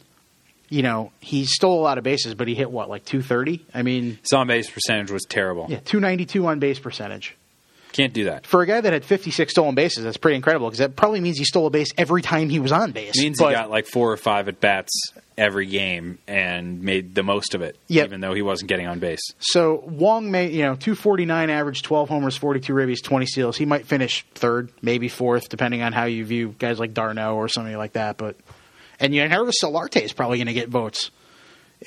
you 0.74 0.82
know, 0.82 1.12
he 1.20 1.46
stole 1.46 1.80
a 1.80 1.84
lot 1.84 1.98
of 2.00 2.04
bases, 2.04 2.34
but 2.34 2.48
he 2.48 2.56
hit 2.56 2.72
what, 2.72 2.90
like 2.90 3.06
230? 3.06 3.64
I 3.76 3.84
mean, 3.84 4.18
His 4.24 4.34
on 4.34 4.48
base 4.48 4.70
percentage 4.70 5.12
was 5.12 5.24
terrible. 5.24 5.68
yeah, 5.70 5.80
292 5.86 6.46
on 6.48 6.60
base 6.60 6.80
percentage. 6.80 7.36
Can't 7.92 8.12
do 8.12 8.24
that. 8.24 8.48
For 8.48 8.64
a 8.64 8.66
guy 8.66 8.82
that 8.82 8.92
had 8.92 9.06
56 9.06 9.52
stolen 9.54 9.76
bases, 9.76 10.04
that's 10.04 10.18
pretty 10.18 10.36
incredible 10.36 10.66
because 10.68 10.80
that 10.80 10.96
probably 10.96 11.20
means 11.22 11.38
he 11.38 11.44
stole 11.46 11.68
a 11.68 11.70
base 11.70 11.92
every 11.96 12.24
time 12.24 12.50
he 12.50 12.58
was 12.58 12.72
on 12.72 12.92
base. 12.92 13.16
means 13.22 13.38
But- 13.38 13.50
he 13.50 13.54
got 13.56 13.70
like 13.70 13.86
four 13.86 14.12
or 14.12 14.18
five 14.18 14.48
at 14.48 14.60
bats 14.60 14.90
every 15.38 15.68
game 15.68 16.18
and 16.28 16.82
made 16.82 17.14
the 17.14 17.22
most 17.22 17.54
of 17.54 17.62
it, 17.62 17.76
Yep. 17.90 18.08
even 18.08 18.22
though 18.22 18.34
he 18.34 18.42
wasn't 18.42 18.70
getting 18.70 18.88
on 18.88 18.98
base. 18.98 19.22
So 19.40 19.84
Wong 19.88 20.32
made 20.32 20.54
you 20.54 20.64
know 20.64 20.76
249 20.76 21.52
average, 21.52 21.84
12 21.84 22.10
homers, 22.10 22.36
42 22.36 22.74
ribbies, 22.74 23.04
20 23.04 23.28
steals. 23.28 23.58
He 23.58 23.66
might 23.68 23.86
finish 23.86 24.26
third, 24.34 24.70
maybe 24.82 25.08
fourth, 25.08 25.50
depending 25.50 25.84
on 25.84 25.94
how 25.94 26.06
you 26.06 26.26
view 26.26 26.56
guys 26.58 26.80
like 26.80 26.96
d'Arnaud 26.96 27.36
or 27.36 27.48
somebody 27.48 27.76
like 27.76 27.94
that. 27.94 28.18
But 28.18 28.36
and 29.04 29.14
you 29.14 29.28
know 29.28 29.46
Solarte 29.62 30.02
is 30.02 30.14
probably 30.14 30.38
going 30.38 30.48
to 30.48 30.54
get 30.54 30.70
votes, 30.70 31.12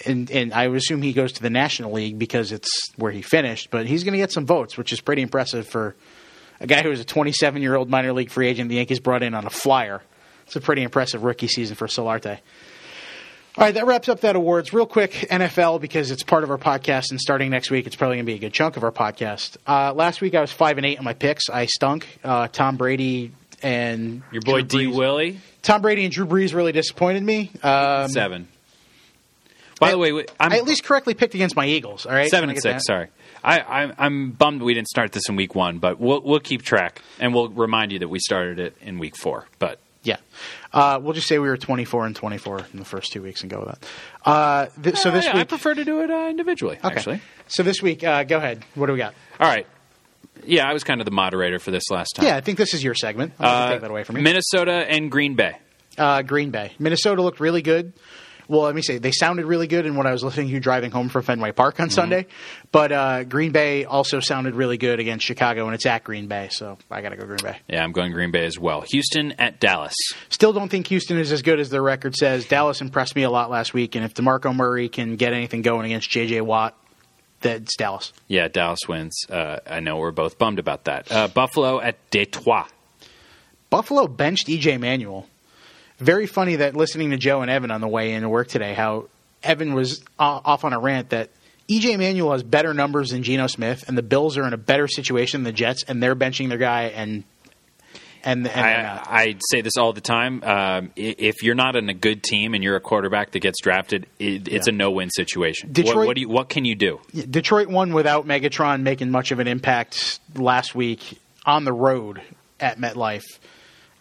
and 0.04 0.30
and 0.30 0.52
I 0.52 0.68
would 0.68 0.76
assume 0.76 1.02
he 1.02 1.12
goes 1.12 1.32
to 1.32 1.42
the 1.42 1.50
National 1.50 1.92
League 1.92 2.18
because 2.18 2.52
it's 2.52 2.68
where 2.96 3.10
he 3.10 3.22
finished. 3.22 3.70
But 3.70 3.86
he's 3.86 4.04
going 4.04 4.12
to 4.12 4.18
get 4.18 4.32
some 4.32 4.46
votes, 4.46 4.76
which 4.76 4.92
is 4.92 5.00
pretty 5.00 5.22
impressive 5.22 5.66
for 5.66 5.96
a 6.60 6.66
guy 6.66 6.82
who 6.82 6.90
was 6.90 7.00
a 7.00 7.04
27 7.04 7.62
year 7.62 7.74
old 7.74 7.88
minor 7.88 8.12
league 8.12 8.30
free 8.30 8.48
agent. 8.48 8.68
The 8.68 8.76
Yankees 8.76 9.00
brought 9.00 9.22
in 9.22 9.34
on 9.34 9.46
a 9.46 9.50
flyer. 9.50 10.02
It's 10.46 10.56
a 10.56 10.60
pretty 10.60 10.82
impressive 10.82 11.24
rookie 11.24 11.48
season 11.48 11.74
for 11.74 11.86
Solarte. 11.86 12.38
All 13.58 13.64
right, 13.64 13.72
that 13.72 13.86
wraps 13.86 14.10
up 14.10 14.20
that 14.20 14.36
awards. 14.36 14.74
Real 14.74 14.84
quick, 14.84 15.12
NFL 15.12 15.80
because 15.80 16.10
it's 16.10 16.22
part 16.22 16.44
of 16.44 16.50
our 16.50 16.58
podcast, 16.58 17.10
and 17.10 17.18
starting 17.18 17.48
next 17.50 17.70
week, 17.70 17.86
it's 17.86 17.96
probably 17.96 18.18
going 18.18 18.26
to 18.26 18.30
be 18.30 18.36
a 18.36 18.38
good 18.38 18.52
chunk 18.52 18.76
of 18.76 18.84
our 18.84 18.92
podcast. 18.92 19.56
Uh, 19.66 19.94
last 19.94 20.20
week, 20.20 20.34
I 20.34 20.42
was 20.42 20.52
five 20.52 20.76
and 20.76 20.84
eight 20.84 20.98
on 20.98 21.04
my 21.04 21.14
picks. 21.14 21.48
I 21.48 21.64
stunk. 21.64 22.06
Uh, 22.22 22.48
Tom 22.48 22.76
Brady 22.76 23.32
and 23.62 24.22
Your 24.30 24.42
boy 24.42 24.60
D 24.60 24.86
Willie, 24.86 25.40
Tom 25.66 25.82
Brady 25.82 26.04
and 26.04 26.12
Drew 26.14 26.26
Brees 26.26 26.54
really 26.54 26.70
disappointed 26.70 27.24
me. 27.24 27.50
Um, 27.62 28.08
seven. 28.08 28.46
By 29.80 29.88
I- 29.88 29.90
the 29.90 29.98
way, 29.98 30.12
wait, 30.12 30.30
I'm 30.38 30.52
I 30.52 30.56
at 30.58 30.64
least 30.64 30.84
correctly 30.84 31.14
picked 31.14 31.34
against 31.34 31.56
my 31.56 31.66
Eagles. 31.66 32.06
All 32.06 32.12
right, 32.12 32.30
seven 32.30 32.48
and 32.50 32.56
six. 32.62 32.72
that? 32.74 32.82
Sorry, 32.86 33.08
I, 33.42 33.58
I, 33.60 33.92
I'm 33.98 34.30
bummed 34.30 34.62
we 34.62 34.74
didn't 34.74 34.86
start 34.88 35.10
this 35.10 35.28
in 35.28 35.34
week 35.34 35.56
one, 35.56 35.78
but 35.78 35.98
we'll 36.00 36.20
we'll 36.22 36.38
keep 36.40 36.62
track 36.62 37.02
and 37.18 37.34
we'll 37.34 37.48
remind 37.48 37.90
you 37.90 37.98
that 37.98 38.08
we 38.08 38.20
started 38.20 38.60
it 38.60 38.76
in 38.80 38.98
week 39.00 39.16
four. 39.16 39.46
But 39.58 39.80
Yeah, 40.04 40.18
uh, 40.72 41.00
we'll 41.02 41.14
just 41.14 41.26
say 41.26 41.38
we 41.40 41.48
were 41.48 41.56
twenty 41.56 41.84
four 41.84 42.06
and 42.06 42.14
twenty 42.14 42.38
four 42.38 42.60
in 42.72 42.78
the 42.78 42.84
first 42.84 43.12
two 43.12 43.22
weeks 43.22 43.42
and 43.42 43.50
go 43.50 43.58
with 43.58 43.68
that. 43.68 43.86
Uh, 44.24 44.66
th- 44.82 44.96
so 44.96 45.10
Uh, 45.10 45.14
this 45.14 45.24
yeah, 45.24 45.32
I 45.34 45.38
week, 45.38 45.48
prefer 45.48 45.74
to 45.74 45.84
do 45.84 46.00
it 46.02 46.10
uh, 46.12 46.28
individually. 46.30 46.78
okay. 46.82 46.94
Actually, 46.96 47.20
So 47.48 47.64
this 47.64 47.82
week, 47.82 48.04
uh, 48.04 48.22
go 48.22 48.36
ahead. 48.38 48.64
What 48.76 48.86
do 48.86 48.92
we 48.92 48.98
got? 48.98 49.14
all 49.40 49.48
right. 49.48 49.66
Yeah, 50.47 50.68
I 50.68 50.72
was 50.72 50.84
kind 50.84 51.01
of 51.01 51.05
the 51.05 51.11
moderator 51.11 51.59
for 51.59 51.70
this 51.70 51.90
last 51.90 52.16
time. 52.16 52.26
Yeah, 52.26 52.36
I 52.36 52.40
think 52.40 52.59
this 52.59 52.74
is 52.74 52.82
your 52.82 52.94
segment. 52.94 53.38
Not 53.38 53.47
gonna 53.49 53.72
take 53.74 53.80
that 53.82 53.90
away 53.90 54.05
from 54.05 54.16
you. 54.16 54.22
Minnesota 54.22 54.72
and 54.72 55.11
Green 55.11 55.34
Bay. 55.34 55.59
Uh, 55.99 56.22
Green 56.22 56.51
Bay. 56.51 56.72
Minnesota 56.78 57.22
looked 57.22 57.40
really 57.40 57.62
good. 57.62 57.92
Well, 58.49 58.62
let 58.62 58.76
me 58.76 58.82
say 58.82 58.99
they 58.99 59.11
sounded 59.11 59.44
really 59.44 59.66
good 59.66 59.86
in 59.86 59.97
what 59.97 60.07
I 60.07 60.12
was 60.12 60.22
listening 60.22 60.51
to 60.51 60.61
driving 60.61 60.92
home 60.92 61.09
from 61.09 61.22
Fenway 61.22 61.51
Park 61.51 61.80
on 61.80 61.90
Sunday. 61.90 62.26
But 62.70 62.92
uh, 62.92 63.24
Green 63.24 63.51
Bay 63.51 63.84
also 63.84 64.20
sounded 64.20 64.55
really 64.55 64.78
good 64.78 65.01
against 65.01 65.26
Chicago, 65.26 65.66
and 65.66 65.74
it's 65.74 65.84
at 65.84 66.05
Green 66.05 66.28
Bay, 66.28 66.49
so 66.53 66.78
I 66.88 67.01
got 67.01 67.09
to 67.09 67.16
go 67.16 67.26
Green 67.26 67.40
Bay. 67.42 67.59
Yeah, 67.68 67.82
I'm 67.82 67.90
going 67.90 68.12
Green 68.12 68.30
Bay 68.30 68.44
as 68.47 68.57
well. 68.57 68.82
Houston 68.82 69.32
at 69.32 69.59
Dallas. 69.59 69.94
Still 70.28 70.53
don't 70.53 70.68
think 70.68 70.86
Houston 70.88 71.18
is 71.18 71.32
as 71.32 71.42
good 71.42 71.59
as 71.59 71.70
their 71.70 71.82
record 71.82 72.14
says. 72.14 72.47
Dallas 72.47 72.80
impressed 72.80 73.16
me 73.16 73.24
a 73.24 73.30
lot 73.30 73.51
last 73.51 73.74
week, 73.74 73.97
and 73.97 74.05
if 74.05 74.14
DeMarco 74.14 74.55
Murray 74.55 74.88
can 74.88 75.16
get 75.16 75.32
anything 75.32 75.62
going 75.62 75.86
against 75.86 76.09
J.J. 76.09 76.42
Watt, 76.42 76.78
That's 77.41 77.76
Dallas. 77.76 78.12
Yeah, 78.28 78.49
Dallas 78.49 78.80
wins. 78.89 79.26
Uh, 79.28 79.59
I 79.66 79.80
know 79.80 79.99
we're 79.99 80.11
both 80.11 80.39
bummed 80.39 80.59
about 80.59 80.84
that. 80.84 81.11
Uh, 81.12 81.28
Buffalo 81.28 81.80
at 81.80 81.97
Detroit. 82.11 82.66
Buffalo 83.70 84.07
benched 84.07 84.49
EJ 84.49 84.80
Manuel. 84.80 85.26
Very 85.99 86.26
funny 86.26 86.57
that 86.57 86.76
listening 86.76 87.11
to 87.11 87.16
Joe 87.16 87.43
and 87.43 87.51
Evan 87.51 87.70
on 87.70 87.80
the 87.80 87.89
way 87.89 88.12
into 88.12 88.28
work 88.28 88.49
today, 88.49 88.74
how 88.74 89.09
Evan 89.43 89.74
was 89.74 90.03
off 90.18 90.64
on 90.64 90.72
a 90.72 90.78
rant 90.78 91.11
that 91.11 91.30
EJ 91.68 91.99
Manuel 91.99 92.32
has 92.32 92.43
better 92.43 92.74
numbers 92.74 93.11
than 93.11 93.22
Geno 93.22 93.47
Smith, 93.47 93.84
and 93.89 93.99
the 93.99 94.03
Bills 94.03 94.37
are 94.37 94.47
in 94.47 94.53
a 94.53 94.59
better 94.59 94.87
situation 94.87 95.43
than 95.43 95.53
the 95.53 95.57
Jets, 95.57 95.82
and 95.84 96.03
they're 96.03 96.16
benching 96.16 96.49
their 96.49 96.59
guy, 96.59 96.84
and 96.84 97.24
and, 98.24 98.46
and 98.46 98.60
I, 98.60 98.82
not. 98.82 99.06
I 99.08 99.36
say 99.50 99.60
this 99.60 99.76
all 99.76 99.92
the 99.92 100.00
time. 100.00 100.42
Um, 100.42 100.90
if 100.96 101.42
you're 101.42 101.54
not 101.54 101.76
in 101.76 101.88
a 101.88 101.94
good 101.94 102.22
team 102.22 102.54
and 102.54 102.62
you're 102.64 102.76
a 102.76 102.80
quarterback 102.80 103.32
that 103.32 103.40
gets 103.40 103.60
drafted, 103.60 104.06
it, 104.18 104.48
it's 104.48 104.66
Yeah. 104.66 104.74
a 104.74 104.76
no-win 104.76 105.10
situation. 105.10 105.72
Detroit- 105.72 105.96
what, 105.96 106.06
what 106.08 106.14
do 106.16 106.20
you, 106.22 106.28
what 106.28 106.48
can 106.48 106.64
you 106.64 106.74
do? 106.74 107.00
Detroit 107.30 107.68
won 107.68 107.92
without 107.92 108.26
Megatron 108.26 108.82
making 108.82 109.10
much 109.10 109.30
of 109.30 109.38
an 109.38 109.48
impact 109.48 110.20
last 110.34 110.74
week 110.74 111.18
on 111.44 111.64
the 111.64 111.72
road 111.72 112.20
at 112.60 112.78
MetLife. 112.78 113.24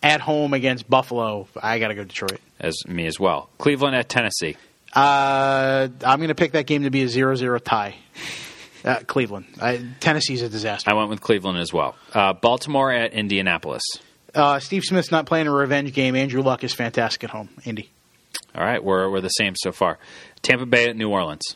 At 0.03 0.21
home 0.21 0.53
against 0.53 0.87
Buffalo, 0.87 1.47
I 1.61 1.79
got 1.79 1.87
to 1.87 1.95
go 1.95 2.03
Detroit. 2.03 2.39
As 2.59 2.75
me 2.87 3.07
as 3.07 3.19
well. 3.19 3.49
Cleveland 3.57 3.95
at 3.95 4.07
Tennessee. 4.07 4.55
Uh, 4.93 5.87
I'm 6.05 6.19
going 6.19 6.27
to 6.29 6.35
pick 6.35 6.51
that 6.51 6.67
game 6.67 6.83
to 6.83 6.89
be 6.91 7.01
a 7.01 7.07
0-0 7.07 7.59
tie. 7.63 7.95
Uh, 8.85 8.99
Cleveland. 9.07 9.45
I, 9.59 9.83
Tennessee's 9.99 10.43
a 10.43 10.49
disaster. 10.49 10.89
I 10.89 10.93
went 10.93 11.09
with 11.09 11.19
Cleveland 11.19 11.57
as 11.57 11.73
well. 11.73 11.95
Uh, 12.13 12.33
Baltimore 12.33 12.91
at 12.91 13.13
Indianapolis. 13.13 13.81
Uh, 14.33 14.59
Steve 14.59 14.83
Smith's 14.83 15.11
not 15.11 15.25
playing 15.25 15.47
a 15.47 15.51
revenge 15.51 15.91
game. 15.93 16.15
Andrew 16.15 16.43
Luck 16.43 16.63
is 16.63 16.73
fantastic 16.73 17.23
at 17.23 17.29
home. 17.31 17.49
Indy. 17.63 17.89
All 18.53 18.63
right, 18.63 18.83
we're 18.83 19.09
we're 19.09 19.21
the 19.21 19.29
same 19.29 19.53
so 19.57 19.71
far. 19.71 19.97
Tampa 20.41 20.65
Bay 20.65 20.87
at 20.89 20.95
New 20.95 21.09
Orleans. 21.09 21.55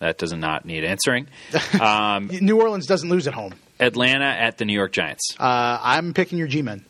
That 0.00 0.18
does 0.18 0.32
not 0.32 0.64
need 0.64 0.84
answering. 0.84 1.28
Um, 1.80 2.28
New 2.28 2.60
Orleans 2.60 2.86
doesn't 2.86 3.08
lose 3.08 3.26
at 3.26 3.34
home. 3.34 3.54
Atlanta 3.80 4.26
at 4.26 4.58
the 4.58 4.64
New 4.64 4.74
York 4.74 4.92
Giants. 4.92 5.34
Uh, 5.38 5.78
I'm 5.82 6.14
picking 6.14 6.38
your 6.38 6.46
G-men. 6.46 6.84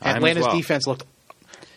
Atlanta's 0.00 0.46
well. 0.46 0.56
defense 0.56 0.86
looked 0.86 1.04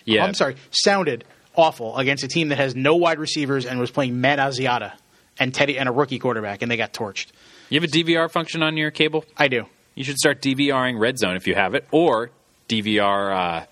Yeah, 0.05 0.24
I'm 0.24 0.34
sorry, 0.34 0.55
sounded 0.72 1.24
awful 1.55 1.97
against 1.97 2.24
a 2.24 2.28
team 2.28 2.49
that 2.49 2.57
has 2.57 2.76
no 2.76 2.95
wide 2.95 3.20
receivers 3.20 3.66
and 3.66 3.80
was 3.80 3.91
playing 3.91 4.20
Matt 4.22 4.39
Asiata 4.39 4.93
and 5.39 5.53
Teddy 5.53 5.77
and 5.77 5.88
a 5.89 5.91
rookie 5.91 6.19
quarterback, 6.19 6.61
and 6.61 6.71
they 6.71 6.77
got 6.77 6.93
torched. 6.93 7.27
You 7.69 7.79
have 7.81 7.89
a 7.89 7.91
DVR 7.91 8.29
function 8.31 8.61
on 8.63 8.77
your 8.77 8.91
cable? 8.91 9.25
I 9.38 9.47
do. 9.47 9.65
You 9.95 10.03
should 10.03 10.17
start 10.17 10.41
DVRing 10.41 10.99
Red 10.99 11.17
Zone 11.17 11.36
if 11.36 11.47
you 11.47 11.55
have 11.55 11.73
it, 11.73 11.88
or 11.91 12.29
DVR 12.69 13.36
uh, 13.61 13.65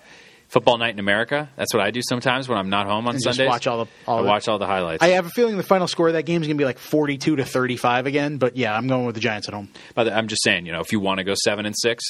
Football 0.48 0.78
Night 0.78 0.94
in 0.94 1.00
America. 1.00 1.50
That's 1.56 1.74
what 1.74 1.84
I 1.84 1.92
do 1.92 2.02
sometimes 2.08 2.48
when 2.48 2.58
I'm 2.58 2.70
not 2.70 2.86
home 2.88 3.08
on 3.08 3.16
And 3.16 3.24
just 3.24 3.38
Sundays. 3.38 3.50
watch 3.50 3.66
all 3.68 3.86
the- 3.86 3.92
all 4.08 4.20
I 4.20 4.22
the- 4.22 4.28
watch 4.28 4.48
all 4.48 4.60
the 4.60 4.68
highlights. 4.68 5.04
I 5.04 5.08
have 5.10 5.26
a 5.26 5.30
feeling 5.30 5.58
the 5.58 5.64
final 5.64 5.88
score 5.88 6.08
of 6.08 6.14
that 6.14 6.24
game 6.24 6.42
is 6.42 6.48
going 6.48 6.58
to 6.58 6.62
be 6.62 6.66
like 6.66 6.78
42 6.78 7.38
to 7.38 7.44
35 7.46 8.06
again, 8.06 8.38
but 8.38 8.56
yeah, 8.56 8.76
I'm 8.76 8.88
going 8.88 9.06
with 9.06 9.16
the 9.16 9.22
Giants 9.22 9.48
at 9.48 9.54
home. 9.54 9.70
But 9.96 10.14
I'm 10.14 10.28
just 10.28 10.44
saying, 10.44 10.66
you 10.66 10.72
know, 10.72 10.80
if 10.80 10.92
you 10.92 11.00
want 11.00 11.18
to 11.20 11.24
go 11.24 11.34
seven 11.44 11.66
and 11.66 11.76
six, 11.78 12.04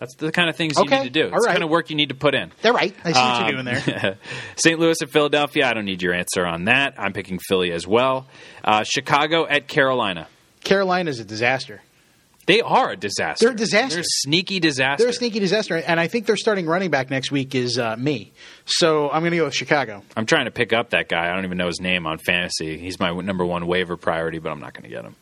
that's 0.00 0.16
the 0.16 0.32
kind 0.32 0.48
of 0.50 0.56
things 0.56 0.76
you 0.76 0.82
Okay, 0.84 1.02
need 1.04 1.12
to 1.14 1.28
do. 1.28 1.32
It's 1.32 1.44
the 1.46 1.52
kind 1.52 1.62
of 1.62 1.70
work 1.70 1.90
you 1.90 1.96
need 1.96 2.08
to 2.08 2.14
put 2.16 2.34
in. 2.34 2.50
They're 2.62 2.72
right. 2.72 2.94
I 3.04 3.12
see 3.12 3.18
what 3.20 3.24
Um, 3.24 3.42
you're 3.42 3.62
doing 3.62 3.64
there. 3.94 4.16
St. 4.56 4.80
Louis 4.80 4.96
at 5.00 5.10
Philadelphia. 5.10 5.66
I 5.68 5.74
don't 5.74 5.84
need 5.84 6.02
your 6.02 6.14
answer 6.14 6.44
on 6.44 6.64
that. 6.64 6.94
I'm 6.98 7.12
picking 7.12 7.38
Philly 7.38 7.70
as 7.70 7.86
well. 7.86 8.26
Uh, 8.64 8.82
Chicago 8.82 9.46
at 9.46 9.68
Carolina. 9.68 10.26
Carolina's 10.64 11.20
a 11.20 11.24
disaster. 11.24 11.82
They 12.46 12.62
are 12.62 12.90
a 12.90 12.96
disaster. 12.96 13.44
They're 13.44 13.54
a 13.54 13.56
disaster. 13.56 13.96
They're 13.96 14.00
a 14.00 14.04
sneaky 14.24 14.58
disaster. 14.58 15.04
They're 15.04 15.10
a 15.10 15.14
sneaky 15.14 15.38
disaster, 15.38 15.76
and 15.76 16.00
I 16.00 16.08
think 16.08 16.26
their 16.26 16.36
starting 16.36 16.66
running 16.66 16.90
back 16.90 17.08
next 17.08 17.30
week 17.30 17.54
is 17.54 17.78
uh, 17.78 17.94
me. 17.96 18.32
So 18.66 19.08
I'm 19.08 19.20
going 19.22 19.30
to 19.30 19.36
go 19.36 19.44
with 19.44 19.54
Chicago. 19.54 20.02
I'm 20.16 20.26
trying 20.26 20.46
to 20.46 20.50
pick 20.50 20.72
up 20.72 20.90
that 20.90 21.08
guy. 21.08 21.30
I 21.30 21.34
don't 21.34 21.44
even 21.44 21.58
know 21.58 21.68
his 21.68 21.80
name 21.80 22.06
on 22.06 22.18
fantasy. 22.18 22.76
He's 22.78 22.98
my 22.98 23.12
number 23.12 23.44
one 23.44 23.66
waiver 23.68 23.96
priority, 23.96 24.38
but 24.40 24.50
I'm 24.50 24.58
not 24.58 24.72
going 24.72 24.82
to 24.84 24.88
get 24.88 25.04
him. 25.04 25.14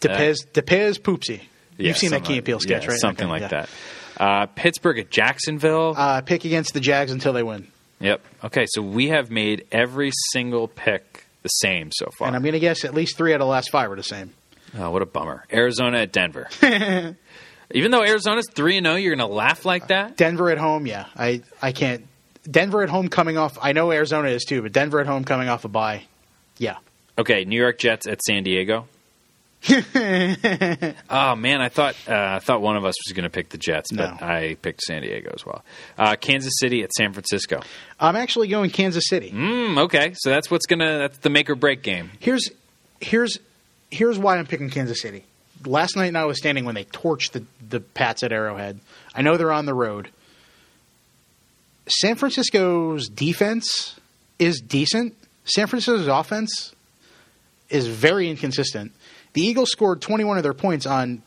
Depez, 0.00 0.46
Depez 0.52 1.00
Poopsie. 1.00 1.40
Yeah, 1.78 1.88
You've 1.88 1.96
seen 1.96 2.10
that 2.10 2.24
Key 2.24 2.38
and 2.38 2.60
sketch, 2.60 2.84
yeah, 2.84 2.90
right? 2.90 3.00
Something 3.00 3.26
Okay, 3.30 3.32
like 3.32 3.42
yeah. 3.42 3.48
that. 3.62 3.68
Uh, 4.18 4.46
Pittsburgh 4.46 4.98
at 4.98 5.10
Jacksonville. 5.10 5.94
Uh, 5.96 6.20
pick 6.20 6.44
against 6.44 6.74
the 6.74 6.80
Jags 6.80 7.12
until 7.12 7.32
they 7.32 7.42
win. 7.42 7.68
yep. 8.00 8.20
Okay, 8.42 8.66
so 8.68 8.82
we 8.82 9.08
have 9.08 9.30
made 9.30 9.66
every 9.72 10.10
single 10.32 10.68
pick 10.68 11.26
the 11.42 11.48
same 11.48 11.90
so 11.92 12.08
far. 12.18 12.28
And 12.28 12.36
I'm 12.36 12.42
going 12.42 12.52
to 12.52 12.60
guess 12.60 12.84
at 12.84 12.94
least 12.94 13.16
three 13.16 13.32
out 13.32 13.36
of 13.36 13.46
the 13.46 13.50
last 13.50 13.70
five 13.70 13.90
are 13.90 13.96
the 13.96 14.02
same. 14.02 14.32
Oh, 14.76 14.90
what 14.90 15.02
a 15.02 15.06
bummer. 15.06 15.44
Arizona 15.52 15.98
at 15.98 16.12
Denver. 16.12 16.48
Even 17.70 17.90
though 17.90 18.02
Arizona's 18.02 18.46
3 18.54 18.80
0, 18.80 18.94
you're 18.96 19.14
going 19.16 19.28
to 19.28 19.34
laugh 19.34 19.64
like 19.64 19.88
that? 19.88 20.16
Denver 20.16 20.50
at 20.50 20.58
home, 20.58 20.86
yeah. 20.86 21.06
I, 21.16 21.42
I 21.62 21.72
can't. 21.72 22.06
Denver 22.48 22.82
at 22.82 22.88
home 22.90 23.08
coming 23.08 23.38
off. 23.38 23.56
I 23.60 23.72
know 23.72 23.90
Arizona 23.90 24.28
is 24.28 24.44
too, 24.44 24.62
but 24.62 24.72
Denver 24.72 25.00
at 25.00 25.06
home 25.06 25.24
coming 25.24 25.48
off 25.48 25.64
a 25.64 25.68
bye. 25.68 26.04
Yeah. 26.58 26.76
Okay, 27.16 27.44
New 27.44 27.58
York 27.58 27.78
Jets 27.78 28.06
at 28.06 28.20
San 28.22 28.42
Diego. 28.42 28.86
oh 31.10 31.34
man, 31.36 31.60
I 31.62 31.68
thought 31.68 31.96
uh, 32.08 32.12
I 32.14 32.38
thought 32.38 32.60
one 32.60 32.76
of 32.76 32.84
us 32.84 32.94
was 33.06 33.14
going 33.14 33.24
to 33.24 33.30
pick 33.30 33.48
the 33.48 33.58
Jets, 33.58 33.90
but 33.92 34.20
No. 34.20 34.26
I 34.26 34.56
picked 34.60 34.82
San 34.82 35.02
Diego 35.02 35.32
as 35.34 35.44
well. 35.46 35.64
Uh, 35.96 36.16
Kansas 36.16 36.52
City 36.58 36.82
at 36.82 36.92
San 36.92 37.12
Francisco. 37.12 37.60
I'm 37.98 38.16
actually 38.16 38.48
going 38.48 38.70
Kansas 38.70 39.08
City. 39.08 39.30
Mm, 39.30 39.78
okay, 39.84 40.12
so 40.16 40.30
that's 40.30 40.50
what's 40.50 40.66
gonna 40.66 40.98
that's 40.98 41.18
the 41.18 41.30
make 41.30 41.48
or 41.48 41.54
break 41.54 41.82
game. 41.82 42.10
Here's 42.20 42.50
here's 43.00 43.38
here's 43.90 44.18
why 44.18 44.36
I'm 44.38 44.46
picking 44.46 44.70
Kansas 44.70 45.00
City. 45.00 45.24
Last 45.64 45.96
night, 45.96 46.12
notwithstanding, 46.12 46.64
when 46.66 46.74
they 46.74 46.84
torched 46.84 47.32
the 47.32 47.44
the 47.66 47.80
Pats 47.80 48.22
at 48.22 48.32
Arrowhead, 48.32 48.80
I 49.14 49.22
know 49.22 49.36
they're 49.36 49.52
on 49.52 49.66
the 49.66 49.74
road. 49.74 50.10
San 51.86 52.16
Francisco's 52.16 53.08
defense 53.08 53.98
is 54.38 54.60
decent. 54.60 55.14
San 55.44 55.66
Francisco's 55.66 56.06
offense 56.06 56.74
is 57.68 57.86
very 57.86 58.30
inconsistent. 58.30 58.92
The 59.34 59.42
Eagles 59.42 59.70
scored 59.70 60.00
21 60.00 60.38
of 60.38 60.42
their 60.42 60.54
points 60.54 60.86
on 60.86 61.22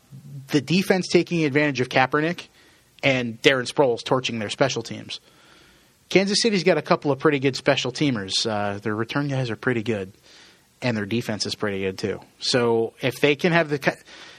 the 0.48 0.62
defense 0.62 1.08
taking 1.08 1.44
advantage 1.44 1.82
of 1.82 1.90
Kaepernick 1.90 2.48
and 3.04 3.42
Darren 3.42 3.72
Sproles 3.72 4.04
torching 4.04 4.40
their 4.40 4.50
special 4.50 4.82
teams. 4.82 5.20
Kansas 6.10 6.42
City's 6.42 6.64
got 6.64 6.78
a 6.78 6.82
couple 6.82 7.12
of 7.12 7.20
pretty 7.20 7.40
good 7.40 7.56
special 7.56 7.92
teamers. 7.92 8.32
Uh, 8.46 8.80
their 8.80 8.96
return 8.96 9.28
guys 9.28 9.50
are 9.50 9.58
pretty 9.58 9.84
good, 9.84 10.14
and 10.82 10.96
their 10.96 11.06
defense 11.06 11.46
is 11.46 11.54
pretty 11.54 11.82
good 11.82 11.98
too. 11.98 12.22
So 12.40 12.94
if 13.02 13.20
they 13.20 13.36
can 13.36 13.52
have 13.52 13.70
the 13.70 13.98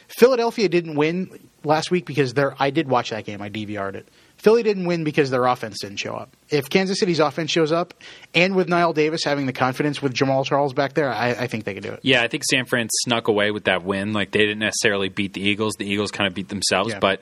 Philadelphia 0.09 0.69
didn't 0.71 0.95
win 0.95 1.39
last 1.62 1.91
week 1.91 2.07
because 2.07 2.33
their 2.33 2.55
I 2.59 2.71
did 2.71 2.89
watch 2.89 3.11
that 3.11 3.27
game. 3.27 3.43
I 3.43 3.51
DVR'd 3.51 3.97
it. 3.97 4.09
Philly 4.39 4.62
didn't 4.62 4.86
win 4.86 5.05
because 5.05 5.30
their 5.30 5.45
offense 5.47 5.80
didn't 5.80 5.99
show 5.99 6.14
up. 6.14 6.36
If 6.49 6.70
Kansas 6.70 6.99
City's 7.01 7.18
offense 7.18 7.51
shows 7.51 7.72
up, 7.72 7.93
and 8.34 8.55
with 8.55 8.68
Knile 8.68 8.95
Davis 8.95 9.24
having 9.24 9.47
the 9.47 9.53
confidence 9.53 10.01
with 10.01 10.14
Jamaal 10.14 10.47
Charles 10.47 10.72
back 10.72 10.95
there, 10.95 11.12
I, 11.12 11.30
I 11.30 11.47
think 11.49 11.64
they 11.64 11.74
can 11.74 11.82
do 11.82 11.93
it. 11.93 12.01
Yeah, 12.03 12.22
I 12.22 12.28
think 12.28 12.45
San 12.49 12.64
Fran 12.64 12.89
snuck 13.03 13.28
away 13.28 13.51
with 13.51 13.64
that 13.64 13.84
win. 13.84 14.12
Like 14.12 14.30
they 14.30 14.41
didn't 14.41 14.61
necessarily 14.61 15.09
beat 15.09 15.34
the 15.34 15.41
Eagles; 15.41 15.74
the 15.78 15.86
Eagles 15.86 16.12
kind 16.12 16.28
of 16.28 16.34
beat 16.34 16.49
themselves. 16.49 16.93
Yeah. 16.93 17.01
But 17.01 17.20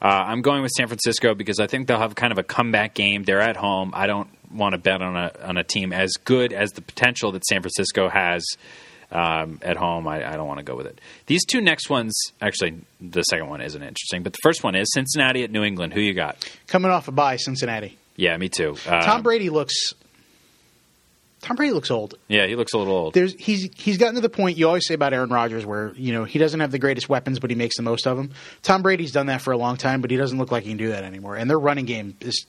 uh, 0.00 0.06
I'm 0.06 0.42
going 0.42 0.62
with 0.62 0.70
San 0.72 0.86
Francisco 0.86 1.34
because 1.34 1.58
I 1.58 1.66
think 1.66 1.88
they'll 1.88 1.98
have 1.98 2.14
kind 2.14 2.32
of 2.32 2.38
a 2.38 2.44
comeback 2.44 2.94
game. 2.94 3.24
They're 3.24 3.40
at 3.40 3.56
home. 3.56 3.92
I 3.94 4.06
don't 4.06 4.28
want 4.52 4.74
to 4.74 4.78
bet 4.78 5.00
on 5.02 5.16
a 5.16 5.32
on 5.42 5.56
a 5.56 5.64
team 5.64 5.92
as 5.92 6.12
good 6.24 6.52
as 6.52 6.70
the 6.72 6.82
potential 6.82 7.32
that 7.32 7.44
San 7.46 7.62
Francisco 7.62 8.08
has 8.08 8.44
um, 9.10 9.60
at 9.62 9.76
home. 9.76 10.06
I, 10.06 10.32
I 10.32 10.36
don't 10.36 10.46
want 10.46 10.58
to 10.58 10.64
go 10.64 10.76
with 10.76 10.86
it. 10.86 11.00
These 11.26 11.44
two 11.44 11.60
next 11.60 11.88
ones, 11.88 12.14
actually, 12.40 12.80
the 13.00 13.22
second 13.22 13.48
one 13.48 13.60
isn't 13.60 13.82
interesting, 13.82 14.22
but 14.22 14.32
the 14.32 14.38
first 14.42 14.62
one 14.62 14.74
is 14.74 14.88
Cincinnati 14.92 15.44
at 15.44 15.50
New 15.50 15.62
England. 15.64 15.94
Who 15.94 16.00
you 16.00 16.14
got? 16.14 16.48
Coming 16.66 16.90
off 16.90 17.08
a 17.08 17.12
bye, 17.12 17.36
Cincinnati. 17.36 17.98
Yeah, 18.16 18.36
me 18.36 18.48
too. 18.48 18.76
Um, 18.86 19.02
Tom 19.02 19.22
Brady 19.22 19.48
looks. 19.50 19.94
Tom 21.40 21.54
Brady 21.54 21.72
looks 21.72 21.90
old. 21.90 22.16
Yeah, 22.26 22.46
he 22.46 22.56
looks 22.56 22.72
a 22.72 22.78
little 22.78 22.94
old. 22.94 23.14
there's 23.14 23.32
he's 23.34 23.70
he's 23.76 23.96
gotten 23.96 24.16
to 24.16 24.20
the 24.20 24.28
point 24.28 24.58
you 24.58 24.66
always 24.66 24.86
say 24.86 24.94
about 24.94 25.12
Aaron 25.12 25.30
Rodgers 25.30 25.64
where 25.64 25.92
you 25.94 26.12
know 26.12 26.24
he 26.24 26.38
doesn't 26.40 26.58
have 26.58 26.72
the 26.72 26.80
greatest 26.80 27.08
weapons 27.08 27.38
but 27.38 27.48
he 27.48 27.54
makes 27.56 27.76
the 27.76 27.82
most 27.84 28.08
of 28.08 28.16
them. 28.16 28.32
Tom 28.62 28.82
Brady's 28.82 29.12
done 29.12 29.26
that 29.26 29.40
for 29.40 29.52
a 29.52 29.56
long 29.56 29.76
time 29.76 30.00
but 30.00 30.10
he 30.10 30.16
doesn't 30.16 30.36
look 30.36 30.50
like 30.50 30.64
he 30.64 30.70
can 30.70 30.78
do 30.78 30.88
that 30.88 31.04
anymore. 31.04 31.36
And 31.36 31.48
their 31.48 31.58
running 31.58 31.84
game 31.84 32.16
is 32.20 32.44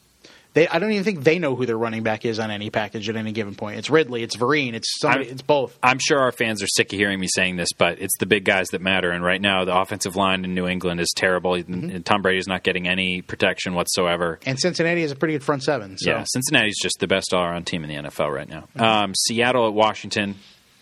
they 0.59 0.67
I 0.67 0.79
don't 0.79 0.91
even 0.91 1.05
think 1.05 1.23
they 1.23 1.39
know 1.39 1.55
who 1.55 1.65
their 1.65 1.77
running 1.77 2.03
back 2.03 2.25
is 2.25 2.37
on 2.37 2.51
any 2.51 2.69
package 2.69 3.07
at 3.07 3.15
any 3.15 3.31
given 3.31 3.55
point. 3.55 3.77
It's 3.77 3.89
Ridley, 3.89 4.23
it's 4.23 4.35
Vereen, 4.35 4.73
it's 4.73 4.99
somebody, 4.99 5.25
I'm- 5.25 5.31
it's 5.33 5.41
both. 5.41 5.77
I'm 5.81 5.99
sure 5.99 6.19
our 6.19 6.33
fans 6.33 6.61
are 6.61 6.67
sick 6.67 6.91
of 6.91 6.99
hearing 6.99 7.19
me 7.19 7.27
saying 7.29 7.55
this, 7.55 7.69
but 7.71 7.99
it's 8.01 8.17
the 8.19 8.25
big 8.25 8.43
guys 8.43 8.67
that 8.69 8.81
matter. 8.81 9.11
And 9.11 9.23
right 9.23 9.41
now, 9.41 9.63
the 9.63 9.73
offensive 9.75 10.17
line 10.17 10.43
in 10.43 10.53
New 10.53 10.67
England 10.67 10.99
is 10.99 11.13
terrible. 11.15 11.51
Mm-hmm. 11.53 11.89
And 11.89 12.05
Tom 12.05 12.21
Brady's 12.21 12.47
not 12.47 12.63
getting 12.63 12.87
any 12.87 13.21
protection 13.21 13.73
whatsoever. 13.73 14.39
And 14.45 14.59
Cincinnati 14.59 15.01
has 15.01 15.11
a 15.11 15.15
pretty 15.15 15.35
good 15.35 15.43
front 15.43 15.63
seven. 15.63 15.97
So 15.97 16.11
Yeah, 16.11 16.23
Cincinnati's 16.27 16.77
just 16.81 16.99
the 16.99 17.07
best 17.07 17.33
all-around 17.33 17.65
team 17.65 17.83
in 17.85 17.89
the 17.89 18.09
NFL 18.09 18.29
right 18.33 18.49
now. 18.49 18.67
Um, 18.75 19.13
Seattle 19.15 19.67
at 19.67 19.73
Washington. 19.73 20.35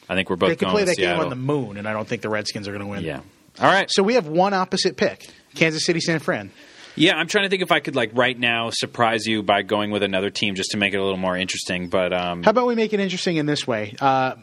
I 0.10 0.16
think 0.16 0.30
we're 0.30 0.38
both 0.38 0.50
they 0.50 0.56
could 0.56 0.66
going 0.70 0.76
play 0.76 0.84
that 0.86 0.98
game 0.98 1.20
on 1.20 1.30
the 1.30 1.36
moon 1.36 1.78
and 1.78 1.88
I 1.88 1.94
don't 1.94 2.08
think 2.08 2.22
the 2.22 2.30
Redskins 2.30 2.68
are 2.68 2.72
going 2.72 2.82
to 2.84 2.88
win. 2.88 3.04
yeah. 3.04 3.20
All 3.60 3.72
right. 3.72 3.90
So 3.92 4.04
we 4.04 4.14
have 4.16 4.28
one 4.28 4.54
opposite 4.54 4.98
pick. 4.98 5.28
Kansas 5.56 5.86
City 5.86 6.00
San 6.00 6.20
Fran. 6.20 6.52
Yeah, 6.98 7.16
I'm 7.16 7.28
trying 7.28 7.46
to 7.46 7.50
think 7.50 7.62
if 7.62 7.72
I 7.72 7.80
could 7.80 7.96
like 7.96 8.10
right 8.14 8.38
now 8.38 8.72
surprise 8.72 9.26
you 9.26 9.44
by 9.44 9.62
going 9.62 9.92
with 9.92 10.02
another 10.04 10.30
team 10.32 10.56
just 10.56 10.72
to 10.72 10.78
make 10.78 10.94
it 10.94 10.98
a 10.98 11.04
little 11.04 11.18
more 11.18 11.38
interesting. 11.38 11.90
But 11.90 12.12
um, 12.12 12.42
How 12.44 12.50
about 12.50 12.66
we 12.68 12.76
make 12.76 12.92
it 12.92 13.00
interesting 13.00 13.38
in 13.38 13.46
this 13.46 13.68
way? 13.68 13.96
Uh, 14.02 14.36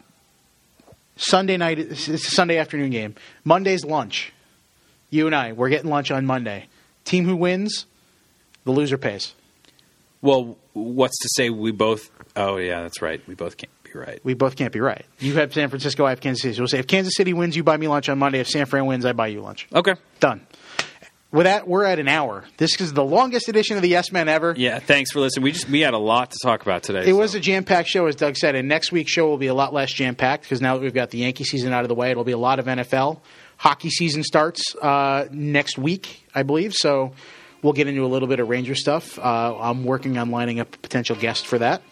Sunday 1.16 1.56
night, 1.56 1.78
it's 1.78 2.08
a 2.08 2.18
Sunday 2.18 2.58
afternoon 2.58 2.90
game. 2.90 3.16
Monday's 3.44 3.84
lunch. 3.84 4.32
You 5.10 5.26
and 5.26 5.34
I, 5.34 5.52
we're 5.52 5.68
getting 5.68 5.90
lunch 5.90 6.10
on 6.10 6.26
Monday. 6.26 6.66
Team 7.04 7.24
who 7.24 7.36
wins, 7.36 7.86
the 8.64 8.70
loser 8.72 8.98
pays. 8.98 9.34
well, 10.22 10.56
what's 10.72 11.18
to 11.20 11.28
say 11.36 11.50
we 11.50 11.70
both? 11.70 12.10
Oh 12.36 12.56
yeah, 12.56 12.82
that's 12.82 13.00
right. 13.02 13.20
We 13.28 13.34
both 13.34 13.56
can't 13.56 13.70
be 13.84 13.92
right. 13.98 14.20
We 14.24 14.34
both 14.34 14.56
can't 14.56 14.72
be 14.72 14.80
right. 14.80 15.04
You 15.20 15.34
have 15.34 15.52
San 15.54 15.68
Francisco, 15.68 16.04
I 16.04 16.10
have 16.10 16.20
Kansas 16.20 16.42
City. 16.42 16.54
So 16.54 16.62
we'll 16.62 16.68
say 16.68 16.78
if 16.78 16.86
Kansas 16.86 17.14
City 17.14 17.32
wins, 17.32 17.54
you 17.56 17.62
buy 17.62 17.76
me 17.76 17.86
lunch 17.86 18.08
on 18.08 18.18
Monday. 18.18 18.40
If 18.40 18.48
San 18.48 18.66
Fran 18.66 18.86
wins, 18.86 19.04
I 19.04 19.12
buy 19.12 19.28
you 19.28 19.40
lunch. 19.40 19.68
Okay. 19.72 19.94
Done. 20.18 20.44
With 21.34 21.46
that, 21.46 21.66
we're 21.66 21.82
at 21.82 21.98
an 21.98 22.06
hour. 22.06 22.44
This 22.58 22.80
is 22.80 22.92
the 22.92 23.04
longest 23.04 23.48
edition 23.48 23.74
of 23.74 23.82
the 23.82 23.88
Yes 23.88 24.12
Men 24.12 24.28
ever. 24.28 24.54
Yeah. 24.56 24.78
Thanks 24.78 25.10
for 25.10 25.18
listening. 25.18 25.42
We 25.42 25.50
just 25.50 25.68
we 25.68 25.80
had 25.80 25.92
a 25.92 25.98
lot 25.98 26.30
to 26.30 26.38
talk 26.40 26.62
about 26.62 26.84
today. 26.84 27.08
It 27.08 27.12
was 27.12 27.34
a 27.34 27.40
jam 27.40 27.64
packed 27.64 27.88
show, 27.88 28.06
as 28.06 28.14
Doug 28.14 28.36
said, 28.36 28.54
and 28.54 28.68
next 28.68 28.92
week's 28.92 29.10
show 29.10 29.26
will 29.26 29.36
be 29.36 29.48
a 29.48 29.54
lot 29.54 29.74
less 29.74 29.92
jam 29.92 30.14
packed 30.14 30.44
because 30.44 30.60
now 30.60 30.76
that 30.76 30.82
we've 30.84 30.94
got 30.94 31.10
the 31.10 31.18
Yankee 31.18 31.42
season 31.42 31.72
out 31.72 31.82
of 31.82 31.88
the 31.88 31.94
way, 31.96 32.12
it'll 32.12 32.22
be 32.22 32.30
a 32.30 32.38
lot 32.38 32.60
of 32.60 32.66
NFL. 32.66 33.18
Hockey 33.56 33.90
season 33.90 34.22
starts 34.22 34.76
uh, 34.76 35.26
next 35.32 35.76
week, 35.76 36.24
I 36.36 36.44
believe. 36.44 36.72
So 36.72 37.14
we'll 37.62 37.72
get 37.72 37.88
into 37.88 38.04
a 38.04 38.06
little 38.06 38.28
bit 38.28 38.38
of 38.38 38.48
Ranger 38.48 38.76
stuff. 38.76 39.18
Uh, 39.18 39.58
I'm 39.58 39.84
working 39.84 40.16
on 40.18 40.30
lining 40.30 40.60
up 40.60 40.72
a 40.72 40.78
potential 40.78 41.16
guest 41.16 41.48
for 41.48 41.58
that. 41.58 41.82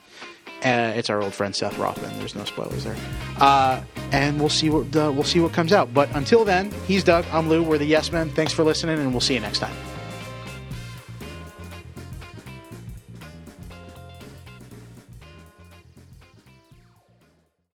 Uh, 0.64 0.92
it's 0.96 1.10
our 1.10 1.22
old 1.22 1.34
friend 1.34 1.54
Seth 1.54 1.76
Rothman. 1.78 2.16
There's 2.18 2.34
no 2.34 2.44
spoilers 2.44 2.84
there, 2.84 2.96
uh, 3.40 3.82
and 4.12 4.38
we'll 4.38 4.48
see 4.48 4.70
what 4.70 4.94
uh, 4.94 5.10
we'll 5.12 5.24
see 5.24 5.40
what 5.40 5.52
comes 5.52 5.72
out. 5.72 5.92
But 5.92 6.14
until 6.14 6.44
then, 6.44 6.70
he's 6.86 7.02
Doug. 7.02 7.24
I'm 7.32 7.48
Lou. 7.48 7.62
We're 7.62 7.78
the 7.78 7.84
Yes 7.84 8.12
Men. 8.12 8.30
Thanks 8.30 8.52
for 8.52 8.62
listening, 8.62 8.98
and 8.98 9.10
we'll 9.10 9.20
see 9.20 9.34
you 9.34 9.40
next 9.40 9.58
time. 9.58 9.74